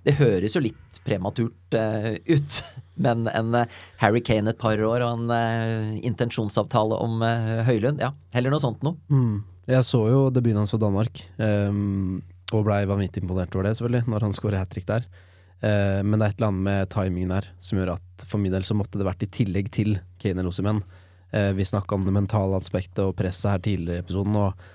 det 0.04 0.18
høres 0.20 0.58
jo 0.58 0.66
litt 0.66 1.00
prematurt 1.06 1.78
eh, 1.80 2.18
ut. 2.28 2.60
Men 3.00 3.30
en 3.32 3.56
eh, 3.56 3.78
Harry 4.02 4.22
Kane 4.26 4.52
et 4.52 4.60
par 4.60 4.80
år 4.80 5.06
og 5.06 5.12
en 5.14 5.32
eh, 5.36 5.94
intensjonsavtale 6.08 7.00
om 7.00 7.24
eh, 7.26 7.62
Høylund, 7.68 8.04
ja, 8.04 8.12
heller 8.36 8.54
noe 8.54 8.64
sånt 8.64 8.84
noe. 8.86 9.00
Mm. 9.12 9.40
Jeg 9.70 9.86
så 9.86 10.02
jo 10.10 10.22
debuten 10.34 10.58
hans 10.64 10.74
for 10.74 10.82
Danmark, 10.82 11.22
um, 11.38 12.18
og 12.50 12.64
blei 12.66 12.82
vanvittig 12.90 13.22
imponert 13.22 13.54
over 13.54 13.68
det, 13.68 13.76
selvfølgelig, 13.78 14.08
når 14.10 14.24
han 14.26 14.34
scorer 14.34 14.58
hat 14.64 14.72
trick 14.74 14.88
der. 14.90 15.06
Uh, 15.62 16.02
men 16.02 16.18
det 16.18 16.26
er 16.26 16.34
et 16.34 16.40
eller 16.40 16.50
annet 16.50 16.66
med 16.66 16.90
timingen 16.96 17.36
her 17.36 17.50
som 17.62 17.78
gjør 17.78 17.94
at 17.98 18.26
for 18.26 18.42
min 18.42 18.56
del 18.56 18.66
så 18.66 18.78
måtte 18.80 18.98
det 18.98 19.06
vært 19.06 19.28
i 19.28 19.30
tillegg 19.40 19.70
til 19.76 20.00
Kane 20.22 20.42
eller 20.42 20.50
Osimhen. 20.50 20.82
Uh, 21.30 21.52
vi 21.54 21.68
snakka 21.70 22.00
om 22.00 22.08
det 22.08 22.16
mentale 22.16 22.58
aspektet 22.58 23.04
og 23.06 23.14
presset 23.20 23.52
her 23.54 23.64
tidligere 23.68 24.02
i 24.02 24.06
episoden, 24.08 24.40
og 24.42 24.66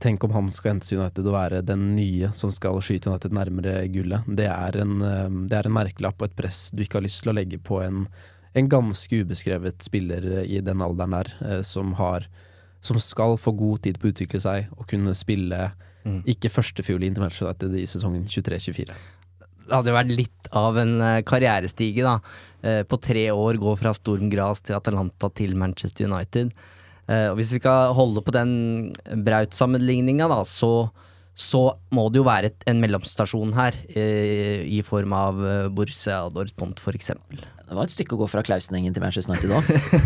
tenk 0.00 0.24
om 0.24 0.32
han 0.32 0.48
skal 0.48 0.72
hente 0.74 0.96
United 0.96 1.26
og 1.28 1.34
være 1.34 1.58
den 1.66 1.90
nye 1.96 2.30
som 2.32 2.52
skal 2.54 2.78
skyte 2.80 3.10
United 3.10 3.34
nærmere 3.36 3.82
gullet. 3.92 4.24
Det 4.26 4.46
er 4.48 4.78
en, 4.80 4.94
eh, 5.04 5.28
det 5.50 5.58
er 5.58 5.68
en 5.68 5.76
merkelapp 5.76 6.22
og 6.22 6.30
et 6.30 6.36
press 6.38 6.70
du 6.72 6.80
ikke 6.84 6.96
har 7.00 7.04
lyst 7.04 7.22
til 7.24 7.34
å 7.34 7.36
legge 7.36 7.58
på 7.60 7.82
en, 7.84 8.06
en 8.56 8.70
ganske 8.72 9.20
ubeskrevet 9.20 9.84
spiller 9.84 10.24
i 10.46 10.62
den 10.64 10.80
alderen 10.80 11.18
der, 11.18 11.32
eh, 11.44 11.62
som 11.62 11.92
har 12.00 12.26
som 12.80 12.96
skal 12.96 13.36
få 13.36 13.52
god 13.52 13.82
tid 13.84 13.98
på 14.00 14.08
å 14.08 14.12
utvikle 14.14 14.40
seg 14.40 14.70
og 14.78 14.86
kunne 14.88 15.12
spille 15.14 15.70
Mm. 16.00 16.22
ikke 16.24 16.48
førstefiolin 16.48 17.12
til 17.12 17.20
Manchester 17.20 17.50
United 17.50 17.74
i 17.76 17.84
sesongen 17.84 18.22
23-24. 18.24 18.86
Det 18.88 19.74
hadde 19.76 19.90
jo 19.92 19.96
vært 19.98 20.12
litt 20.16 20.48
av 20.56 20.78
en 20.80 20.94
eh, 21.04 21.20
karrierestige, 21.28 22.00
da. 22.06 22.14
Eh, 22.64 22.82
På 22.88 22.96
tre 22.96 23.26
år 23.30 23.58
gå 23.60 23.74
fra 23.78 23.92
Storm 23.92 24.30
Gras 24.32 24.62
til 24.64 24.78
Atalanta 24.78 25.28
til 25.36 25.52
Manchester 25.60 26.08
United. 26.08 26.54
Eh, 27.08 27.28
Og 27.30 27.38
hvis 27.38 27.54
vi 27.54 27.60
skal 27.62 27.94
holde 27.96 28.22
på 28.24 28.34
den 28.34 28.52
Braut-sammenligninga, 29.24 30.28
da, 30.30 30.42
så, 30.48 30.90
så 31.34 31.62
må 31.94 32.08
det 32.12 32.20
jo 32.20 32.26
være 32.28 32.50
et, 32.52 32.66
en 32.70 32.82
mellomstasjon 32.82 33.54
her, 33.56 33.78
eh, 33.94 34.66
i 34.68 34.82
form 34.86 35.14
av 35.16 35.40
eh, 35.46 35.68
Borussia 35.72 36.22
Dortmund, 36.34 36.82
eksempel. 36.94 37.40
Det 37.40 37.78
var 37.78 37.86
et 37.86 37.94
stykke 37.94 38.16
å 38.16 38.22
gå 38.24 38.30
fra 38.30 38.42
Klausenengen 38.46 38.94
til 38.94 39.02
Manchester 39.04 39.30
United 39.32 39.50
òg. 39.54 39.62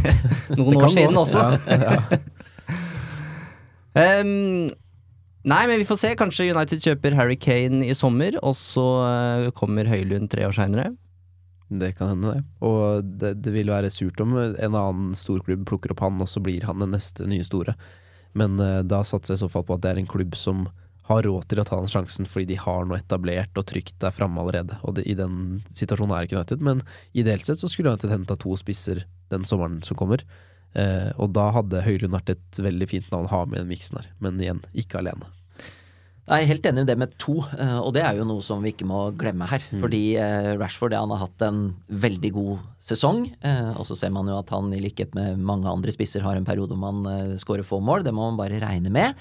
Noen 0.60 0.82
år 0.84 0.92
siden 0.92 1.20
også. 1.20 1.44
Em, 3.94 4.66
nei, 5.46 5.60
men 5.70 5.78
vi 5.78 5.86
får 5.86 6.00
se. 6.00 6.08
Kanskje 6.18 6.48
United 6.50 6.82
kjøper 6.82 7.14
Harry 7.14 7.36
Kane 7.38 7.84
i 7.86 7.94
sommer, 7.94 8.34
og 8.42 8.56
så 8.58 8.82
kommer 9.54 9.86
Høylund 9.86 10.32
tre 10.32 10.48
år 10.48 10.56
seinere. 10.56 10.90
Det 11.80 11.92
kan 11.98 12.12
hende, 12.12 12.34
det. 12.36 12.44
Og 12.66 13.04
det, 13.20 13.34
det 13.42 13.52
vil 13.54 13.72
være 13.72 13.90
surt 13.92 14.20
om 14.22 14.36
en 14.38 14.78
annen 14.78 15.12
storklubb 15.18 15.64
plukker 15.68 15.94
opp 15.94 16.04
han, 16.04 16.20
og 16.22 16.30
så 16.30 16.42
blir 16.44 16.66
han 16.68 16.82
den 16.82 16.94
neste 16.94 17.26
nye 17.30 17.46
store. 17.46 17.74
Men 18.38 18.58
uh, 18.60 18.82
da 18.86 19.02
satser 19.06 19.34
jeg 19.34 19.42
i 19.42 19.44
så 19.44 19.50
fall 19.50 19.66
på 19.66 19.76
at 19.76 19.84
det 19.84 19.92
er 19.92 20.02
en 20.02 20.10
klubb 20.10 20.36
som 20.38 20.68
har 21.04 21.26
råd 21.26 21.44
til 21.50 21.60
å 21.60 21.66
ta 21.68 21.76
den 21.76 21.90
sjansen 21.92 22.24
fordi 22.28 22.54
de 22.54 22.56
har 22.62 22.86
noe 22.88 22.96
etablert 22.96 23.58
og 23.60 23.66
trygt 23.68 23.98
der 24.00 24.14
framme 24.14 24.40
allerede. 24.40 24.78
Og 24.88 24.96
det, 24.96 25.04
i 25.10 25.16
den 25.18 25.60
situasjonen 25.76 26.14
er 26.16 26.26
ikke 26.26 26.38
United, 26.40 26.64
men 26.64 26.80
ideelt 27.12 27.44
sett 27.44 27.60
så 27.60 27.68
skulle 27.70 27.92
United 27.92 28.12
henta 28.12 28.38
to 28.40 28.56
spisser 28.60 29.04
den 29.34 29.44
sommeren 29.48 29.82
som 29.84 29.98
kommer. 30.00 30.24
Uh, 30.74 31.12
og 31.20 31.34
da 31.36 31.50
hadde 31.54 31.84
Høylund 31.84 32.16
vært 32.16 32.34
et 32.34 32.60
veldig 32.64 32.90
fint 32.90 33.10
navn 33.12 33.28
å 33.28 33.34
ha 33.34 33.44
med 33.46 33.60
i 33.60 33.62
den 33.62 33.72
miksen 33.74 34.00
her, 34.00 34.10
men 34.24 34.40
igjen, 34.42 34.64
ikke 34.74 35.02
alene. 35.02 35.28
Jeg 36.24 36.40
er 36.40 36.48
helt 36.48 36.66
enig 36.70 36.86
i 36.86 36.88
det 36.88 36.94
med 36.96 37.14
to, 37.20 37.34
eh, 37.52 37.78
og 37.84 37.90
det 37.92 38.00
er 38.00 38.16
jo 38.16 38.24
noe 38.24 38.40
som 38.44 38.62
vi 38.64 38.70
ikke 38.72 38.86
må 38.88 39.10
glemme 39.20 39.44
her. 39.50 39.60
Mm. 39.68 39.80
Fordi 39.82 40.02
eh, 40.16 40.52
Rashford 40.56 40.96
han 40.96 41.12
har 41.12 41.20
hatt 41.26 41.44
en 41.44 41.58
veldig 41.88 42.30
god 42.32 42.62
sesong, 42.80 43.26
eh, 43.44 43.72
og 43.76 43.84
så 43.84 43.96
ser 43.98 44.14
man 44.14 44.30
jo 44.32 44.38
at 44.38 44.52
han 44.54 44.72
i 44.72 44.80
likhet 44.80 45.12
med 45.16 45.42
mange 45.44 45.68
andre 45.68 45.92
spisser 45.92 46.24
har 46.24 46.40
en 46.40 46.46
periode 46.48 46.72
hvor 46.72 46.80
man 46.80 47.36
skårer 47.40 47.66
få 47.68 47.82
mål. 47.84 48.06
Det 48.06 48.14
må 48.16 48.30
man 48.30 48.40
bare 48.40 48.62
regne 48.64 48.92
med. 48.94 49.20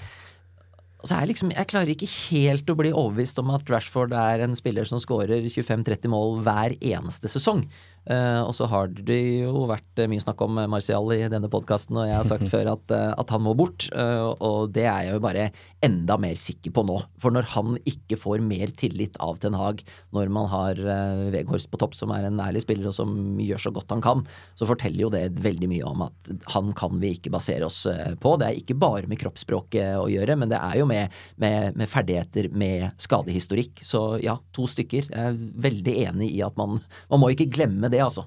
Og 1.04 1.10
så 1.10 1.18
er 1.18 1.26
jeg 1.26 1.34
liksom, 1.34 1.50
Jeg 1.52 1.68
klarer 1.68 1.92
ikke 1.92 2.08
helt 2.08 2.70
å 2.72 2.78
bli 2.78 2.90
overbevist 2.94 3.36
om 3.42 3.52
at 3.52 3.68
Rashford 3.68 4.16
er 4.16 4.40
en 4.46 4.56
spiller 4.56 4.88
som 4.88 5.02
skårer 5.02 5.44
25-30 5.44 6.08
mål 6.08 6.38
hver 6.46 6.72
eneste 6.80 7.28
sesong. 7.28 7.66
Eh, 8.04 8.40
og 8.44 8.52
så 8.56 8.68
har 8.68 8.90
det 8.92 9.20
jo 9.44 9.64
vært 9.70 10.02
eh, 10.02 10.08
mye 10.10 10.22
snakk 10.22 10.42
om 10.44 10.58
Martial 10.68 11.08
i 11.14 11.22
denne 11.32 11.48
podkasten, 11.52 11.96
og 11.96 12.08
jeg 12.08 12.18
har 12.18 12.28
sagt 12.28 12.50
før 12.54 12.74
at, 12.74 12.92
eh, 12.92 13.12
at 13.16 13.32
han 13.32 13.44
må 13.44 13.54
bort. 13.58 13.88
Uh, 13.94 14.34
og 14.44 14.74
det 14.74 14.84
er 14.84 15.06
jeg 15.06 15.16
jo 15.16 15.24
bare 15.24 15.48
enda 15.84 16.16
mer 16.20 16.36
sikker 16.40 16.72
på 16.74 16.84
nå. 16.86 16.98
For 17.20 17.34
når 17.34 17.48
han 17.54 17.78
ikke 17.88 18.18
får 18.20 18.44
mer 18.44 18.72
tillit 18.76 19.16
av 19.22 19.38
Ten 19.42 19.56
Hag, 19.58 19.82
når 20.16 20.32
man 20.32 20.48
har 20.52 20.80
uh, 20.80 21.30
Veghorst 21.34 21.70
på 21.72 21.80
topp, 21.80 21.96
som 21.96 22.12
er 22.14 22.28
en 22.28 22.42
ærlig 22.42 22.64
spiller 22.64 22.90
og 22.90 22.96
som 22.96 23.14
gjør 23.40 23.66
så 23.66 23.72
godt 23.74 23.92
han 23.94 24.04
kan, 24.04 24.24
så 24.58 24.68
forteller 24.68 25.06
jo 25.06 25.12
det 25.12 25.24
veldig 25.44 25.70
mye 25.70 25.88
om 25.88 26.04
at 26.06 26.32
han 26.54 26.72
kan 26.76 26.98
vi 27.00 27.14
ikke 27.16 27.32
basere 27.34 27.66
oss 27.66 27.84
eh, 27.90 28.14
på. 28.20 28.34
Det 28.40 28.48
er 28.48 28.60
ikke 28.60 28.76
bare 28.78 29.08
med 29.10 29.20
kroppsspråket 29.20 29.98
å 30.00 30.06
gjøre, 30.10 30.36
men 30.40 30.50
det 30.52 30.60
er 30.60 30.78
jo 30.80 30.88
med, 30.88 31.12
med, 31.40 31.76
med 31.78 31.90
ferdigheter, 31.90 32.50
med 32.54 32.86
skadehistorikk. 33.02 33.82
Så 33.86 34.02
ja, 34.24 34.36
to 34.56 34.66
stykker. 34.70 35.08
Jeg 35.10 35.32
er 35.32 35.40
veldig 35.66 35.96
enig 36.06 36.30
i 36.36 36.42
at 36.46 36.56
man, 36.60 36.78
man 37.12 37.22
må 37.22 37.32
ikke 37.34 37.50
glemme 37.52 37.90
det, 37.92 37.93
altså. 38.02 38.24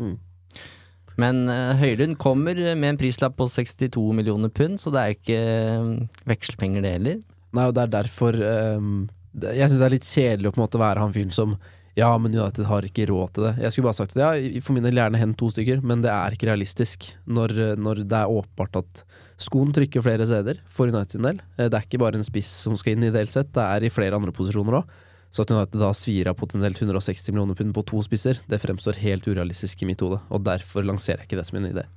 Men 1.17 1.47
uh, 1.49 1.73
Høylund 1.79 2.17
kommer 2.21 2.55
med 2.77 2.91
en 2.91 2.99
prislapp 3.01 3.37
på 3.39 3.47
62 3.49 4.13
millioner 4.13 4.51
pund, 4.53 4.77
så 4.79 4.93
det 4.93 5.01
er 5.01 5.09
jo 5.09 5.17
ikke 5.17 5.39
eh, 5.41 6.21
vekslepenger, 6.29 6.83
det 6.85 6.91
heller. 6.93 7.17
Nei, 7.57 7.65
og 7.65 7.73
det 7.73 7.85
er 7.87 7.93
derfor 7.95 8.35
um, 8.77 9.07
Jeg 9.33 9.69
syns 9.71 9.79
det 9.79 9.87
er 9.87 9.93
litt 9.95 10.05
kjedelig 10.05 10.49
å 10.49 10.53
på 10.53 10.59
en 10.59 10.65
måte 10.67 10.81
være 10.81 11.01
han 11.01 11.15
fyren 11.15 11.33
som 11.33 11.55
Ja, 11.97 12.11
men 12.21 12.35
United 12.35 12.67
har 12.69 12.85
ikke 12.85 13.07
råd 13.09 13.31
til 13.33 13.47
det. 13.47 13.53
Jeg 13.63 13.73
skulle 13.73 13.87
bare 13.87 13.97
sagt 13.97 14.13
at 14.13 14.21
ja, 14.21 14.61
for 14.61 14.77
min 14.77 14.85
del 14.85 14.99
gjerne 14.99 15.17
hent 15.17 15.37
to 15.39 15.49
stykker, 15.49 15.81
men 15.81 16.03
det 16.05 16.11
er 16.13 16.35
ikke 16.35 16.51
realistisk 16.51 17.07
når, 17.25 17.55
når 17.81 18.03
det 18.05 18.19
er 18.19 18.29
åpenbart 18.29 18.77
at 18.83 19.01
skoen 19.41 19.73
trykker 19.73 20.05
flere 20.05 20.27
steder 20.29 20.61
for 20.69 20.93
United 20.93 21.17
sin 21.17 21.25
del. 21.25 21.41
Eh, 21.57 21.65
Det 21.65 21.73
er 21.79 21.87
ikke 21.87 22.03
bare 22.03 22.19
en 22.21 22.27
spiss 22.27 22.51
som 22.67 22.77
skal 22.77 22.93
inn 22.93 23.07
ideelt 23.09 23.33
sett, 23.33 23.49
det 23.57 23.65
er 23.65 23.87
i 23.87 23.93
flere 23.93 24.19
andre 24.19 24.35
posisjoner 24.35 24.83
òg. 24.83 24.93
Så 25.31 25.43
at 25.43 25.51
United 25.51 25.81
da 25.81 25.91
svir 25.95 26.29
av 26.29 26.37
potensielt 26.39 26.79
160 26.81 27.33
millioner 27.33 27.57
pund 27.57 27.73
på 27.75 27.83
to 27.87 28.01
spisser, 28.05 28.39
det 28.47 28.61
fremstår 28.63 28.99
helt 29.03 29.27
urealistisk 29.27 29.83
i 29.83 29.89
mitt 29.89 30.03
hode, 30.03 30.19
og 30.31 30.45
derfor 30.47 30.85
lanserer 30.87 31.23
jeg 31.23 31.29
ikke 31.29 31.39
det 31.41 31.47
som 31.49 31.59
en 31.59 31.69
idé. 31.71 31.87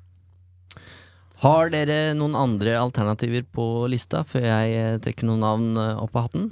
Har 1.41 1.71
dere 1.73 2.13
noen 2.19 2.35
andre 2.37 2.75
alternativer 2.77 3.47
på 3.49 3.67
lista, 3.89 4.25
før 4.29 4.45
jeg 4.45 4.75
eh, 4.77 4.99
trekker 5.01 5.29
noen 5.29 5.41
navn 5.41 5.71
eh, 5.81 6.03
opp 6.03 6.19
av 6.19 6.27
hatten? 6.27 6.51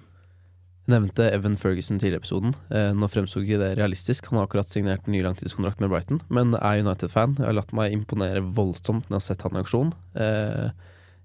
Jeg 0.89 0.95
nevnte 0.95 1.27
Evan 1.29 1.59
Ferguson 1.61 1.99
tidligere 2.01 2.23
i 2.23 2.25
episoden. 2.25 2.55
Eh, 2.73 2.95
nå 2.97 3.11
fremsto 3.13 3.43
ikke 3.43 3.61
det 3.61 3.75
realistisk, 3.77 4.31
han 4.31 4.41
har 4.41 4.49
akkurat 4.49 4.73
signert 4.73 5.05
en 5.05 5.13
ny 5.13 5.21
langtidskontrakt 5.27 5.83
med 5.85 5.93
Brighton, 5.93 6.23
men 6.33 6.57
er 6.57 6.81
United-fan. 6.81 7.37
Jeg 7.37 7.51
har 7.51 7.59
latt 7.59 7.75
meg 7.77 7.93
imponere 7.93 8.41
voldsomt 8.41 9.11
når 9.11 9.19
jeg 9.19 9.21
har 9.21 9.27
sett 9.27 9.45
han 9.45 9.59
i 9.59 9.61
aksjon. 9.67 9.93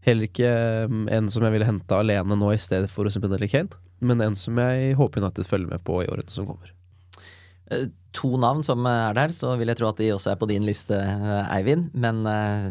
Heller 0.04 0.28
ikke 0.28 0.50
eh, 0.50 1.00
en 1.16 1.32
som 1.32 1.46
jeg 1.46 1.56
ville 1.56 1.68
hente 1.68 1.96
alene 1.98 2.38
nå 2.40 2.52
i 2.52 2.60
stedet 2.60 2.92
for 2.92 3.08
Osimhen 3.08 3.34
eller 3.36 3.52
Kane, 3.52 3.72
men 4.04 4.22
en 4.22 4.36
som 4.40 4.58
jeg 4.62 4.96
håper 5.00 5.24
United 5.24 5.48
følger 5.50 5.74
med 5.74 5.84
på 5.88 6.02
i 6.04 6.08
årene 6.12 6.32
som 6.34 6.48
kommer. 6.50 6.72
Eh, 7.72 7.88
To 8.14 8.36
navn 8.38 8.62
som 8.62 8.86
er 8.86 9.16
der, 9.18 9.32
så 9.34 9.56
vil 9.58 9.72
jeg 9.72 9.80
tro 9.80 9.88
at 9.90 9.98
de 9.98 10.12
også 10.14 10.36
er 10.36 10.38
på 10.38 10.46
din 10.52 10.66
liste, 10.68 10.94
eh, 10.94 11.48
Eivind. 11.56 11.88
Men 11.98 12.20
eh, 12.30 12.68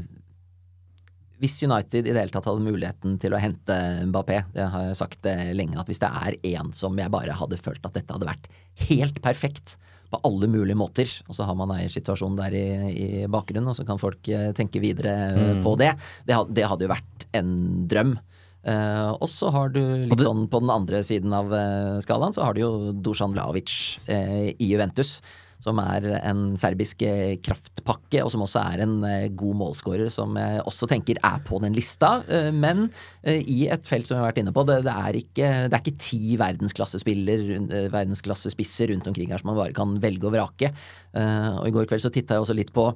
hvis 1.43 1.57
United 1.67 2.07
i 2.07 2.13
det 2.15 2.21
hele 2.21 2.31
tatt 2.31 2.47
hadde 2.47 2.63
muligheten 2.63 3.17
til 3.19 3.35
å 3.35 3.41
hente 3.43 3.75
Mbappé, 4.07 4.45
det 4.55 4.69
har 4.71 4.85
jeg 4.87 5.01
sagt 5.01 5.27
eh, 5.27 5.49
lenge, 5.59 5.75
at 5.83 5.91
hvis 5.91 5.99
det 5.99 6.11
er 6.15 6.37
én 6.53 6.71
som 6.79 6.95
jeg 7.01 7.11
bare 7.11 7.35
hadde 7.35 7.59
følt 7.59 7.83
at 7.89 7.97
dette 7.99 8.15
hadde 8.15 8.29
vært 8.29 8.47
helt 8.87 9.19
perfekt 9.25 9.75
på 10.13 10.21
alle 10.29 10.47
mulige 10.53 10.77
måter, 10.79 11.11
og 11.27 11.35
så 11.35 11.47
har 11.49 11.57
man 11.59 11.73
eiersituasjonen 11.75 12.39
der 12.39 12.55
i, 12.55 12.65
i 12.93 13.27
bakgrunnen, 13.33 13.73
og 13.73 13.79
så 13.81 13.87
kan 13.89 13.99
folk 13.99 14.29
eh, 14.31 14.53
tenke 14.55 14.79
videre 14.85 15.17
eh, 15.33 15.51
Mm. 15.57 15.65
på 15.67 15.75
det, 15.81 15.91
det, 16.29 16.39
det 16.55 16.69
hadde 16.71 16.87
jo 16.87 16.93
vært 16.95 17.27
en 17.35 17.51
drøm. 17.91 18.15
Eh, 18.63 19.11
og 19.17 19.29
så 19.31 19.51
har 19.51 19.71
du 19.75 19.81
litt 19.83 20.17
det- 20.17 20.27
sånn 20.27 20.49
på 20.49 20.61
den 20.63 20.71
andre 20.71 21.03
siden 21.03 21.33
av 21.35 21.53
eh, 21.53 22.01
skalaen, 22.05 22.35
så 22.35 22.45
har 22.47 22.55
du 22.55 22.61
jo 22.63 22.93
Dusan 22.93 23.35
Lavic 23.35 23.99
uh, 24.09 24.51
i 24.53 24.69
Juventus. 24.73 25.21
Som 25.63 25.79
er 25.79 26.03
en 26.27 26.57
serbisk 26.59 27.05
uh, 27.07 27.37
kraftpakke, 27.39 28.19
og 28.25 28.33
som 28.35 28.43
også 28.43 28.59
er 28.75 28.81
en 28.83 28.97
eh, 29.07 29.29
god 29.31 29.55
målskårer, 29.61 30.09
som 30.11 30.35
jeg 30.35 30.59
også 30.67 30.89
tenker 30.91 31.21
er 31.23 31.39
på 31.47 31.61
den 31.63 31.77
lista. 31.77 32.17
Eh, 32.27 32.49
men 32.51 32.89
eh, 33.23 33.39
i 33.47 33.69
et 33.71 33.87
felt 33.87 34.09
som 34.11 34.17
vi 34.17 34.25
har 34.25 34.33
vært 34.33 34.41
inne 34.43 34.51
på, 34.57 34.65
det, 34.67 34.81
det, 34.89 34.91
er, 35.07 35.19
ikke, 35.21 35.51
det 35.71 35.79
er 35.79 35.85
ikke 35.85 36.03
ti 36.03 36.35
verdensklassespiller, 36.43 37.45
eh, 37.63 37.87
verdensklassespisser 37.95 38.91
rundt 38.91 39.07
omkring 39.07 39.31
her 39.31 39.39
som 39.39 39.53
man 39.53 39.61
bare 39.63 39.77
kan 39.77 39.95
velge 40.03 40.27
og 40.27 40.35
vrake. 40.35 40.73
Eh, 41.15 41.51
og 41.61 41.71
i 41.71 41.75
går 41.79 41.87
kveld 41.87 42.03
så 42.03 42.11
titta 42.11 42.35
jeg 42.35 42.43
også 42.49 42.59
litt 42.59 42.75
på 42.75 42.89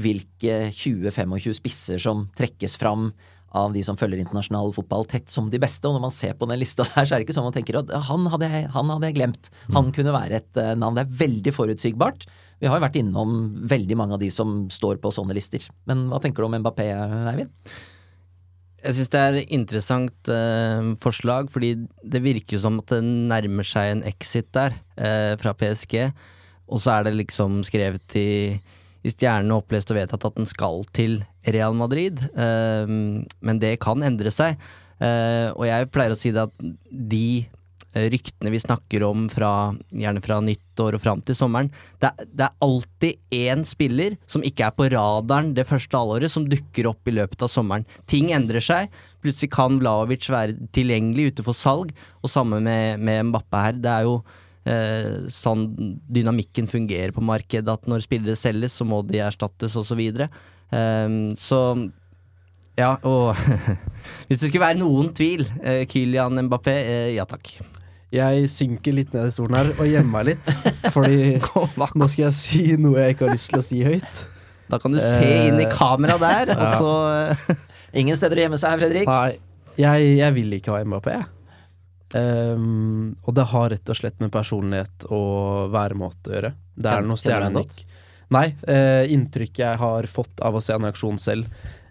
hvilke 0.00 0.72
20-25 0.72 1.60
spisser 1.60 2.00
som 2.02 2.24
trekkes 2.40 2.78
fram 2.80 3.10
av 3.54 3.74
de 3.74 3.82
som 3.86 3.98
følger 3.98 4.20
internasjonal 4.20 4.72
fotball 4.74 5.06
tett 5.10 5.30
som 5.30 5.48
de 5.50 5.60
beste. 5.62 5.86
Og 5.88 5.96
når 5.96 6.04
man 6.08 6.14
ser 6.14 6.34
på 6.38 6.48
den 6.50 6.60
lista 6.60 6.86
der, 6.88 7.06
så 7.06 7.14
er 7.14 7.22
det 7.22 7.28
ikke 7.28 7.36
sånn 7.36 7.48
man 7.48 7.56
tenker 7.56 7.80
at 7.80 7.92
han 8.08 8.28
hadde 8.32 8.50
jeg, 8.50 8.68
han 8.74 8.92
hadde 8.92 9.10
jeg 9.10 9.18
glemt. 9.20 9.50
Han 9.76 9.90
kunne 9.94 10.14
være 10.16 10.42
et 10.42 10.60
eh, 10.60 10.74
navn. 10.78 10.98
Det 10.98 11.06
er 11.06 11.16
veldig 11.24 11.54
forutsigbart. 11.54 12.28
Vi 12.62 12.70
har 12.70 12.78
jo 12.78 12.86
vært 12.86 13.00
innom 13.00 13.34
veldig 13.70 13.98
mange 13.98 14.16
av 14.16 14.22
de 14.22 14.30
som 14.34 14.64
står 14.72 15.00
på 15.02 15.12
sånne 15.14 15.36
lister. 15.36 15.64
Men 15.90 16.06
hva 16.10 16.20
tenker 16.22 16.42
du 16.42 16.48
om 16.48 16.56
Mbappé, 16.60 16.88
Eivind? 17.32 17.52
Jeg 18.84 18.98
syns 18.98 19.10
det 19.14 19.20
er 19.20 19.36
et 19.38 19.52
interessant 19.56 20.30
eh, 20.32 20.92
forslag, 21.00 21.48
fordi 21.52 21.72
det 22.04 22.20
virker 22.24 22.60
som 22.60 22.82
at 22.82 22.92
det 22.92 23.00
nærmer 23.04 23.64
seg 23.64 23.94
en 23.94 24.02
exit 24.10 24.50
der, 24.52 24.76
eh, 25.00 25.32
fra 25.40 25.54
PSG. 25.56 26.02
Og 26.68 26.80
så 26.82 26.98
er 26.98 27.06
det 27.06 27.14
liksom 27.16 27.62
skrevet 27.64 28.16
i, 28.20 28.30
i 29.04 29.12
stjernene 29.12 29.58
opplest 29.60 29.90
og 29.92 29.98
vedtatt 30.00 30.24
at 30.30 30.38
den 30.38 30.48
skal 30.48 30.82
til 30.96 31.18
Real 31.46 31.74
Madrid. 31.76 32.22
Eh, 32.34 32.86
men 32.88 33.60
det 33.60 33.76
kan 33.84 34.00
endre 34.06 34.32
seg. 34.32 34.56
Eh, 35.02 35.50
og 35.52 35.66
jeg 35.68 35.90
pleier 35.92 36.14
å 36.14 36.18
si 36.18 36.30
det 36.32 36.46
at 36.46 36.54
de 36.90 37.26
eh, 37.94 38.06
ryktene 38.14 38.52
vi 38.54 38.60
snakker 38.62 39.02
om 39.06 39.26
fra, 39.28 39.50
gjerne 39.92 40.22
fra 40.24 40.38
nyttår 40.42 40.96
og 40.96 41.02
fram 41.04 41.20
til 41.26 41.36
sommeren, 41.36 41.68
det, 42.00 42.08
er- 42.14 42.30
det 42.30 42.46
er 42.46 42.56
alltid 42.64 43.34
én 43.34 43.64
spiller 43.68 44.16
som 44.30 44.42
ikke 44.46 44.68
er 44.70 44.76
på 44.78 44.86
radaren 44.94 45.52
det 45.58 45.66
første 45.68 45.98
halvåret, 46.00 46.32
som 46.32 46.46
dukker 46.48 46.88
opp 46.90 47.10
i 47.10 47.16
løpet 47.18 47.44
av 47.44 47.52
sommeren. 47.52 47.84
Ting 48.10 48.30
endrer 48.34 48.64
seg. 48.64 48.88
Plutselig 49.24 49.52
kan 49.54 49.76
Vlaovic 49.82 50.30
være 50.32 50.56
tilgjengelig 50.74 51.34
ute 51.34 51.44
for 51.46 51.58
salg, 51.58 51.92
og 52.22 52.32
samme 52.32 52.62
med, 52.64 53.02
med 53.04 53.28
Mbappe 53.34 53.66
her. 53.66 53.78
Det 53.84 53.92
er 53.98 54.08
jo 54.08 54.16
eh, 54.68 55.28
sånn 55.32 55.68
dynamikken 56.08 56.68
fungerer 56.70 57.14
på 57.16 57.24
markedet, 57.24 57.68
at 57.70 57.90
når 57.90 58.06
spillere 58.06 58.38
selges, 58.38 58.78
så 58.80 58.86
må 58.88 59.02
de 59.06 59.22
erstattes, 59.24 59.76
osv. 59.76 59.92
Så, 59.94 59.98
videre. 59.98 60.30
Eh, 60.74 61.08
så 61.38 61.60
ja, 62.74 62.96
og 63.06 63.38
hvis 64.26 64.40
det 64.40 64.48
skulle 64.48 64.64
være 64.64 64.80
noen 64.80 65.12
tvil, 65.14 65.46
eh, 65.62 65.84
Kylian 65.90 66.42
Mbappé, 66.48 66.74
eh, 66.82 67.10
ja 67.14 67.26
takk. 67.28 67.56
Jeg 68.14 68.46
synker 68.50 68.94
litt 68.94 69.14
ned 69.14 69.26
i 69.26 69.34
stolen 69.34 69.56
her 69.58 69.70
og 69.74 69.88
gjemmer 69.90 70.20
meg 70.20 70.34
litt. 70.34 70.50
Fordi 70.94 71.34
nå 71.98 72.08
skal 72.10 72.28
jeg 72.28 72.36
si 72.38 72.64
noe 72.78 73.00
jeg 73.02 73.16
ikke 73.16 73.28
har 73.28 73.34
lyst 73.34 73.50
til 73.50 73.62
å 73.62 73.66
si 73.66 73.80
høyt. 73.86 74.24
Da 74.70 74.78
kan 74.80 74.94
du 74.94 75.00
se 75.02 75.30
inn 75.48 75.58
i 75.60 75.66
kamera 75.70 76.16
der, 76.20 76.54
og 76.56 76.66
så 76.80 76.92
eh, 77.12 77.64
Ingen 78.00 78.18
steder 78.18 78.40
å 78.40 78.46
gjemme 78.46 78.58
seg 78.58 78.74
her, 78.74 78.80
Fredrik. 78.82 79.10
Nei, 79.10 79.74
jeg, 79.78 80.06
jeg 80.18 80.34
vil 80.34 80.56
ikke 80.56 80.74
ha 80.74 80.82
Mbappé. 80.86 81.18
Ehm, 82.14 83.14
og 83.26 83.34
det 83.34 83.46
har 83.50 83.70
rett 83.72 83.90
og 83.90 83.98
slett 83.98 84.20
med 84.22 84.32
personlighet 84.34 85.06
og 85.10 85.72
væremåte 85.74 86.30
å 86.30 86.36
gjøre. 86.36 86.52
Det 86.74 86.90
er 86.90 87.06
noe 87.06 87.18
stjernenikk. 87.18 87.84
Nei, 88.34 88.48
uh, 88.66 89.04
inntrykket 89.12 89.62
jeg 89.62 89.78
har 89.82 90.06
fått 90.10 90.40
av 90.42 90.56
å 90.56 90.62
se 90.62 90.74
i 90.74 90.86
aksjon 90.88 91.18
selv, 91.20 91.50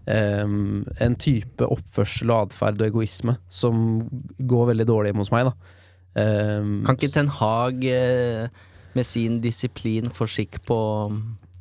um, 0.10 0.82
en 1.04 1.16
type 1.20 1.68
oppførsel 1.76 2.34
og 2.34 2.50
atferd 2.50 2.82
og 2.82 2.90
egoisme 2.90 3.38
som 3.54 4.02
går 4.40 4.72
veldig 4.74 4.88
dårlig 4.90 5.14
hos 5.20 5.32
meg, 5.32 5.52
da. 5.52 5.80
Um, 6.14 6.82
Kan 6.88 6.98
ikke 6.98 7.14
Ten 7.14 7.30
Hag 7.40 7.86
eh, 7.90 8.50
med 8.94 9.08
sin 9.08 9.40
disiplin 9.42 10.12
få 10.14 10.28
skikk 10.30 10.60
på, 10.68 10.80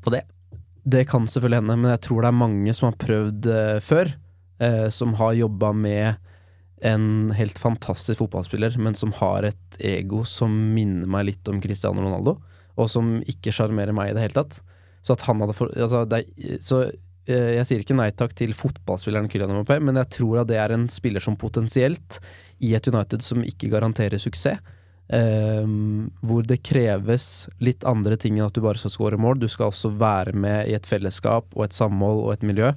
på 0.05 0.13
det? 0.13 0.25
Det 0.83 1.07
kan 1.09 1.29
selvfølgelig 1.29 1.63
hende, 1.63 1.79
men 1.85 1.95
jeg 1.95 2.03
tror 2.09 2.25
det 2.25 2.33
er 2.33 2.43
mange 2.43 2.75
som 2.77 2.91
har 2.91 2.99
prøvd 3.01 3.49
uh, 3.53 3.79
før. 3.85 4.13
uh, 4.63 4.89
som 4.93 5.15
har 5.21 5.39
jobba 5.39 5.73
med 5.77 6.32
en 6.83 7.31
helt 7.37 7.59
fantastisk 7.59 8.19
fotballspiller, 8.19 8.75
men 8.79 8.97
som 8.99 9.15
har 9.21 9.47
et 9.47 9.79
ego 9.79 10.25
som 10.27 10.53
minner 10.75 11.07
meg 11.11 11.29
litt 11.29 11.49
om 11.51 11.61
Cristiano 11.63 12.03
Ronaldo, 12.03 12.37
og 12.75 12.91
som 12.91 13.15
ikke 13.29 13.55
sjarmerer 13.55 13.95
meg 13.95 14.11
i 14.11 14.17
det 14.17 14.25
hele 14.25 14.41
tatt. 14.41 14.59
Så 15.03 15.15
at 15.15 15.25
han 15.29 15.43
hadde 15.43 15.55
for, 15.57 15.71
altså, 15.77 16.05
det 16.11 16.25
så 16.65 16.85
eh, 16.87 17.55
jeg 17.59 17.69
sier 17.69 17.85
ikke 17.85 17.99
nei 17.99 18.11
takk 18.15 18.35
til 18.39 18.55
fotballspilleren 18.57 19.31
Kylian 19.31 19.55
Mbappé, 19.55 19.79
men 19.83 19.99
jeg 20.01 20.11
tror 20.19 20.43
at 20.43 20.51
det 20.51 20.59
er 20.63 20.75
en 20.75 20.89
spiller 20.93 21.23
som 21.23 21.39
potensielt, 21.39 22.21
i 22.63 22.75
et 22.79 22.87
United 22.87 23.25
som 23.27 23.43
ikke 23.47 23.71
garanterer 23.73 24.23
suksess, 24.23 24.59
eh, 25.13 25.67
hvor 26.23 26.47
det 26.47 26.63
kreves 26.67 27.29
litt 27.63 27.87
andre 27.89 28.19
ting 28.19 28.39
enn 28.39 28.47
at 28.47 28.59
du 28.59 28.63
bare 28.65 28.79
skal 28.79 28.95
score 28.95 29.19
mål. 29.21 29.39
Du 29.43 29.49
skal 29.51 29.71
også 29.71 29.91
være 29.99 30.35
med 30.35 30.71
i 30.71 30.77
et 30.79 30.87
fellesskap 30.89 31.55
og 31.55 31.67
et 31.67 31.79
samhold 31.79 32.25
og 32.27 32.35
et 32.37 32.47
miljø. 32.47 32.73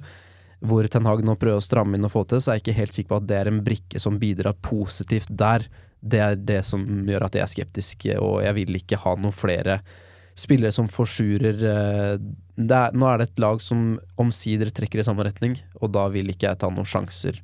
Hvor 0.64 0.86
Ten 0.88 1.06
Hag 1.08 1.20
nå 1.26 1.34
prøver 1.36 1.60
å 1.60 1.64
stramme 1.64 1.98
inn 1.98 2.06
og 2.08 2.14
få 2.14 2.24
til, 2.28 2.40
så 2.40 2.52
er 2.52 2.58
jeg 2.58 2.66
ikke 2.66 2.80
helt 2.80 2.96
sikker 2.96 3.12
på 3.12 3.20
at 3.20 3.28
det 3.28 3.36
er 3.40 3.50
en 3.50 3.62
brikke 3.66 4.00
som 4.02 4.16
bidrar 4.20 4.56
positivt 4.64 5.28
der. 5.30 5.66
Det 6.00 6.20
er 6.22 6.36
det 6.38 6.62
som 6.68 6.84
gjør 7.08 7.26
at 7.26 7.36
jeg 7.36 7.44
er 7.44 7.52
skeptisk, 7.52 8.08
og 8.22 8.40
jeg 8.44 8.56
vil 8.56 8.78
ikke 8.80 9.00
ha 9.02 9.16
noen 9.20 9.34
flere 9.34 9.80
spillere 10.36 10.72
som 10.74 10.88
forsurer 10.92 11.62
eh, 11.64 12.14
er, 12.16 12.96
Nå 12.96 13.08
er 13.08 13.20
det 13.20 13.30
et 13.30 13.40
lag 13.40 13.60
som 13.64 13.96
omsider 14.20 14.70
trekker 14.72 15.00
i 15.00 15.06
samme 15.06 15.24
retning, 15.26 15.56
og 15.80 15.92
da 15.96 16.06
vil 16.12 16.32
ikke 16.32 16.50
jeg 16.50 16.60
ta 16.60 16.70
noen 16.72 16.88
sjanser 16.88 17.40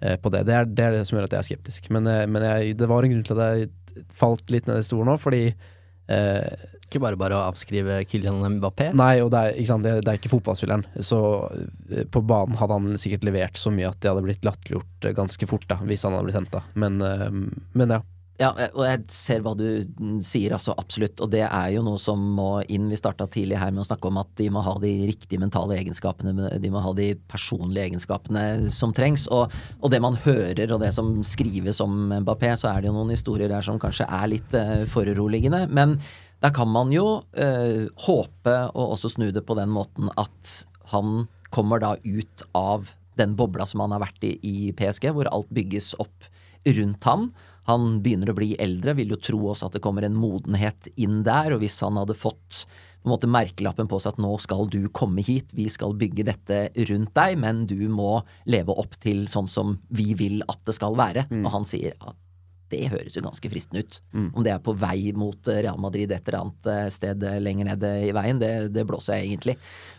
eh, 0.00 0.16
på 0.20 0.32
det. 0.32 0.44
Det 0.48 0.56
er, 0.56 0.68
det 0.68 0.84
er 0.84 0.96
det 0.96 1.04
som 1.08 1.18
gjør 1.18 1.28
at 1.28 1.36
jeg 1.36 1.42
er 1.42 1.48
skeptisk. 1.50 1.90
Men, 1.94 2.08
eh, 2.08 2.26
men 2.28 2.44
jeg, 2.44 2.76
det 2.80 2.88
var 2.90 3.04
en 3.04 3.14
grunn 3.14 3.26
til 3.28 3.40
at 3.40 3.58
jeg 3.58 4.06
falt 4.16 4.52
litt 4.52 4.68
ned 4.68 4.80
i 4.80 4.86
stolen 4.86 5.10
nå, 5.10 5.16
fordi 5.20 5.44
eh, 5.48 6.68
Ikke 6.88 7.02
bare 7.04 7.18
bare 7.20 7.36
å 7.36 7.46
avskrive 7.50 8.00
Kylian 8.08 8.40
Mbappé? 8.56 8.94
Nei, 8.96 9.18
og 9.20 9.28
det 9.34 9.40
er, 9.44 9.56
ikke 9.60 9.72
sant, 9.74 9.84
det, 9.84 9.98
det 10.06 10.12
er 10.12 10.20
ikke 10.22 10.32
fotballspilleren. 10.32 10.86
Så 11.04 11.18
eh, 11.92 12.06
på 12.08 12.22
banen 12.24 12.56
hadde 12.56 12.78
han 12.78 13.00
sikkert 13.00 13.26
levert 13.28 13.60
så 13.60 13.72
mye 13.74 13.90
at 13.90 13.98
det 14.00 14.08
hadde 14.08 14.24
blitt 14.24 14.46
latterliggjort 14.48 15.04
eh, 15.04 15.16
ganske 15.18 15.48
fort, 15.50 15.66
da, 15.68 15.76
hvis 15.84 16.06
han 16.08 16.16
hadde 16.16 16.30
blitt 16.30 16.38
henta. 16.38 16.62
Men, 16.80 16.96
eh, 17.04 17.26
men 17.76 17.98
ja. 17.98 18.04
Ja, 18.38 18.52
og 18.54 18.84
jeg 18.86 19.00
ser 19.10 19.40
hva 19.42 19.50
du 19.58 19.64
sier, 20.22 20.52
altså 20.54 20.70
absolutt. 20.78 21.18
Og 21.24 21.32
det 21.32 21.42
er 21.42 21.72
jo 21.74 21.82
noe 21.82 21.98
som 21.98 22.22
må 22.36 22.60
inn. 22.70 22.86
Vi 22.86 22.96
starta 23.00 23.26
tidlig 23.26 23.58
her 23.58 23.72
med 23.74 23.82
å 23.82 23.88
snakke 23.88 24.06
om 24.08 24.20
at 24.22 24.30
de 24.38 24.46
må 24.54 24.62
ha 24.62 24.76
de 24.78 24.92
riktige 25.10 25.42
mentale 25.42 25.74
egenskapene, 25.80 26.52
de 26.62 26.70
må 26.70 26.80
ha 26.84 26.92
de 26.94 27.08
personlige 27.28 27.88
egenskapene 27.90 28.70
som 28.72 28.94
trengs. 28.94 29.26
Og, 29.34 29.50
og 29.82 29.90
det 29.90 30.00
man 30.04 30.16
hører 30.22 30.70
og 30.70 30.84
det 30.84 30.92
som 30.94 31.16
skrives 31.26 31.82
om 31.82 32.14
Mbappé, 32.22 32.54
så 32.56 32.70
er 32.70 32.80
det 32.80 32.92
jo 32.92 32.94
noen 32.94 33.10
historier 33.12 33.50
der 33.50 33.66
som 33.66 33.82
kanskje 33.82 34.06
er 34.06 34.30
litt 34.30 34.56
foruroligende. 34.94 35.66
Men 35.74 35.98
der 36.44 36.54
kan 36.54 36.70
man 36.70 36.92
jo 36.94 37.22
eh, 37.34 37.88
håpe 38.06 38.56
og 38.70 38.94
også 38.94 39.10
snu 39.16 39.30
det 39.34 39.42
på 39.46 39.56
den 39.58 39.72
måten 39.74 40.10
at 40.20 40.52
han 40.92 41.26
kommer 41.54 41.82
da 41.82 41.96
ut 42.04 42.44
av 42.56 42.92
den 43.18 43.34
bobla 43.36 43.66
som 43.66 43.82
han 43.82 43.94
har 43.96 44.04
vært 44.04 44.24
i 44.24 44.36
i 44.46 44.56
PSG, 44.78 45.10
hvor 45.14 45.30
alt 45.32 45.50
bygges 45.54 45.94
opp 45.98 46.28
rundt 46.68 47.06
ham. 47.08 47.30
Han 47.68 47.98
begynner 48.04 48.30
å 48.32 48.36
bli 48.38 48.52
eldre, 48.60 48.94
vil 48.96 49.12
jo 49.12 49.20
tro 49.20 49.40
også 49.50 49.68
at 49.68 49.76
det 49.76 49.82
kommer 49.84 50.06
en 50.06 50.16
modenhet 50.16 50.88
inn 50.96 51.24
der. 51.26 51.52
Og 51.56 51.64
hvis 51.64 51.80
han 51.84 51.98
hadde 52.00 52.16
fått 52.16 52.62
på 52.98 53.08
en 53.08 53.12
måte 53.12 53.30
merkelappen 53.30 53.90
på 53.90 53.98
seg 54.02 54.14
at 54.14 54.22
nå 54.22 54.30
skal 54.42 54.70
du 54.72 54.80
komme 54.94 55.22
hit, 55.24 55.52
vi 55.56 55.68
skal 55.72 55.96
bygge 55.98 56.26
dette 56.30 56.62
rundt 56.90 57.12
deg, 57.18 57.36
men 57.42 57.66
du 57.70 57.80
må 57.92 58.22
leve 58.50 58.74
opp 58.78 58.96
til 59.02 59.26
sånn 59.30 59.50
som 59.50 59.76
vi 59.88 60.12
vil 60.18 60.40
at 60.48 60.62
det 60.68 60.76
skal 60.78 60.96
være. 60.98 61.26
Og 61.42 61.52
han 61.54 61.68
sier 61.68 61.98
at 61.98 62.18
det 62.72 62.88
høres 62.92 63.16
jo 63.16 63.24
ganske 63.24 63.50
fristende 63.52 63.84
ut. 63.84 63.98
Mm. 64.12 64.28
Om 64.32 64.46
det 64.46 64.54
er 64.54 64.62
på 64.64 64.74
vei 64.78 65.12
mot 65.16 65.50
eh, 65.50 65.62
Real 65.66 65.80
Madrid 65.82 66.12
et 66.12 66.28
eller 66.28 66.40
annet 66.42 66.70
eh, 66.72 66.86
sted 66.94 67.24
eh, 67.26 67.38
lenger 67.42 67.70
ned 67.70 67.86
i 68.08 68.12
veien, 68.16 68.40
det, 68.42 68.52
det 68.74 68.86
blåser 68.88 69.18
jeg 69.18 69.30
egentlig. 69.30 69.56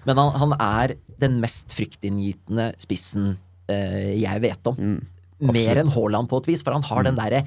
Men 0.07 0.21
han, 0.21 0.33
han 0.43 0.57
er 0.59 0.95
den 1.21 1.39
mest 1.43 1.75
fryktinngytende 1.77 2.71
spissen 2.81 3.33
eh, 3.71 4.15
jeg 4.19 4.45
vet 4.45 4.71
om. 4.71 4.99
Mer 5.49 5.81
enn 5.81 5.91
Haaland 5.93 6.29
på 6.31 6.41
et 6.41 6.49
vis, 6.51 6.63
for 6.65 6.75
han 6.75 6.87
har 6.87 7.05
den 7.07 7.19
derre 7.19 7.45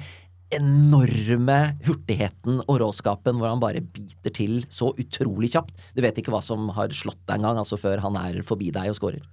enorme 0.53 1.59
hurtigheten 1.85 2.59
og 2.67 2.79
råskapen 2.83 3.39
hvor 3.39 3.49
han 3.49 3.61
bare 3.61 3.81
biter 3.81 4.33
til 4.35 4.59
så 4.73 4.91
utrolig 4.99 5.53
kjapt. 5.55 5.73
Du 5.95 6.03
vet 6.05 6.17
ikke 6.19 6.33
hva 6.33 6.43
som 6.45 6.69
har 6.75 6.93
slått 6.93 7.21
deg 7.25 7.39
en 7.39 7.47
gang, 7.47 7.61
altså 7.61 7.79
før 7.81 8.03
han 8.03 8.17
er 8.19 8.43
forbi 8.45 8.69
deg 8.75 8.91
og 8.91 8.99
scorer. 8.99 9.23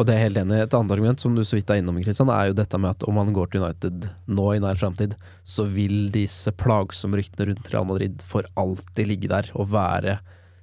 Og 0.00 0.06
det 0.08 0.14
er 0.14 0.22
helt 0.24 0.40
enig. 0.40 0.56
Et 0.62 0.74
annet 0.76 0.94
argument 0.94 1.20
som 1.20 1.34
du 1.36 1.42
så 1.44 1.58
vidt 1.58 1.70
er 1.70 1.82
innom, 1.82 1.98
Kristian, 2.00 2.30
er 2.32 2.48
jo 2.48 2.56
dette 2.56 2.80
med 2.80 2.94
at 2.94 3.04
om 3.08 3.18
han 3.20 3.32
går 3.36 3.52
til 3.52 3.64
United 3.64 4.06
nå 4.32 4.46
i 4.54 4.62
nær 4.62 4.80
framtid, 4.80 5.16
så 5.44 5.66
vil 5.68 6.06
disse 6.14 6.52
plagsomme 6.56 7.20
ryktene 7.20 7.50
rundt 7.50 7.68
Real 7.72 7.88
Madrid 7.88 8.24
for 8.24 8.48
alltid 8.60 9.10
ligge 9.10 9.30
der 9.32 9.50
og 9.52 9.68
være 9.74 10.18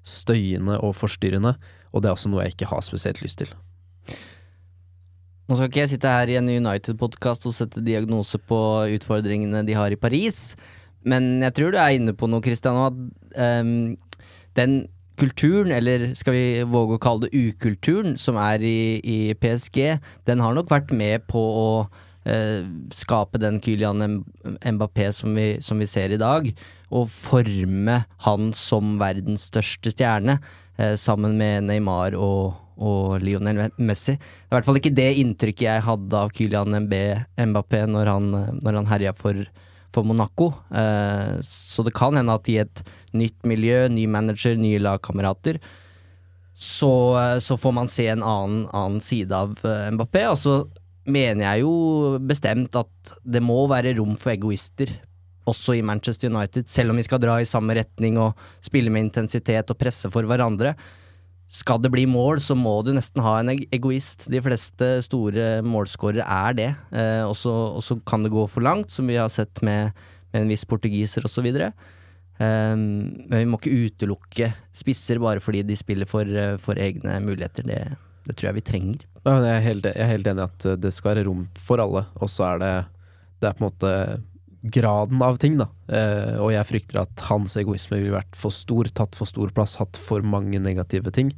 støyende 0.05 0.79
og 0.81 0.95
forstyrrende. 0.97 1.53
Og 1.93 2.01
det 2.01 2.09
er 2.09 2.17
også 2.17 2.31
noe 2.33 2.45
jeg 2.45 2.57
ikke 2.57 2.71
har 2.71 2.85
spesielt 2.85 3.21
lyst 3.21 3.43
til. 3.43 3.53
Nå 5.49 5.57
skal 5.57 5.69
ikke 5.69 5.81
jeg 5.81 5.93
sitte 5.95 6.11
her 6.13 6.29
i 6.29 6.37
en 6.37 6.49
United-podkast 6.49 7.47
og 7.49 7.55
sette 7.57 7.81
diagnose 7.85 8.37
på 8.49 8.59
utfordringene 8.97 9.63
de 9.65 9.77
har 9.77 9.93
i 9.93 9.97
Paris, 9.97 10.53
men 11.07 11.39
jeg 11.41 11.55
tror 11.57 11.73
du 11.73 11.79
er 11.81 11.95
inne 11.95 12.13
på 12.13 12.27
noe, 12.29 12.43
Cristiano, 12.43 12.89
at 12.89 13.61
um, 13.63 13.95
den 14.59 14.81
kulturen, 15.19 15.71
eller 15.75 16.11
skal 16.17 16.35
vi 16.35 16.45
våge 16.67 16.97
å 16.97 17.01
kalle 17.03 17.27
det 17.27 17.35
ukulturen, 17.35 18.17
som 18.19 18.39
er 18.41 18.63
i, 18.65 18.99
i 19.03 19.19
PSG, 19.39 19.99
den 20.29 20.43
har 20.43 20.55
nok 20.55 20.71
vært 20.71 20.93
med 20.95 21.27
på 21.29 21.39
å 21.39 21.69
eh, 22.29 22.63
skape 22.95 23.41
den 23.41 23.59
Kylian 23.63 24.21
Mbappé 24.63 25.11
som 25.15 25.35
vi, 25.35 25.51
som 25.65 25.81
vi 25.81 25.89
ser 25.89 26.15
i 26.15 26.21
dag, 26.21 26.49
og 26.89 27.11
forme 27.13 28.01
han 28.25 28.49
som 28.57 28.97
verdens 29.01 29.49
største 29.51 29.93
stjerne, 29.93 30.39
eh, 30.77 30.95
sammen 30.99 31.37
med 31.39 31.67
Neymar 31.69 32.17
og, 32.17 32.57
og 32.79 33.19
Lionel 33.23 33.67
Messi. 33.77 34.15
Det 34.15 34.49
er 34.49 34.53
i 34.53 34.57
hvert 34.57 34.69
fall 34.69 34.81
ikke 34.81 34.97
det 34.97 35.09
inntrykket 35.21 35.67
jeg 35.67 35.87
hadde 35.87 36.25
av 36.25 36.35
Kylian 36.35 36.79
Mbappé 36.83 37.85
når 37.91 38.13
han, 38.15 38.31
når 38.63 38.81
han 38.81 38.93
herja 38.93 39.15
for, 39.17 39.47
for 39.95 40.07
Monaco. 40.07 40.51
Eh, 40.71 41.39
så 41.45 41.85
det 41.85 41.95
kan 41.97 42.17
hende 42.17 42.35
at 42.35 42.49
i 42.51 42.59
et 42.63 42.83
nytt 43.17 43.47
miljø, 43.49 43.87
ny 43.91 44.05
manager, 44.11 44.57
nye 44.59 44.81
lagkamerater, 44.81 45.61
så, 46.59 46.91
så 47.39 47.55
får 47.55 47.71
man 47.71 47.87
se 47.87 48.09
en 48.11 48.23
annen, 48.25 48.65
annen 48.75 49.03
side 49.03 49.35
av 49.35 49.61
eh, 49.63 49.89
Mbappé. 49.95 50.25
Og 50.31 50.39
så 50.41 50.55
mener 51.09 51.45
jeg 51.45 51.63
jo 51.63 52.17
bestemt 52.21 52.75
at 52.77 53.13
det 53.23 53.41
må 53.43 53.63
være 53.71 53.95
rom 53.97 54.17
for 54.19 54.35
egoister 54.35 54.91
også 55.49 55.79
i 55.79 55.85
Manchester 55.85 56.29
United, 56.29 56.67
selv 56.69 56.93
om 56.93 56.99
vi 56.99 57.05
skal 57.07 57.21
dra 57.23 57.39
i 57.41 57.47
samme 57.49 57.75
retning 57.77 58.19
og 58.21 58.37
spille 58.61 58.91
med 58.93 59.07
intensitet 59.07 59.71
og 59.71 59.79
presse 59.79 60.11
for 60.13 60.27
hverandre. 60.29 60.75
Skal 61.49 61.81
det 61.81 61.89
bli 61.89 62.03
mål, 62.05 62.37
så 62.45 62.53
må 62.53 62.75
du 62.85 62.91
nesten 62.93 63.23
ha 63.25 63.39
en 63.39 63.49
egoist. 63.49 64.27
De 64.29 64.41
fleste 64.45 64.91
store 65.01 65.63
målskårere 65.65 66.21
er 66.21 66.57
det. 66.57 66.67
Eh, 66.93 67.23
og 67.25 67.33
så 67.37 67.97
kan 68.05 68.21
det 68.21 68.33
gå 68.33 68.43
for 68.51 68.65
langt, 68.65 68.93
som 68.93 69.09
vi 69.09 69.17
har 69.17 69.31
sett 69.33 69.63
med, 69.65 69.95
med 70.29 70.43
en 70.43 70.51
viss 70.53 70.67
portugiser 70.69 71.25
osv. 71.25 71.47
Eh, 71.49 71.71
men 72.37 73.33
vi 73.33 73.47
må 73.49 73.57
ikke 73.57 73.73
utelukke 73.89 74.51
spisser 74.77 75.21
bare 75.23 75.41
fordi 75.41 75.65
de 75.65 75.79
spiller 75.79 76.09
for, 76.09 76.37
for 76.61 76.77
egne 76.77 77.17
muligheter. 77.25 77.65
Det, 77.65 77.81
det, 78.29 78.37
tror 78.37 78.51
jeg 78.51 78.59
vi 78.59 78.67
trenger. 78.69 79.09
Jeg, 79.25 79.49
er 79.49 79.65
helt, 79.65 79.89
jeg 79.89 80.05
er 80.05 80.13
helt 80.13 80.29
enig 80.29 80.45
i 80.45 80.49
at 80.51 80.71
det 80.85 80.93
skal 80.93 81.15
være 81.15 81.27
rom 81.31 81.47
for 81.57 81.81
alle, 81.81 82.05
og 82.21 82.29
så 82.29 82.51
er 82.53 82.61
det 82.61 82.73
Det 83.39 83.47
er 83.47 83.55
på 83.57 83.63
en 83.63 83.71
måte 83.71 83.91
graden 84.61 85.21
av 85.21 85.37
ting, 85.37 85.57
da. 85.59 85.69
Eh, 85.87 86.35
og 86.41 86.51
jeg 86.53 86.67
frykter 86.67 87.01
at 87.03 87.23
hans 87.29 87.55
egoisme 87.59 87.99
ville 87.99 88.17
vært 88.17 88.35
for 88.37 88.53
stor, 88.53 88.89
tatt 88.91 89.15
for 89.17 89.29
stor 89.29 89.53
plass, 89.55 89.77
hatt 89.79 89.99
for 89.99 90.25
mange 90.25 90.59
negative 90.61 91.13
ting. 91.15 91.31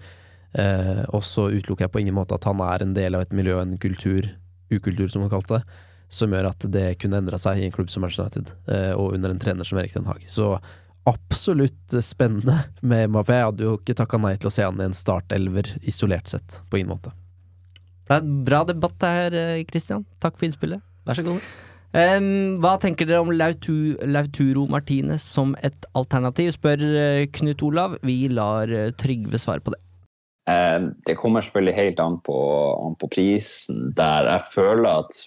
Eh, 0.58 1.04
og 1.14 1.24
så 1.24 1.48
utelukker 1.54 1.86
jeg 1.86 1.94
på 1.94 2.02
ingen 2.04 2.18
måte 2.18 2.36
at 2.36 2.48
han 2.50 2.62
er 2.66 2.84
en 2.84 2.98
del 2.98 3.16
av 3.16 3.26
et 3.26 3.36
miljø, 3.36 3.60
en 3.62 3.78
kultur, 3.82 4.28
ukultur 4.74 5.08
som 5.12 5.26
han 5.26 5.32
kalte 5.34 5.60
det, 5.60 5.80
som 6.12 6.34
gjør 6.34 6.50
at 6.50 6.68
det 6.74 6.88
kunne 7.00 7.22
endra 7.22 7.40
seg 7.40 7.62
i 7.62 7.68
en 7.68 7.76
klubb 7.76 7.92
som 7.94 8.04
Manchester 8.04 8.28
United, 8.28 8.54
eh, 8.74 8.92
og 8.98 9.16
under 9.16 9.32
en 9.32 9.42
trener 9.42 9.68
som 9.68 9.80
Erik 9.80 9.96
Den 9.96 10.10
Haag. 10.10 10.26
Så 10.28 10.56
absolutt 11.08 11.96
spennende 12.06 12.60
med 12.82 13.10
MAP, 13.10 13.30
Jeg 13.30 13.48
hadde 13.48 13.66
jo 13.66 13.80
ikke 13.80 13.98
takka 13.98 14.20
nei 14.22 14.36
til 14.38 14.52
å 14.52 14.54
se 14.54 14.68
han 14.68 14.82
i 14.82 14.86
en 14.90 14.98
startelver 14.98 15.76
isolert 15.82 16.30
sett, 16.30 16.62
på 16.70 16.82
ingen 16.82 16.94
måte. 16.94 17.14
Det 18.06 18.18
er 18.18 18.26
en 18.26 18.46
bra 18.46 18.66
debatt 18.68 19.08
her, 19.08 19.64
Christian. 19.70 20.06
Takk 20.20 20.36
for 20.36 20.50
innspillet. 20.50 20.84
Vær 21.08 21.18
så 21.18 21.24
god. 21.26 21.52
Um, 21.92 22.56
hva 22.64 22.78
tenker 22.80 23.08
dere 23.08 23.20
om 23.20 23.34
Lautu, 23.36 23.98
Lauturo 24.08 24.64
Martinez 24.72 25.26
som 25.28 25.52
et 25.60 25.88
alternativ, 25.98 26.54
spør 26.56 26.80
uh, 26.88 27.24
Knut 27.36 27.64
Olav. 27.68 27.98
Vi 28.08 28.30
lar 28.32 28.72
uh, 28.72 28.94
Trygve 28.96 29.42
svare 29.42 29.64
på 29.64 29.74
det. 29.76 29.82
Uh, 30.48 30.96
det 31.08 31.18
kommer 31.20 31.44
selvfølgelig 31.44 31.76
helt 31.76 32.00
an 32.00 32.16
på, 32.24 32.38
an 32.80 32.96
på, 32.96 33.12
prisen, 33.12 33.92
der 33.98 34.30
jeg 34.32 34.48
føler 34.54 35.04
at 35.04 35.20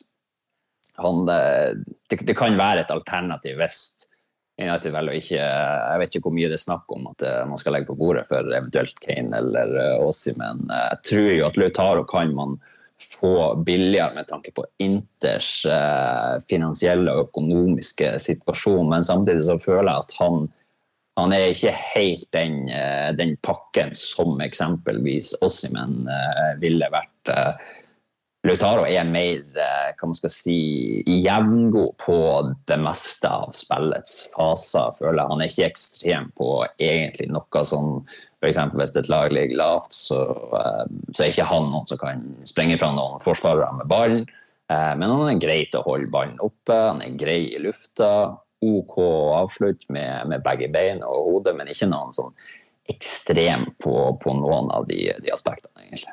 han 1.04 1.28
det, 1.28 2.16
det, 2.22 2.36
kan 2.38 2.56
være 2.56 2.84
et 2.84 2.92
alternativ 2.94 3.58
hvis 3.58 3.78
United 4.62 4.92
velger 4.94 5.16
ikke 5.18 5.38
Jeg 5.42 5.98
vet 5.98 6.12
ikke 6.14 6.28
hvor 6.28 6.34
mye 6.36 6.46
det 6.52 6.54
er 6.54 6.62
snakk 6.62 6.92
om 6.94 7.08
at 7.10 7.24
man 7.50 7.58
skal 7.58 7.74
legge 7.74 7.88
på 7.88 7.96
bordet 7.98 8.22
for 8.28 8.46
eventuelt 8.46 9.00
Kane 9.02 9.34
eller 9.34 9.72
Ossi, 9.98 10.30
men 10.38 10.62
jeg 10.70 11.00
tror 11.10 11.32
jo 11.34 11.48
at 11.48 11.58
Lautaro 11.58 12.04
kan 12.06 12.30
man 12.38 12.54
få 13.12 13.54
billigere 13.66 14.14
med 14.14 14.28
tanke 14.28 14.52
på 14.56 14.64
Inters 14.82 15.64
eh, 15.66 16.40
finansielle 16.50 17.12
og 17.12 17.28
økonomiske 17.28 18.14
situasjon. 18.22 18.90
Men 18.90 19.06
samtidig 19.06 19.46
så 19.46 19.58
føler 19.62 19.90
jeg 19.90 20.06
at 20.06 20.16
han, 20.18 20.48
han 21.20 21.36
er 21.36 21.52
ikke 21.52 21.76
helt 21.94 22.26
den, 22.36 22.58
eh, 22.72 23.10
den 23.18 23.36
pakken 23.46 23.94
som 23.98 24.42
eksempelvis 24.44 25.34
Ossimen 25.44 26.04
eh, 26.10 26.52
ville 26.64 26.90
vært. 26.92 27.34
Lautaro 28.44 28.82
er 28.84 29.06
mer 29.08 29.40
hva 29.56 30.08
man 30.10 30.16
skal 30.18 30.32
si, 30.34 30.58
jevngod 31.08 31.94
på 32.02 32.18
det 32.68 32.76
meste 32.82 33.30
av 33.30 33.54
spillets 33.56 34.18
faser. 34.34 34.92
føler 34.98 35.22
jeg. 35.22 35.30
Han 35.30 35.40
er 35.40 35.52
ikke 35.52 35.70
ekstrem 35.70 36.28
på 36.36 36.50
egentlig 36.76 37.30
noe 37.32 37.64
sånn 37.64 38.02
F.eks. 38.44 38.60
hvis 38.76 38.96
et 39.00 39.08
lag 39.08 39.32
ligger 39.32 39.56
lavt, 39.56 39.94
så, 39.96 40.20
eh, 40.60 40.86
så, 41.12 41.24
er 41.24 41.32
ikke 41.32 41.48
han 41.48 41.70
noen 41.72 41.88
som 41.88 42.00
kan 42.00 42.24
sprenge 42.48 42.78
fra 42.80 42.90
noen 42.92 43.22
forsvarere 43.24 43.72
med 43.78 43.88
ballen. 43.90 44.26
Eh, 44.72 44.92
men 45.00 45.08
han 45.08 45.30
er 45.30 45.40
grei 45.40 45.60
til 45.70 45.80
å 45.80 45.86
holde 45.88 46.10
ballen 46.12 46.40
oppe, 46.44 46.76
han 46.76 47.00
er 47.04 47.16
grei 47.20 47.40
i 47.54 47.62
lufta. 47.62 48.10
OK 48.64 48.96
avslutt 49.36 49.82
med, 49.92 50.28
med 50.30 50.44
begge 50.44 50.70
bein 50.72 51.02
og 51.04 51.26
hodet, 51.28 51.56
men 51.58 51.68
ikke 51.68 51.88
noen 51.90 52.14
sånn 52.16 52.32
ekstrem 52.88 53.66
på, 53.80 53.94
på 54.20 54.36
noen 54.36 54.70
av 54.72 54.86
de, 54.88 55.08
de, 55.24 55.32
aspektene, 55.32 55.86
egentlig. 55.86 56.12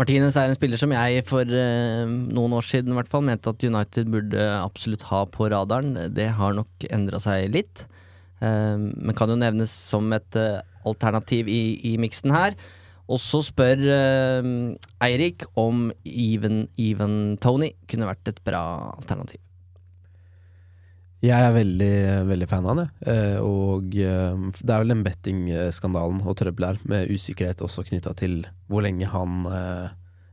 Martinez 0.00 0.36
er 0.40 0.48
en 0.48 0.56
spiller 0.56 0.80
som 0.80 0.92
jeg 0.94 1.24
for 1.28 1.44
eh, 1.44 2.04
noen 2.08 2.56
år 2.56 2.64
siden 2.64 2.94
i 2.94 2.96
hvert 2.96 3.10
fall 3.12 3.24
mente 3.28 3.52
at 3.52 3.64
United 3.64 4.08
burde 4.12 4.46
absolutt 4.56 5.04
ha 5.10 5.26
på 5.28 5.50
radaren. 5.52 5.94
Det 6.16 6.30
har 6.38 6.56
nok 6.56 6.88
endra 6.88 7.20
seg 7.20 7.52
litt. 7.52 7.84
Ehm, 8.42 8.90
men 8.98 9.16
kan 9.16 9.30
jo 9.30 9.38
nevnes 9.38 9.72
som 9.72 10.10
et 10.14 10.38
eh, 10.38 10.62
alternativ 10.88 11.50
i, 11.50 11.78
i 11.92 11.96
miksen 12.00 12.34
her. 12.34 12.56
Og 13.12 13.18
så 13.20 13.42
spør 13.44 13.80
uh, 13.82 14.46
Eirik 15.04 15.42
om 15.58 15.88
Even, 16.06 16.62
Even 16.80 17.36
Tony 17.42 17.72
kunne 17.90 18.06
vært 18.08 18.30
et 18.30 18.38
bra 18.46 18.62
alternativ. 18.94 19.42
Jeg 21.22 21.48
er 21.48 21.52
veldig, 21.54 21.96
veldig 22.30 22.48
fan 22.50 22.68
av 22.70 22.78
det. 22.78 22.86
Og 23.44 23.92
det 23.92 24.06
er 24.06 24.80
vel 24.80 24.94
den 24.94 25.04
bettingskandalen 25.06 26.22
og 26.24 26.38
trøbbel 26.40 26.66
her, 26.70 26.80
med 26.88 27.12
usikkerhet 27.12 27.62
også 27.62 27.84
knytta 27.90 28.14
til 28.18 28.40
hvor 28.70 28.86
lenge 28.86 29.10
han 29.10 29.44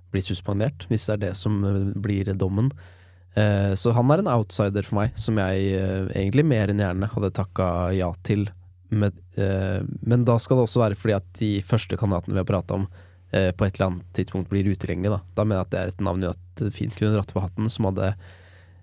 blir 0.10 0.26
suspendert, 0.26 0.88
hvis 0.90 1.06
det 1.10 1.18
er 1.18 1.22
det 1.28 1.36
som 1.38 1.60
blir 1.94 2.32
dommen. 2.34 2.72
Eh, 3.38 3.74
så 3.76 3.92
han 3.92 4.12
er 4.12 4.24
en 4.24 4.32
outsider 4.32 4.86
for 4.86 5.02
meg, 5.02 5.20
som 5.20 5.38
jeg 5.40 5.76
eh, 5.78 6.08
egentlig 6.18 6.46
mer 6.48 6.72
enn 6.72 6.82
gjerne 6.82 7.12
hadde 7.14 7.36
takka 7.36 7.68
ja 7.98 8.10
til. 8.26 8.48
Med, 8.90 9.18
eh, 9.38 9.86
men 10.02 10.26
da 10.26 10.40
skal 10.42 10.58
det 10.58 10.66
også 10.66 10.82
være 10.82 10.98
fordi 10.98 11.16
at 11.20 11.30
de 11.38 11.52
første 11.66 12.00
kandidatene 12.00 12.36
vi 12.36 12.44
har 12.44 12.50
prata 12.50 12.80
om, 12.82 12.90
på 13.30 13.62
et 13.62 13.76
eller 13.76 13.92
annet 13.92 14.06
tidspunkt 14.18 14.48
blir 14.50 14.66
utilgjengelige. 14.66 15.14
Da. 15.14 15.36
da 15.38 15.44
mener 15.46 15.60
jeg 15.60 15.68
at 15.68 15.74
det 15.76 15.80
er 15.80 15.92
et 15.92 16.00
navn 16.02 16.24
at 16.26 16.62
fint 16.74 16.96
kunne 16.98 17.12
dratt 17.14 17.30
på 17.30 17.44
hatten, 17.44 17.68
som 17.70 17.86
hadde 17.86 18.08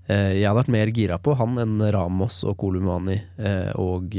jeg 0.06 0.44
hadde 0.46 0.60
vært 0.60 0.70
mer 0.70 0.92
gira 0.94 1.16
på 1.18 1.32
han 1.34 1.58
enn 1.58 1.82
Ramos 1.90 2.36
og 2.46 2.54
Kolumani 2.60 3.16
og 3.74 4.14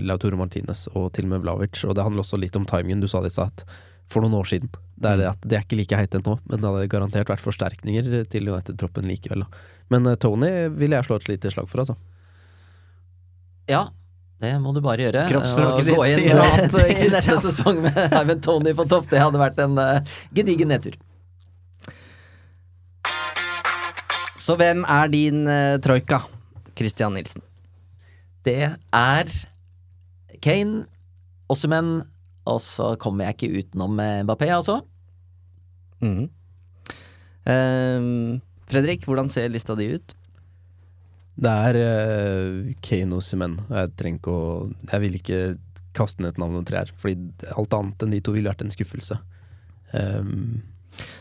Lautoro 0.00 0.38
Martinez 0.40 0.86
og 0.94 1.10
til 1.12 1.28
og 1.28 1.34
med 1.34 1.44
Vlavic. 1.44 1.82
Og 1.84 1.92
det 1.92 2.06
handler 2.06 2.24
også 2.24 2.40
litt 2.40 2.56
om 2.56 2.64
timingen. 2.64 3.04
Du 3.04 3.10
sa 3.12 3.20
det 3.20 3.34
i 3.34 3.36
stad, 3.36 3.66
for 4.10 4.24
noen 4.24 4.36
år 4.40 4.50
siden 4.50 4.72
det 4.94 5.10
er, 5.10 5.20
mm. 5.20 5.32
at 5.32 5.48
de 5.48 5.56
er 5.56 5.64
ikke 5.64 5.78
like 5.78 5.98
heit 5.98 6.14
nå, 6.20 6.36
men 6.46 6.60
det 6.60 6.70
hadde 6.70 6.90
garantert 6.92 7.30
vært 7.32 7.42
forsterkninger 7.42 8.24
til 8.30 8.50
United-troppen 8.50 9.08
likevel. 9.10 9.44
Men 9.92 10.06
uh, 10.06 10.14
Tony 10.20 10.50
vil 10.72 10.94
jeg 10.94 11.06
slå 11.08 11.18
et 11.18 11.30
lite 11.32 11.50
slag 11.52 11.68
for, 11.70 11.82
altså. 11.82 11.96
Ja, 13.70 13.88
det 14.42 14.52
må 14.62 14.74
du 14.76 14.80
bare 14.84 15.06
gjøre. 15.06 15.24
Kroppsspråket 15.30 15.88
ditt 15.88 15.98
sier 16.20 16.42
at 16.44 16.78
i 17.06 17.10
neste 17.12 17.40
sesong 17.42 17.82
med 17.84 17.98
Ivan 18.20 18.44
Tony 18.44 18.74
på 18.76 18.86
topp, 18.90 19.10
det 19.10 19.22
hadde 19.22 19.40
vært 19.40 19.58
en 19.64 19.80
uh, 19.80 20.14
gedigen 20.36 20.70
nedtur. 20.70 20.96
Så 24.38 24.56
hvem 24.60 24.84
er 24.90 25.10
din 25.10 25.44
uh, 25.48 25.76
troika, 25.82 26.22
Christian 26.78 27.16
Nilsen? 27.16 27.42
Det 28.44 28.74
er 28.76 29.36
Kane, 30.44 30.84
Ossemen 31.48 32.02
og 32.50 32.60
så 32.62 32.94
kommer 33.00 33.28
jeg 33.28 33.36
ikke 33.36 33.62
utenom 33.62 34.00
eh, 34.02 34.22
Mbappé, 34.26 34.50
altså. 34.52 34.80
Mm. 36.04 36.26
Um, 37.44 38.42
Fredrik, 38.68 39.04
hvordan 39.08 39.30
ser 39.32 39.52
lista 39.52 39.76
di 39.78 39.94
ut? 39.96 40.14
Det 41.34 41.50
er 41.50 41.78
uh, 41.80 42.74
Kane 42.84 43.16
og 43.16 43.24
Simen. 43.26 43.56
Jeg 43.72 43.94
trenger 43.98 44.20
ikke 44.20 44.34
å 44.34 44.44
Jeg 44.92 45.02
vil 45.02 45.16
ikke 45.18 45.40
kaste 45.94 46.22
ned 46.22 46.34
et 46.34 46.42
navn 46.42 46.58
og 46.58 46.68
trær, 46.68 46.90
fordi 46.98 47.48
alt 47.54 47.74
annet 47.76 48.04
enn 48.04 48.14
de 48.14 48.22
to 48.24 48.34
ville 48.34 48.50
vært 48.50 48.64
en 48.64 48.72
skuffelse. 48.74 49.18
Um, 49.94 50.62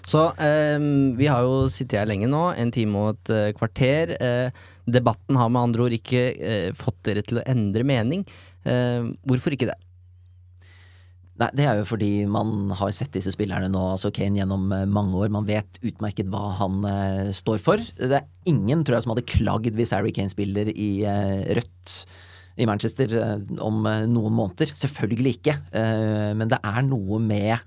så 0.05 0.27
um, 0.29 1.13
vi 1.17 1.29
har 1.29 1.45
jo 1.45 1.67
sittet 1.71 1.99
her 2.01 2.09
lenge 2.09 2.27
nå, 2.29 2.41
en 2.59 2.73
time 2.73 2.99
og 2.99 3.13
et 3.13 3.33
uh, 3.33 3.53
kvarter. 3.57 4.15
Uh, 4.19 4.65
debatten 4.89 5.37
har 5.39 5.49
med 5.53 5.69
andre 5.69 5.87
ord 5.87 5.95
ikke 5.97 6.23
uh, 6.37 6.69
fått 6.77 6.99
dere 7.07 7.23
til 7.25 7.41
å 7.41 7.47
endre 7.49 7.85
mening. 7.87 8.25
hvorfor 8.63 9.51
ikke 9.51 9.67
det? 9.67 9.75
Nei, 11.41 11.49
Det 11.57 11.65
er 11.65 11.79
jo 11.79 11.85
fordi 11.89 12.11
man 12.29 12.69
har 12.77 12.91
sett 12.93 13.13
disse 13.15 13.33
spillerne 13.33 13.71
nå, 13.71 13.81
altså 13.95 14.11
Kane 14.13 14.37
gjennom 14.37 14.67
eh, 14.75 14.85
mange 14.85 15.17
år. 15.17 15.31
Man 15.33 15.47
vet 15.47 15.79
utmerket 15.81 16.29
hva 16.29 16.51
han 16.59 16.83
eh, 16.85 17.31
står 17.33 17.63
for. 17.63 17.81
Det 17.97 18.19
er 18.19 18.27
ingen 18.49 18.83
tror 18.85 18.99
jeg 18.99 19.07
som 19.07 19.15
hadde 19.15 19.25
klagd 19.31 19.73
hvis 19.79 19.95
Harry 19.95 20.13
Kane 20.13 20.29
spiller 20.29 20.69
i 20.69 20.91
eh, 21.09 21.49
rødt 21.57 21.95
i 22.61 22.67
Manchester 22.69 23.17
eh, 23.17 23.35
om 23.65 23.81
noen 23.81 24.37
måneder. 24.37 24.75
Selvfølgelig 24.77 25.39
ikke. 25.39 25.57
men 26.37 26.51
det 26.51 26.59
er 26.61 26.85
noe 26.85 27.17
med 27.21 27.57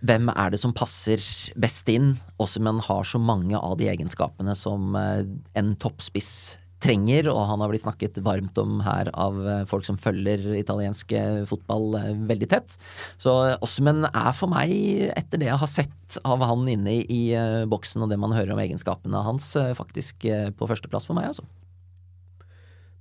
hvem 0.00 0.30
er 0.32 0.50
det 0.50 0.58
som 0.58 0.72
passer 0.74 1.22
best 1.60 1.88
inn, 1.92 2.14
også 2.40 2.58
om 2.62 2.70
en 2.70 2.82
har 2.82 3.04
så 3.06 3.20
mange 3.20 3.58
av 3.58 3.76
de 3.78 3.90
egenskapene 3.92 4.54
som 4.56 4.96
en 4.96 5.74
toppspiss 5.76 6.32
trenger, 6.80 7.28
og 7.30 7.42
han 7.50 7.62
har 7.62 7.70
blitt 7.70 7.84
snakket 7.84 8.18
varmt 8.24 8.56
om 8.60 8.80
her 8.84 9.10
av 9.12 9.38
eh, 9.44 9.62
folk 9.68 9.84
som 9.86 9.98
følger 10.00 10.42
italiensk 10.58 11.12
eh, 11.16 11.42
fotball 11.48 11.96
eh, 11.98 12.10
veldig 12.30 12.48
tett. 12.50 12.76
Så 13.20 13.34
Osmen 13.60 14.06
er 14.08 14.32
for 14.36 14.52
meg, 14.52 14.72
etter 15.12 15.42
det 15.42 15.50
jeg 15.50 15.60
har 15.60 15.70
sett 15.70 16.18
av 16.24 16.42
han 16.44 16.66
inne 16.70 17.00
i 17.04 17.22
boksen 17.70 18.02
og 18.04 18.10
det 18.10 18.18
man 18.20 18.34
hører 18.34 18.54
om 18.54 18.62
egenskapene 18.62 19.22
hans, 19.22 19.52
faktisk 19.78 20.26
på 20.56 20.68
førsteplass 20.68 21.06
for 21.06 21.18
meg, 21.18 21.30
altså. 21.30 21.44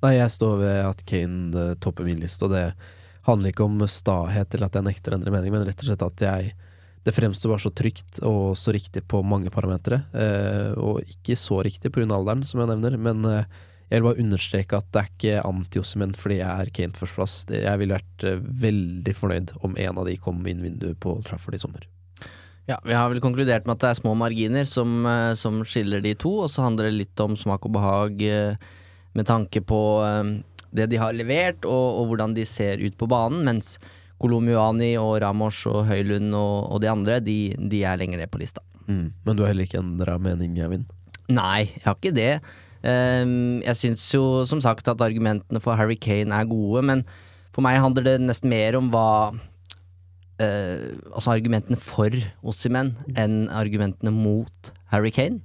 Nei, 0.04 0.14
jeg 0.16 0.32
står 0.32 0.60
ved 0.62 0.78
at 0.86 1.02
Kane 1.10 1.64
topper 1.84 2.06
min 2.08 2.22
liste, 2.22 2.46
og 2.46 2.54
det 2.54 2.68
handler 3.26 3.52
ikke 3.52 3.66
om 3.66 3.82
stahet 3.90 4.54
eller 4.54 4.70
at 4.70 4.78
jeg 4.78 4.86
nekter 4.86 5.16
å 5.16 5.18
endre 5.18 5.34
mening, 5.34 5.56
men 5.56 5.66
rett 5.68 5.82
og 5.82 5.90
slett 5.90 6.06
at 6.06 6.26
jeg 6.28 6.54
det 7.08 7.16
fremstår 7.16 7.54
bare 7.54 7.64
så 7.64 7.72
trygt 7.74 8.20
og 8.28 8.54
så 8.60 8.74
riktig 8.76 9.02
på 9.10 9.22
mange 9.26 9.50
parametere. 9.50 10.02
Og 10.84 11.00
ikke 11.08 11.38
så 11.40 11.62
riktig 11.66 11.94
pga. 11.96 12.04
alderen, 12.12 12.44
som 12.46 12.60
jeg 12.60 12.70
nevner, 12.70 12.98
men 13.00 13.24
jeg 13.90 13.98
vil 13.98 14.06
bare 14.06 14.22
understreke 14.22 14.78
at 14.78 14.90
det 14.94 15.02
er 15.02 15.08
ikke 15.10 15.46
anti-Ossimen 15.50 16.12
fordi 16.18 16.40
jeg 16.44 16.66
er 16.66 16.72
Kane 16.78 16.98
førsteplass. 16.98 17.38
Jeg 17.50 17.82
ville 17.82 17.98
vært 17.98 18.26
eh, 18.28 18.44
veldig 18.66 19.16
fornøyd 19.18 19.54
om 19.66 19.74
en 19.82 20.02
av 20.02 20.06
de 20.06 20.18
kom 20.22 20.44
inn 20.50 20.62
vinduet 20.62 21.00
på 21.02 21.16
Trafford 21.26 21.58
i 21.58 21.62
sommer. 21.62 21.88
Ja, 22.70 22.78
Vi 22.86 22.94
har 22.94 23.10
vel 23.10 23.22
konkludert 23.24 23.66
med 23.66 23.80
at 23.80 23.82
det 23.82 23.90
er 23.90 24.02
små 24.04 24.14
marginer 24.18 24.68
som, 24.70 25.02
eh, 25.10 25.34
som 25.34 25.64
skiller 25.66 26.06
de 26.06 26.14
to, 26.14 26.36
og 26.46 26.54
så 26.54 26.68
handler 26.68 26.92
det 26.92 27.00
litt 27.00 27.26
om 27.26 27.34
smak 27.40 27.66
og 27.66 27.74
behag 27.80 28.22
eh, 28.22 28.70
med 29.18 29.26
tanke 29.26 29.64
på 29.66 29.82
det 30.70 30.86
de 30.92 31.00
har 31.02 31.16
levert, 31.18 31.66
og, 31.66 31.88
og 31.98 32.12
hvordan 32.12 32.36
de 32.38 32.46
ser 32.46 32.78
ut 32.78 32.94
på 32.94 33.08
banen, 33.10 33.42
mens 33.48 33.80
Kolomuani 34.22 34.92
og 35.02 35.16
Ramos 35.24 35.64
og 35.72 35.88
Høylund 35.90 36.30
og, 36.38 36.70
og 36.76 36.82
de 36.84 36.92
andre, 36.92 37.18
de, 37.26 37.40
de 37.58 37.82
er 37.90 37.98
lenger 37.98 38.22
ned 38.22 38.30
på 38.30 38.44
lista. 38.44 38.62
Mm. 38.86 39.08
Men 39.26 39.34
du 39.34 39.42
har 39.42 39.50
heller 39.50 39.66
ikke 39.66 39.82
endra 39.82 40.20
mening, 40.22 40.60
Eivind? 40.62 40.92
Nei, 41.30 41.72
jeg 41.74 41.86
har 41.88 41.98
ikke 41.98 42.14
det. 42.14 42.34
Ehm, 42.88 43.60
jeg 43.66 43.76
syns 43.76 44.06
jo 44.14 44.46
som 44.48 44.62
sagt 44.64 44.88
at 44.88 45.02
argumentene 45.04 45.60
for 45.64 45.76
Harry 45.80 45.98
Kane 46.00 46.36
er 46.36 46.48
gode, 46.48 46.84
men 46.88 47.04
for 47.56 47.66
meg 47.66 47.82
handler 47.84 48.06
det 48.06 48.20
nesten 48.24 48.52
mer 48.52 48.78
om 48.80 48.88
hva 48.94 49.34
eh, 50.40 50.96
Altså 51.10 51.34
argumentene 51.34 51.80
for 51.82 52.14
Ossimen 52.48 52.94
enn 53.20 53.50
argumentene 53.52 54.14
mot 54.16 54.72
Harry 54.94 55.12
Kane. 55.12 55.42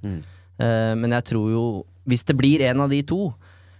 Eh, 0.61 0.93
men 0.95 1.11
jeg 1.11 1.27
tror 1.33 1.51
jo 1.51 1.65
Hvis 2.07 2.23
det 2.23 2.37
blir 2.37 2.61
en 2.61 2.85
av 2.85 2.91
de 2.93 3.01
to, 3.01 3.33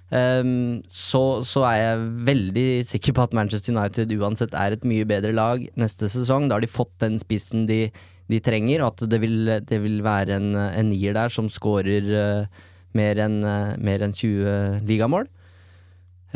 ehm, 0.09 0.81
så, 0.89 1.45
så 1.45 1.61
er 1.69 1.77
jeg 1.77 2.05
veldig 2.25 2.69
sikker 2.89 3.13
på 3.13 3.23
at 3.27 3.35
Manchester 3.37 3.71
United 3.75 4.11
uansett 4.17 4.57
er 4.57 4.73
et 4.73 4.87
mye 4.89 5.05
bedre 5.05 5.31
lag 5.31 5.61
neste 5.77 6.09
sesong. 6.09 6.49
Da 6.49 6.57
har 6.57 6.65
de 6.65 6.71
fått 6.71 6.95
den 7.05 7.19
spissen 7.21 7.67
de, 7.69 7.91
de 8.27 8.39
trenger, 8.41 8.81
og 8.81 8.95
at 8.95 9.05
det 9.13 9.21
vil, 9.21 9.37
det 9.61 9.77
vil 9.83 10.01
være 10.01 10.39
en, 10.39 10.55
en 10.57 10.89
nier 10.89 11.13
der 11.13 11.29
som 11.29 11.51
skårer 11.53 12.09
eh, 12.17 12.65
mer 12.97 13.19
enn 13.25 13.41
eh, 13.45 13.75
mer 13.83 14.05
20 14.05 14.85
ligamål. 14.87 15.27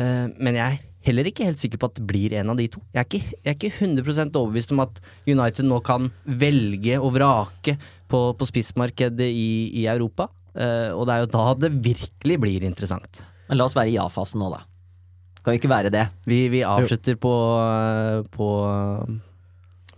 Eh, 0.00 0.26
men 0.38 0.58
jeg 0.58 0.66
er 0.66 0.80
heller 1.06 1.28
ikke 1.30 1.46
helt 1.48 1.60
sikker 1.62 1.80
på 1.80 1.90
at 1.90 1.96
det 1.98 2.06
blir 2.08 2.34
en 2.40 2.52
av 2.52 2.60
de 2.60 2.68
to. 2.72 2.82
Jeg 2.92 3.00
er 3.00 3.08
ikke, 3.08 3.38
jeg 3.40 3.52
er 3.52 3.56
ikke 3.56 3.86
100% 3.86 4.36
overbevist 4.40 4.74
om 4.74 4.84
at 4.84 5.00
United 5.28 5.68
nå 5.68 5.80
kan 5.84 6.10
velge 6.24 6.98
og 7.00 7.14
vrake 7.16 7.76
på, 8.10 8.20
på 8.36 8.50
spissmarkedet 8.50 9.30
i, 9.30 9.50
i 9.80 9.86
Europa. 9.90 10.28
Uh, 10.50 10.90
og 10.98 11.04
det 11.06 11.14
er 11.14 11.20
jo 11.22 11.30
da 11.30 11.42
det 11.62 11.70
virkelig 11.78 12.36
blir 12.42 12.64
interessant. 12.66 13.22
Men 13.46 13.60
la 13.60 13.68
oss 13.68 13.76
være 13.78 13.92
i 13.92 13.96
ja-fasen 13.96 14.42
nå, 14.42 14.50
da. 14.52 14.64
Skal 15.40 15.54
vi 15.54 15.60
ikke 15.62 15.72
være 15.72 15.92
det? 15.94 16.04
Vi, 16.28 16.40
vi 16.52 16.64
avslutter 16.66 17.16
på, 17.16 17.32
på, 18.34 18.48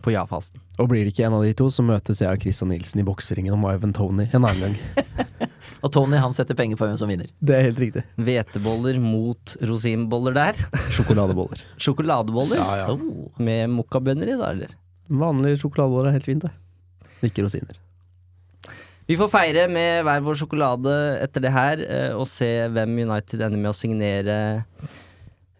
på 0.04 0.12
ja-fasen. 0.14 0.60
Og 0.78 0.92
blir 0.92 1.02
det 1.02 1.16
ikke 1.16 1.26
en 1.26 1.38
av 1.40 1.46
de 1.46 1.54
to, 1.56 1.66
så 1.72 1.82
møtes 1.84 2.22
jeg 2.22 2.30
og 2.30 2.44
Christian 2.44 2.70
Nilsen 2.70 3.02
i 3.02 3.06
bokseringen 3.06 3.56
om 3.56 3.66
Ivan 3.66 3.96
Tony 3.96 4.28
en 4.30 4.46
annen 4.46 4.76
gang. 4.76 5.48
Og 5.82 5.92
Tony 5.94 6.18
han 6.22 6.34
setter 6.36 6.56
penger 6.58 6.78
på 6.78 6.86
hvem 6.88 6.96
som 7.00 7.10
vinner. 7.10 7.28
Det 7.40 7.56
er 7.58 7.66
helt 7.68 7.80
riktig. 7.82 8.02
Hveteboller 8.18 8.98
mot 9.02 9.54
rosinboller 9.66 10.34
der. 10.36 10.58
Sjokoladeboller. 10.94 11.62
Sjokoladeboller? 11.82 12.58
Ja, 12.60 12.80
ja. 12.84 12.88
Oh, 12.94 13.28
med 13.42 13.70
mokkabønner 13.74 14.30
i, 14.34 14.38
da, 14.40 14.50
eller? 14.54 14.74
Vanlige 15.12 15.60
sjokoladeboller 15.62 16.10
er 16.12 16.18
helt 16.20 16.28
fint, 16.28 16.46
det. 16.46 16.52
Ikke 17.28 17.44
rosiner. 17.46 17.78
Vi 19.10 19.16
får 19.18 19.28
feire 19.32 19.64
med 19.68 20.04
hver 20.06 20.20
vår 20.24 20.36
sjokolade 20.38 20.92
etter 21.24 21.42
det 21.44 21.50
her, 21.52 21.80
eh, 21.84 22.12
og 22.16 22.28
se 22.30 22.48
hvem 22.72 22.94
United 23.02 23.42
ender 23.42 23.58
med 23.60 23.72
å 23.72 23.76
signere 23.76 24.36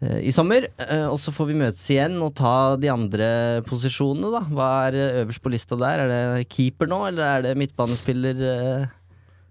eh, 0.01 0.21
i 0.23 0.31
sommer. 0.33 0.69
Eh, 0.87 1.03
Og 1.11 1.19
så 1.21 1.33
får 1.35 1.49
vi 1.51 1.57
møtes 1.59 1.83
igjen 1.91 2.15
og 2.23 2.31
ta 2.39 2.75
de 2.79 2.89
andre 2.91 3.27
posisjonene, 3.67 4.31
da. 4.33 4.41
Hva 4.47 4.69
er 4.87 4.97
øverst 5.25 5.43
på 5.43 5.51
lista 5.53 5.77
der? 5.79 6.05
Er 6.05 6.13
det 6.13 6.47
keeper 6.55 6.89
nå, 6.89 7.01
eller 7.11 7.27
er 7.27 7.45
det 7.49 7.57
midtbanespiller 7.59 8.41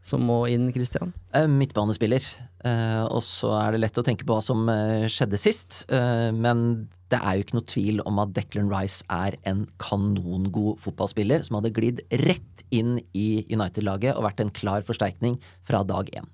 som 0.03 0.25
må 0.27 0.43
inn, 0.51 0.67
Christian? 0.75 1.13
Eh, 1.35 1.47
Midtbanespiller. 1.51 2.25
Eh, 2.67 3.03
og 3.07 3.23
så 3.27 3.53
er 3.59 3.75
det 3.75 3.83
lett 3.85 3.99
å 3.99 4.05
tenke 4.07 4.27
på 4.27 4.35
hva 4.35 4.43
som 4.45 4.67
eh, 4.71 5.07
skjedde 5.11 5.39
sist. 5.41 5.85
Eh, 5.91 6.31
men 6.35 6.87
det 7.13 7.21
er 7.21 7.37
jo 7.37 7.45
ikke 7.45 7.59
noe 7.59 7.71
tvil 7.71 8.03
om 8.09 8.19
at 8.23 8.33
Declan 8.35 8.71
Rice 8.73 9.07
er 9.13 9.37
en 9.49 9.65
kanongod 9.83 10.81
fotballspiller 10.83 11.45
som 11.47 11.59
hadde 11.59 11.75
glidd 11.77 12.03
rett 12.23 12.65
inn 12.75 12.97
i 13.15 13.45
United-laget 13.53 14.17
og 14.17 14.27
vært 14.27 14.43
en 14.43 14.55
klar 14.55 14.87
forsterkning 14.87 15.37
fra 15.67 15.83
dag 15.87 16.11
én. 16.19 16.31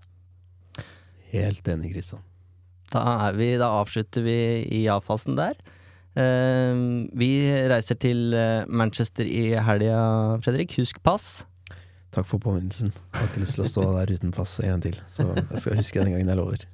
Helt 1.32 1.68
enig, 1.68 1.92
Christian. 1.92 2.22
Da, 2.92 3.02
er 3.28 3.36
vi, 3.36 3.50
da 3.60 3.72
avslutter 3.82 4.24
vi 4.24 4.38
i 4.78 4.86
ja-fasen 4.86 5.36
der. 5.36 5.58
Vi 6.16 7.28
reiser 7.68 7.98
til 8.00 8.32
Manchester 8.66 9.28
i 9.28 9.50
helga, 9.60 9.98
Fredrik. 10.42 10.72
Husk 10.80 11.02
pass. 11.04 11.42
Takk 12.18 12.26
for 12.26 12.42
påminnelsen. 12.42 12.90
Jeg 12.90 13.20
har 13.20 13.28
ikke 13.30 13.44
lyst 13.44 13.54
til 13.54 13.62
å 13.62 13.68
stå 13.70 13.82
der 13.94 14.10
uten 14.10 14.34
pass 14.34 14.56
en 14.58 14.72
gang 14.72 14.82
til, 14.88 14.98
så 15.06 15.28
jeg 15.36 15.62
skal 15.62 15.78
huske 15.78 16.02
den 16.02 16.16
gangen 16.16 16.32
jeg 16.32 16.40
lover. 16.40 16.64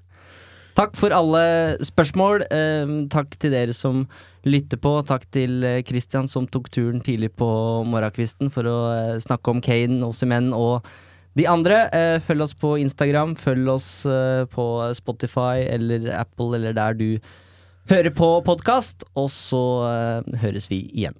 Takk 0.75 0.97
for 0.99 1.13
alle 1.15 1.43
spørsmål. 1.85 2.47
Eh, 2.49 2.93
takk 3.13 3.37
til 3.39 3.53
dere 3.53 3.75
som 3.77 4.07
lytter 4.49 4.81
på. 4.81 4.97
Takk 5.07 5.29
til 5.37 5.63
eh, 5.63 5.83
Christian 5.87 6.31
som 6.33 6.49
tok 6.49 6.71
turen 6.73 7.05
tidlig 7.05 7.31
på 7.37 7.47
morgenkvisten 7.87 8.51
for 8.55 8.67
å 8.67 8.79
eh, 8.95 9.21
snakke 9.23 9.53
om 9.53 9.61
Kane, 9.63 10.01
Ossimen 10.09 10.51
og 10.57 10.89
de 11.37 11.47
andre. 11.51 11.85
Følg 12.25 12.47
oss 12.47 12.57
på 12.57 12.77
Instagram, 12.81 13.35
følg 13.37 13.69
oss 13.73 13.89
på 14.55 14.67
Spotify 14.95 15.67
eller 15.67 16.07
Apple 16.15 16.55
eller 16.55 16.77
der 16.79 16.95
du 16.95 17.09
hører 17.91 18.15
på 18.15 18.29
podkast, 18.47 19.03
og 19.19 19.27
så 19.35 19.65
høres 20.39 20.71
vi 20.71 20.85
igjen. 20.95 21.19